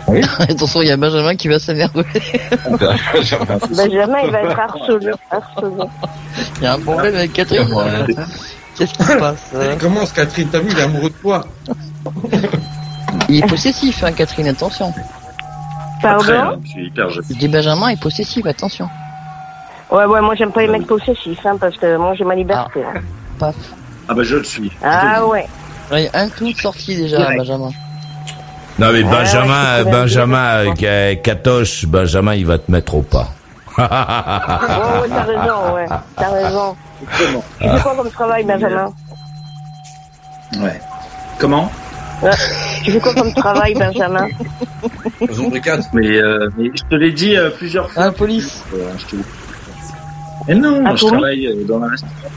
Attention, 0.39 0.81
il 0.81 0.87
y 0.87 0.91
a 0.91 0.97
Benjamin 0.97 1.35
qui 1.35 1.47
va 1.47 1.59
s'énerver. 1.59 2.03
Benjamin, 2.69 4.19
il 4.25 4.31
va 4.31 4.41
être 4.43 4.59
harcelé, 4.59 5.11
harcelé. 5.31 5.83
Il 6.57 6.63
y 6.63 6.65
a 6.67 6.73
un 6.73 6.79
problème 6.79 7.15
avec 7.15 7.33
Catherine. 7.33 7.67
Qu'est-ce 8.77 8.93
qui 8.93 9.03
se 9.03 9.17
passe 9.17 9.51
euh 9.53 9.71
Elle 9.71 9.77
commence, 9.77 10.11
Catherine, 10.11 10.49
t'as 10.51 10.59
vu, 10.59 10.69
il 10.71 10.77
est 10.77 10.81
amoureux 10.81 11.09
de 11.09 11.15
toi. 11.15 11.45
Il 13.29 13.43
est 13.43 13.47
possessif, 13.47 14.03
hein, 14.03 14.11
Catherine, 14.11 14.47
attention. 14.47 14.93
Pardon 16.01 16.59
je 16.63 16.69
suis 16.69 16.87
hyper 16.87 17.09
jeune. 17.09 17.23
Je 17.29 17.33
dis 17.35 17.47
Benjamin 17.47 17.89
est 17.89 18.01
possessif, 18.01 18.45
attention. 18.45 18.89
Ouais, 19.89 20.05
ouais, 20.05 20.21
moi 20.21 20.35
j'aime 20.35 20.51
pas 20.51 20.61
les 20.61 20.67
mecs 20.67 20.87
possessifs, 20.87 21.45
hein, 21.45 21.55
parce 21.59 21.77
que 21.77 21.97
moi 21.97 22.13
j'ai 22.15 22.25
ma 22.25 22.35
liberté. 22.35 22.81
hein. 22.83 22.99
Paf. 23.39 23.55
Ah 24.09 24.13
bah 24.13 24.23
je 24.23 24.35
le 24.35 24.43
suis. 24.43 24.71
Ah 24.83 25.25
ouais. 25.25 25.45
Il 25.91 25.99
y 26.03 26.07
a 26.07 26.19
un 26.19 26.29
tout 26.29 26.51
sorti 26.53 26.95
déjà, 26.97 27.17
Direct. 27.17 27.37
Benjamin. 27.37 27.69
Non 28.79 28.91
mais 28.91 29.03
Ouais, 29.03 29.09
Benjamin, 29.11 29.77
ouais, 29.77 29.83
c'est 29.83 29.91
Benjamin, 29.91 30.65
euh, 30.83 31.15
Katoche, 31.15 31.85
Benjamin, 31.85 32.33
il 32.35 32.45
va 32.45 32.57
te 32.57 32.71
mettre 32.71 32.95
au 32.95 33.01
pas. 33.03 33.27
Ouais, 33.77 33.83
ouais, 33.83 35.09
t'as 35.09 35.23
raison, 35.23 35.73
ouais. 35.75 35.85
T'as 36.15 36.29
raison. 36.29 36.75
Tu 36.99 37.67
fais 37.69 37.81
quoi 37.81 37.95
comme 37.95 38.09
travail, 38.11 38.43
Benjamin? 38.45 38.93
Ouais. 40.59 40.79
Comment? 41.39 41.71
Ouais. 42.21 42.29
Tu 42.83 42.91
fais 42.91 42.99
quoi 42.99 43.13
comme 43.13 43.33
travail, 43.33 43.73
Benjamin? 43.75 44.27
Mais, 45.93 46.07
euh, 46.17 46.49
mais 46.57 46.69
je 46.75 46.83
te 46.83 46.95
l'ai 46.95 47.11
dit 47.11 47.35
euh, 47.35 47.49
plusieurs 47.51 47.89
fois. 47.91 48.03
Ah, 48.05 48.11
police. 48.11 48.63
Euh, 48.73 48.91
je 48.97 49.05
te 49.05 49.15
Mais 50.47 50.55
non, 50.55 50.83
Ah, 50.85 50.95
je 50.95 51.05
travaille 51.05 51.47
euh, 51.47 51.63
dans 51.67 51.79
la 51.79 51.87
restauration. 51.89 52.29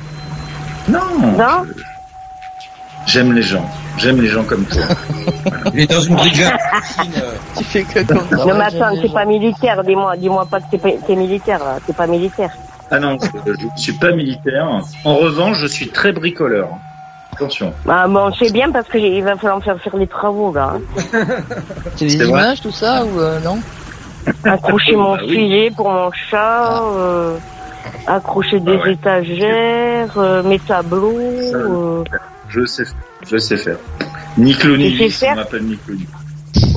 Non. 0.89 1.33
Non? 1.39 1.65
je- 1.77 1.83
J'aime 3.07 3.33
les 3.33 3.43
gens. 3.43 3.65
J'aime 3.99 4.21
les 4.21 4.29
gens 4.29 4.45
comme 4.45 4.65
toi. 4.67 4.83
Il 5.75 5.81
est 5.81 5.91
dans 5.91 6.01
une 6.01 6.17
brigade. 6.17 6.57
Tu 7.57 7.65
fais 7.65 7.85
que. 7.85 8.01
Non, 8.13 8.55
mais 8.59 8.65
attends, 8.65 9.01
t'es 9.01 9.09
pas 9.09 9.25
militaire, 9.25 9.83
dis-moi, 9.85 10.17
dis-moi 10.17 10.47
pas 10.51 10.61
que 10.61 10.65
t'es 10.71 10.79
pas- 10.79 10.99
t'es 11.07 11.15
militaire, 11.17 11.61
là. 11.61 11.79
T'es 11.87 11.93
pas 11.93 12.07
militaire. 12.07 12.51
Ah 12.91 12.99
non, 12.99 13.17
je 13.21 13.53
ne 13.53 13.77
suis 13.77 13.93
pas 13.95 14.13
militaire. 14.13 14.69
En 15.05 15.17
revanche, 15.17 15.59
je 15.59 15.67
suis 15.67 15.89
très 15.89 16.13
bricoleur. 16.13 16.69
Attention. 17.33 17.73
Bah, 17.85 18.07
bon, 18.09 18.33
c'est 18.39 18.53
bien 18.53 18.71
parce 18.73 18.89
que 18.89 18.99
j'ai- 18.99 19.19
il 19.19 19.25
va 19.25 19.37
falloir 19.37 19.57
me 19.59 19.63
faire 19.63 19.79
faire 19.81 19.97
des 19.97 20.07
travaux, 20.07 20.53
là. 20.55 20.75
C'est 21.97 22.07
des 22.07 22.11
C'est 22.11 22.27
images, 22.29 22.61
tout 22.63 22.71
ça, 22.73 23.05
ou 23.05 23.21
euh, 23.21 23.39
non 23.41 23.59
Accrocher 24.45 24.97
mon 24.97 25.15
Bah 25.17 25.21
oui. 25.23 25.35
filet 25.35 25.71
pour 25.71 25.89
mon 25.91 26.11
chat, 26.13 26.83
euh, 26.83 27.37
accrocher 28.07 28.59
des 28.61 28.79
Ah 28.81 28.85
ouais. 28.87 28.93
étagères, 28.95 30.15
euh, 30.17 30.43
mes 30.43 30.59
tableaux. 30.59 31.21
Ça, 31.53 31.57
euh, 31.59 32.03
Je 32.49 32.65
sais, 32.65 32.85
je 33.29 33.37
sais 33.39 33.57
faire. 33.57 33.77
Ni 34.39 34.55
clou 34.55 34.77
ni 34.77 34.91
Tu 34.93 34.99
sais 34.99 35.05
vis, 35.07 35.19
faire 35.19 35.33
on 35.33 35.37
m'appelle 35.37 35.63
ni 35.65 35.77
clou 35.79 35.95
ni 35.95 36.07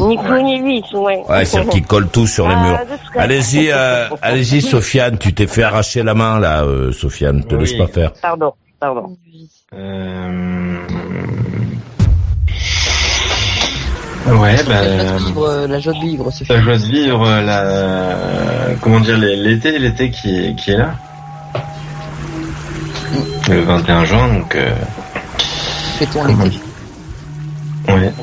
Ni 0.08 0.18
clou 0.18 0.42
ni 0.42 0.62
vis, 0.62 0.94
ouais. 0.94 1.24
Ouais, 1.30 1.46
c'est 1.46 1.68
qui 1.70 1.82
colle 1.82 2.08
tout 2.10 2.28
sur 2.28 2.48
les 2.48 2.56
Ah, 2.58 2.64
murs. 2.64 2.80
Allez-y, 3.16 3.70
euh, 3.72 4.08
allez-y, 4.22 4.62
Sofiane, 4.62 5.18
tu 5.18 5.34
t'es 5.34 5.48
fait 5.48 5.64
arracher 5.64 6.04
la 6.04 6.14
main 6.14 6.40
là, 6.40 6.64
euh, 6.64 6.92
Sofiane, 6.92 7.44
te 7.46 7.56
Oui. 7.56 7.62
laisse 7.62 7.74
pas 7.74 7.88
faire. 7.88 8.12
Pardon, 8.22 8.54
pardon. 8.80 9.16
Euh... 9.74 10.78
Ouais, 14.28 14.58
bah, 14.68 14.84
La 14.84 15.08
joie 15.08 15.18
de 15.18 15.24
vivre, 15.26 15.48
euh, 15.50 15.68
la 15.68 15.80
joie 15.80 15.94
de 15.94 16.00
vivre, 16.00 16.32
c'est 16.32 16.50
la 16.50 16.62
joie 16.62 16.78
de 16.78 16.84
vivre, 16.84 17.28
euh, 17.28 17.42
la, 17.42 18.76
comment 18.82 19.00
dire, 19.00 19.18
l'été, 19.18 19.80
l'été 19.80 20.12
qui 20.12 20.46
est, 20.48 20.56
qui 20.56 20.72
est 20.72 20.78
là. 20.78 20.94
Le 23.50 23.62
21 23.62 24.06
juin, 24.06 24.28
donc, 24.28 24.56
euh, 24.56 24.70
L'été. 26.00 26.60
ouais. 27.88 28.14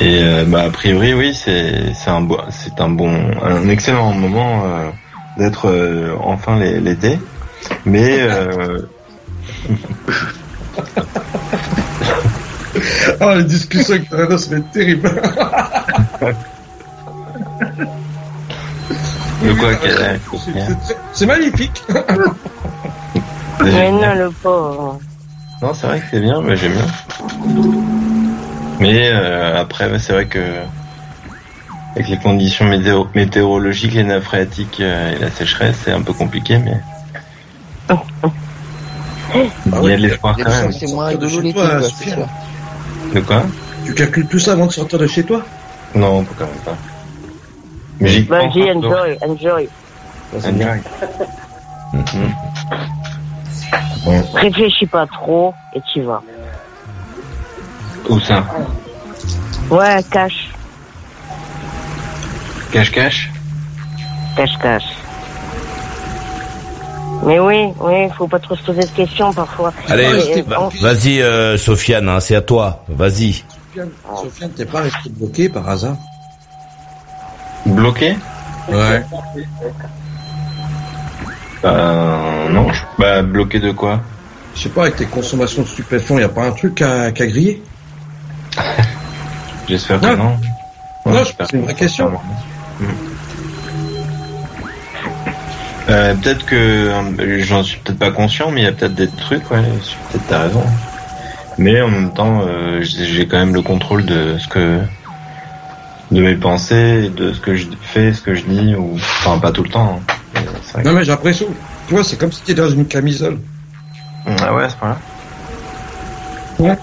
Et 0.00 0.22
euh, 0.22 0.44
bah 0.46 0.62
a 0.62 0.70
priori 0.70 1.12
oui 1.12 1.34
c'est 1.34 1.92
c'est 1.94 2.08
un 2.10 2.22
bon 2.22 2.38
c'est 2.50 2.80
un 2.80 2.88
bon 2.88 3.12
un 3.42 3.68
excellent 3.68 4.12
moment 4.12 4.62
euh, 4.64 4.88
d'être 5.36 5.68
euh, 5.68 6.14
enfin 6.22 6.58
l'é- 6.58 6.80
l'été 6.80 7.18
mais 7.84 8.20
euh, 8.20 8.78
Oh, 13.20 13.34
les 13.36 13.44
discussions 13.44 13.94
avec 13.94 14.08
Fernando, 14.08 14.38
ça 14.38 14.50
va 14.52 14.56
être 14.58 14.70
terrible. 14.70 15.10
de 19.42 19.52
quoi 19.52 19.70
c'est- 20.38 20.94
C'est 21.12 21.26
magnifique. 21.26 21.82
Mais 23.62 23.90
non, 23.92 24.14
le 24.14 24.30
pauvre. 24.30 24.98
Non, 25.62 25.74
c'est 25.74 25.86
vrai 25.86 26.00
que 26.00 26.06
c'est 26.10 26.20
bien, 26.20 26.40
mais 26.40 26.56
j'aime 26.56 26.72
bien. 26.72 26.86
Mais 28.80 29.10
euh, 29.12 29.60
après, 29.60 29.98
c'est 29.98 30.12
vrai 30.12 30.26
que 30.26 30.38
avec 31.94 32.08
les 32.08 32.16
conditions 32.18 32.64
météo- 32.66 33.08
météorologiques, 33.14 33.92
les 33.94 34.04
nappes 34.04 34.22
phréatiques 34.22 34.80
euh, 34.80 35.14
et 35.14 35.18
la 35.18 35.30
sécheresse, 35.30 35.76
c'est 35.84 35.92
un 35.92 36.00
peu 36.00 36.12
compliqué, 36.14 36.58
mais 36.58 36.76
Il 39.66 39.84
y 39.84 39.92
a 39.92 39.96
de 39.96 40.02
l'espoir 40.02 40.36
quand 40.36 40.48
même. 40.48 40.72
C'est 40.72 40.86
moins 40.92 41.14
de 41.14 41.28
chez 41.28 41.52
toi. 41.52 41.80
De 43.14 43.20
quoi? 43.20 43.42
Tu 43.84 43.94
calcules 43.94 44.26
tout 44.28 44.38
ça 44.38 44.52
avant 44.52 44.66
de 44.66 44.72
sortir 44.72 44.98
de 44.98 45.06
chez 45.06 45.24
toi? 45.24 45.44
Non, 45.94 46.24
quand 46.38 46.46
même 46.46 46.54
pas. 46.64 46.76
Mais 47.98 48.08
j'y 48.08 48.22
peu. 48.22 48.34
enjoy, 48.40 48.70
enjoy. 48.70 49.18
Enjoy. 49.22 49.68
Réfléchis 54.34 54.86
pas 54.86 55.06
trop 55.06 55.54
et 55.74 55.80
tu 55.92 56.02
vas. 56.02 56.22
Où 58.08 58.18
ça 58.20 58.44
Ouais, 59.70 60.02
cache, 60.10 60.50
Cache-cache 62.72 63.30
cache, 64.36 64.58
cache. 64.62 64.84
Mais 67.24 67.38
oui, 67.38 67.72
oui, 67.80 68.08
faut 68.16 68.28
pas 68.28 68.38
trop 68.38 68.56
se 68.56 68.62
poser 68.62 68.82
de 68.82 68.90
questions 68.90 69.32
parfois. 69.32 69.72
Allez, 69.88 70.06
euh, 70.06 70.42
vas-y, 70.80 71.20
euh, 71.20 71.58
Sofiane, 71.58 72.08
hein, 72.08 72.20
c'est 72.20 72.36
à 72.36 72.40
toi. 72.40 72.84
Vas-y. 72.88 73.44
Sofiane, 73.68 73.90
Sofiane, 74.22 74.50
t'es 74.52 74.64
pas 74.64 74.80
resté 74.82 75.10
bloqué 75.10 75.48
par 75.48 75.68
hasard? 75.68 75.96
Bloqué 77.66 78.16
Ouais. 78.68 79.04
Euh, 81.64 82.48
non. 82.48 82.72
je- 82.72 82.82
Bah, 82.98 83.22
bloqué 83.22 83.60
de 83.60 83.70
quoi 83.72 84.00
Je 84.54 84.62
sais 84.62 84.68
pas, 84.70 84.82
avec 84.82 84.96
tes 84.96 85.06
consommations 85.06 85.62
de 85.62 85.68
stupéfiants, 85.68 86.18
y 86.18 86.22
a 86.22 86.28
pas 86.28 86.44
un 86.44 86.52
truc 86.52 86.80
à, 86.82 87.10
qu'à 87.12 87.26
griller 87.26 87.62
J'espère 89.68 90.00
que 90.00 90.06
Non. 90.06 90.16
non. 90.16 90.36
Non, 91.06 91.12
Ouais, 91.12 91.24
je- 91.24 91.44
c'est 91.44 91.56
une 91.56 91.62
vraie 91.64 91.74
question. 91.74 92.10
Euh, 95.88 96.14
peut-être 96.14 96.44
que 96.46 96.54
euh, 96.54 97.40
j'en 97.42 97.62
suis 97.62 97.78
peut-être 97.78 97.98
pas 97.98 98.10
conscient, 98.12 98.50
mais 98.50 98.60
il 98.60 98.64
y 98.64 98.66
a 98.68 98.72
peut-être 98.72 98.94
des 98.94 99.08
trucs, 99.08 99.50
ouais, 99.50 99.62
peut-être 100.12 100.26
t'as 100.28 100.42
raison. 100.42 100.62
Mais 101.58 101.80
en 101.82 101.88
même 101.88 102.12
temps, 102.12 102.42
euh, 102.46 102.80
j'ai 102.82 103.06
j'ai 103.06 103.26
quand 103.26 103.38
même 103.38 103.54
le 103.54 103.62
contrôle 103.62 104.04
de 104.06 104.36
ce 104.38 104.46
que 104.46 104.80
de 106.10 106.20
mes 106.20 106.34
pensées, 106.36 107.10
de 107.14 107.32
ce 107.32 107.40
que 107.40 107.54
je 107.56 107.66
fais, 107.82 108.12
ce 108.12 108.20
que 108.20 108.34
je 108.34 108.44
dis, 108.44 108.74
ou 108.76 108.94
enfin 108.96 109.38
pas 109.38 109.50
tout 109.52 109.62
le 109.64 109.68
temps. 109.70 110.00
hein. 110.00 110.14
C'est 110.64 110.72
vrai 110.74 110.82
Non, 110.84 110.92
mais 110.92 111.04
j'ai 111.04 111.10
l'impression, 111.10 111.46
tu 111.88 111.94
vois, 111.94 112.04
c'est 112.04 112.16
comme 112.16 112.32
si 112.32 112.42
t'étais 112.42 112.60
dans 112.62 112.70
une 112.70 112.86
camisole. 112.86 113.38
que- 114.26 114.30
Ah 114.42 114.54
ouais, 114.54 114.64
à 114.64 114.68
ce 114.68 114.76
point-là. 114.76 114.98
Ouais. 116.58 116.78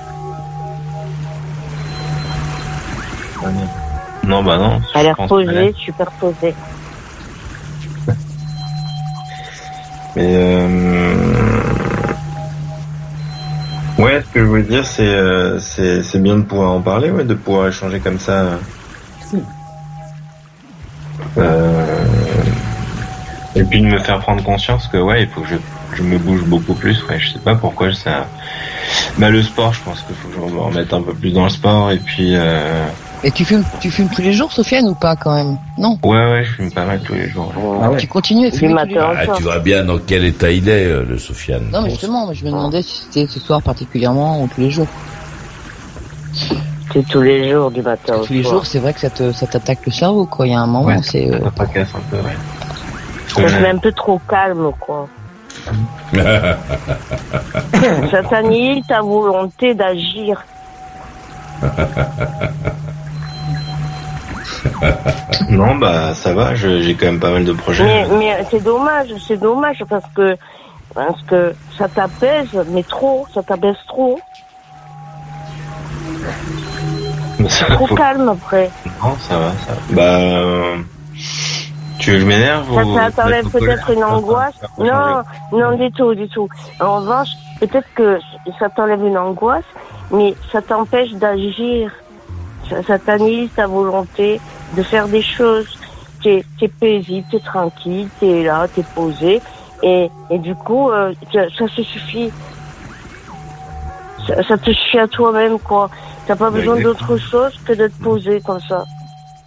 Non, 4.25 4.43
bah 4.43 4.57
non. 4.57 4.81
je 4.93 4.99
l'air 5.03 5.15
pas 5.15 5.27
posé, 5.27 5.73
super 5.77 6.11
posé. 6.19 6.53
Mais 10.15 10.35
euh... 10.35 11.15
ouais, 13.99 14.21
ce 14.21 14.33
que 14.33 14.39
je 14.41 14.45
voulais 14.45 14.63
dire, 14.63 14.85
c'est 14.85 15.07
euh, 15.07 15.59
c'est 15.59 16.03
c'est 16.03 16.19
bien 16.19 16.35
de 16.37 16.41
pouvoir 16.41 16.71
en 16.71 16.81
parler, 16.81 17.09
ouais, 17.11 17.23
de 17.23 17.35
pouvoir 17.35 17.67
échanger 17.69 17.99
comme 17.99 18.19
ça. 18.19 18.57
Euh... 21.37 21.77
Et 23.59 23.63
puis 23.63 23.81
de 23.81 23.85
me 23.87 23.97
faire 23.99 24.19
prendre 24.19 24.43
conscience 24.43 24.87
que 24.87 24.97
ouais, 24.97 25.23
il 25.23 25.27
faut 25.29 25.41
que 25.41 25.47
je, 25.47 25.55
je 25.95 26.03
me 26.03 26.17
bouge 26.17 26.43
beaucoup 26.43 26.73
plus. 26.73 27.03
Ouais, 27.09 27.19
je 27.19 27.33
sais 27.33 27.39
pas 27.39 27.55
pourquoi 27.55 27.93
ça. 27.93 28.27
Bah 29.17 29.29
le 29.29 29.41
sport, 29.43 29.73
je 29.73 29.81
pense 29.83 30.01
qu'il 30.01 30.15
faut 30.15 30.27
que 30.29 30.35
je 30.49 30.53
me 30.55 30.59
remette 30.61 30.93
un 30.93 31.01
peu 31.01 31.13
plus 31.13 31.31
dans 31.31 31.43
le 31.43 31.49
sport 31.49 31.91
et 31.91 31.97
puis. 31.97 32.33
Euh... 32.35 32.85
Et 33.23 33.31
tu 33.31 33.45
fumes, 33.45 33.63
tu 33.81 33.89
fumes 33.89 34.09
tous 34.15 34.21
les 34.21 34.31
jours, 34.31 34.51
Sofiane, 34.51 34.87
ou 34.87 34.93
pas 34.93 35.15
quand 35.15 35.33
même? 35.33 35.57
Non? 35.79 35.97
Ouais 36.03 36.15
ouais, 36.31 36.43
je 36.43 36.51
fume 36.51 36.71
pas 36.71 36.85
mal 36.85 37.01
tous 37.01 37.13
les 37.15 37.27
jours. 37.29 37.51
Ah 37.81 37.89
ouais. 37.89 37.97
Tu 37.97 38.05
continues 38.07 38.47
à 38.47 38.51
fumer 38.51 38.75
tous 38.83 38.87
les 38.89 38.93
jours. 38.93 39.09
Ah, 39.17 39.27
tu 39.35 39.41
vois 39.43 39.57
bien 39.59 39.83
dans 39.83 39.97
quel 39.97 40.23
état 40.23 40.51
il 40.51 40.69
est, 40.69 40.85
euh, 40.85 41.03
le 41.03 41.17
Sofiane. 41.17 41.63
Non, 41.73 41.81
mais 41.81 41.89
justement, 41.89 42.31
je 42.31 42.45
me 42.45 42.51
demandais 42.51 42.83
si 42.83 43.01
c'était 43.09 43.25
ce 43.25 43.39
soir 43.39 43.61
particulièrement 43.63 44.43
ou 44.43 44.47
tous 44.53 44.61
les 44.61 44.69
jours. 44.69 44.87
C'est 46.93 47.05
tous 47.07 47.21
les 47.21 47.49
jours 47.51 47.71
du 47.71 47.81
matin 47.81 48.15
au 48.17 48.25
Tous 48.25 48.33
les 48.33 48.43
soir. 48.43 48.53
jours, 48.55 48.65
c'est 48.65 48.79
vrai 48.79 48.93
que 48.93 48.99
ça 48.99 49.09
te, 49.09 49.31
ça 49.33 49.45
t'attaque 49.47 49.79
le 49.85 49.91
cerveau, 49.91 50.25
quoi. 50.25 50.47
Il 50.47 50.53
y 50.53 50.55
a 50.55 50.59
un 50.59 50.67
moment, 50.67 50.85
Ouais, 50.85 50.99
c'est. 51.01 51.29
euh, 51.29 51.39
un 51.45 51.49
peu, 51.51 51.63
ouais. 52.17 52.37
Ça 53.37 53.47
se 53.47 53.55
met 53.61 53.69
un 53.69 53.77
peu 53.77 53.91
trop 53.91 54.19
calme, 54.27 54.71
quoi. 54.79 55.07
Ça 58.11 58.23
t'annihile 58.29 58.83
ta 58.85 59.01
volonté 59.01 59.73
d'agir. 59.73 60.43
Non, 65.49 65.75
bah 65.75 66.13
ça 66.13 66.33
va, 66.33 66.55
j'ai 66.55 66.95
quand 66.95 67.07
même 67.07 67.19
pas 67.19 67.31
mal 67.31 67.43
de 67.45 67.53
projets. 67.53 67.83
Mais, 67.83 68.07
mais 68.17 68.45
c'est 68.51 68.61
dommage, 68.63 69.09
c'est 69.27 69.37
dommage 69.37 69.83
parce 69.89 70.05
que 70.15 70.37
parce 70.93 71.21
que 71.23 71.53
ça 71.77 71.87
t'apaise, 71.89 72.49
mais 72.71 72.83
trop, 72.83 73.27
ça 73.33 73.41
t'apaise 73.43 73.75
trop. 73.87 74.19
Ça, 77.49 77.65
Trop 77.65 77.87
faut- 77.87 77.95
calme 77.95 78.29
après. 78.29 78.69
Non, 79.03 79.15
ça 79.19 79.37
va, 79.37 79.51
ça 79.65 79.73
va. 79.73 79.79
Bah, 79.95 80.01
euh, 80.01 80.75
tu 82.07 82.21
Ça, 82.21 83.11
ça 83.11 83.11
t'enlève 83.11 83.49
peut-être 83.49 83.89
une 83.91 84.03
angoisse. 84.03 84.55
Non, 84.77 85.23
non, 85.51 85.75
du 85.75 85.91
tout, 85.91 86.15
du 86.15 86.29
tout. 86.29 86.47
En 86.79 86.97
revanche, 87.01 87.29
peut-être 87.59 87.87
que 87.95 88.17
ça 88.59 88.69
t'enlève 88.69 89.03
une 89.03 89.17
angoisse, 89.17 89.65
mais 90.11 90.33
ça 90.51 90.61
t'empêche 90.61 91.11
d'agir. 91.13 91.91
Ça, 92.69 92.81
ça 92.83 92.97
t'annihile 92.97 93.49
ta 93.49 93.67
volonté 93.67 94.39
de 94.77 94.83
faire 94.83 95.09
des 95.09 95.21
choses. 95.21 95.67
T'es 96.23 96.45
es 96.61 96.67
paisible, 96.69 97.27
t'es 97.29 97.39
tranquille, 97.39 98.07
t'es 98.19 98.43
là, 98.43 98.67
t'es 98.73 98.83
posé. 98.95 99.41
Et, 99.83 100.09
et 100.29 100.39
du 100.39 100.55
coup, 100.55 100.89
euh, 100.89 101.13
ça, 101.33 101.67
se 101.67 101.83
suffit. 101.83 102.31
Ça, 104.25 104.43
ça 104.43 104.57
te 104.57 104.71
suffit 104.71 104.99
à 104.99 105.07
toi-même, 105.07 105.59
quoi. 105.59 105.89
T'as 106.25 106.37
pas 106.37 106.49
besoin 106.49 106.79
d'autre 106.79 107.17
chose 107.17 107.53
que 107.65 107.73
de 107.73 107.87
te 107.87 108.03
poser 108.03 108.41
comme 108.41 108.61
ça. 108.61 108.85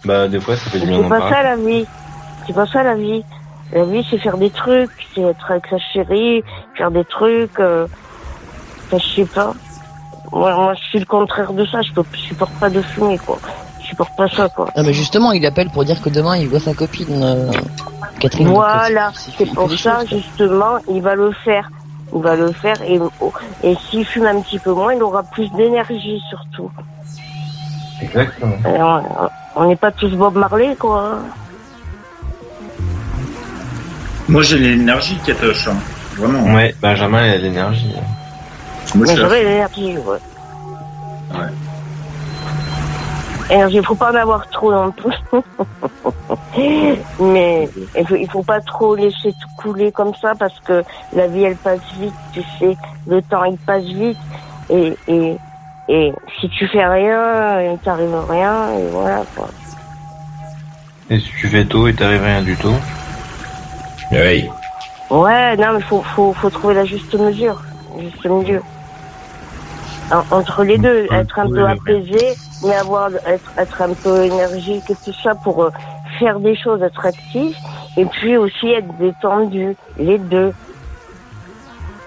Bah, 0.05 0.27
des 0.27 0.39
fois, 0.39 0.55
ça 0.55 0.69
fait 0.69 0.79
du 0.79 0.85
bien 0.87 1.01
C'est 1.03 1.09
pas 1.09 1.29
ça 1.29 1.43
la 1.43 1.55
vie. 1.55 1.85
C'est 2.47 2.53
pas 2.53 2.65
ça 2.65 2.83
la 2.83 2.95
vie. 2.95 3.23
La 3.73 3.85
vie, 3.85 4.05
c'est 4.09 4.17
faire 4.17 4.37
des 4.37 4.49
trucs, 4.49 4.89
c'est 5.15 5.21
être 5.21 5.49
avec 5.51 5.65
sa 5.67 5.77
chérie, 5.77 6.43
faire 6.75 6.91
des 6.91 7.05
trucs. 7.05 7.59
Euh... 7.59 7.87
Enfin, 8.87 8.97
je 8.97 9.15
sais 9.15 9.25
pas. 9.25 9.53
Moi, 10.31 10.53
moi, 10.55 10.73
je 10.73 10.83
suis 10.89 10.99
le 10.99 11.05
contraire 11.05 11.53
de 11.53 11.65
ça. 11.65 11.81
Je 11.81 11.91
peux, 11.93 12.03
je 12.13 12.19
supporte 12.19 12.53
pas 12.53 12.69
de 12.69 12.81
fumer, 12.81 13.17
quoi. 13.19 13.37
Je 13.81 13.87
supporte 13.87 14.15
pas 14.17 14.27
ça, 14.29 14.49
quoi. 14.49 14.67
Non, 14.75 14.83
mais 14.83 14.93
justement, 14.93 15.31
il 15.31 15.45
appelle 15.45 15.69
pour 15.69 15.85
dire 15.85 16.01
que 16.01 16.09
demain, 16.09 16.35
il 16.37 16.47
voit 16.49 16.59
sa 16.59 16.73
copine, 16.73 17.21
euh, 17.23 17.51
Catherine. 18.19 18.47
Voilà, 18.49 19.11
c'est- 19.13 19.45
pour 19.53 19.71
ça 19.71 19.99
choses, 19.99 20.09
justement, 20.09 20.77
il 20.89 21.01
va 21.01 21.15
le 21.15 21.31
faire. 21.31 21.69
Il 22.13 22.21
va 22.21 22.35
le 22.35 22.51
faire 22.51 22.81
et, 22.81 22.99
et 23.63 23.75
s'il 23.89 24.05
fume 24.05 24.25
un 24.25 24.41
petit 24.41 24.59
peu 24.59 24.73
moins, 24.73 24.93
il 24.93 25.01
aura 25.01 25.23
plus 25.23 25.49
d'énergie 25.53 26.21
surtout. 26.29 26.69
Exactement. 28.01 28.55
Alors, 28.65 29.29
on 29.55 29.65
n'est 29.67 29.75
pas 29.77 29.91
tous 29.91 30.09
Bob 30.15 30.35
Marley, 30.35 30.75
quoi. 30.75 31.19
Moi, 34.27 34.41
j'ai 34.43 34.57
l'énergie, 34.57 35.17
Katoche. 35.25 35.67
Hein. 35.67 35.77
Vraiment. 36.15 36.53
Ouais, 36.53 36.75
Benjamin, 36.81 37.25
il 37.25 37.33
a 37.33 37.37
l'énergie. 37.37 37.95
Moi, 38.95 39.05
j'aurais 39.15 39.43
l'énergie, 39.43 39.97
ouais. 39.97 40.19
Ouais. 41.33 41.47
Énergie, 43.49 43.77
il 43.77 43.85
faut 43.85 43.95
pas 43.95 44.11
en 44.11 44.15
avoir 44.15 44.47
trop 44.49 44.71
non 44.71 44.91
plus. 44.91 45.13
Mais 47.19 47.69
il 47.97 48.07
faut, 48.07 48.15
il 48.15 48.29
faut 48.29 48.43
pas 48.43 48.61
trop 48.61 48.95
laisser 48.95 49.33
tout 49.33 49.49
couler 49.57 49.91
comme 49.91 50.13
ça 50.21 50.33
parce 50.35 50.57
que 50.61 50.83
la 51.13 51.27
vie 51.27 51.43
elle 51.43 51.55
passe 51.57 51.81
vite, 51.99 52.13
tu 52.33 52.41
sais. 52.59 52.77
Le 53.07 53.21
temps 53.21 53.43
il 53.43 53.57
passe 53.57 53.83
vite 53.83 54.17
et, 54.69 54.95
et, 55.07 55.37
et 55.89 56.13
si 56.39 56.49
tu 56.49 56.67
fais 56.67 56.85
rien, 56.85 57.61
il 57.61 57.77
t'arrive 57.79 58.15
rien 58.29 58.73
et 58.77 58.87
voilà 58.89 59.23
quoi. 59.35 59.49
Et 61.09 61.19
si 61.19 61.29
tu 61.39 61.47
fais 61.47 61.65
tout 61.65 61.87
et 61.87 61.93
t'arrives 61.93 62.23
rien 62.23 62.41
du 62.41 62.55
tout. 62.55 62.75
Oui. 64.11 64.49
Ouais, 65.09 65.57
non, 65.57 65.73
mais 65.75 65.81
faut, 65.81 66.01
faut, 66.15 66.33
faut 66.33 66.49
trouver 66.49 66.75
la 66.75 66.85
juste 66.85 67.13
mesure. 67.15 67.61
Juste 67.99 68.25
mesure. 68.25 68.61
En- 70.11 70.23
entre 70.37 70.63
les 70.63 70.77
deux, 70.77 71.07
être 71.11 71.39
un 71.39 71.47
peu 71.49 71.65
apaisé, 71.65 72.33
mais 72.63 72.75
avoir, 72.75 73.09
être, 73.25 73.51
être 73.57 73.81
un 73.81 73.93
peu 73.93 74.25
énergique 74.25 74.89
et 74.89 74.95
tout 75.05 75.13
ça 75.23 75.35
pour 75.35 75.63
euh, 75.63 75.69
faire 76.19 76.39
des 76.39 76.55
choses, 76.55 76.81
être 76.81 77.05
actif, 77.05 77.55
et 77.97 78.05
puis 78.05 78.37
aussi 78.37 78.71
être 78.71 78.97
détendu. 78.97 79.75
Les 79.97 80.17
deux. 80.17 80.53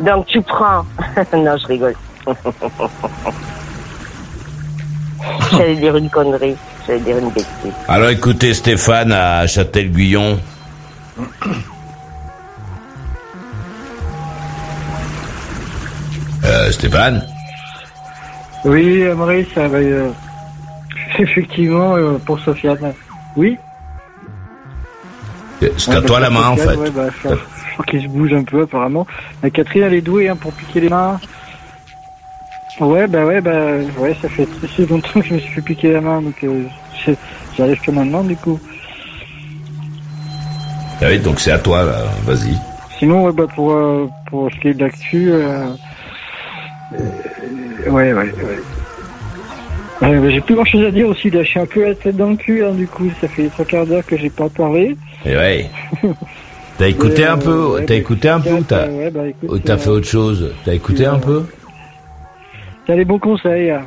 Donc 0.01 0.27
tu 0.27 0.43
prends. 0.43 0.85
non, 1.33 1.57
je 1.57 1.67
rigole. 1.67 1.95
J'allais 5.53 5.77
dire 5.77 5.97
une 5.97 6.11
connerie. 6.11 6.57
J'allais 6.87 7.01
dire 7.01 7.19
une 7.19 7.31
bêtise. 7.31 7.73
Alors 7.89 8.11
écoutez 8.11 8.53
Stéphane 8.55 9.13
à 9.13 9.47
Châtel-Guyon. 9.47 10.39
Euh, 16.45 16.71
Stéphane 16.73 17.27
Oui, 18.65 19.03
euh, 19.03 19.15
Maurice, 19.15 19.47
euh, 19.57 19.69
euh, 19.73 20.11
effectivement, 21.19 21.97
euh, 21.97 22.19
pour 22.19 22.39
Sofiane. 22.41 22.93
Oui 23.37 23.59
C'est 25.79 25.95
à 25.95 26.03
toi 26.03 26.21
la 26.21 26.31
main 26.31 26.49
en 26.49 26.57
fait. 26.57 26.77
Ouais, 26.77 26.91
bah, 26.91 27.09
je 27.23 27.29
je 27.29 27.73
crois 27.83 27.87
qu'il 27.87 28.03
se 28.03 28.09
bouge 28.09 28.33
un 28.33 28.45
peu 28.45 28.63
apparemment. 28.63 29.05
La 29.43 29.51
Catherine, 29.51 29.83
elle 29.83 29.95
est 29.95 30.01
douée 30.01 30.29
hein, 30.29 30.37
pour 30.37 30.53
piquer 30.53 30.81
les 30.81 30.89
mains. 30.89 31.19
Ouais, 32.79 33.07
bah 33.09 33.25
ouais, 33.25 33.41
bah 33.41 33.77
ouais, 33.99 34.17
ça 34.21 34.29
fait 34.29 34.47
assez 34.65 34.87
longtemps 34.87 35.21
que 35.21 35.27
je 35.27 35.35
me 35.35 35.39
suis 35.39 35.53
fait 35.55 35.61
piquer 35.61 35.93
la 35.93 36.01
main, 36.01 36.23
donc 36.23 36.35
euh, 36.45 36.65
j'arrive 37.57 37.81
que 37.81 37.91
maintenant 37.91 38.23
du 38.23 38.37
coup. 38.37 38.61
Ah 41.01 41.07
oui, 41.09 41.19
donc 41.19 41.41
c'est 41.41 41.51
à 41.51 41.59
toi 41.59 41.83
là. 41.85 42.05
Vas-y. 42.25 42.57
Sinon, 42.99 43.25
ouais, 43.25 43.33
bah 43.33 43.47
pour, 43.55 43.73
euh, 43.73 44.09
pour 44.27 44.51
ce 44.53 44.61
qui 44.61 44.69
est 44.69 44.75
de 44.75 44.85
l'actu, 44.85 45.31
euh, 45.33 45.67
euh, 46.93 47.91
ouais, 47.91 48.13
ouais, 48.13 48.33
ouais. 48.33 48.59
Ouais, 50.03 50.31
j'ai 50.33 50.41
plus 50.41 50.55
grand 50.55 50.65
chose 50.65 50.85
à 50.85 50.91
dire 50.91 51.09
aussi, 51.09 51.31
là, 51.31 51.43
je 51.43 51.49
suis 51.49 51.61
un 51.61 51.67
peu 51.67 51.85
la 51.87 51.95
tête 51.95 52.17
dans 52.17 52.31
le 52.31 52.37
cul, 52.37 52.65
hein, 52.65 52.73
du 52.73 52.87
coup, 52.87 53.09
ça 53.21 53.29
fait 53.29 53.49
trois 53.49 53.65
quarts 53.65 53.87
d'heure 53.87 54.05
que 54.05 54.17
j'ai 54.17 54.29
pas 54.31 54.49
parlé. 54.49 54.97
Et 55.25 55.37
ouais. 55.37 55.71
T'as 56.79 56.89
écouté 56.89 57.25
Euh, 57.25 57.33
un 57.33 57.39
peu 57.39 57.67
ouais, 57.67 57.81
T'as 57.87 57.95
bah, 57.95 58.01
écouté 58.01 58.29
un 58.29 58.41
peu 58.41 58.51
ou 58.53 58.63
t'as 58.65 58.89
ouais, 58.89 59.11
bah, 59.11 59.29
écoute, 59.29 59.49
ou 59.49 59.59
t'as 59.61 59.75
euh, 59.75 59.79
fait 59.79 59.91
autre 59.91 60.09
chose? 60.09 60.53
T'as 60.65 60.75
écouté 60.75 61.07
un 61.07 61.21
peu? 61.21 61.45
T'as 62.85 62.97
les 62.97 63.05
bons 63.05 63.21
conseils. 63.21 63.71
hein. 63.71 63.83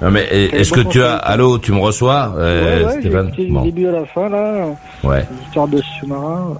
Non 0.00 0.10
mais 0.10 0.26
eh, 0.32 0.44
est-ce 0.56 0.72
que 0.72 0.80
tu 0.80 1.02
as. 1.02 1.14
Allô, 1.16 1.58
tu 1.58 1.72
me 1.72 1.78
reçois, 1.78 2.32
euh, 2.38 2.78
ouais, 2.80 2.86
ouais, 2.86 3.00
Stéphane? 3.00 3.26
écouté 3.28 3.48
Bon. 3.50 3.62
début 3.64 3.86
à 3.86 3.92
la 3.92 4.06
fin, 4.06 4.28
là, 4.30 4.64
Ouais. 5.04 5.24
l'histoire 5.40 5.68
de 5.68 5.80
sous-marin. 6.00 6.54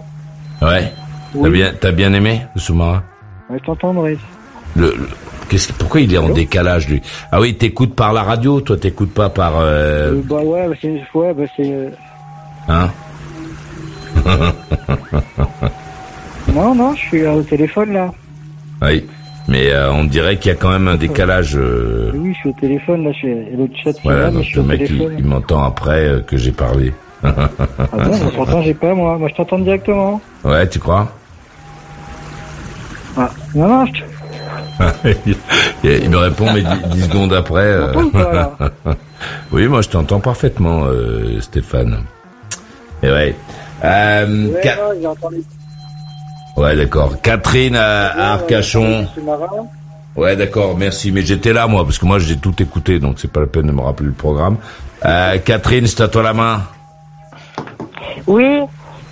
Ouais. 0.60 0.92
T'as 1.32 1.38
Oui. 1.38 1.50
bien, 1.50 1.72
t'as 1.80 1.90
bien 1.92 2.12
aimé 2.12 2.42
le 2.54 2.60
sous-marin? 2.60 3.02
Ouais, 3.48 3.58
t'entends, 3.64 3.94
Maurice 3.94 4.18
le, 4.76 4.86
le- 4.96 5.08
pourquoi 5.78 6.00
il 6.00 6.14
est 6.14 6.18
en 6.18 6.30
décalage 6.30 6.88
lui? 6.88 7.02
Ah 7.30 7.40
oui, 7.40 7.54
t'écoutes 7.54 7.94
par 7.94 8.12
la 8.12 8.22
radio, 8.22 8.60
toi 8.62 8.76
t'écoutes 8.76 9.12
pas 9.12 9.28
par 9.28 9.58
euh, 9.58 10.12
Euh, 10.12 10.22
Bah 10.24 10.40
ouais, 10.42 10.66
bah, 10.68 10.74
c'est, 10.80 11.02
ouais, 11.14 11.34
bah, 11.34 11.44
c'est, 11.56 11.70
euh, 11.70 11.90
hein? 12.68 12.90
Non, 16.54 16.74
non, 16.74 16.94
je 16.94 17.00
suis 17.00 17.26
au 17.26 17.42
téléphone, 17.42 17.92
là. 17.92 18.12
Oui. 18.82 19.06
Mais 19.48 19.72
euh, 19.72 19.92
on 19.92 20.04
dirait 20.04 20.36
qu'il 20.38 20.50
y 20.50 20.54
a 20.54 20.56
quand 20.56 20.70
même 20.70 20.86
un 20.88 20.96
décalage. 20.96 21.58
Oui, 22.14 22.32
je 22.32 22.38
suis 22.38 22.48
au 22.50 22.52
téléphone, 22.60 23.04
là, 23.04 23.12
je 23.12 23.18
suis, 23.18 23.34
l'autre 23.56 23.74
chat 23.82 23.92
voilà, 24.04 24.30
donc 24.30 24.44
je 24.44 24.56
le 24.60 24.66
mec 24.66 24.88
il, 24.88 25.24
m'entend 25.24 25.64
après 25.64 26.22
que 26.26 26.36
j'ai 26.36 26.52
parlé. 26.52 26.92
Ah 27.24 27.30
bon, 27.92 28.18
bah, 28.18 28.30
pourtant, 28.34 28.62
j'ai 28.62 28.74
pas, 28.74 28.94
moi. 28.94 29.18
Moi, 29.18 29.28
je 29.28 29.34
t'entends 29.34 29.58
directement. 29.58 30.20
ouais, 30.44 30.68
tu 30.68 30.78
crois? 30.78 31.12
Ah, 33.16 33.30
non, 33.54 33.68
non, 33.68 33.86
je 33.86 33.92
te... 33.92 34.11
il, 35.26 35.36
il 35.84 36.10
me 36.10 36.16
répond 36.18 36.52
mais 36.52 36.62
dix, 36.90 37.02
secondes 37.04 37.32
après. 37.32 37.60
euh, 37.64 37.92
oui, 39.52 39.66
moi 39.68 39.82
je 39.82 39.88
t'entends 39.88 40.20
parfaitement, 40.20 40.84
euh, 40.86 41.40
Stéphane. 41.40 42.04
Et 43.02 43.10
ouais. 43.10 43.34
Euh, 43.84 44.48
Ouais, 44.52 44.60
Ca- 44.62 44.76
non, 44.76 44.82
j'ai 45.00 45.06
entendu. 45.06 45.42
ouais, 46.56 46.76
d'accord. 46.76 47.20
Catherine 47.20 47.76
à, 47.76 48.06
à 48.08 48.32
Arcachon. 48.34 49.06
Ouais, 50.14 50.36
d'accord, 50.36 50.76
merci. 50.76 51.10
Mais 51.10 51.22
j'étais 51.22 51.52
là, 51.52 51.66
moi, 51.66 51.84
parce 51.84 51.98
que 51.98 52.04
moi, 52.06 52.18
j'ai 52.18 52.36
tout 52.36 52.54
écouté, 52.62 52.98
donc 52.98 53.18
c'est 53.18 53.32
pas 53.32 53.40
la 53.40 53.46
peine 53.46 53.66
de 53.66 53.72
me 53.72 53.80
rappeler 53.80 54.06
le 54.06 54.12
programme. 54.12 54.56
Euh, 55.04 55.38
Catherine, 55.38 55.86
c'est 55.86 56.02
à 56.02 56.08
toi 56.08 56.22
la 56.22 56.32
main. 56.34 56.62
Oui, 58.26 58.60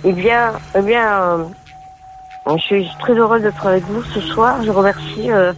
eh 0.05 0.13
bien, 0.13 0.53
eh 0.77 0.81
bien, 0.81 1.47
euh, 2.47 2.57
je 2.57 2.63
suis 2.63 2.89
très 2.99 3.13
heureuse 3.13 3.41
d'être 3.41 3.65
avec 3.65 3.83
vous 3.83 4.03
ce 4.03 4.19
soir. 4.21 4.63
Je 4.63 4.71
remercie 4.71 5.31
euh, 5.31 5.53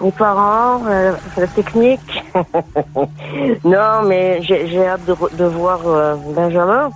mes 0.00 0.12
parents, 0.12 0.86
euh, 0.86 1.12
la 1.36 1.46
technique. 1.48 2.24
non, 3.64 4.02
mais 4.04 4.42
j'ai 4.42 4.68
j'ai 4.68 4.86
hâte 4.86 5.04
de, 5.04 5.14
de 5.36 5.44
voir 5.44 5.86
euh, 5.86 6.16
Benjamin 6.34 6.90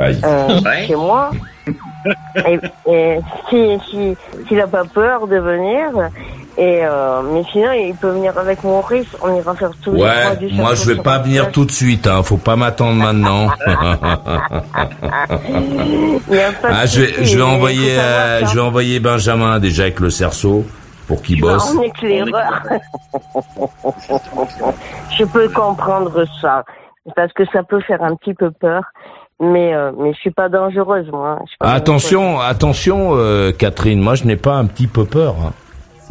euh, 0.00 0.60
chez 0.86 0.96
moi. 0.96 1.30
Et, 2.48 2.58
et 2.86 3.20
si, 3.48 3.78
si, 3.88 4.16
s'il 4.48 4.60
a 4.60 4.66
pas 4.66 4.84
peur 4.84 5.28
de 5.28 5.36
venir. 5.36 6.10
Et 6.58 6.80
euh, 6.84 7.22
mais 7.22 7.42
sinon, 7.50 7.72
il 7.72 7.94
peut 7.94 8.10
venir 8.10 8.36
avec 8.36 8.62
Maurice. 8.62 9.06
On 9.22 9.34
ira 9.34 9.54
faire 9.54 9.70
trois 9.80 9.94
Ouais, 9.94 10.50
moi, 10.52 10.74
je 10.74 10.92
vais 10.92 11.00
pas 11.02 11.18
venir 11.18 11.50
tout 11.50 11.64
de 11.64 11.70
suite, 11.70 12.06
hein. 12.06 12.22
Faut 12.22 12.36
pas 12.36 12.56
m'attendre 12.56 12.96
maintenant. 13.02 13.48
Ah, 16.64 16.86
je 16.86 17.00
vais, 17.02 17.24
je 17.24 17.36
vais 17.36 17.42
envoyer, 17.42 17.98
euh, 17.98 18.46
je 18.46 18.54
vais 18.54 18.60
envoyer 18.60 19.00
Benjamin 19.00 19.58
déjà 19.58 19.82
avec 19.84 20.00
le 20.00 20.10
cerceau 20.10 20.64
pour 21.06 21.22
qu'il 21.22 21.40
bosse. 21.40 21.74
En 21.74 21.82
éclaireur. 21.82 22.62
je 25.18 25.24
peux 25.24 25.48
comprendre 25.48 26.24
ça. 26.40 26.64
Parce 27.16 27.32
que 27.32 27.44
ça 27.52 27.62
peut 27.62 27.80
faire 27.80 28.02
un 28.02 28.14
petit 28.16 28.34
peu 28.34 28.50
peur. 28.50 28.82
Mais, 29.40 29.74
euh, 29.74 29.90
mais 29.98 30.12
je 30.14 30.18
suis 30.20 30.30
pas 30.30 30.48
dangereuse, 30.48 31.10
moi. 31.10 31.38
Suis 31.48 31.56
pas 31.58 31.72
Attention, 31.72 32.38
attention, 32.40 33.10
euh, 33.16 33.50
Catherine. 33.52 34.00
Moi, 34.00 34.14
je 34.14 34.24
n'ai 34.24 34.36
pas 34.36 34.54
un 34.54 34.66
petit 34.66 34.86
peu 34.86 35.04
peur. 35.04 35.34
hein. 35.44 35.52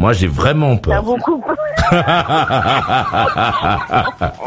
Moi, 0.02 0.14
j'ai 0.14 0.26
vraiment 0.26 0.78
T'as 0.78 0.94
peur. 0.94 1.04
beaucoup 1.04 1.40
peur. 1.42 1.56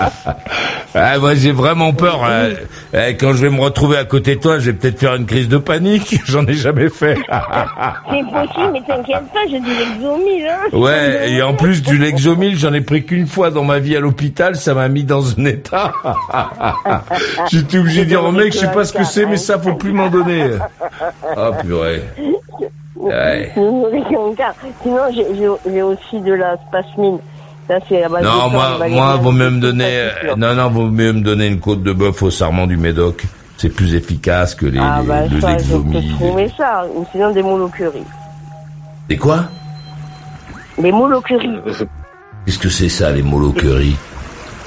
Ah, 0.96 1.18
moi, 1.18 1.34
j'ai 1.34 1.50
vraiment 1.52 1.92
peur. 1.92 2.22
hein. 2.24 2.50
Eh, 2.92 3.16
Quand 3.16 3.32
je 3.32 3.44
vais 3.46 3.50
me 3.50 3.60
retrouver 3.60 3.96
à 3.98 4.04
côté 4.04 4.36
de 4.36 4.40
toi, 4.40 4.58
je 4.60 4.70
vais 4.70 4.76
peut-être 4.76 4.98
faire 4.98 5.14
une 5.16 5.26
crise 5.26 5.48
de 5.48 5.58
panique. 5.58 6.20
J'en 6.24 6.46
ai 6.46 6.54
jamais 6.54 6.88
fait. 6.88 7.16
C'est 7.16 8.24
possible, 8.30 8.70
mais 8.72 8.82
t'inquiète 8.86 9.24
pas, 9.32 9.40
j'ai 9.50 9.58
du 9.60 9.70
Lexomil, 9.70 10.46
hein. 10.48 10.68
Ouais, 10.72 11.30
et 11.32 11.42
en 11.42 11.54
plus 11.54 11.82
du 11.82 11.98
Lexomil, 11.98 12.56
j'en 12.58 12.72
ai 12.72 12.80
pris 12.80 13.04
qu'une 13.04 13.26
fois 13.26 13.50
dans 13.50 13.64
ma 13.64 13.78
vie 13.80 13.96
à 13.96 14.00
l'hôpital, 14.00 14.54
ça 14.56 14.72
m'a 14.74 14.88
mis 14.88 15.02
dans 15.04 15.38
un 15.38 15.44
état. 15.46 15.92
J'étais 17.50 17.78
obligé 17.78 18.04
de 18.04 18.08
dire 18.10 18.24
au 18.24 18.30
mec, 18.32 18.52
je 18.52 18.58
sais 18.58 18.70
pas 18.72 18.84
ce 18.84 18.92
que 18.92 19.04
c'est, 19.04 19.26
mais 19.26 19.36
ça, 19.36 19.58
faut 19.58 19.74
plus 19.74 19.92
m'en 19.92 20.08
donner. 20.10 20.50
Oh 21.36 21.50
purée. 21.60 22.02
Ouais. 22.96 23.50
Sinon, 23.54 23.88
j'ai- 25.12 25.82
aussi 25.82 26.20
de 26.20 26.32
la 26.32 26.56
spasmine. 26.68 27.18
Ça, 27.66 27.76
c'est 27.88 28.00
la 28.00 28.08
base 28.08 28.22
Non, 28.24 28.50
moi, 28.50 28.78
moi, 28.88 29.16
vaut 29.16 29.32
mieux 29.32 29.50
me 29.50 29.58
donner, 29.60 30.08
sûr. 30.22 30.36
non, 30.36 30.54
non, 30.54 30.68
vaut 30.70 30.86
mieux 30.90 31.12
me 31.12 31.20
donner 31.22 31.46
une 31.48 31.60
côte 31.60 31.82
de 31.82 31.92
bœuf 31.92 32.22
au 32.22 32.30
sarment 32.30 32.66
du 32.66 32.76
Médoc. 32.76 33.24
C'est 33.56 33.70
plus 33.70 33.94
efficace 33.94 34.54
que 34.54 34.66
les, 34.66 34.78
Ah, 34.78 34.98
les- 35.00 35.08
bah, 35.08 35.22
ça, 35.40 35.56
je 35.58 35.76
peux 35.76 36.08
trouver 36.16 36.50
ça. 36.56 36.84
Ou 36.94 37.06
sinon, 37.12 37.30
des 37.32 37.42
moules 37.42 37.62
au 37.62 37.68
curry. 37.68 38.02
Et 39.08 39.16
quoi? 39.16 39.44
Des 40.78 40.92
moules 40.92 41.14
au 41.14 41.20
curry. 41.20 41.50
Qu'est-ce 42.44 42.58
que 42.58 42.68
c'est 42.68 42.88
ça, 42.88 43.10
les 43.12 43.22
moules 43.22 43.44
au 43.44 43.52
curry? 43.52 43.96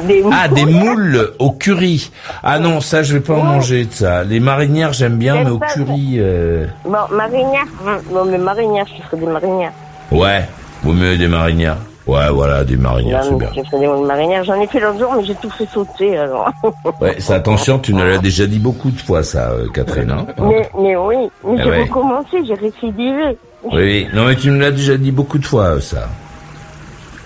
Des 0.04 0.24
Ah, 0.32 0.48
des 0.48 0.66
moules 0.66 1.32
au 1.40 1.52
curry. 1.52 2.12
Ah 2.44 2.60
non, 2.60 2.82
ça, 2.82 3.02
je 3.04 3.14
vais 3.14 3.20
pas 3.20 3.34
en 3.34 3.44
manger 3.44 3.86
de 3.86 3.94
ça. 3.94 4.24
Les 4.24 4.40
marinières, 4.40 4.94
j'aime 4.94 5.18
bien, 5.18 5.44
mais 5.44 5.50
au 5.50 5.60
curry, 5.60 6.18
euh... 6.18 6.68
Bon, 6.86 6.98
marinière. 7.12 7.66
hum, 7.86 8.00
Non, 8.14 8.26
mais 8.26 8.38
marinière, 8.38 8.86
je 8.96 9.02
ferai 9.04 9.18
des 9.18 9.26
marinières. 9.26 9.72
Ouais, 10.12 10.48
vaut 10.84 10.94
mieux 10.94 11.18
des 11.18 11.28
marinières. 11.28 11.78
Ouais, 12.06 12.30
voilà, 12.32 12.64
des 12.64 12.78
marinières, 12.78 13.22
c'est 13.24 13.36
bien. 13.36 13.50
je 13.54 13.78
des 13.78 13.86
moules 13.88 14.08
marinières. 14.08 14.44
J'en 14.46 14.62
ai 14.62 14.68
fait 14.68 14.80
l'autre 14.80 14.98
jour, 15.00 15.14
mais 15.18 15.26
j'ai 15.26 15.36
tout 15.36 15.50
fait 15.50 15.68
sauter, 15.74 16.18
alors. 16.18 16.50
Ouais, 17.02 17.20
ça, 17.20 17.36
attention, 17.36 17.80
tu 17.80 17.94
nous 17.94 18.06
l'as 18.06 18.18
déjà 18.20 18.46
dit 18.48 18.60
beaucoup 18.60 18.92
de 18.92 19.00
fois, 19.00 19.24
ça, 19.24 19.50
euh, 19.52 19.68
Catherine. 19.74 20.12
Hein 20.12 20.26
mais, 20.40 20.70
mais 20.80 20.96
oui, 20.96 21.16
mais 21.44 21.56
Eh 21.60 21.64
j'ai 21.64 21.70
ouais. 21.70 21.82
recommencé, 21.84 22.38
j'ai 22.48 22.54
récidivé. 22.54 23.38
oui, 23.74 24.08
non, 24.14 24.26
mais 24.26 24.36
tu 24.36 24.50
nous 24.52 24.60
l'as 24.60 24.72
déjà 24.72 24.96
dit 24.96 25.12
beaucoup 25.12 25.38
de 25.38 25.46
fois, 25.46 25.64
euh, 25.76 25.80
ça. 25.82 26.08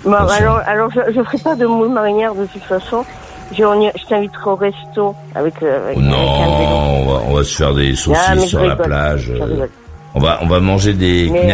Bon, 0.03 0.13
Attention. 0.13 0.35
alors, 0.35 0.57
alors 0.65 0.89
je, 0.91 0.99
je 1.13 1.21
ferai 1.23 1.37
pas 1.37 1.55
de 1.55 1.65
moules 1.65 1.89
marinières 1.91 2.33
de 2.35 2.45
toute 2.45 2.63
façon. 2.63 3.05
Je, 3.51 3.57
je 3.57 4.05
t'inviterai 4.07 4.49
au 4.49 4.55
resto 4.55 5.15
avec, 5.35 5.61
euh, 5.61 5.83
avec, 5.85 5.97
Non, 5.97 6.41
avec 6.41 6.67
on 6.69 7.05
va, 7.05 7.21
on 7.27 7.33
va 7.35 7.43
se 7.43 7.55
faire 7.57 7.73
des 7.73 7.95
saucisses 7.95 8.23
Ah, 8.27 8.35
mais 8.35 8.41
je 8.43 8.47
sur 8.47 8.63
la 8.65 8.75
plage. 8.77 9.29
euh, 9.29 9.67
on 10.15 10.19
va, 10.19 10.39
on 10.41 10.47
va 10.47 10.59
manger 10.59 10.93
des 10.93 11.29
Mais- 11.31 11.51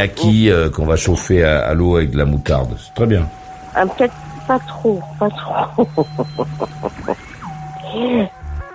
euh, 0.50 0.70
qu'on 0.70 0.86
va 0.86 0.96
chauffer 0.96 1.44
à, 1.44 1.68
à 1.68 1.74
l'eau 1.74 1.98
avec 1.98 2.12
de 2.12 2.18
la 2.18 2.26
moutarde. 2.26 2.76
C'est 2.78 2.94
très 2.94 3.06
bien. 3.08 3.28
Ah, 3.76 3.86
Peut-être 3.86 4.14
pas 4.48 4.60
trop, 4.68 5.02
pas 5.20 5.30
trop. 5.30 5.88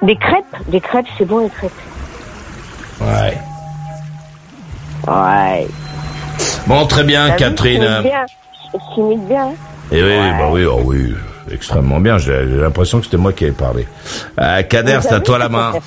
des 0.02 0.16
crêpes, 0.16 0.56
des 0.68 0.80
crêpes, 0.80 1.06
c'est 1.16 1.24
bon 1.24 1.38
les 1.38 1.48
crêpes. 1.50 1.70
Ouais. 3.00 3.38
Ouais. 5.06 5.66
Bon, 6.66 6.86
très 6.86 7.04
bien, 7.04 7.30
Catherine. 7.32 8.02
T'imite 8.94 9.26
bien. 9.28 9.48
Je 9.90 9.96
t'imite 9.96 9.98
bien. 9.98 9.98
Et 9.98 10.02
oui, 10.02 10.38
bah 10.38 10.48
oui, 10.50 10.64
oh 10.64 10.80
oui, 10.84 11.14
extrêmement 11.50 12.00
bien. 12.00 12.18
J'ai 12.18 12.44
l'impression 12.44 12.98
que 12.98 13.04
c'était 13.04 13.16
moi 13.16 13.32
qui 13.32 13.44
avais 13.44 13.52
parlé. 13.52 13.86
Euh, 14.40 14.62
Kader, 14.62 14.98
c'est 15.02 15.12
à 15.14 15.20
toi 15.20 15.38
la 15.38 15.48
main. 15.48 15.72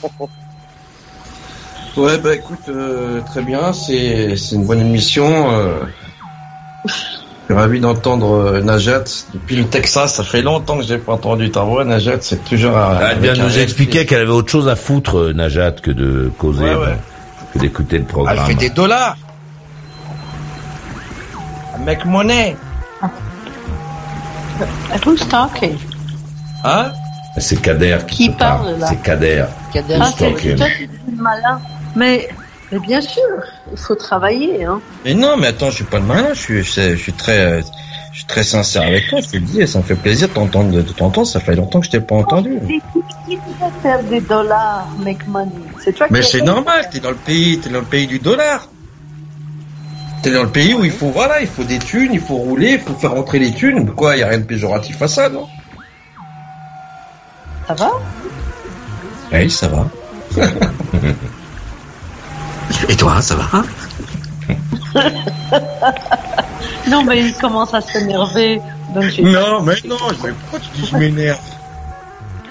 Ouais, 1.97 2.17
bah 2.17 2.35
écoute, 2.35 2.59
euh, 2.67 3.21
très 3.21 3.41
bien, 3.41 3.71
c'est 3.71 4.35
c'est 4.35 4.55
une 4.55 4.65
bonne 4.65 4.81
émission. 4.81 5.49
Euh, 5.53 5.79
je 6.87 6.91
suis 7.45 7.53
ravi 7.53 7.79
d'entendre 7.79 8.33
euh, 8.33 8.61
Najat 8.61 9.05
depuis 9.33 9.55
le 9.55 9.63
Texas. 9.63 10.15
Ça 10.15 10.25
fait 10.25 10.41
longtemps 10.41 10.75
que 10.77 10.83
j'ai 10.83 10.97
pas 10.97 11.13
entendu 11.13 11.51
ta 11.51 11.61
voix, 11.63 11.85
Najat. 11.85 12.17
C'est 12.19 12.43
toujours. 12.43 12.75
à- 12.75 12.99
Elle 13.13 13.19
vient 13.19 13.31
avec 13.31 13.43
nous 13.43 13.59
expliquer 13.59 14.05
qu'elle 14.05 14.23
avait 14.23 14.31
autre 14.31 14.51
chose 14.51 14.67
à 14.67 14.75
foutre, 14.75 15.17
euh, 15.19 15.31
Najat, 15.33 15.71
que 15.71 15.91
de 15.91 16.29
causer, 16.37 16.65
Ouais, 16.65 16.75
ouais. 16.75 16.97
que 17.53 17.59
d'écouter 17.59 17.95
le 17.99 18.01
Elle 18.03 18.07
programme. 18.09 18.45
fait 18.45 18.55
des 18.55 18.71
dollars. 18.71 19.15
Make 21.85 22.03
money. 22.03 22.57
Who's 25.05 25.27
talking? 25.27 25.77
Hein? 26.63 26.91
C'est 27.37 27.61
Kader 27.61 27.97
qui, 28.07 28.15
Qui 28.17 28.31
te 28.33 28.37
parle. 28.39 28.63
parle, 28.65 28.79
là? 28.79 28.87
C'est 28.87 29.01
Kader. 29.01 29.45
Kader, 29.73 29.97
Ah, 29.99 30.05
Who's 30.19 30.37
c'est 30.57 30.89
malin. 31.17 31.61
Mais, 31.95 32.27
mais 32.71 32.79
bien 32.79 33.01
sûr, 33.01 33.21
il 33.71 33.77
faut 33.77 33.95
travailler. 33.95 34.63
Hein. 34.63 34.79
Mais 35.03 35.13
non, 35.13 35.35
mais 35.37 35.47
attends, 35.47 35.69
je 35.69 35.75
suis 35.75 35.83
pas 35.83 35.99
de 35.99 36.05
malin, 36.05 36.29
je 36.33 36.39
suis, 36.39 36.63
je, 36.63 36.91
je 36.91 36.95
suis 36.95 37.13
très, 37.13 37.39
euh, 37.39 37.61
je 38.13 38.17
suis 38.19 38.25
très 38.27 38.43
sincère 38.43 38.83
avec 38.83 39.09
toi, 39.09 39.19
je 39.21 39.27
te 39.27 39.35
le 39.37 39.41
dis, 39.41 39.67
ça 39.67 39.79
me 39.79 39.83
fait 39.83 39.95
plaisir 39.95 40.29
de 40.29 40.33
t'entendre, 40.33 40.71
de 40.71 40.81
t'entendre, 40.81 41.27
ça 41.27 41.39
fait 41.41 41.55
longtemps 41.55 41.79
que 41.81 41.85
je 41.87 41.91
t'ai 41.91 41.99
pas 41.99 42.15
entendu. 42.15 42.57
Qui 42.67 42.81
qui 43.27 43.37
va 43.59 43.69
faire 43.83 44.01
des 44.03 44.21
dollars, 44.21 44.87
make 45.03 45.27
money? 45.27 45.51
C'est 45.83 45.93
toi 45.93 46.07
Mais 46.09 46.21
c'est 46.21 46.41
normal, 46.41 46.87
t'es 46.91 46.99
dans 46.99 47.09
le 47.11 47.15
pays, 47.17 47.59
t'es 47.59 47.69
dans 47.69 47.79
le 47.79 47.85
pays 47.85 48.07
du 48.07 48.19
dollar. 48.19 48.67
T'es 50.21 50.31
dans 50.31 50.43
le 50.43 50.49
pays 50.49 50.73
où 50.73 50.83
il 50.83 50.91
faut, 50.91 51.09
voilà, 51.11 51.39
il 51.41 51.47
faut 51.47 51.63
des 51.63 51.77
thunes, 51.79 52.11
il 52.13 52.19
faut 52.19 52.35
rouler, 52.35 52.73
il 52.73 52.79
faut 52.79 52.95
faire 52.95 53.11
rentrer 53.11 53.37
les 53.39 53.51
thunes. 53.53 53.91
Quoi, 53.91 54.17
y 54.17 54.23
a 54.23 54.27
rien 54.27 54.39
de 54.39 54.43
péjoratif 54.43 54.99
à 55.01 55.07
ça, 55.07 55.29
non? 55.29 55.47
Ça 57.67 57.73
va? 57.75 57.91
Oui, 59.31 59.49
ça 59.51 59.67
va. 59.67 59.87
Et 62.89 62.95
toi, 62.95 63.21
ça 63.21 63.35
va? 63.35 63.63
Non, 66.87 67.03
mais 67.03 67.19
il 67.19 67.33
commence 67.35 67.73
à 67.73 67.81
s'énerver. 67.81 68.61
Non, 68.93 69.61
mais 69.61 69.75
non, 69.85 69.97
je- 70.11 70.31
pourquoi 70.31 70.59
tu 70.59 70.69
dis 70.75 70.81
que 70.81 70.87
je 70.87 70.97
m'énerve 70.97 71.39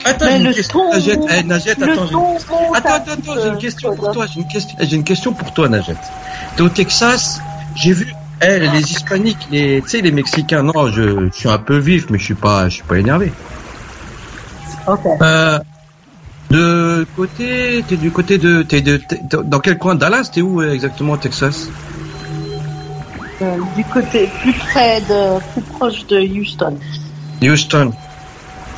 Attends, 0.05 0.25
Mais 0.27 0.33
j'ai 0.33 0.37
une 0.39 0.45
le 0.49 0.53
question, 0.53 0.81
ton- 0.81 0.91
Najette. 0.93 1.21
Eh, 1.31 1.43
Najette, 1.45 1.79
le 1.79 1.93
attends, 1.93 2.07
ton 2.09 2.37
attends, 2.75 2.95
attends, 2.95 3.35
j'ai 3.43 3.49
une 3.49 3.59
question 3.59 3.95
pour 3.97 4.11
toi. 4.11 4.27
J'ai 4.27 4.41
une 4.41 4.49
question, 4.49 4.77
j'ai 4.81 4.97
une 4.97 5.05
question 5.05 5.33
pour 5.33 5.53
toi, 5.55 5.69
Najette. 5.69 5.97
T'es 6.57 6.63
au 6.63 6.69
Texas. 6.69 7.41
J'ai 7.75 7.93
vu, 7.93 8.13
eh, 8.43 8.59
les 8.61 8.81
Hispaniques, 8.93 9.49
les, 9.51 9.83
tu 9.83 9.89
sais, 9.89 10.01
les 10.01 10.13
Mexicains. 10.13 10.63
Non, 10.63 10.89
je, 10.89 11.27
je 11.27 11.33
suis 11.33 11.49
un 11.49 11.59
peu 11.59 11.79
vif, 11.79 12.07
mais 12.11 12.19
je 12.19 12.25
suis 12.25 12.35
pas, 12.35 12.69
je 12.69 12.75
suis 12.75 12.83
pas 12.85 12.99
énervé. 12.99 13.33
Ok. 14.87 15.01
Euh, 15.23 15.59
de 16.51 17.07
côté, 17.17 17.85
t'es 17.89 17.97
du 17.97 18.11
côté 18.11 18.39
de, 18.39 18.63
t'es 18.63 18.81
de, 18.81 18.97
t'es 18.99 19.21
dans 19.45 19.61
quel 19.61 19.79
coin? 19.79 19.95
Dallas 19.95 20.31
T'es 20.33 20.43
où 20.43 20.61
euh, 20.61 20.73
exactement 20.73 21.15
au 21.15 21.17
Texas? 21.17 21.69
Euh, 23.43 23.57
du 23.77 23.85
côté 23.85 24.29
plus 24.43 24.53
près 24.53 25.01
de, 25.01 25.39
plus 25.53 25.63
proche 25.63 26.07
de 26.07 26.21
Houston. 26.21 26.77
Houston. 27.43 27.93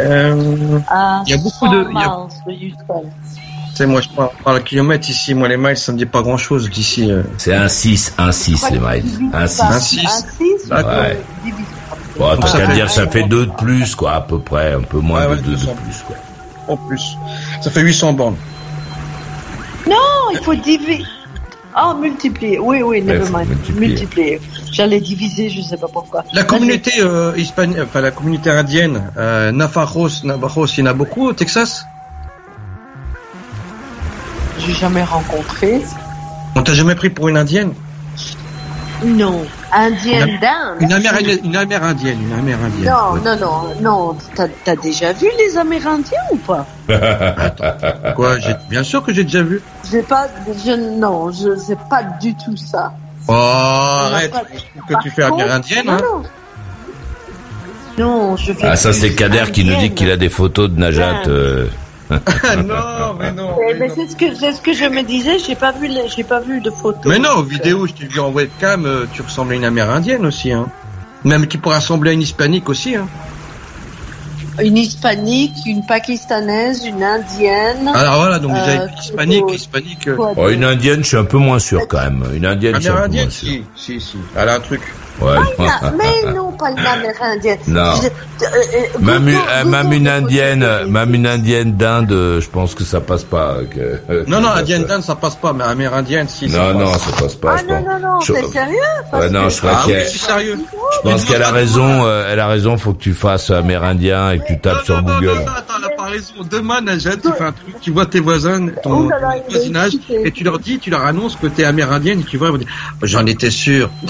Euh, 0.01 0.81
Il 1.27 1.31
y 1.31 1.35
a 1.35 1.37
beaucoup 1.39 1.69
de- 1.69 1.85
100 1.85 1.91
il 1.91 1.95
y 1.95 2.03
a- 2.03 2.27
miles 2.47 2.61
de 2.61 2.67
Houston. 2.75 3.05
Sais, 3.77 3.87
moi, 3.87 4.01
je 4.01 4.09
parle, 4.09 4.31
parle 4.45 4.63
kilomètre 4.63 5.09
ici. 5.09 5.35
Moi, 5.35 5.49
les 5.49 5.57
miles, 5.57 5.77
ça 5.77 5.93
me 5.93 5.99
dit 5.99 6.07
pas 6.07 6.23
grand 6.23 6.37
chose 6.37 6.69
d'ici. 6.71 7.11
euh. 7.11 7.23
C'est 7.39 7.55
un 7.55 7.69
6, 7.69 8.15
un 8.19 8.33
6 8.33 8.71
les 8.73 8.79
miles. 8.79 9.31
Un 9.33 9.47
6. 9.47 9.61
Un 9.63 9.79
6. 9.81 10.01
Un 10.01 10.09
6, 10.09 10.69
D'accord. 10.69 10.91
Ouais. 10.93 11.19
Bon, 12.19 12.37
t'as 12.41 12.47
ça 12.47 12.59
qu'à 12.59 12.67
dire, 12.75 12.91
ça 12.91 13.07
fait 13.09 13.25
2 13.25 13.47
de 13.47 13.51
plus, 13.53 13.95
quoi, 13.95 14.13
à 14.15 14.21
peu 14.23 14.39
près, 14.39 14.73
un 14.73 14.81
peu 14.81 14.99
moins 15.01 15.23
Ouais, 15.27 15.31
ouais, 15.33 15.37
de 15.37 15.43
2 15.43 15.51
de 15.53 15.57
200. 15.57 15.75
plus, 15.85 16.03
quoi. 16.07 16.17
En 16.69 16.77
plus. 16.77 17.17
Ça 17.63 17.71
fait 17.71 17.81
800 17.83 18.13
bornes. 18.15 18.37
Non, 19.87 19.95
il 20.33 20.39
faut 20.43 20.55
diviser. 20.55 21.05
Ah, 21.75 21.95
multiplier. 22.01 22.59
Oui, 22.59 22.81
oui, 22.83 23.03
never 23.03 23.27
faut 23.27 23.37
mind. 23.37 23.49
multiplier. 23.51 23.89
Multiplier. 23.89 24.41
J'allais 24.73 24.99
diviser, 25.01 25.51
je 25.51 25.61
sais 25.61 25.77
pas 25.77 25.89
pourquoi. 25.93 26.25
La 26.33 26.43
communauté 26.45 26.91
euh, 27.01 27.33
enfin 27.83 28.01
la 28.01 28.11
communauté 28.11 28.51
indienne, 28.51 29.13
euh, 29.19 29.53
Navajos, 29.53 30.25
Navajos, 30.25 30.67
il 30.69 30.81
y 30.81 30.83
en 30.83 30.87
a 30.87 30.95
beaucoup 30.95 31.29
au 31.29 31.33
Texas? 31.35 31.85
J'ai 34.67 34.75
jamais 34.75 35.03
rencontré. 35.05 35.81
On 36.57 36.63
t'a 36.63 36.73
jamais 36.75 36.95
pris 36.95 37.11
pour 37.11 37.29
une 37.29 37.37
indienne? 37.37 37.73
Non. 39.05 39.45
Indienne 39.73 40.39
d'Inde. 40.41 40.77
Une 40.81 40.93
amérindienne, 40.93 41.39
une 41.45 41.57
amérindienne, 41.57 42.19
une 42.23 42.33
amérindienne. 42.33 42.91
Non, 42.93 43.13
Ouais. 43.13 43.21
non, 43.25 43.37
non, 43.39 43.75
non. 43.83 44.17
T'as 44.35 44.49
t'as 44.65 44.75
déjà 44.77 45.13
vu 45.13 45.27
les 45.39 45.59
Amérindiens 45.59 46.19
ou 46.33 46.37
pas? 46.37 46.67
Quoi? 48.17 48.39
J'ai- 48.39 48.57
Bien 48.71 48.83
sûr 48.83 49.05
que 49.05 49.13
j'ai 49.13 49.23
déjà 49.25 49.43
vu. 49.43 49.61
J'ai 49.91 50.03
pas, 50.03 50.27
je, 50.65 50.73
non, 50.99 51.31
je 51.31 51.55
sais 51.57 51.77
pas 51.91 52.03
du 52.21 52.35
tout 52.35 52.57
ça. 52.57 52.93
Oh, 53.29 53.33
arrête, 53.35 54.31
pas- 54.31 54.43
je 54.53 54.59
trouve 54.81 54.97
que 54.97 55.03
tu 55.03 55.11
fais 55.11 55.23
contre- 55.29 55.43
amérindienne, 55.43 55.87
non, 55.87 55.93
hein 55.93 55.99
non. 56.03 56.23
Non, 57.99 58.37
je 58.37 58.53
fais. 58.53 58.67
Ah, 58.67 58.77
ça, 58.77 58.93
c'est 58.95 59.15
Kader 59.15 59.45
qui 59.53 59.65
nous 59.65 59.77
dit 59.77 59.93
qu'il 59.93 60.11
a 60.11 60.17
des 60.17 60.29
photos 60.31 60.71
de 60.71 60.79
Najat. 60.79 61.23
Euh. 61.29 61.67
non, 62.65 63.15
mais 63.19 63.33
non. 63.33 63.57
Eh, 63.69 63.75
mais 63.75 63.89
c'est 63.89 64.09
ce 64.09 64.15
que 64.17 64.35
c'est 64.35 64.53
ce 64.53 64.61
que 64.61 64.73
je 64.73 64.85
me 64.85 65.03
disais. 65.03 65.39
J'ai 65.39 65.55
pas 65.57 65.73
vu, 65.73 65.89
les- 65.89 66.09
j'ai 66.09 66.23
pas 66.25 66.41
vu 66.41 66.61
de 66.61 66.71
photos. 66.71 67.07
Mais 67.07 67.19
non, 67.19 67.31
aux 67.39 67.43
vidéos, 67.43 67.87
je 67.87 67.93
t'ai 67.95 68.07
vu 68.07 68.21
en 68.21 68.31
webcam, 68.31 68.87
euh, 68.87 69.07
tu 69.13 69.23
ressembles 69.23 69.53
à 69.53 69.57
une 69.57 69.65
amérindienne 69.65 70.25
aussi, 70.25 70.53
hein. 70.53 70.67
Même 71.25 71.47
qui 71.49 71.59
pourrait 71.59 71.77
ressembler 71.79 72.11
à 72.11 72.13
une 72.15 72.23
hispanique 72.23 72.69
aussi, 72.69 72.95
hein. 72.95 73.09
Une 74.63 74.79
hispanique, 74.79 75.53
une 75.67 75.85
pakistanaise, 75.85 76.87
une 76.87 77.03
indienne. 77.03 77.89
Alors 77.95 78.17
voilà, 78.21 78.39
donc 78.39 78.53
déjà, 78.55 78.83
Euh, 78.85 78.89
hispanique, 79.03 79.45
hispanique. 79.53 80.15
Quoi 80.15 80.33
Oh, 80.37 80.49
une 80.49 80.65
indienne, 80.65 81.03
je 81.03 81.09
suis 81.09 81.17
un 81.19 81.25
peu 81.25 81.37
moins 81.37 81.59
sûr, 81.59 81.87
quand 81.89 81.99
même. 82.01 82.25
Une 82.35 82.47
indienne, 82.47 82.77
je 82.77 82.81
suis 82.81 82.89
un 82.89 83.03
peu 83.03 83.09
moins 83.17 83.31
sûr. 83.31 83.49
si, 83.49 83.63
si, 83.77 84.01
si. 84.01 84.17
Elle 84.35 84.49
a 84.49 84.55
un 84.55 84.61
truc. 84.61 84.81
Ouais. 85.21 85.37
Mais 85.97 86.33
non, 86.33 86.53
pas 86.53 86.71
une 86.71 86.79
amérindienne. 86.79 87.59
Non. 87.69 87.93
Je- 88.03 88.07
euh, 88.07 88.49
euh, 88.49 88.99
Même, 89.01 89.29
une- 89.29 89.35
Google- 89.35 89.49
euh, 89.51 89.65
même 89.65 89.93
une 89.93 90.09
indienne, 90.09 90.67
même 90.89 91.15
une 91.15 91.27
indienne 91.27 91.73
d'Inde, 91.73 92.13
euh, 92.13 92.41
je 92.41 92.49
pense 92.51 92.75
que 92.75 92.85
ça 92.85 93.01
passe 93.01 93.25
pas. 93.25 93.57
que- 93.75 94.25
Non, 94.29 94.41
non, 94.41 94.51
indienne 94.51 94.85
d'Inde, 94.85 95.03
ça 95.03 95.15
passe 95.15 95.37
pas, 95.37 95.53
mais 95.55 95.65
amérindienne, 95.65 96.29
si. 96.29 96.51
ça 96.51 96.59
Non, 96.73 96.79
non, 96.81 96.93
passe. 96.93 97.03
ça 97.03 97.23
passe 97.23 97.35
pas. 97.35 97.55
Ah 97.55 97.57
je 97.63 97.65
non, 97.73 97.83
pense. 97.83 97.87
non, 98.03 98.09
non, 98.09 98.21
Je- 98.21 98.33
t'es 98.35 98.43
sérieux 98.53 98.77
Parce 99.11 99.25
Ouais, 99.25 99.31
non, 99.31 99.45
que- 99.45 99.51
je 99.51 99.59
crois 99.59 99.71
Ah 99.75 99.87
qu'elle, 99.87 100.07
sérieux. 100.07 100.59
je 101.05 101.11
pense 101.11 101.25
qu'elle 101.25 101.43
a 101.43 101.51
raison, 101.51 102.05
euh, 102.05 102.29
elle 102.31 102.41
a 102.41 102.47
raison, 102.47 102.77
faut 102.77 102.93
que 102.93 103.03
tu 103.03 103.15
fasses 103.15 103.51
amérindien 103.51 104.33
et 104.33 104.39
que 104.41 104.47
tu 104.47 104.59
tapes 104.61 104.85
sur 104.85 105.03
Google. 105.03 105.31
attends, 105.47 105.75
raison. 106.07 106.35
Demain, 106.51 106.81
Najat, 106.81 107.17
tu 107.17 107.33
fais 107.33 107.45
un 107.45 107.53
truc, 107.53 107.81
tu 107.81 107.91
vois 107.91 108.07
tes 108.07 108.21
voisins, 108.21 108.69
ton, 108.83 109.07
Oh 109.07 109.09
là 109.11 109.19
là, 109.21 109.29
ton 109.39 109.45
il 109.49 109.55
est 109.57 109.59
voisinage, 109.59 109.93
et 110.25 110.31
tu 110.33 110.45
leur 110.45 110.59
dis, 110.59 110.79
tu 110.79 110.91
leur 110.91 111.05
annonces 111.05 111.37
que 111.37 111.47
t'es 111.47 111.65
amérindienne, 111.65 112.21
et 112.21 112.25
tu 112.25 112.37
vois, 112.37 112.49
ils 112.49 112.53
vont 112.53 112.59
dire, 112.59 112.69
j'en 113.03 113.27
étais 113.27 113.51
sûr. 113.51 113.91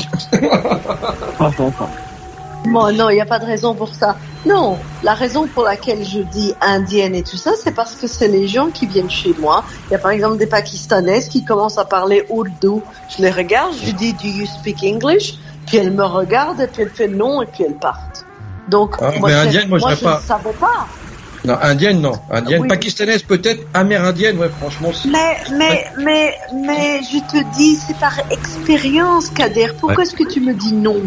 Bon, 2.68 2.92
non, 2.92 3.10
il 3.10 3.14
n'y 3.14 3.20
a 3.20 3.26
pas 3.26 3.38
de 3.38 3.44
raison 3.44 3.74
pour 3.76 3.94
ça. 3.94 4.18
Non, 4.44 4.80
la 5.02 5.14
raison 5.14 5.46
pour 5.46 5.62
laquelle 5.62 6.04
je 6.04 6.20
dis 6.20 6.52
indienne 6.60 7.14
et 7.14 7.22
tout 7.22 7.36
ça, 7.36 7.52
c'est 7.62 7.74
parce 7.74 7.94
que 7.94 8.08
c'est 8.08 8.26
les 8.28 8.48
gens 8.48 8.70
qui 8.70 8.86
viennent 8.86 9.10
chez 9.10 9.34
moi. 9.38 9.64
Il 9.88 9.92
y 9.92 9.96
a 9.96 9.98
par 10.00 10.10
exemple 10.10 10.36
des 10.38 10.46
Pakistanaises 10.46 11.28
qui 11.28 11.44
commencent 11.44 11.78
à 11.78 11.84
parler 11.84 12.24
ourdou. 12.28 12.82
Je 13.08 13.22
les 13.22 13.30
regarde, 13.30 13.72
je 13.80 13.92
dis 13.92 14.14
Do 14.14 14.26
you 14.26 14.46
speak 14.46 14.82
English? 14.82 15.34
Puis 15.66 15.78
elles 15.78 15.92
me 15.92 16.04
regardent 16.04 16.60
et 16.60 16.66
puis 16.66 16.82
elles 16.82 16.90
font 16.90 17.08
non 17.16 17.42
et 17.42 17.46
puis 17.46 17.64
elles 17.64 17.78
partent. 17.78 18.24
Donc, 18.68 18.96
Ah, 19.00 19.12
moi, 19.18 19.28
mais 19.28 19.34
je- 19.34 19.46
indienne, 19.46 19.68
moi, 19.68 19.78
je 19.78 19.84
moi, 19.84 20.16
ne 20.16 20.26
savais 20.26 20.54
pas. 20.58 20.88
Non, 21.46 21.56
indienne, 21.62 22.00
non. 22.00 22.12
Indienne, 22.30 22.62
Oui. 22.62 22.68
pakistanaise, 22.68 23.22
peut-être, 23.22 23.68
amérindienne, 23.72 24.36
ouais, 24.38 24.50
franchement. 24.50 24.90
Mais, 25.10 25.36
mais, 25.56 25.84
mais, 26.02 26.34
mais, 26.54 27.00
je 27.02 27.18
te 27.20 27.42
dis, 27.56 27.76
c'est 27.76 27.98
par 27.98 28.18
expérience, 28.30 29.30
Kader. 29.30 29.68
Pourquoi 29.78 29.98
Ouais. 29.98 30.02
est-ce 30.02 30.14
que 30.16 30.28
tu 30.32 30.40
me 30.40 30.54
dis 30.54 30.74
non? 30.74 31.02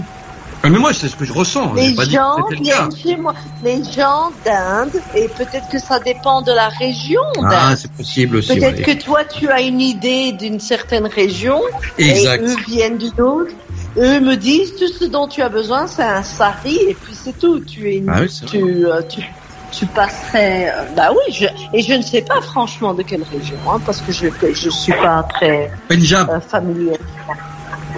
Ah, 0.64 0.70
Mais 0.70 0.78
moi, 0.80 0.94
c'est 0.94 1.08
ce 1.08 1.16
que 1.16 1.24
je 1.26 1.32
ressens. 1.34 1.74
Les 1.74 1.92
dit 1.92 2.12
gens 2.12 2.36
que 2.36 2.56
c'était 2.56 2.64
le 2.64 2.70
cas. 2.70 2.88
viennent 2.90 2.96
chez 3.16 3.22
moi. 3.22 3.34
Les 3.64 3.84
gens 3.84 4.32
d'Inde, 4.44 4.92
et 5.16 5.30
peut-être 5.30 5.70
que 5.70 5.80
ça 5.80 6.00
dépend 6.00 6.42
de 6.42 6.52
la 6.52 6.68
région 6.70 7.22
Ah, 7.44 7.76
c'est 7.78 7.92
possible 7.94 8.38
aussi. 8.38 8.56
Peut-être 8.56 8.78
ouais. 8.86 8.96
que 8.96 9.04
toi, 9.04 9.24
tu 9.26 9.48
as 9.50 9.62
une 9.62 9.80
idée 9.82 10.34
d'une 10.34 10.60
certaine 10.60 11.06
région, 11.06 11.62
Exact. 11.98 12.42
et 12.42 12.46
eux 12.46 12.56
viennent 12.68 12.98
d'une 12.98 13.22
autre. 13.22 13.54
Eux 13.98 14.20
me 14.20 14.36
disent, 14.36 14.76
tout 14.76 14.88
ce 14.88 15.06
dont 15.06 15.28
tu 15.28 15.42
as 15.42 15.50
besoin, 15.50 15.88
c'est 15.88 16.04
un 16.04 16.24
sari, 16.24 16.78
et 16.90 16.96
puis 16.96 17.16
c'est 17.16 17.38
tout. 17.38 17.62
Tu 17.62 17.90
es 17.90 17.98
une, 17.98 18.10
Ah 18.10 18.20
oui, 18.22 18.30
tu, 18.46 18.86
euh, 18.86 19.02
tu, 19.10 19.22
tu 19.72 19.86
passerais, 19.88 20.70
euh, 20.70 20.84
bah 20.96 21.10
oui, 21.12 21.34
je, 21.34 21.46
et 21.74 21.82
je 21.82 21.94
ne 21.94 22.02
sais 22.02 22.22
pas 22.22 22.42
franchement 22.42 22.94
de 22.94 23.04
quelle 23.04 23.24
région, 23.24 23.58
hein, 23.72 23.80
parce 23.86 24.02
que 24.02 24.12
je, 24.12 24.28
je 24.54 24.70
suis 24.70 24.94
pas 24.94 25.24
très 25.34 25.72
Punjab. 25.88 26.30
euh, 26.30 26.40
familière. 26.40 26.98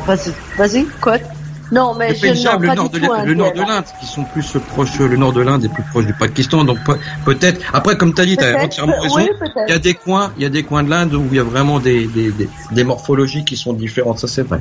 Vas-y, 0.05 0.33
vas-y, 0.57 0.85
quoi? 1.01 1.17
Non, 1.71 1.95
mais 1.97 2.09
Le 2.09 2.15
je 2.15 2.27
Punjab, 2.27 2.61
le 2.61 2.67
pas 2.67 2.75
nord, 2.75 2.89
de 2.89 2.97
le 2.99 3.33
nord 3.33 3.53
de 3.53 3.61
l'Inde, 3.61 3.85
qui 4.01 4.05
sont 4.05 4.25
plus 4.25 4.57
proches, 4.67 4.99
le 4.99 5.15
nord 5.15 5.31
de 5.31 5.41
l'Inde 5.41 5.63
est 5.63 5.69
plus 5.69 5.83
proche 5.83 6.05
du 6.05 6.13
Pakistan, 6.13 6.65
donc 6.65 6.83
pe- 6.83 6.97
peut-être. 7.23 7.61
Après, 7.73 7.95
comme 7.95 8.13
tu 8.13 8.21
as 8.21 8.25
dit, 8.25 8.35
tu 8.35 8.43
as 8.43 8.61
entièrement 8.61 8.99
raison. 8.99 9.15
oui, 9.15 9.29
il 9.67 9.71
y 9.71 9.73
a 9.73 9.79
des 9.79 9.93
coins, 9.93 10.33
il 10.35 10.43
y 10.43 10.45
a 10.45 10.49
des 10.49 10.63
coins 10.63 10.83
de 10.83 10.89
l'Inde 10.89 11.13
où 11.13 11.23
il 11.31 11.37
y 11.37 11.39
a 11.39 11.43
vraiment 11.43 11.79
des, 11.79 12.07
des, 12.07 12.31
des, 12.31 12.49
des 12.71 12.83
morphologies 12.83 13.45
qui 13.45 13.55
sont 13.55 13.71
différentes, 13.71 14.19
ça 14.19 14.27
c'est 14.27 14.41
vrai. 14.41 14.59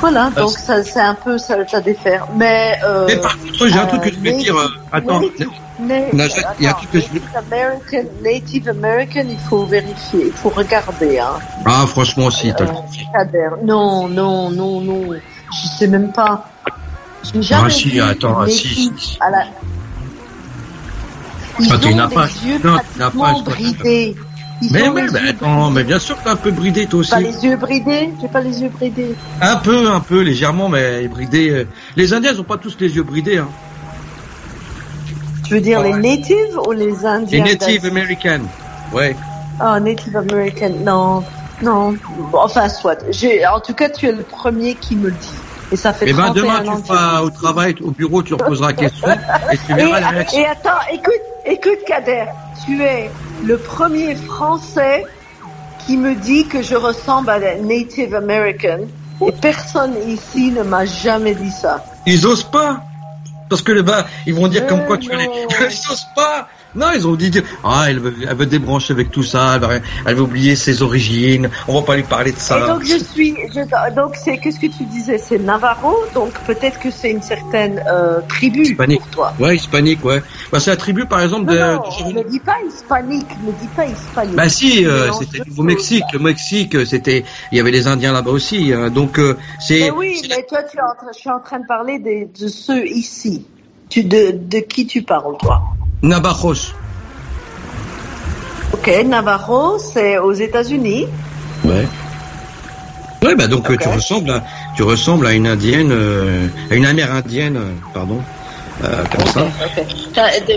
Voilà, 0.00 0.30
Ah, 0.34 0.40
donc 0.40 0.50
ça, 0.50 0.82
c'est 0.82 1.00
un 1.00 1.14
peu 1.14 1.38
ça, 1.38 1.56
ça. 2.02 2.26
Mais, 2.34 2.78
euh, 2.84 3.04
Mais 3.06 3.16
par 3.16 3.38
contre, 3.38 3.66
j'ai 3.68 3.78
un 3.78 3.86
truc 3.86 4.02
que 4.02 4.10
je 4.10 4.16
voulais 4.18 4.30
native- 4.32 4.44
dire. 4.52 4.56
euh, 4.56 4.68
attends, 4.92 5.20
native- 5.20 6.44
il 6.58 6.64
y 6.64 6.66
a 6.66 6.70
un 6.70 6.72
truc 6.74 6.90
que 6.90 7.00
je 7.00 7.06
American, 7.36 8.08
Native 8.22 8.68
American, 8.68 9.24
il 9.28 9.38
faut 9.38 9.64
vérifier, 9.64 10.26
il 10.26 10.32
faut 10.32 10.48
regarder, 10.50 11.18
hein. 11.18 11.38
Ah, 11.64 11.84
franchement, 11.86 12.30
si, 12.30 12.52
Kader. 13.12 13.48
Non, 13.62 14.08
non, 14.08 14.50
non, 14.50 14.80
non. 14.80 15.02
Je 15.52 15.68
sais 15.78 15.86
même 15.86 16.12
pas. 16.12 16.44
J'ai 17.32 17.42
jamais 17.42 17.64
Ah, 17.66 17.70
si, 17.70 18.00
attends, 18.00 18.38
ah, 18.40 18.46
si, 18.48 18.66
native 18.68 18.98
si. 18.98 19.18
à 19.20 19.30
la- 19.30 19.44
Ils 21.58 21.66
tu 21.68 21.86
ont 21.88 21.96
pas. 22.08 22.26
yeux 22.44 22.60
Non, 22.62 22.76
tu 22.92 22.98
n'as 22.98 23.10
pas, 23.10 23.32
bridés. 23.42 24.16
Ils 24.62 24.72
Mais 24.72 24.82
les 24.82 24.90
mais 24.90 25.28
attends, 25.28 25.70
mais 25.70 25.84
bien 25.84 25.98
sûr 25.98 26.16
que 26.18 26.24
t'es 26.24 26.30
un 26.30 26.36
peu 26.36 26.50
bridé 26.50 26.86
toi 26.86 27.00
aussi. 27.00 27.10
Pas 27.10 27.20
les 27.20 27.44
yeux 27.44 27.56
bridés 27.56 28.10
J'ai 28.20 28.28
pas 28.28 28.40
les 28.40 28.62
yeux 28.62 28.70
bridés. 28.70 29.14
Un 29.40 29.56
peu, 29.56 29.90
un 29.90 30.00
peu, 30.00 30.22
légèrement, 30.22 30.68
mais 30.68 31.06
bridé. 31.08 31.50
euh. 31.50 31.64
Les 31.96 32.14
Indiens 32.14 32.32
ils 32.32 32.40
ont 32.40 32.44
pas 32.44 32.56
tous 32.56 32.76
les 32.80 32.94
yeux 32.96 33.02
bridés. 33.02 33.38
Hein. 33.38 33.48
Tu 35.44 35.54
veux 35.54 35.60
dire 35.60 35.82
les 35.82 35.92
natives 35.92 36.58
ou 36.66 36.72
les 36.72 36.86
Les 36.86 37.06
indiens 37.06 37.44
Native 37.44 37.82
d'Asie 37.82 37.86
American. 37.86 38.40
Ouais. 38.92 39.14
Oh, 39.60 39.78
Native 39.78 40.16
American, 40.16 40.70
non. 40.84 41.22
Non, 41.62 41.94
enfin 42.34 42.68
soit. 42.68 42.98
En 43.50 43.60
tout 43.60 43.72
cas, 43.74 43.88
tu 43.88 44.06
es 44.06 44.12
le 44.12 44.22
premier 44.22 44.74
qui 44.74 44.96
me 44.96 45.06
le 45.06 45.12
dit. 45.12 45.30
Et 45.72 45.76
ça 45.76 45.92
fait 45.92 46.06
Eh 46.08 46.12
ben 46.12 46.32
31 46.32 46.42
demain 46.62 46.76
tu 46.76 46.86
feras 46.86 47.22
au 47.22 47.30
travail, 47.30 47.74
au 47.82 47.90
bureau, 47.90 48.22
tu 48.22 48.34
reposeras 48.34 48.68
la 48.68 48.72
question 48.74 49.08
et 49.52 49.58
tu 49.66 49.74
verras 49.74 50.00
la 50.00 50.08
et, 50.08 50.14
réaction. 50.14 50.38
et 50.40 50.46
attends, 50.46 50.78
écoute, 50.92 51.22
écoute 51.46 51.84
Kader, 51.86 52.26
tu 52.64 52.82
es 52.82 53.10
le 53.44 53.58
premier 53.58 54.14
Français 54.14 55.04
qui 55.86 55.96
me 55.96 56.14
dit 56.14 56.46
que 56.46 56.62
je 56.62 56.74
ressemble 56.74 57.30
à 57.30 57.38
la 57.38 57.56
Native 57.56 58.14
American 58.14 58.80
et 59.26 59.32
personne 59.32 59.94
ici 60.08 60.50
ne 60.50 60.62
m'a 60.62 60.84
jamais 60.84 61.34
dit 61.34 61.50
ça. 61.50 61.84
Ils 62.06 62.26
osent 62.26 62.44
pas. 62.44 62.82
Parce 63.48 63.62
que 63.62 63.72
le 63.72 63.82
bas, 63.82 64.06
ils 64.26 64.34
vont 64.34 64.48
dire 64.48 64.66
comme 64.66 64.84
quoi 64.86 64.98
tu 64.98 65.12
Euh, 65.12 65.16
les... 65.16 65.26
Ils 65.60 65.92
osent 65.92 66.08
pas. 66.16 66.48
Non, 66.76 66.86
ils 66.94 67.06
ont 67.08 67.16
dit, 67.16 67.30
ah, 67.64 67.86
elle 67.88 67.98
veut, 68.00 68.14
elle 68.28 68.36
veut 68.36 68.46
débrancher 68.46 68.92
avec 68.92 69.10
tout 69.10 69.22
ça, 69.22 69.52
elle 69.54 69.60
va, 69.60 69.68
elle 70.06 70.14
va 70.14 70.22
oublier 70.22 70.54
ses 70.56 70.82
origines, 70.82 71.48
on 71.68 71.74
va 71.80 71.82
pas 71.86 71.96
lui 71.96 72.02
parler 72.02 72.32
de 72.32 72.38
ça. 72.38 72.58
Et 72.58 72.66
donc 72.68 72.84
je 72.84 72.98
suis, 73.02 73.34
je- 73.54 73.94
donc 73.94 74.14
c'est, 74.16 74.36
qu'est-ce 74.38 74.60
que 74.60 74.66
tu 74.66 74.84
disais, 74.84 75.18
c'est 75.18 75.38
Navarro, 75.38 75.94
donc 76.14 76.32
peut-être 76.46 76.78
que 76.78 76.90
c'est 76.90 77.10
une 77.10 77.22
certaine 77.22 77.82
euh, 77.90 78.20
tribu 78.28 78.62
Hispanique. 78.62 79.00
pour 79.00 79.08
toi. 79.10 79.34
Ouais, 79.40 79.56
hispanique, 79.56 80.04
ouais. 80.04 80.22
Bah, 80.52 80.60
c'est 80.60 80.70
la 80.70 80.76
tribu, 80.76 81.06
par 81.06 81.20
exemple, 81.22 81.46
Non, 81.46 81.52
de, 81.54 81.58
non, 81.58 82.22
ne 82.22 82.28
dis 82.28 82.40
pas 82.40 82.56
hispanique, 82.66 83.26
ne 83.44 83.52
dis 83.52 83.68
pas 83.74 83.86
hispanique. 83.86 84.34
Bah 84.36 84.48
si, 84.48 84.84
euh, 84.86 85.10
c'était 85.12 85.38
le 85.38 85.44
Nouveau-Mexique. 85.46 86.04
Le 86.12 86.18
Mexique, 86.18 86.86
c'était, 86.86 87.24
il 87.52 87.58
y 87.58 87.60
avait 87.60 87.70
les 87.70 87.86
Indiens 87.86 88.12
là-bas 88.12 88.30
aussi. 88.30 88.72
hein. 88.72 88.90
donc 88.90 89.18
euh, 89.18 89.36
c'est. 89.60 89.80
Mais 89.80 89.90
oui, 89.90 90.20
mais 90.28 90.44
toi, 90.48 90.58
tu 90.62 90.76
es 90.76 90.80
en 90.80 90.94
train, 90.94 91.06
je 91.14 91.18
suis 91.18 91.30
en 91.30 91.40
train 91.40 91.58
de 91.60 91.66
parler 91.66 91.98
des- 91.98 92.26
de 92.38 92.48
ceux 92.48 92.86
ici. 92.86 93.46
Tu, 93.88 94.02
de, 94.04 94.32
de 94.32 94.58
qui 94.58 94.86
tu 94.86 95.02
parles, 95.02 95.36
toi? 95.38 95.62
Navajos. 96.02 96.74
Ok, 98.72 98.90
Navarro, 99.06 99.78
c'est 99.78 100.18
aux 100.18 100.32
États-Unis. 100.32 101.06
Ouais. 101.64 101.86
Ouais, 103.22 103.34
bah 103.34 103.48
donc 103.48 103.70
euh, 103.70 103.76
tu 103.76 103.88
ressembles 103.88 104.30
à, 104.30 104.44
tu 104.76 104.82
ressembles 104.82 105.26
à 105.26 105.32
une 105.32 105.46
indienne, 105.46 105.90
euh, 105.90 106.48
à 106.70 106.74
une 106.74 106.86
amérindienne, 106.86 107.56
euh, 107.56 107.72
pardon, 107.92 108.20
euh, 108.84 109.04
comme 109.10 109.26
ça. 109.26 109.46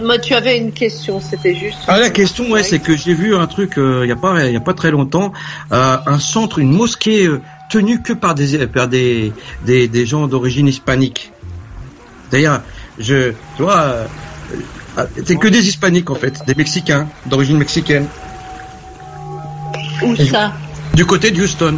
Moi, 0.03 0.19
tu 0.19 0.33
avais 0.35 0.57
une 0.57 0.71
question, 0.71 1.19
c'était 1.19 1.55
juste. 1.55 1.77
Ah 1.87 1.97
la 1.97 2.09
question 2.09 2.51
ouais 2.51 2.61
c'est 2.61 2.79
que 2.79 2.95
j'ai 2.95 3.13
vu 3.13 3.35
un 3.35 3.47
truc 3.47 3.77
euh, 3.77 4.01
il 4.03 4.09
y 4.09 4.11
a 4.11 4.15
pas 4.15 4.45
il 4.45 4.53
y 4.53 4.57
a 4.57 4.61
pas 4.61 4.73
très 4.73 4.91
longtemps 4.91 5.31
un 5.71 6.19
centre 6.19 6.59
une 6.59 6.73
mosquée 6.73 7.29
tenue 7.69 8.01
que 8.01 8.13
par 8.13 8.35
des 8.35 8.67
par 8.67 8.87
des 8.87 9.33
des, 9.65 9.87
des 9.87 10.05
gens 10.05 10.27
d'origine 10.27 10.67
hispanique. 10.67 11.31
D'ailleurs 12.31 12.61
je 12.99 13.31
tu 13.55 13.63
vois 13.63 14.05
c'est 15.25 15.35
que 15.35 15.47
des 15.47 15.67
hispaniques 15.67 16.09
en 16.09 16.15
fait 16.15 16.41
des 16.45 16.55
mexicains 16.55 17.07
d'origine 17.25 17.57
mexicaine 17.57 18.07
Où 20.03 20.15
ça 20.15 20.53
du 20.99 21.05
côté 21.05 21.31
de 21.31 21.41
Houston. 21.41 21.77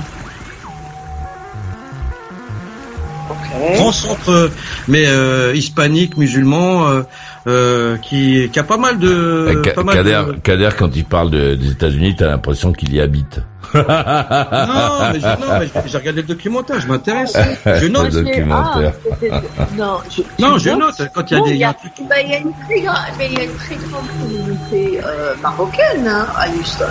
Grand 3.75 3.91
centre 3.91 4.29
euh, 4.29 4.49
mais 4.87 5.05
euh, 5.05 5.53
hispanique 5.53 6.17
musulman 6.17 6.87
euh, 6.87 7.03
euh, 7.47 7.97
qui 7.97 8.49
qui 8.51 8.59
a 8.59 8.63
pas 8.63 8.77
mal 8.77 8.99
de 8.99 9.61
pas 9.75 9.83
mal 9.83 9.95
Kader, 9.95 10.21
de- 10.27 10.33
Kader, 10.39 10.69
quand 10.77 10.95
il 10.95 11.05
parle 11.05 11.29
de- 11.31 11.55
des 11.55 11.71
États-Unis, 11.71 12.15
t'as 12.15 12.27
l'impression 12.27 12.71
qu'il 12.73 12.93
y 12.93 13.01
habite. 13.01 13.39
Non, 13.73 13.79
mais 15.13 15.69
j'ai 15.85 15.97
regardé 15.97 16.21
le 16.21 16.27
documentaire, 16.27 16.79
je 16.79 16.87
m'intéresse. 16.87 17.33
Je 17.65 17.85
Le 17.85 17.87
note. 17.89 18.11
documentaire. 18.11 18.93
Ah, 19.31 19.41
non, 19.77 19.97
je, 20.09 20.21
Non, 20.69 20.77
note, 20.77 21.01
quand 21.15 21.31
il 21.31 21.33
y 21.33 21.35
a 21.35 21.39
Bon, 21.39 21.45
des- 21.45 21.51
il 21.51 21.57
y 21.57 21.63
a, 21.63 21.71
bah, 22.09 22.15
il 22.23 22.29
y 22.31 22.33
a 22.33 22.37
une 22.39 22.51
très 22.67 22.81
grande, 22.81 22.95
mais 23.17 23.27
il 23.31 23.37
y 23.37 23.41
a 23.41 23.43
une 23.45 23.55
très 23.55 23.75
grande 23.75 24.05
communauté 24.19 24.99
euh, 25.05 25.33
marocaine 25.41 26.07
hein, 26.07 26.27
à 26.35 26.49
Houston. 26.49 26.85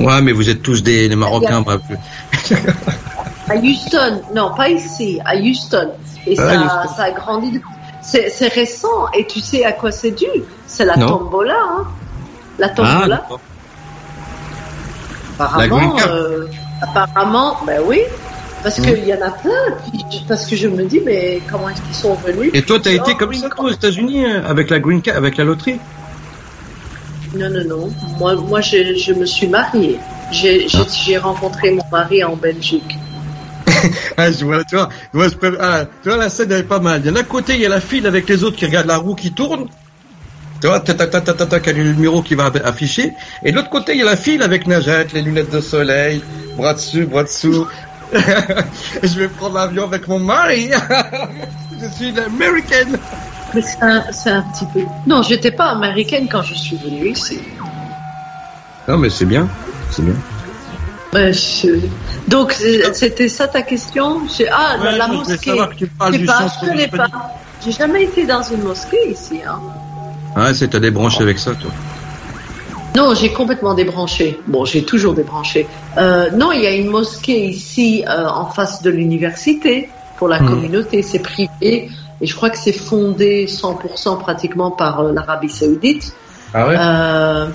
Ouais, 0.00 0.20
mais 0.20 0.32
vous 0.32 0.48
êtes 0.50 0.62
tous 0.62 0.82
des, 0.82 1.08
des 1.08 1.16
Marocains, 1.16 1.60
bref. 1.62 1.80
À 3.48 3.56
Houston, 3.56 4.20
non, 4.34 4.52
pas 4.54 4.68
ici, 4.68 5.18
à 5.24 5.36
Houston. 5.36 5.90
Et 6.26 6.36
Ah, 6.38 6.42
ça, 6.42 6.54
Houston. 6.60 6.94
ça 6.96 7.02
a 7.04 7.10
grandi. 7.12 7.50
depuis- 7.52 7.64
C'est 8.10 8.30
c'est 8.30 8.48
récent, 8.48 9.08
et 9.16 9.26
tu 9.26 9.40
sais 9.40 9.64
à 9.64 9.72
quoi 9.72 9.90
c'est 9.92 10.12
dû? 10.12 10.26
C'est 10.66 10.84
la 10.86 10.96
Non. 10.96 11.06
tombola. 11.08 11.54
Hein. 11.72 11.84
La 12.58 12.66
Ah, 12.66 12.70
tombola. 12.70 13.06
La 13.06 13.24
apparemment, 15.44 15.96
euh, 16.08 16.46
apparemment, 16.82 17.56
ben 17.66 17.80
oui. 17.84 18.00
Parce 18.62 18.78
Mm. 18.78 18.82
qu'il 18.82 19.06
y 19.06 19.14
en 19.14 19.22
a 19.22 19.30
plein. 19.30 19.76
Puis, 19.92 20.24
parce 20.26 20.44
que 20.46 20.56
je 20.56 20.66
me 20.66 20.84
dis, 20.84 21.00
mais 21.04 21.40
comment 21.50 21.68
est-ce 21.68 21.80
qu'ils 21.82 21.94
sont 21.94 22.14
venus? 22.14 22.50
Et 22.54 22.62
toi, 22.62 22.78
t'as 22.82 22.90
été 22.92 23.14
comme 23.14 23.32
ça, 23.34 23.48
toi, 23.50 23.66
aux 23.66 23.70
États-Unis, 23.70 24.24
hein, 24.26 24.42
avec 24.48 24.68
la 24.70 24.80
green 24.80 25.00
card, 25.00 25.16
avec 25.16 25.36
la 25.36 25.44
loterie? 25.44 25.78
Non, 27.34 27.48
non, 27.50 27.64
non. 27.68 27.88
Moi, 28.18 28.34
moi 28.36 28.60
je, 28.60 28.94
je 28.96 29.12
me 29.12 29.26
suis 29.26 29.46
mariée. 29.46 29.98
J'ai 30.32 30.66
Ah. 30.74 31.20
rencontré 31.20 31.70
mon 31.72 31.84
mari 31.92 32.24
en 32.24 32.34
Belgique. 32.36 32.96
Ah, 34.16 34.30
je 34.32 34.44
vois, 34.44 34.64
tu 34.64 34.76
vois, 34.76 34.88
je 35.28 35.34
peux- 35.34 35.58
ah, 35.60 35.84
tu 36.02 36.08
vois, 36.08 36.18
la 36.18 36.28
scène, 36.28 36.50
elle 36.52 36.60
est 36.60 36.62
pas 36.62 36.80
mal. 36.80 37.00
Il 37.04 37.08
y 37.08 37.10
en 37.10 37.14
a 37.16 37.22
d'un 37.22 37.24
côté, 37.24 37.54
il 37.54 37.60
y 37.60 37.66
a 37.66 37.68
la 37.68 37.80
file 37.80 38.06
avec 38.06 38.28
les 38.28 38.44
autres 38.44 38.56
qui 38.56 38.66
regardent 38.66 38.86
la 38.88 38.96
roue 38.96 39.14
qui 39.14 39.32
tourne. 39.32 39.66
Tu 40.60 40.66
vois, 40.66 40.80
ta 40.80 40.92
ta 40.94 41.06
ta 41.06 41.20
ta 41.20 41.34
ta 41.34 41.60
quel 41.60 41.78
est 41.78 41.84
le 41.84 41.92
numéro 41.92 42.20
qui 42.22 42.34
va 42.34 42.50
afficher. 42.64 43.12
Et 43.44 43.52
de 43.52 43.56
l'autre 43.56 43.70
côté, 43.70 43.92
il 43.92 43.98
y 43.98 44.02
a 44.02 44.06
la 44.06 44.16
file 44.16 44.42
avec 44.42 44.66
Najat, 44.66 45.04
les 45.14 45.22
lunettes 45.22 45.50
de 45.52 45.60
soleil, 45.60 46.20
bras 46.56 46.74
dessus, 46.74 47.06
bras 47.06 47.22
dessous. 47.22 47.66
je 48.12 49.18
vais 49.18 49.28
prendre 49.28 49.54
l'avion 49.54 49.84
avec 49.84 50.08
mon 50.08 50.18
mari. 50.18 50.70
je 51.80 51.88
suis 51.88 52.08
une 52.08 52.18
américaine. 52.18 52.98
Mais 53.54 53.62
c'est 53.62 53.82
un, 53.82 53.98
un 53.98 54.42
petit 54.42 54.66
peu. 54.74 54.80
Non, 55.06 55.22
j'étais 55.22 55.52
pas 55.52 55.66
américaine 55.66 56.26
quand 56.30 56.42
je 56.42 56.54
suis 56.54 56.76
venue 56.76 57.10
ici. 57.10 57.38
Non, 58.88 58.98
mais 58.98 59.10
c'est 59.10 59.26
bien, 59.26 59.48
c'est 59.90 60.02
bien. 60.02 60.14
Je- 61.12 61.80
Donc, 62.28 62.52
c'était 62.92 63.28
ça 63.28 63.48
ta 63.48 63.62
question? 63.62 64.20
Ah, 64.50 64.76
Ouais, 64.82 64.96
la, 64.98 65.08
mosquée. 65.08 65.52
tu 65.76 65.86
parles 65.86 66.12
Je 66.12 66.16
sais 66.16 66.18
du 66.18 66.26
pas, 66.26 66.48
centre 66.48 66.66
je 66.76 66.96
pas. 66.96 67.06
J'ai 67.64 67.72
jamais 67.72 68.04
été 68.04 68.26
dans 68.26 68.42
une 68.42 68.62
mosquée 68.62 69.10
ici. 69.10 69.40
Hein. 69.46 69.58
Ah, 70.36 70.52
c'est 70.54 70.68
t'as 70.68 70.78
débranché 70.78 71.22
avec 71.22 71.38
ça, 71.38 71.52
toi. 71.54 71.70
Non, 72.96 73.14
j'ai 73.14 73.32
complètement 73.32 73.74
débranché. 73.74 74.38
Bon, 74.46 74.64
j'ai 74.64 74.82
toujours 74.84 75.14
débranché. 75.14 75.66
Euh, 75.96 76.30
non, 76.32 76.52
il 76.52 76.62
y 76.62 76.66
a 76.66 76.74
une 76.74 76.88
mosquée 76.88 77.46
ici 77.46 78.04
euh, 78.08 78.26
en 78.28 78.46
face 78.46 78.82
de 78.82 78.90
l'université 78.90 79.88
pour 80.18 80.28
la 80.28 80.40
Hmm. 80.40 80.48
communauté. 80.48 81.02
C'est 81.02 81.20
privé 81.20 81.90
et 82.20 82.26
je 82.26 82.34
crois 82.34 82.50
que 82.50 82.58
c'est 82.58 82.72
fondé 82.72 83.46
100% 83.46 84.18
pratiquement 84.18 84.70
par 84.72 85.00
euh, 85.00 85.12
l'Arabie 85.12 85.48
Saoudite. 85.48 86.12
Ah 86.54 86.66
ouais? 86.68 86.76
Euh, 86.78 87.46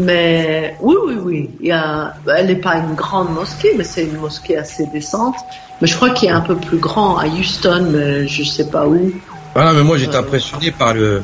mais 0.00 0.76
oui, 0.80 0.94
oui, 1.06 1.14
oui. 1.22 1.50
Il 1.60 1.66
y 1.68 1.72
a, 1.72 2.14
elle 2.36 2.46
n'est 2.46 2.56
pas 2.56 2.76
une 2.76 2.94
grande 2.94 3.32
mosquée, 3.32 3.70
mais 3.76 3.84
c'est 3.84 4.04
une 4.04 4.16
mosquée 4.18 4.56
assez 4.56 4.86
décente. 4.86 5.36
Mais 5.80 5.86
je 5.86 5.96
crois 5.96 6.10
qu'il 6.10 6.28
y 6.28 6.32
a 6.32 6.36
un 6.36 6.40
peu 6.40 6.56
plus 6.56 6.78
grand 6.78 7.16
à 7.18 7.26
Houston, 7.26 7.88
mais 7.92 8.26
je 8.26 8.42
sais 8.44 8.70
pas 8.70 8.86
où. 8.86 9.12
Voilà, 9.54 9.72
mais 9.72 9.82
moi 9.82 9.96
j'étais 9.98 10.16
impressionné 10.16 10.72
par 10.72 10.94
le 10.94 11.22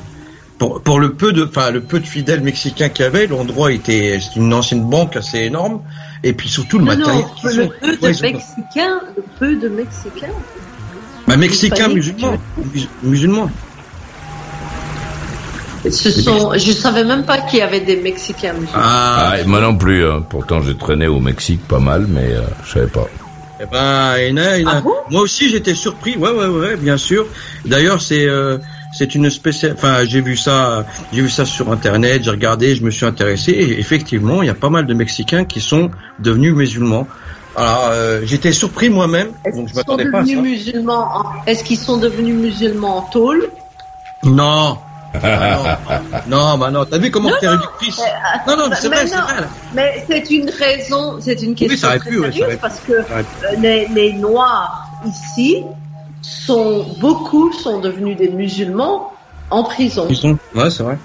pour, 0.58 0.82
pour 0.82 1.00
le 1.00 1.14
peu 1.14 1.32
de 1.32 1.44
enfin 1.44 1.70
le 1.70 1.80
peu 1.80 1.98
de 2.00 2.06
fidèles 2.06 2.42
mexicains 2.42 2.88
qu'il 2.90 3.04
y 3.04 3.08
avait, 3.08 3.26
l'endroit 3.26 3.72
était 3.72 4.18
c'est 4.20 4.36
une 4.36 4.52
ancienne 4.52 4.84
banque 4.88 5.16
assez 5.16 5.38
énorme 5.38 5.82
et 6.22 6.32
puis 6.32 6.48
surtout 6.48 6.78
le 6.78 6.84
Non, 6.84 6.96
matériel. 6.96 7.24
non, 7.24 7.50
le 7.50 7.62
ont. 7.64 7.70
peu 7.80 8.06
Ouais, 8.06 8.12
de 8.12 8.22
Mexicains, 8.22 9.00
le 9.16 9.22
peu 9.38 9.56
de 9.56 9.68
Mexicains. 9.68 10.34
Bah, 11.26 11.36
mexicains 11.36 11.88
musulmans, 11.88 12.36
mus- 12.72 12.88
musulmans. 13.02 13.50
Ce 15.88 16.10
sont, 16.10 16.52
je 16.56 16.72
savais 16.72 17.04
même 17.04 17.24
pas 17.24 17.38
qu'il 17.42 17.58
y 17.60 17.62
avait 17.62 17.80
des 17.80 17.96
Mexicains 17.96 18.52
musulmans. 18.52 18.72
Ah, 18.82 19.34
et 19.40 19.44
moi 19.44 19.60
non 19.60 19.76
plus. 19.76 20.04
hein. 20.06 20.22
Pourtant, 20.28 20.60
j'ai 20.60 20.76
traîné 20.76 21.06
au 21.06 21.20
Mexique 21.20 21.66
pas 21.66 21.78
mal, 21.78 22.06
mais 22.08 22.32
euh, 22.32 22.42
je 22.64 22.72
savais 22.72 22.86
pas. 22.86 23.06
Eh 23.62 23.66
ben, 23.70 24.16
il 24.18 24.28
y 24.28 24.32
en 24.32 24.36
a- 24.44 24.56
il 24.58 24.62
y 24.62 24.66
en 24.66 24.70
a- 24.70 24.82
moi 25.10 25.20
aussi 25.22 25.48
j'étais 25.50 25.74
surpris. 25.74 26.16
Ouais, 26.16 26.30
ouais, 26.30 26.46
ouais, 26.46 26.76
bien 26.76 26.96
sûr. 26.96 27.26
D'ailleurs, 27.64 28.00
c'est 28.00 28.26
euh, 28.26 28.58
c'est 28.96 29.14
une 29.14 29.28
spéciale. 29.30 29.74
Enfin, 29.76 30.04
j'ai 30.04 30.20
vu 30.20 30.36
ça, 30.36 30.86
j'ai 31.12 31.22
vu 31.22 31.28
ça 31.30 31.44
sur 31.44 31.70
internet. 31.70 32.24
J'ai 32.24 32.30
regardé, 32.30 32.74
je 32.74 32.82
me 32.82 32.90
suis 32.90 33.06
intéressé. 33.06 33.52
Et 33.52 33.78
effectivement, 33.78 34.42
il 34.42 34.46
y 34.46 34.50
a 34.50 34.54
pas 34.54 34.70
mal 34.70 34.86
de 34.86 34.94
Mexicains 34.94 35.44
qui 35.44 35.60
sont 35.60 35.90
devenus 36.18 36.54
musulmans. 36.54 37.06
Alors, 37.56 37.88
euh, 37.92 38.20
j'étais 38.24 38.52
surpris 38.52 38.88
moi-même. 38.90 39.28
Donc, 39.54 39.68
je 39.68 39.74
m'attendais 39.74 40.10
pas 40.10 40.18
à 40.18 40.22
devenus 40.22 40.36
ça. 40.36 40.42
musulmans. 40.72 41.08
en- 41.14 41.24
Est-ce 41.46 41.62
qu'ils 41.64 41.78
sont 41.78 41.96
devenus 41.98 42.34
musulmans 42.34 42.98
en 42.98 43.02
tôle? 43.02 43.48
Non. 44.24 44.78
Ah, 45.22 46.00
non, 46.28 46.36
non, 46.38 46.58
bah 46.58 46.70
non. 46.70 46.84
T'as 46.84 46.98
vu 46.98 47.10
comment 47.10 47.30
t'es 47.40 47.48
réductrice 47.48 48.00
Non, 48.46 48.56
non, 48.56 48.68
mais 48.68 48.76
c'est 48.76 48.88
vrai, 48.88 49.06
c'est 49.06 49.16
non, 49.16 49.22
vrai. 49.22 49.34
Mais 49.74 50.04
c'est 50.08 50.30
une 50.30 50.50
raison, 50.50 51.16
c'est 51.20 51.40
une 51.42 51.50
Oui, 51.50 51.54
question 51.56 51.76
ça 51.78 51.88
aurait 51.88 51.98
très 51.98 52.10
pu, 52.10 52.18
ouais, 52.20 52.26
ça 52.26 52.32
sérieuse 52.32 52.44
aurait 52.46 52.54
pu. 52.56 52.60
parce 52.60 52.80
que 52.80 53.02
Ça 53.02 53.14
euh, 53.48 53.56
les, 53.58 53.88
les 53.88 54.12
Noirs 54.14 54.88
ici 55.06 55.64
sont 56.22 56.86
beaucoup 57.00 57.52
sont 57.52 57.80
devenus 57.80 58.16
des 58.16 58.28
musulmans 58.28 59.12
en 59.50 59.64
prison. 59.64 60.06
Ils 60.10 60.16
sont- 60.16 60.38
Ouais, 60.54 60.70
c'est 60.70 60.82
vrai. 60.82 60.98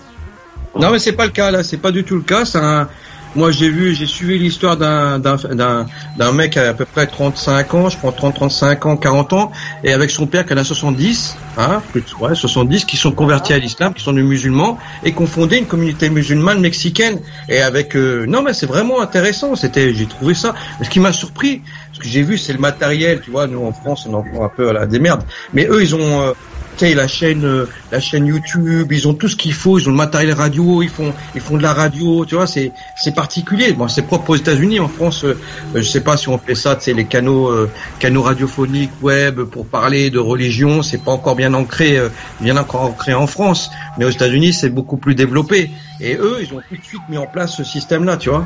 Non, 0.78 0.92
mais 0.92 1.00
c'est 1.00 1.14
pas 1.14 1.26
le 1.26 1.32
cas 1.32 1.52
là. 1.52 1.64
C'est 1.64 1.78
pas 1.78 1.92
du 1.92 2.04
tout 2.04 2.16
le 2.16 2.22
cas. 2.22 2.44
C'est 2.46 2.58
un. 2.60 2.88
Moi, 3.36 3.52
j'ai 3.52 3.70
vu, 3.70 3.94
j'ai 3.94 4.06
suivi 4.06 4.40
l'histoire 4.40 4.78
d'un 4.78 5.20
d'un 5.20 5.36
d'un 5.36 5.86
d'un 6.18 6.32
mec 6.32 6.56
à, 6.56 6.74
peu 6.74 6.86
près 6.86 7.06
35 7.06 7.74
ans, 7.74 7.90
je 7.90 7.98
prends 7.98 8.14
30, 8.14 8.36
35 8.36 8.86
ans, 8.86 8.96
40 8.98 9.34
ans, 9.34 9.52
et 9.84 9.92
avec 9.92 10.10
son 10.10 10.26
père 10.26 10.46
qui 10.46 10.54
en 10.54 10.58
a 10.58 10.64
70, 10.64 11.36
hein, 11.58 11.84
plus 11.92 12.02
de- 12.02 12.08
ouais, 12.24 12.34
70, 12.34 12.86
qui 12.86 12.96
sont 12.96 13.12
convertis 13.12 13.52
à 13.52 13.60
l'islam, 13.60 13.94
qui 13.94 14.02
sont 14.02 14.14
des 14.14 14.24
musulmans, 14.24 14.78
et 15.04 15.14
qui 15.14 15.22
ont 15.22 15.28
fondé 15.28 15.58
une 15.58 15.68
communauté 15.68 16.10
musulmane 16.10 16.62
mexicaine. 16.62 17.20
Et 17.50 17.60
avec, 17.62 17.96
euh, 17.98 18.26
non, 18.26 18.42
mais 18.42 18.54
c'est 18.54 18.68
vraiment 18.68 19.02
intéressant. 19.02 19.56
C'était, 19.56 19.94
j'ai 19.94 20.08
trouvé 20.08 20.34
ça. 20.34 20.54
Ce 20.82 20.90
qui 20.90 21.02
m'a 21.02 21.12
surpris, 21.12 21.62
ce 21.92 22.00
que 22.00 22.08
j'ai 22.08 22.22
vu, 22.24 22.38
c'est 22.38 22.54
le 22.54 22.60
matériel. 22.60 23.20
Tu 23.22 23.32
vois, 23.32 23.48
nous 23.48 23.66
en 23.66 23.74
France, 23.74 24.06
on 24.10 24.14
en 24.14 24.24
prend 24.24 24.46
un 24.46 24.50
peu 24.56 24.70
à 24.70 24.74
la 24.74 24.86
démerde, 24.86 25.24
mais 25.52 25.66
eux, 25.70 25.82
ils 25.84 25.94
ont 25.94 26.22
euh, 26.22 26.32
sais, 26.78 26.94
la 26.94 27.08
chaîne, 27.08 27.46
euh, 27.46 27.66
la 27.92 28.00
chaîne 28.00 28.26
YouTube, 28.26 28.92
ils 28.92 29.08
ont 29.08 29.14
tout 29.14 29.28
ce 29.28 29.36
qu'il 29.36 29.54
faut, 29.54 29.80
ils 29.80 29.88
ont 29.88 29.92
le 29.92 29.98
matériel 29.98 30.34
radio, 30.34 30.82
ils 30.82 30.90
font, 30.90 31.14
ils 31.34 31.42
font 31.42 31.58
de 31.58 31.64
la 31.64 31.74
radio, 31.74 32.26
tu 32.26 32.36
vois, 32.36 32.48
c'est, 32.48 32.72
c'est 32.96 33.14
particulier. 33.14 33.74
Bon, 33.74 33.88
c'est 33.88 34.04
propre 34.04 34.32
aux 34.32 34.36
États-Unis, 34.36 34.80
en 34.80 34.88
France, 34.88 35.24
euh, 35.24 35.38
euh, 35.76 35.82
je 35.82 35.84
sais 35.84 36.02
pas 36.02 36.18
si 36.18 36.30
on 36.30 36.38
fait 36.38 36.56
ça, 36.56 36.76
tu 36.76 36.84
sais, 36.84 36.94
les 36.94 37.06
canaux, 37.06 37.50
euh, 37.50 37.70
canaux 38.00 38.24
radiophoniques, 38.24 38.92
web, 39.02 39.42
pour 39.42 39.66
parler 39.66 40.10
de 40.10 40.20
religion, 40.20 40.82
c'est 40.82 41.04
pas 41.04 41.12
encore 41.12 41.36
bien 41.36 41.54
ancré, 41.54 42.00
bien 42.42 42.58
encore 42.58 42.82
ancré 42.82 43.14
en 43.14 43.28
France, 43.28 43.72
mais 43.98 44.06
aux 44.06 44.10
États-Unis, 44.10 44.54
c'est 44.54 44.70
beaucoup 44.70 44.98
plus 44.98 45.16
développé. 45.16 45.72
Et 46.02 46.16
eux, 46.16 46.40
ils 46.42 46.54
ont 46.54 46.62
tout 46.68 46.76
de 46.76 46.84
suite 46.84 47.02
mis 47.10 47.18
en 47.18 47.28
place 47.28 47.56
ce 47.56 47.64
système-là, 47.64 48.18
tu 48.18 48.30
vois. 48.30 48.46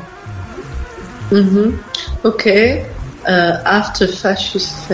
Mhm. 1.32 1.72
Ok. 2.24 2.48
Euh, 3.28 3.52
after 3.64 4.06
fascist 4.06 4.92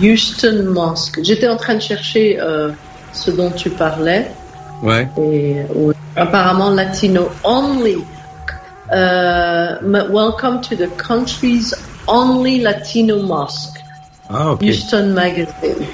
Houston 0.00 0.64
Mosque. 0.70 1.20
J'étais 1.22 1.48
en 1.48 1.56
train 1.56 1.74
de 1.74 1.80
chercher 1.82 2.40
euh, 2.40 2.70
ce 3.12 3.30
dont 3.30 3.50
tu 3.50 3.68
parlais. 3.68 4.30
Ouais. 4.82 5.06
Et 5.20 5.56
apparemment 6.16 6.70
latino 6.70 7.28
only. 7.44 7.98
M- 8.90 10.08
welcome 10.10 10.60
to 10.60 10.74
the 10.76 10.88
country's 10.96 11.74
only 12.08 12.60
Latino 12.60 13.22
mosque. 13.22 13.78
Ah. 14.30 14.56
Houston 14.60 15.12
Magazine. 15.14 15.86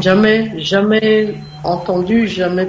Jamais, 0.00 0.60
jamais 0.60 1.34
entendu, 1.62 2.26
jamais. 2.26 2.68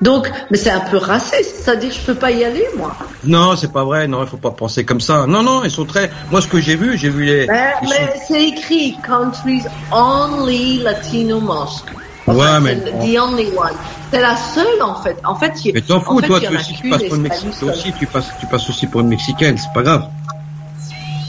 Donc, 0.00 0.30
mais 0.50 0.56
c'est 0.56 0.70
un 0.70 0.80
peu 0.80 0.96
raciste, 0.96 1.62
c'est-à-dire 1.62 1.92
je 1.92 2.00
peux 2.00 2.14
pas 2.14 2.30
y 2.30 2.44
aller, 2.44 2.66
moi. 2.76 2.96
Non, 3.24 3.56
c'est 3.56 3.72
pas 3.72 3.84
vrai, 3.84 4.08
non, 4.08 4.22
il 4.22 4.28
faut 4.28 4.36
pas 4.36 4.50
penser 4.50 4.84
comme 4.84 5.00
ça. 5.00 5.26
Non, 5.26 5.42
non, 5.42 5.62
ils 5.64 5.70
sont 5.70 5.84
très, 5.84 6.10
moi, 6.30 6.40
ce 6.40 6.48
que 6.48 6.60
j'ai 6.60 6.74
vu, 6.76 6.98
j'ai 6.98 7.08
vu 7.08 7.24
les, 7.24 7.46
Mais, 7.46 7.72
ils 7.82 7.88
mais 7.88 7.96
sont- 7.96 8.24
c'est 8.28 8.44
écrit 8.48 8.96
country's 9.06 9.66
only 9.92 10.78
Latino 10.78 11.40
mosque. 11.40 11.90
Ouais, 12.26 12.60
mais 12.60 12.76
the 12.76 13.18
only 13.18 13.48
one. 13.56 13.74
C'est 14.12 14.20
la 14.20 14.36
seule 14.36 14.82
en 14.82 14.94
fait. 15.02 15.16
En 15.24 15.34
fait, 15.34 15.52
Mais 15.74 15.80
t'en 15.80 15.96
en 15.96 16.00
fous, 16.00 16.20
toi, 16.20 16.38
aussi, 16.38 16.74
tu 16.74 16.88
passes 16.88 17.02
pour 17.04 17.16
une 17.16 17.22
Mexicaine. 17.22 17.52
Toi 17.58 17.70
aussi, 17.72 17.92
tu 17.92 18.06
passes, 18.06 18.28
tu 18.38 18.46
passes 18.46 18.68
aussi 18.68 18.86
pour 18.86 19.00
une 19.00 19.08
Mexicaine, 19.08 19.56
c'est 19.58 19.72
pas 19.72 19.82
grave. 19.82 20.08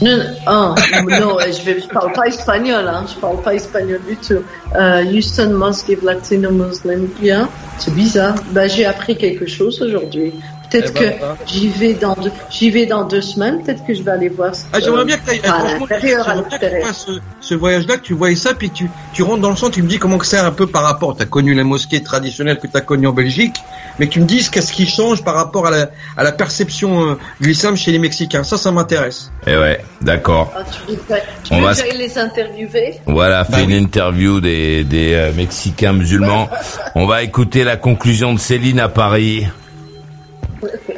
Non, 0.04 0.20
oh, 0.48 0.76
non, 1.10 1.38
je 1.40 1.80
je 1.80 1.88
parle 1.88 2.12
pas 2.12 2.28
espagnol, 2.28 2.86
hein, 2.88 3.06
je 3.08 3.18
parle 3.22 3.42
pas 3.42 3.54
espagnol 3.54 4.02
du 4.06 4.18
tout. 4.18 4.44
Euh, 4.76 5.04
Houston 5.06 5.58
give 5.88 6.04
Latino 6.04 6.52
Muslim 6.52 7.08
bien. 7.22 7.48
C'est 7.80 7.94
bizarre. 7.94 8.36
Ben, 8.52 8.70
j'ai 8.70 8.86
appris 8.86 9.16
quelque 9.16 9.46
chose 9.46 9.82
aujourd'hui. 9.82 10.34
Peut-être 10.74 10.92
Eh 10.96 11.00
ben, 11.00 11.12
que 11.14 11.18
voilà. 11.20 11.38
j'y 11.46 11.70
vais 11.70 11.94
dans 11.94 12.14
deux, 12.16 12.32
j'y 12.50 12.70
vais 12.72 12.86
dans 12.88 13.04
deux 13.06 13.22
semaines. 13.22 13.62
Peut-être 13.64 13.86
que 13.86 13.94
je 13.94 14.02
vais 14.04 14.12
aller 14.12 14.30
voir. 14.30 14.52
Ah, 14.74 14.80
j'aimerais 14.80 15.02
euh, 15.02 15.06
bien 15.06 15.18
que 15.18 15.32
tu 15.32 15.40
à 15.48 15.78
l'intérieur, 15.80 16.28
à 16.28 16.36
l'intérieur. 16.36 16.94
ce, 16.96 17.12
ce 17.40 17.54
voyage-là, 17.54 17.98
que 17.98 18.02
tu 18.02 18.14
voyais 18.14 18.36
ça, 18.36 18.54
puis 18.56 18.70
tu, 18.72 18.90
tu 19.14 19.22
rentres 19.24 19.42
dans 19.42 19.52
le 19.52 19.56
centre, 19.56 19.74
tu 19.74 19.84
me 19.84 19.88
dis 19.88 20.00
comment 20.00 20.18
que 20.18 20.26
c'est 20.26 20.38
un 20.40 20.52
peu 20.52 20.68
par 20.68 20.84
rapport. 20.84 21.16
Tu 21.16 21.22
as 21.24 21.28
connu 21.28 21.54
la 21.54 21.64
mosquée 21.64 22.02
traditionnelle 22.02 22.58
que 22.60 22.68
tu 22.68 22.76
as 22.76 22.82
connue 22.82 23.08
en 23.08 23.14
Belgique, 23.14 23.56
mais 24.00 24.08
que 24.08 24.14
tu 24.14 24.20
me 24.20 24.26
dises 24.26 24.50
qu'est-ce 24.50 24.74
qui 24.74 24.88
change 24.88 25.24
par 25.24 25.36
rapport 25.36 25.68
à 25.68 25.72
la, 25.72 25.90
à 26.18 26.24
la 26.24 26.32
perception 26.32 27.12
euh, 27.12 27.14
de 27.40 27.46
l'islam 27.48 27.78
chez 27.78 27.92
les 27.92 28.00
Mexicains. 28.00 28.44
Ça, 28.44 28.58
ça 28.58 28.72
m'intéresse. 28.72 29.32
Eh 29.46 29.56
ouais, 29.56 29.80
d'accord. 30.02 30.52
Ah, 30.58 30.64
tu 30.88 30.96
pas- 30.98 31.16
tu 31.44 31.54
On 31.54 31.62
va 31.62 31.74
les 31.96 32.18
interviewer? 32.18 33.00
Voilà, 33.06 33.44
Bah 33.44 33.58
fait 33.58 33.64
une 33.64 33.72
interview 33.72 34.42
des, 34.42 34.84
des 34.84 35.14
euh, 35.14 35.32
Mexicains 35.34 35.94
musulmans. 35.94 36.50
On 36.96 37.06
va 37.06 37.22
écouter 37.24 37.64
la 37.64 37.78
conclusion 37.78 38.34
de 38.34 38.40
Céline 38.40 38.80
à 38.80 38.90
Paris. 38.90 39.46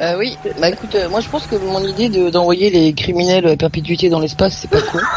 Euh, 0.00 0.16
oui, 0.18 0.36
bah 0.60 0.68
écoute, 0.68 0.94
euh, 0.94 1.08
moi 1.08 1.20
je 1.20 1.28
pense 1.28 1.46
que 1.46 1.56
mon 1.56 1.82
idée 1.86 2.08
de- 2.08 2.28
d'envoyer 2.28 2.70
les 2.70 2.92
criminels 2.92 3.46
à 3.46 3.56
perpétuité 3.56 4.08
dans 4.10 4.20
l'espace, 4.20 4.58
c'est 4.60 4.70
pas 4.70 4.80
con. 4.82 4.98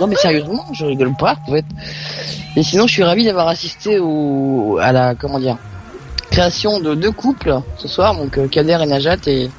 Non 0.00 0.08
mais 0.08 0.16
sérieusement, 0.16 0.64
je 0.72 0.84
rigole 0.86 1.14
pas 1.16 1.36
en 1.46 1.52
fait. 1.52 1.64
Et 2.56 2.64
sinon, 2.64 2.88
je 2.88 2.92
suis 2.94 3.04
ravi 3.04 3.24
d'avoir 3.24 3.46
assisté 3.46 3.98
au, 4.00 4.76
à 4.80 4.90
la, 4.90 5.14
comment 5.14 5.38
dire, 5.38 5.56
création 6.32 6.80
de 6.80 6.94
deux 6.96 7.12
couples 7.12 7.60
ce 7.78 7.86
soir, 7.86 8.16
donc 8.16 8.36
euh, 8.36 8.48
Kader 8.48 8.78
et 8.82 8.86
Najat 8.86 9.16
et, 9.28 9.42
et, 9.44 9.50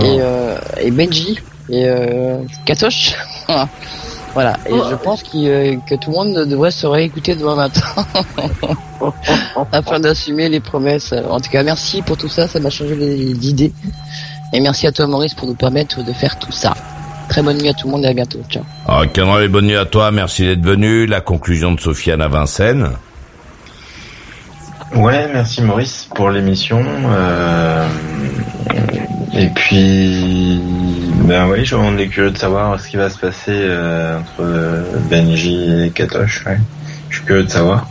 euh, 0.00 0.56
et 0.80 0.90
Benji 0.90 1.38
et 1.68 1.86
euh, 1.86 2.38
Katoche. 2.64 3.12
voilà, 4.34 4.56
et 4.66 4.74
je 4.90 4.94
pense 4.94 5.22
euh, 5.34 5.76
que 5.88 5.94
tout 5.94 6.10
le 6.10 6.16
monde 6.16 6.48
devrait 6.48 6.70
se 6.70 6.86
réécouter 6.86 7.34
demain 7.34 7.56
matin 7.56 7.82
afin 9.72 10.00
d'assumer 10.00 10.48
les 10.48 10.60
promesses. 10.60 11.14
En 11.28 11.40
tout 11.40 11.50
cas, 11.50 11.62
merci 11.62 12.02
pour 12.02 12.16
tout 12.16 12.28
ça, 12.28 12.46
ça 12.46 12.60
m'a 12.60 12.70
changé 12.70 12.94
d'idée. 13.34 13.72
Et 14.52 14.60
merci 14.60 14.86
à 14.86 14.92
toi 14.92 15.06
Maurice 15.06 15.34
pour 15.34 15.48
nous 15.48 15.54
permettre 15.54 16.04
de 16.04 16.12
faire 16.12 16.38
tout 16.38 16.52
ça. 16.52 16.74
Très 17.28 17.42
bonne 17.42 17.58
nuit 17.58 17.68
à 17.68 17.74
tout 17.74 17.86
le 17.86 17.92
monde 17.92 18.04
et 18.04 18.08
à 18.08 18.14
bientôt. 18.14 18.38
Ciao. 18.48 18.62
Ah, 18.86 19.02
Cameron, 19.12 19.40
et 19.40 19.48
bonne 19.48 19.66
nuit 19.66 19.76
à 19.76 19.84
toi, 19.84 20.10
merci 20.10 20.44
d'être 20.44 20.64
venu. 20.64 21.06
La 21.06 21.20
conclusion 21.20 21.72
de 21.72 21.80
Sofiane 21.80 22.22
à 22.22 22.28
Vincennes. 22.28 22.90
Ouais, 24.94 25.28
merci 25.32 25.62
Maurice 25.62 26.08
pour 26.14 26.30
l'émission. 26.30 26.82
Euh, 26.82 27.86
et 29.38 29.48
puis, 29.54 30.60
ben 31.24 31.48
oui, 31.48 31.64
je- 31.64 31.76
on 31.76 31.96
est 31.98 32.08
curieux 32.08 32.30
de 32.30 32.38
savoir 32.38 32.78
ce 32.80 32.88
qui 32.88 32.96
va 32.96 33.08
se 33.10 33.18
passer 33.18 33.50
euh, 33.52 34.18
entre 34.18 34.40
euh, 34.40 34.82
Benji 35.10 35.84
et 35.86 35.90
Katoche. 35.90 36.44
Ouais. 36.46 36.58
Je 37.10 37.16
suis 37.16 37.24
curieux 37.26 37.44
de 37.44 37.50
savoir. 37.50 37.86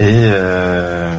Et 0.00 0.04
euh, 0.08 1.10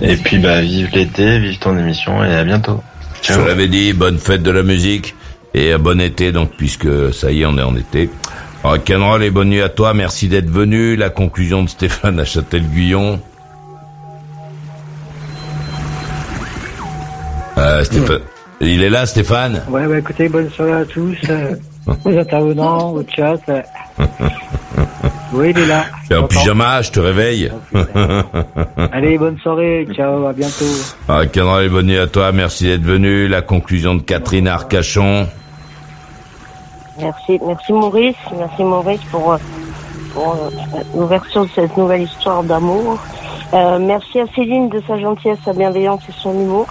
et 0.00 0.16
puis, 0.16 0.38
bah, 0.38 0.60
vive 0.60 0.90
l'été, 0.92 1.38
vive 1.38 1.58
ton 1.58 1.76
émission 1.78 2.22
et 2.24 2.34
à 2.34 2.44
bientôt. 2.44 2.82
Je 3.22 3.32
te 3.34 3.40
l'avais 3.40 3.66
dit, 3.68 3.92
bonne 3.92 4.18
fête 4.18 4.42
de 4.42 4.50
la 4.50 4.62
musique 4.62 5.14
et 5.54 5.76
bon 5.76 6.00
été, 6.00 6.30
donc, 6.30 6.50
puisque 6.56 7.12
ça 7.12 7.32
y 7.32 7.42
est, 7.42 7.46
on 7.46 7.58
est 7.58 7.62
en 7.62 7.74
été. 7.76 8.10
Rock'n'roll 8.62 9.22
et 9.24 9.30
bonne 9.30 9.48
nuit 9.48 9.62
à 9.62 9.68
toi, 9.68 9.94
merci 9.94 10.28
d'être 10.28 10.50
venu. 10.50 10.94
La 10.96 11.10
conclusion 11.10 11.62
de 11.64 11.68
Stéphane 11.68 12.20
à 12.20 12.24
Châtel-Guyon. 12.24 13.20
Euh, 17.58 17.84
Stéphane, 17.84 18.20
il 18.60 18.82
est 18.82 18.90
là, 18.90 19.04
Stéphane? 19.06 19.62
Ouais, 19.68 19.86
bah 19.86 19.98
écoutez, 19.98 20.28
bonne 20.28 20.48
soirée 20.50 20.72
à 20.72 20.84
tous, 20.84 21.16
euh, 21.28 21.54
aux 22.04 22.16
intervenants, 22.16 22.90
au 22.92 23.02
chat. 23.14 23.36
euh. 23.48 23.62
Oui, 25.30 25.50
il 25.54 25.58
est 25.58 25.66
là. 25.66 25.84
T'es 26.08 26.16
en 26.16 26.26
pyjama, 26.26 26.80
je 26.80 26.90
te 26.90 27.00
réveille. 27.00 27.52
Allez, 28.92 29.18
bonne 29.18 29.36
soirée, 29.40 29.86
ciao, 29.92 30.24
à 30.26 30.32
bientôt. 30.32 30.64
Rock'n'roll 31.06 31.64
et 31.64 31.68
bonne 31.68 31.86
nuit 31.86 31.98
à 31.98 32.06
toi, 32.06 32.32
merci 32.32 32.64
d'être 32.64 32.82
venu. 32.82 33.28
La 33.28 33.42
conclusion 33.42 33.94
de 33.94 34.00
Catherine 34.00 34.48
Arcachon. 34.48 35.28
Merci, 36.98 37.38
merci 37.46 37.72
Maurice, 37.74 38.16
merci 38.38 38.64
Maurice 38.64 39.02
pour, 39.10 39.32
euh, 39.34 39.36
pour 40.14 40.50
l'ouverture 40.96 41.44
de 41.44 41.50
cette 41.54 41.76
nouvelle 41.76 42.02
histoire 42.04 42.42
d'amour. 42.42 42.98
Euh, 43.52 43.78
merci 43.78 44.20
à 44.20 44.24
Céline 44.34 44.70
de 44.70 44.82
sa 44.88 44.98
gentillesse, 44.98 45.38
sa 45.44 45.52
bienveillance 45.52 46.00
et 46.08 46.12
son 46.22 46.32
humour. 46.32 46.66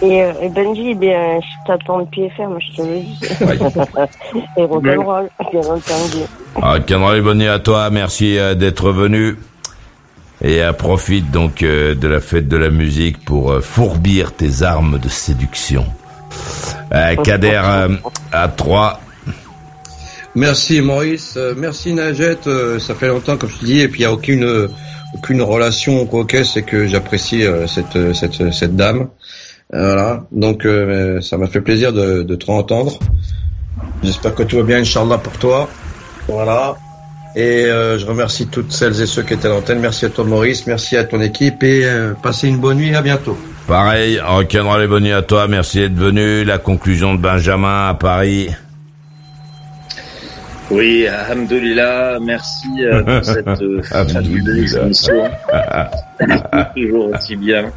Et, 0.00 0.22
euh, 0.22 0.32
et 0.42 0.48
Benji, 0.48 0.90
eh 0.90 0.94
bien, 0.94 1.40
je 1.40 1.66
t'attends 1.66 2.00
de 2.02 2.06
pied 2.08 2.30
ferme, 2.36 2.58
je 2.60 2.76
te 2.76 2.82
le 2.82 3.00
dis. 3.00 3.18
et 4.56 4.64
rock'n'roll, 4.64 5.28
bien 5.50 5.60
entendu. 5.60 6.18
Rock'n'roll 6.54 7.16
et 7.16 7.20
bonne 7.20 7.42
à 7.42 7.58
toi, 7.58 7.90
merci 7.90 8.38
euh, 8.38 8.54
d'être 8.54 8.90
venu. 8.92 9.36
Et 10.40 10.62
euh, 10.62 10.72
profite 10.72 11.32
donc 11.32 11.62
euh, 11.62 11.96
de 11.96 12.06
la 12.06 12.20
fête 12.20 12.46
de 12.46 12.56
la 12.56 12.70
musique 12.70 13.24
pour 13.24 13.50
euh, 13.50 13.60
fourbir 13.60 14.32
tes 14.32 14.62
armes 14.62 15.00
de 15.00 15.08
séduction. 15.08 15.84
Euh, 16.94 17.16
Kader 17.16 17.60
à 18.32 18.48
3. 18.48 19.00
Merci 20.34 20.80
Maurice, 20.80 21.34
Euh, 21.36 21.54
merci 21.56 21.92
Najette, 21.92 22.46
Euh, 22.46 22.78
ça 22.78 22.94
fait 22.94 23.08
longtemps 23.08 23.36
comme 23.36 23.50
je 23.50 23.56
te 23.58 23.64
dis, 23.64 23.80
et 23.80 23.88
puis 23.88 24.02
il 24.02 24.04
n'y 24.04 24.06
a 24.06 24.12
aucune 24.12 24.44
euh, 24.44 24.68
aucune 25.14 25.42
relation 25.42 26.06
quoi 26.06 26.24
que 26.24 26.44
c'est 26.44 26.62
que 26.62 26.86
j'apprécie 26.86 27.44
euh, 27.44 27.66
cette, 27.66 28.14
cette 28.14 28.52
cette 28.52 28.76
dame. 28.76 29.08
Euh, 29.74 29.92
Voilà, 29.92 30.24
donc 30.32 30.64
euh, 30.64 31.20
ça 31.20 31.36
m'a 31.36 31.46
fait 31.46 31.60
plaisir 31.60 31.92
de, 31.92 32.22
de 32.22 32.34
te 32.36 32.50
entendre. 32.50 32.98
J'espère 34.02 34.34
que 34.34 34.42
tout 34.42 34.56
va 34.56 34.62
bien, 34.62 34.78
Inch'Allah, 34.78 35.18
pour 35.18 35.34
toi. 35.38 35.68
Voilà. 36.28 36.76
Et 37.36 37.66
euh, 37.66 37.98
je 37.98 38.06
remercie 38.06 38.46
toutes 38.48 38.72
celles 38.72 39.00
et 39.00 39.06
ceux 39.06 39.22
qui 39.22 39.34
étaient 39.34 39.46
à 39.46 39.50
l'antenne. 39.50 39.78
Merci 39.80 40.06
à 40.06 40.08
toi 40.08 40.24
Maurice, 40.24 40.66
merci 40.66 40.96
à 40.96 41.04
ton 41.04 41.20
équipe 41.20 41.62
et 41.62 41.84
euh, 41.84 42.14
passez 42.20 42.48
une 42.48 42.58
bonne 42.58 42.78
nuit, 42.78 42.94
à 42.94 43.02
bientôt. 43.02 43.36
Pareil, 43.66 44.18
Rock'n'roll 44.18 44.82
et 44.82 44.86
bonne 44.86 45.04
nuit 45.04 45.12
à 45.12 45.22
toi, 45.22 45.46
merci 45.46 45.78
d'être 45.80 45.94
venu. 45.94 46.42
La 46.44 46.58
conclusion 46.58 47.14
de 47.14 47.20
Benjamin 47.20 47.88
à 47.90 47.94
Paris. 47.94 48.48
Oui, 50.70 51.06
Alhamdulillah, 51.06 52.18
merci 52.20 52.68
pour 53.06 53.24
cette 53.24 53.84
fabuleuse 54.12 54.76
émission. 54.76 55.30
Toujours 56.76 57.10
aussi 57.14 57.36
bien. 57.36 57.70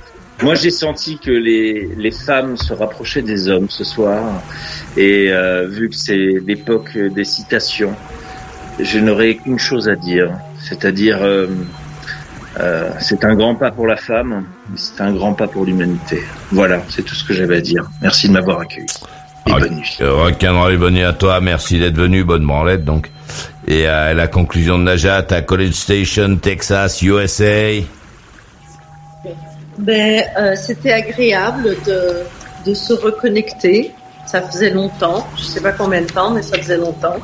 Moi, 0.43 0.55
j'ai 0.55 0.71
senti 0.71 1.19
que 1.19 1.29
les, 1.29 1.89
les 1.97 2.11
femmes 2.11 2.57
se 2.57 2.73
rapprochaient 2.73 3.21
des 3.21 3.47
hommes 3.47 3.69
ce 3.69 3.83
soir. 3.83 4.41
Et 4.97 5.27
euh, 5.29 5.67
vu 5.67 5.89
que 5.89 5.95
c'est 5.95 6.39
l'époque 6.45 6.97
des 6.97 7.25
citations, 7.25 7.95
je 8.79 8.97
n'aurais 8.97 9.35
qu'une 9.35 9.59
chose 9.59 9.87
à 9.87 9.95
dire. 9.95 10.31
C'est-à-dire, 10.59 11.19
euh, 11.21 11.47
euh, 12.59 12.89
c'est 12.99 13.23
un 13.23 13.35
grand 13.35 13.53
pas 13.53 13.69
pour 13.69 13.85
la 13.85 13.97
femme, 13.97 14.45
c'est 14.75 15.01
un 15.01 15.13
grand 15.13 15.33
pas 15.33 15.47
pour 15.47 15.65
l'humanité. 15.65 16.23
Voilà, 16.51 16.81
c'est 16.89 17.03
tout 17.03 17.15
ce 17.15 17.23
que 17.23 17.33
j'avais 17.33 17.57
à 17.57 17.61
dire. 17.61 17.87
Merci 18.01 18.27
de 18.27 18.33
m'avoir 18.33 18.61
accueilli. 18.61 18.87
Et 19.45 19.51
bonne 19.51 19.75
nuit. 19.75 19.97
Rock'n'roll, 19.99 20.77
bonne 20.77 20.95
nuit 20.95 21.03
à 21.03 21.13
toi. 21.13 21.39
Merci 21.39 21.77
d'être 21.77 21.97
venu. 21.97 22.23
Bonne 22.23 22.45
branlette, 22.45 22.83
donc. 22.83 23.11
Et 23.67 23.85
à 23.85 24.15
la 24.15 24.27
conclusion 24.27 24.79
de 24.79 24.83
Najat 24.83 25.27
à 25.29 25.41
College 25.41 25.73
Station, 25.73 26.37
Texas, 26.37 27.01
USA. 27.03 27.83
Ben, 29.81 30.23
euh, 30.37 30.55
c'était 30.55 30.93
agréable 30.93 31.75
de, 31.87 32.23
de 32.65 32.73
se 32.75 32.93
reconnecter. 32.93 33.91
Ça 34.27 34.41
faisait 34.43 34.69
longtemps, 34.69 35.27
je 35.35 35.43
sais 35.43 35.59
pas 35.59 35.71
combien 35.71 36.01
de 36.01 36.05
temps, 36.05 36.29
mais 36.29 36.43
ça 36.43 36.57
faisait 36.57 36.77
longtemps. 36.77 37.17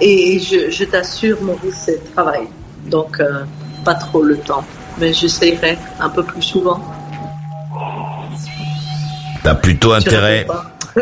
Et 0.00 0.38
je, 0.38 0.70
je 0.70 0.84
t'assure, 0.84 1.40
Maurice, 1.42 1.84
c'est 1.86 2.12
travail. 2.12 2.42
Donc, 2.86 3.18
euh, 3.18 3.44
pas 3.84 3.94
trop 3.94 4.22
le 4.22 4.36
temps. 4.36 4.62
Mais 4.98 5.14
j'essaierai 5.14 5.78
un 5.98 6.10
peu 6.10 6.22
plus 6.22 6.42
souvent. 6.42 6.80
T'as 9.42 9.54
plutôt 9.54 9.92
intérêt. 9.92 10.46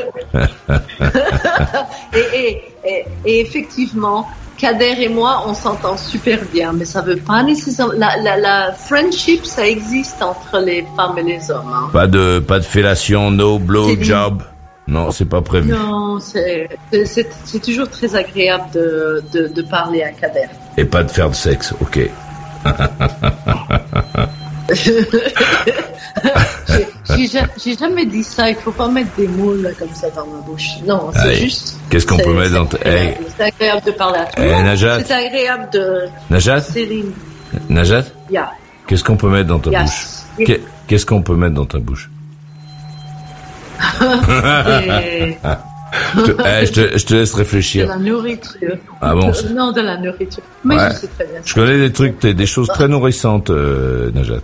et, 2.15 2.19
et, 2.35 2.63
et, 2.85 3.05
et 3.25 3.41
effectivement, 3.41 4.29
Kader 4.61 4.97
et 4.99 5.09
moi, 5.09 5.45
on 5.47 5.55
s'entend 5.55 5.97
super 5.97 6.39
bien, 6.53 6.75
mais 6.75 6.85
ça 6.85 7.01
veut 7.01 7.17
pas 7.17 7.43
nécessairement. 7.43 7.95
La, 7.97 8.19
la, 8.19 8.37
la 8.37 8.73
friendship, 8.73 9.47
ça 9.47 9.67
existe 9.67 10.23
entre 10.23 10.59
les 10.59 10.85
femmes 10.97 11.17
et 11.17 11.23
les 11.23 11.51
hommes. 11.51 11.73
Hein. 11.73 11.89
Pas 11.93 12.07
de, 12.07 12.41
pas 12.41 12.59
de 12.59 12.65
fellation, 12.65 13.31
no 13.31 13.59
blow 13.59 13.97
job. 14.01 14.43
Non, 14.87 15.13
c'est 15.13 15.25
pas 15.25 15.41
prévu. 15.41 15.73
Non, 15.73 16.19
c'est 16.21 16.69
toujours 17.63 17.89
très 17.89 18.15
agréable 18.17 18.65
de, 18.75 19.25
de, 19.33 19.49
de 19.49 19.63
parler 19.63 20.03
à 20.03 20.11
Kader. 20.11 20.49
Et 20.77 20.85
pas 20.85 21.05
de 21.05 21.11
faire 21.11 21.31
de 21.31 21.35
sexe, 21.35 21.73
ok. 21.81 22.11
J'ai- 27.21 27.27
J'ai 27.29 27.39
ja- 27.39 27.47
j'ai 27.63 27.77
jamais 27.77 28.07
dit 28.07 28.23
ça, 28.25 28.49
il 28.49 28.57
faut 28.57 28.73
pas 28.73 28.89
mettre 28.89 29.15
des 29.17 29.29
mots 29.29 29.55
là, 29.55 29.71
comme 29.79 29.93
ça 29.95 30.09
dans 30.11 30.27
ma 30.27 30.41
bouche. 30.41 30.69
Non, 30.87 31.11
c'est 31.15 31.35
juste. 31.37 31.77
qu'est-ce 31.91 32.07
qu'on 32.07 32.17
peut 32.19 32.33
mettre 32.35 32.55
dans 32.55 32.67
ta- 32.67 32.77
agréable. 32.79 33.25
C'est 33.37 33.43
agréable 33.45 33.83
de 33.87 33.91
parler 33.93 34.19
à. 34.37 34.63
Najat. 34.63 35.05
C'est 35.05 35.13
agréable 35.13 35.69
de. 35.73 36.01
Najat 36.31 36.61
Céline. 36.63 37.13
Najat 37.69 38.05
Yeah. 38.31 38.51
Qu'est-ce 38.87 39.05
qu'on 39.05 39.17
peut 39.17 39.29
mettre 39.29 39.49
dans 39.49 39.59
ta 39.59 39.71
Yes. 39.71 40.25
bouche? 40.37 40.47
Qu'est- 40.47 40.61
Qu'est-ce 40.87 41.07
qu'on 41.07 41.23
peut 41.23 41.35
mettre 41.37 41.55
dans 41.55 41.67
ta 41.67 41.79
bouche? 41.79 42.11
Et- 44.03 45.37
je, 46.17 46.21
te, 46.23 46.31
je, 46.67 46.73
te, 46.73 46.99
je 46.99 47.07
te 47.07 47.15
laisse 47.15 47.33
De 47.33 47.37
réfléchir. 47.37 47.89
la 47.89 47.97
nourriture. 47.97 48.77
Ah 49.01 49.15
bon, 49.15 49.29
Euh, 49.31 49.53
Non, 49.55 49.73
de 49.73 49.81
la 49.81 49.97
nourriture. 49.99 50.43
Mais 50.65 50.77
Ouais. 50.77 50.89
je 50.91 50.97
sais 50.97 51.07
très 51.09 51.25
bien. 51.27 51.41
Je 51.45 51.55
connais 51.55 51.79
des 51.79 51.93
trucs, 51.93 52.21
des 52.21 52.35
des 52.35 52.47
choses 52.47 52.69
très 52.69 52.89
nourrissantes, 52.89 53.51
euh, 53.51 54.11
Najat. 54.13 54.37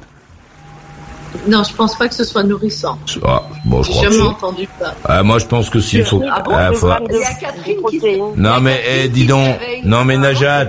Non, 1.49 1.63
je 1.63 1.75
pense 1.75 1.97
pas 1.97 2.09
que 2.09 2.15
ce 2.15 2.25
soit 2.25 2.43
nourrissant. 2.43 2.99
Ah, 3.25 3.43
bon, 3.65 3.83
je 3.83 3.91
crois 3.91 4.05
que 4.07 4.11
jamais 4.13 4.23
entendu 4.29 4.69
ça. 4.81 4.95
Ah, 5.05 5.23
moi, 5.23 5.39
je 5.39 5.47
pense 5.47 5.71
que 5.71 5.81
s'il 5.81 6.05
faut. 6.05 6.23
Ah 6.31 6.41
bon 6.43 6.53
Ah, 6.55 6.73
faudra- 6.73 7.01
Il 7.11 7.17
y 7.17 7.23
a 7.25 7.35
Catherine 7.35 7.79
qui 7.91 8.01
se- 8.01 8.37
Non, 8.41 8.61
mais 8.61 8.81
eh, 8.89 9.09
dis 9.09 9.27
donc. 9.27 9.57
Non, 9.85 10.05
mais 10.05 10.17
Najat. 10.17 10.69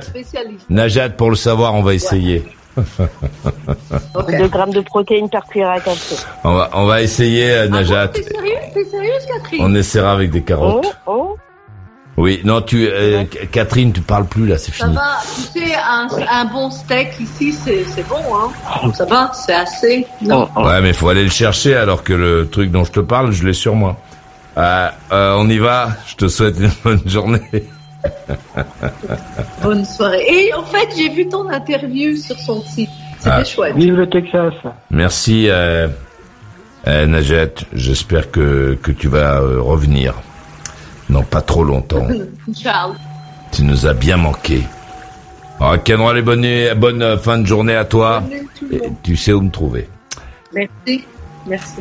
Najat, 0.69 1.09
pour 1.09 1.29
le 1.29 1.35
savoir, 1.35 1.73
on 1.73 1.81
va 1.81 1.93
essayer. 1.93 2.43
2 2.77 4.47
grammes 4.49 4.71
de 4.73 4.81
protéines 4.81 5.29
par 5.29 5.45
cuillère 5.47 5.69
à 5.71 5.79
café. 5.79 6.15
on 6.43 6.53
va, 6.53 6.69
on 6.73 6.85
va 6.85 7.01
essayer, 7.01 7.51
euh, 7.51 7.67
Najat. 7.67 8.09
T'es 8.09 8.23
sérieux 8.23 8.53
T'es 8.73 8.85
sérieuse, 8.85 9.25
Catherine? 9.27 9.61
On 9.63 9.73
essaiera 9.75 10.11
avec 10.11 10.29
des 10.31 10.43
carottes. 10.43 10.95
Oh, 11.07 11.37
Oui, 12.17 12.41
non, 12.43 12.61
tu, 12.63 12.87
euh, 12.91 13.25
Catherine, 13.51 13.93
tu 13.93 14.01
parles 14.01 14.25
plus 14.25 14.47
là, 14.47 14.57
c'est 14.57 14.73
Ça 14.73 14.85
fini. 14.85 14.95
va, 14.95 15.17
tu 15.35 15.59
sais, 15.59 15.75
un, 15.75 16.07
un 16.31 16.45
bon 16.45 16.71
steak 16.71 17.09
ici, 17.19 17.53
c'est 17.53 17.85
c'est 17.93 18.07
bon, 18.07 18.15
hein 18.35 18.91
Ça 18.95 19.05
va, 19.05 19.31
c'est 19.33 19.53
assez. 19.53 20.07
Non. 20.21 20.49
Ouais, 20.55 20.81
mais 20.81 20.93
faut 20.93 21.09
aller 21.09 21.23
le 21.23 21.29
chercher 21.29 21.75
alors 21.75 22.03
que 22.03 22.13
le 22.13 22.49
truc 22.49 22.71
dont 22.71 22.83
je 22.83 22.91
te 22.91 22.99
parle, 23.01 23.31
je 23.31 23.45
l'ai 23.45 23.53
sur 23.53 23.75
moi. 23.75 23.97
Euh, 24.57 24.89
euh, 25.11 25.35
on 25.37 25.47
y 25.47 25.59
va. 25.59 25.89
Je 26.07 26.15
te 26.15 26.27
souhaite 26.27 26.55
une 26.59 26.71
bonne 26.83 27.01
journée. 27.05 27.41
Bonne 29.61 29.85
soirée. 29.85 30.25
Et 30.29 30.53
en 30.53 30.63
fait, 30.63 30.87
j'ai 30.95 31.09
vu 31.09 31.27
ton 31.27 31.49
interview 31.49 32.15
sur 32.15 32.37
son 32.39 32.61
site. 32.63 32.89
C'était 33.17 33.29
Ah. 33.31 33.43
chouette. 33.43 33.75
Vive 33.75 33.95
le 33.95 34.09
Texas. 34.09 34.53
Merci, 34.91 35.47
euh, 35.49 35.87
euh, 36.87 37.05
Najat. 37.05 37.65
J'espère 37.73 38.31
que, 38.31 38.77
que 38.81 38.91
tu 38.91 39.07
vas 39.07 39.39
euh, 39.41 39.59
revenir. 39.61 40.13
Non, 41.09 41.23
pas 41.23 41.41
trop 41.41 41.63
longtemps. 41.63 42.07
Charles. 42.59 42.95
Tu 43.51 43.63
nous 43.63 43.85
as 43.85 43.93
bien 43.93 44.17
manqué. 44.17 44.63
Alors, 45.59 45.81
Kenroy, 45.83 46.21
bonne, 46.21 46.41
nuit- 46.41 46.75
bonne 46.75 47.01
euh, 47.01 47.17
fin 47.17 47.37
de 47.39 47.45
journée 47.47 47.75
à 47.75 47.85
toi. 47.85 48.23
Et 48.71 48.81
tu 49.03 49.15
sais 49.15 49.33
où 49.33 49.41
me 49.41 49.49
trouver. 49.49 49.87
Merci. 50.53 51.03
Merci. 51.47 51.75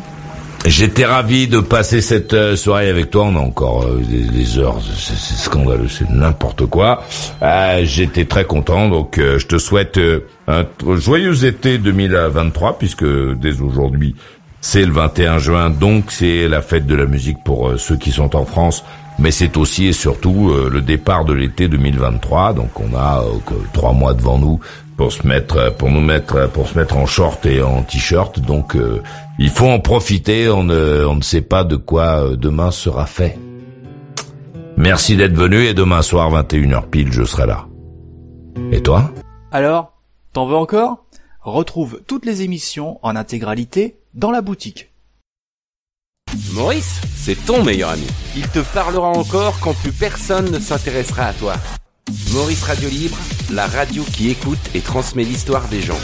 J'étais 0.65 1.05
ravi 1.05 1.47
de 1.49 1.61
passer 1.61 2.01
cette 2.01 2.33
euh, 2.35 2.57
soirée 2.57 2.89
avec 2.89 3.11
toi. 3.11 3.25
On 3.25 3.37
a 3.37 3.41
encore 3.41 3.85
euh, 3.85 4.01
des, 4.09 4.23
des 4.25 4.59
heures, 4.59 4.79
c'est 4.97 5.15
scandaleux, 5.37 5.89
c'est 5.89 6.09
n'importe 6.11 6.67
quoi. 6.67 7.03
Euh, 7.43 7.83
J'étais 7.85 8.25
très 8.25 8.45
content, 8.45 8.89
donc 8.89 9.19
euh, 9.19 9.39
je 9.39 9.47
te 9.47 9.59
souhaite 9.59 10.01
un 10.49 10.65
joyeux 10.97 11.45
été 11.45 11.79
2023, 11.79 12.79
puisque 12.79 13.05
dès 13.05 13.61
aujourd'hui 13.61 14.15
c'est 14.61 14.85
le 14.85 14.93
21 14.93 15.39
juin, 15.39 15.71
donc 15.71 16.07
c'est 16.11 16.49
la 16.49 16.63
fête 16.63 16.87
de 16.87 16.97
la 16.97 17.07
musique 17.07 17.37
pour 17.45 17.79
ceux 17.79 17.97
qui 17.97 18.11
sont 18.11 18.35
en 18.35 18.45
France. 18.45 18.83
Mais 19.19 19.31
c'est 19.31 19.57
aussi 19.57 19.87
et 19.87 19.93
surtout 19.93 20.51
euh, 20.51 20.69
le 20.71 20.83
départ 20.83 21.25
de 21.25 21.33
l'été 21.33 21.69
2023, 21.69 22.53
donc 22.53 22.79
on 22.79 22.95
a 22.95 23.23
euh, 23.23 23.55
trois 23.73 23.93
mois 23.93 24.13
devant 24.13 24.39
nous 24.39 24.61
pour 24.97 25.11
se 25.11 25.27
mettre, 25.27 25.57
euh, 25.57 25.71
pour 25.71 25.91
nous 25.91 26.03
mettre, 26.03 26.51
pour 26.51 26.69
se 26.69 26.79
mettre 26.79 26.97
en 26.99 27.07
short 27.07 27.45
et 27.47 27.63
en 27.63 27.83
t-shirt. 27.83 28.41
Donc 28.41 28.77
il 29.39 29.51
faut 29.51 29.69
en 29.69 29.81
profiter. 29.81 30.51
On 30.51 30.65
ne, 30.65 31.05
on 31.07 31.17
ne 31.17 31.23
sait 31.23 31.41
pas 31.41 31.65
de 31.65 31.77
quoi 31.77 32.37
demain 32.37 32.71
sera 32.71 33.07
fait. 33.07 33.39
Merci 34.77 35.17
d'être 35.17 35.35
venu 35.35 35.65
et 35.65 35.73
demain 35.73 36.03
soir 36.03 36.31
21h 36.31 36.89
pile, 36.89 37.11
je 37.11 37.25
serai 37.25 37.47
là. 37.47 37.67
Et 38.73 38.83
toi? 38.83 39.11
Alors, 39.51 39.95
t'en 40.35 40.47
veux 40.47 40.57
encore? 40.57 41.07
Retrouve 41.41 42.03
toutes 42.07 42.27
les 42.27 42.43
émissions 42.43 42.99
en 43.03 43.17
intégralité 43.17 43.99
dans 44.13 44.31
la 44.31 44.43
boutique. 44.43 44.91
Maurice, 46.53 47.01
c'est 47.15 47.45
ton 47.45 47.63
meilleur 47.63 47.91
ami. 47.91 48.07
Il 48.35 48.49
te 48.49 48.59
parlera 48.59 49.09
encore 49.09 49.59
quand 49.61 49.75
plus 49.75 49.93
personne 49.93 50.51
ne 50.51 50.59
s'intéressera 50.59 51.27
à 51.27 51.33
toi. 51.33 51.55
Maurice 52.33 52.63
Radio 52.63 52.89
Libre, 52.89 53.17
la 53.53 53.67
radio 53.67 54.03
qui 54.05 54.31
écoute 54.31 54.59
et 54.75 54.81
transmet 54.81 55.25
l'histoire 55.25 55.69
des 55.69 55.83
gens. 55.83 55.99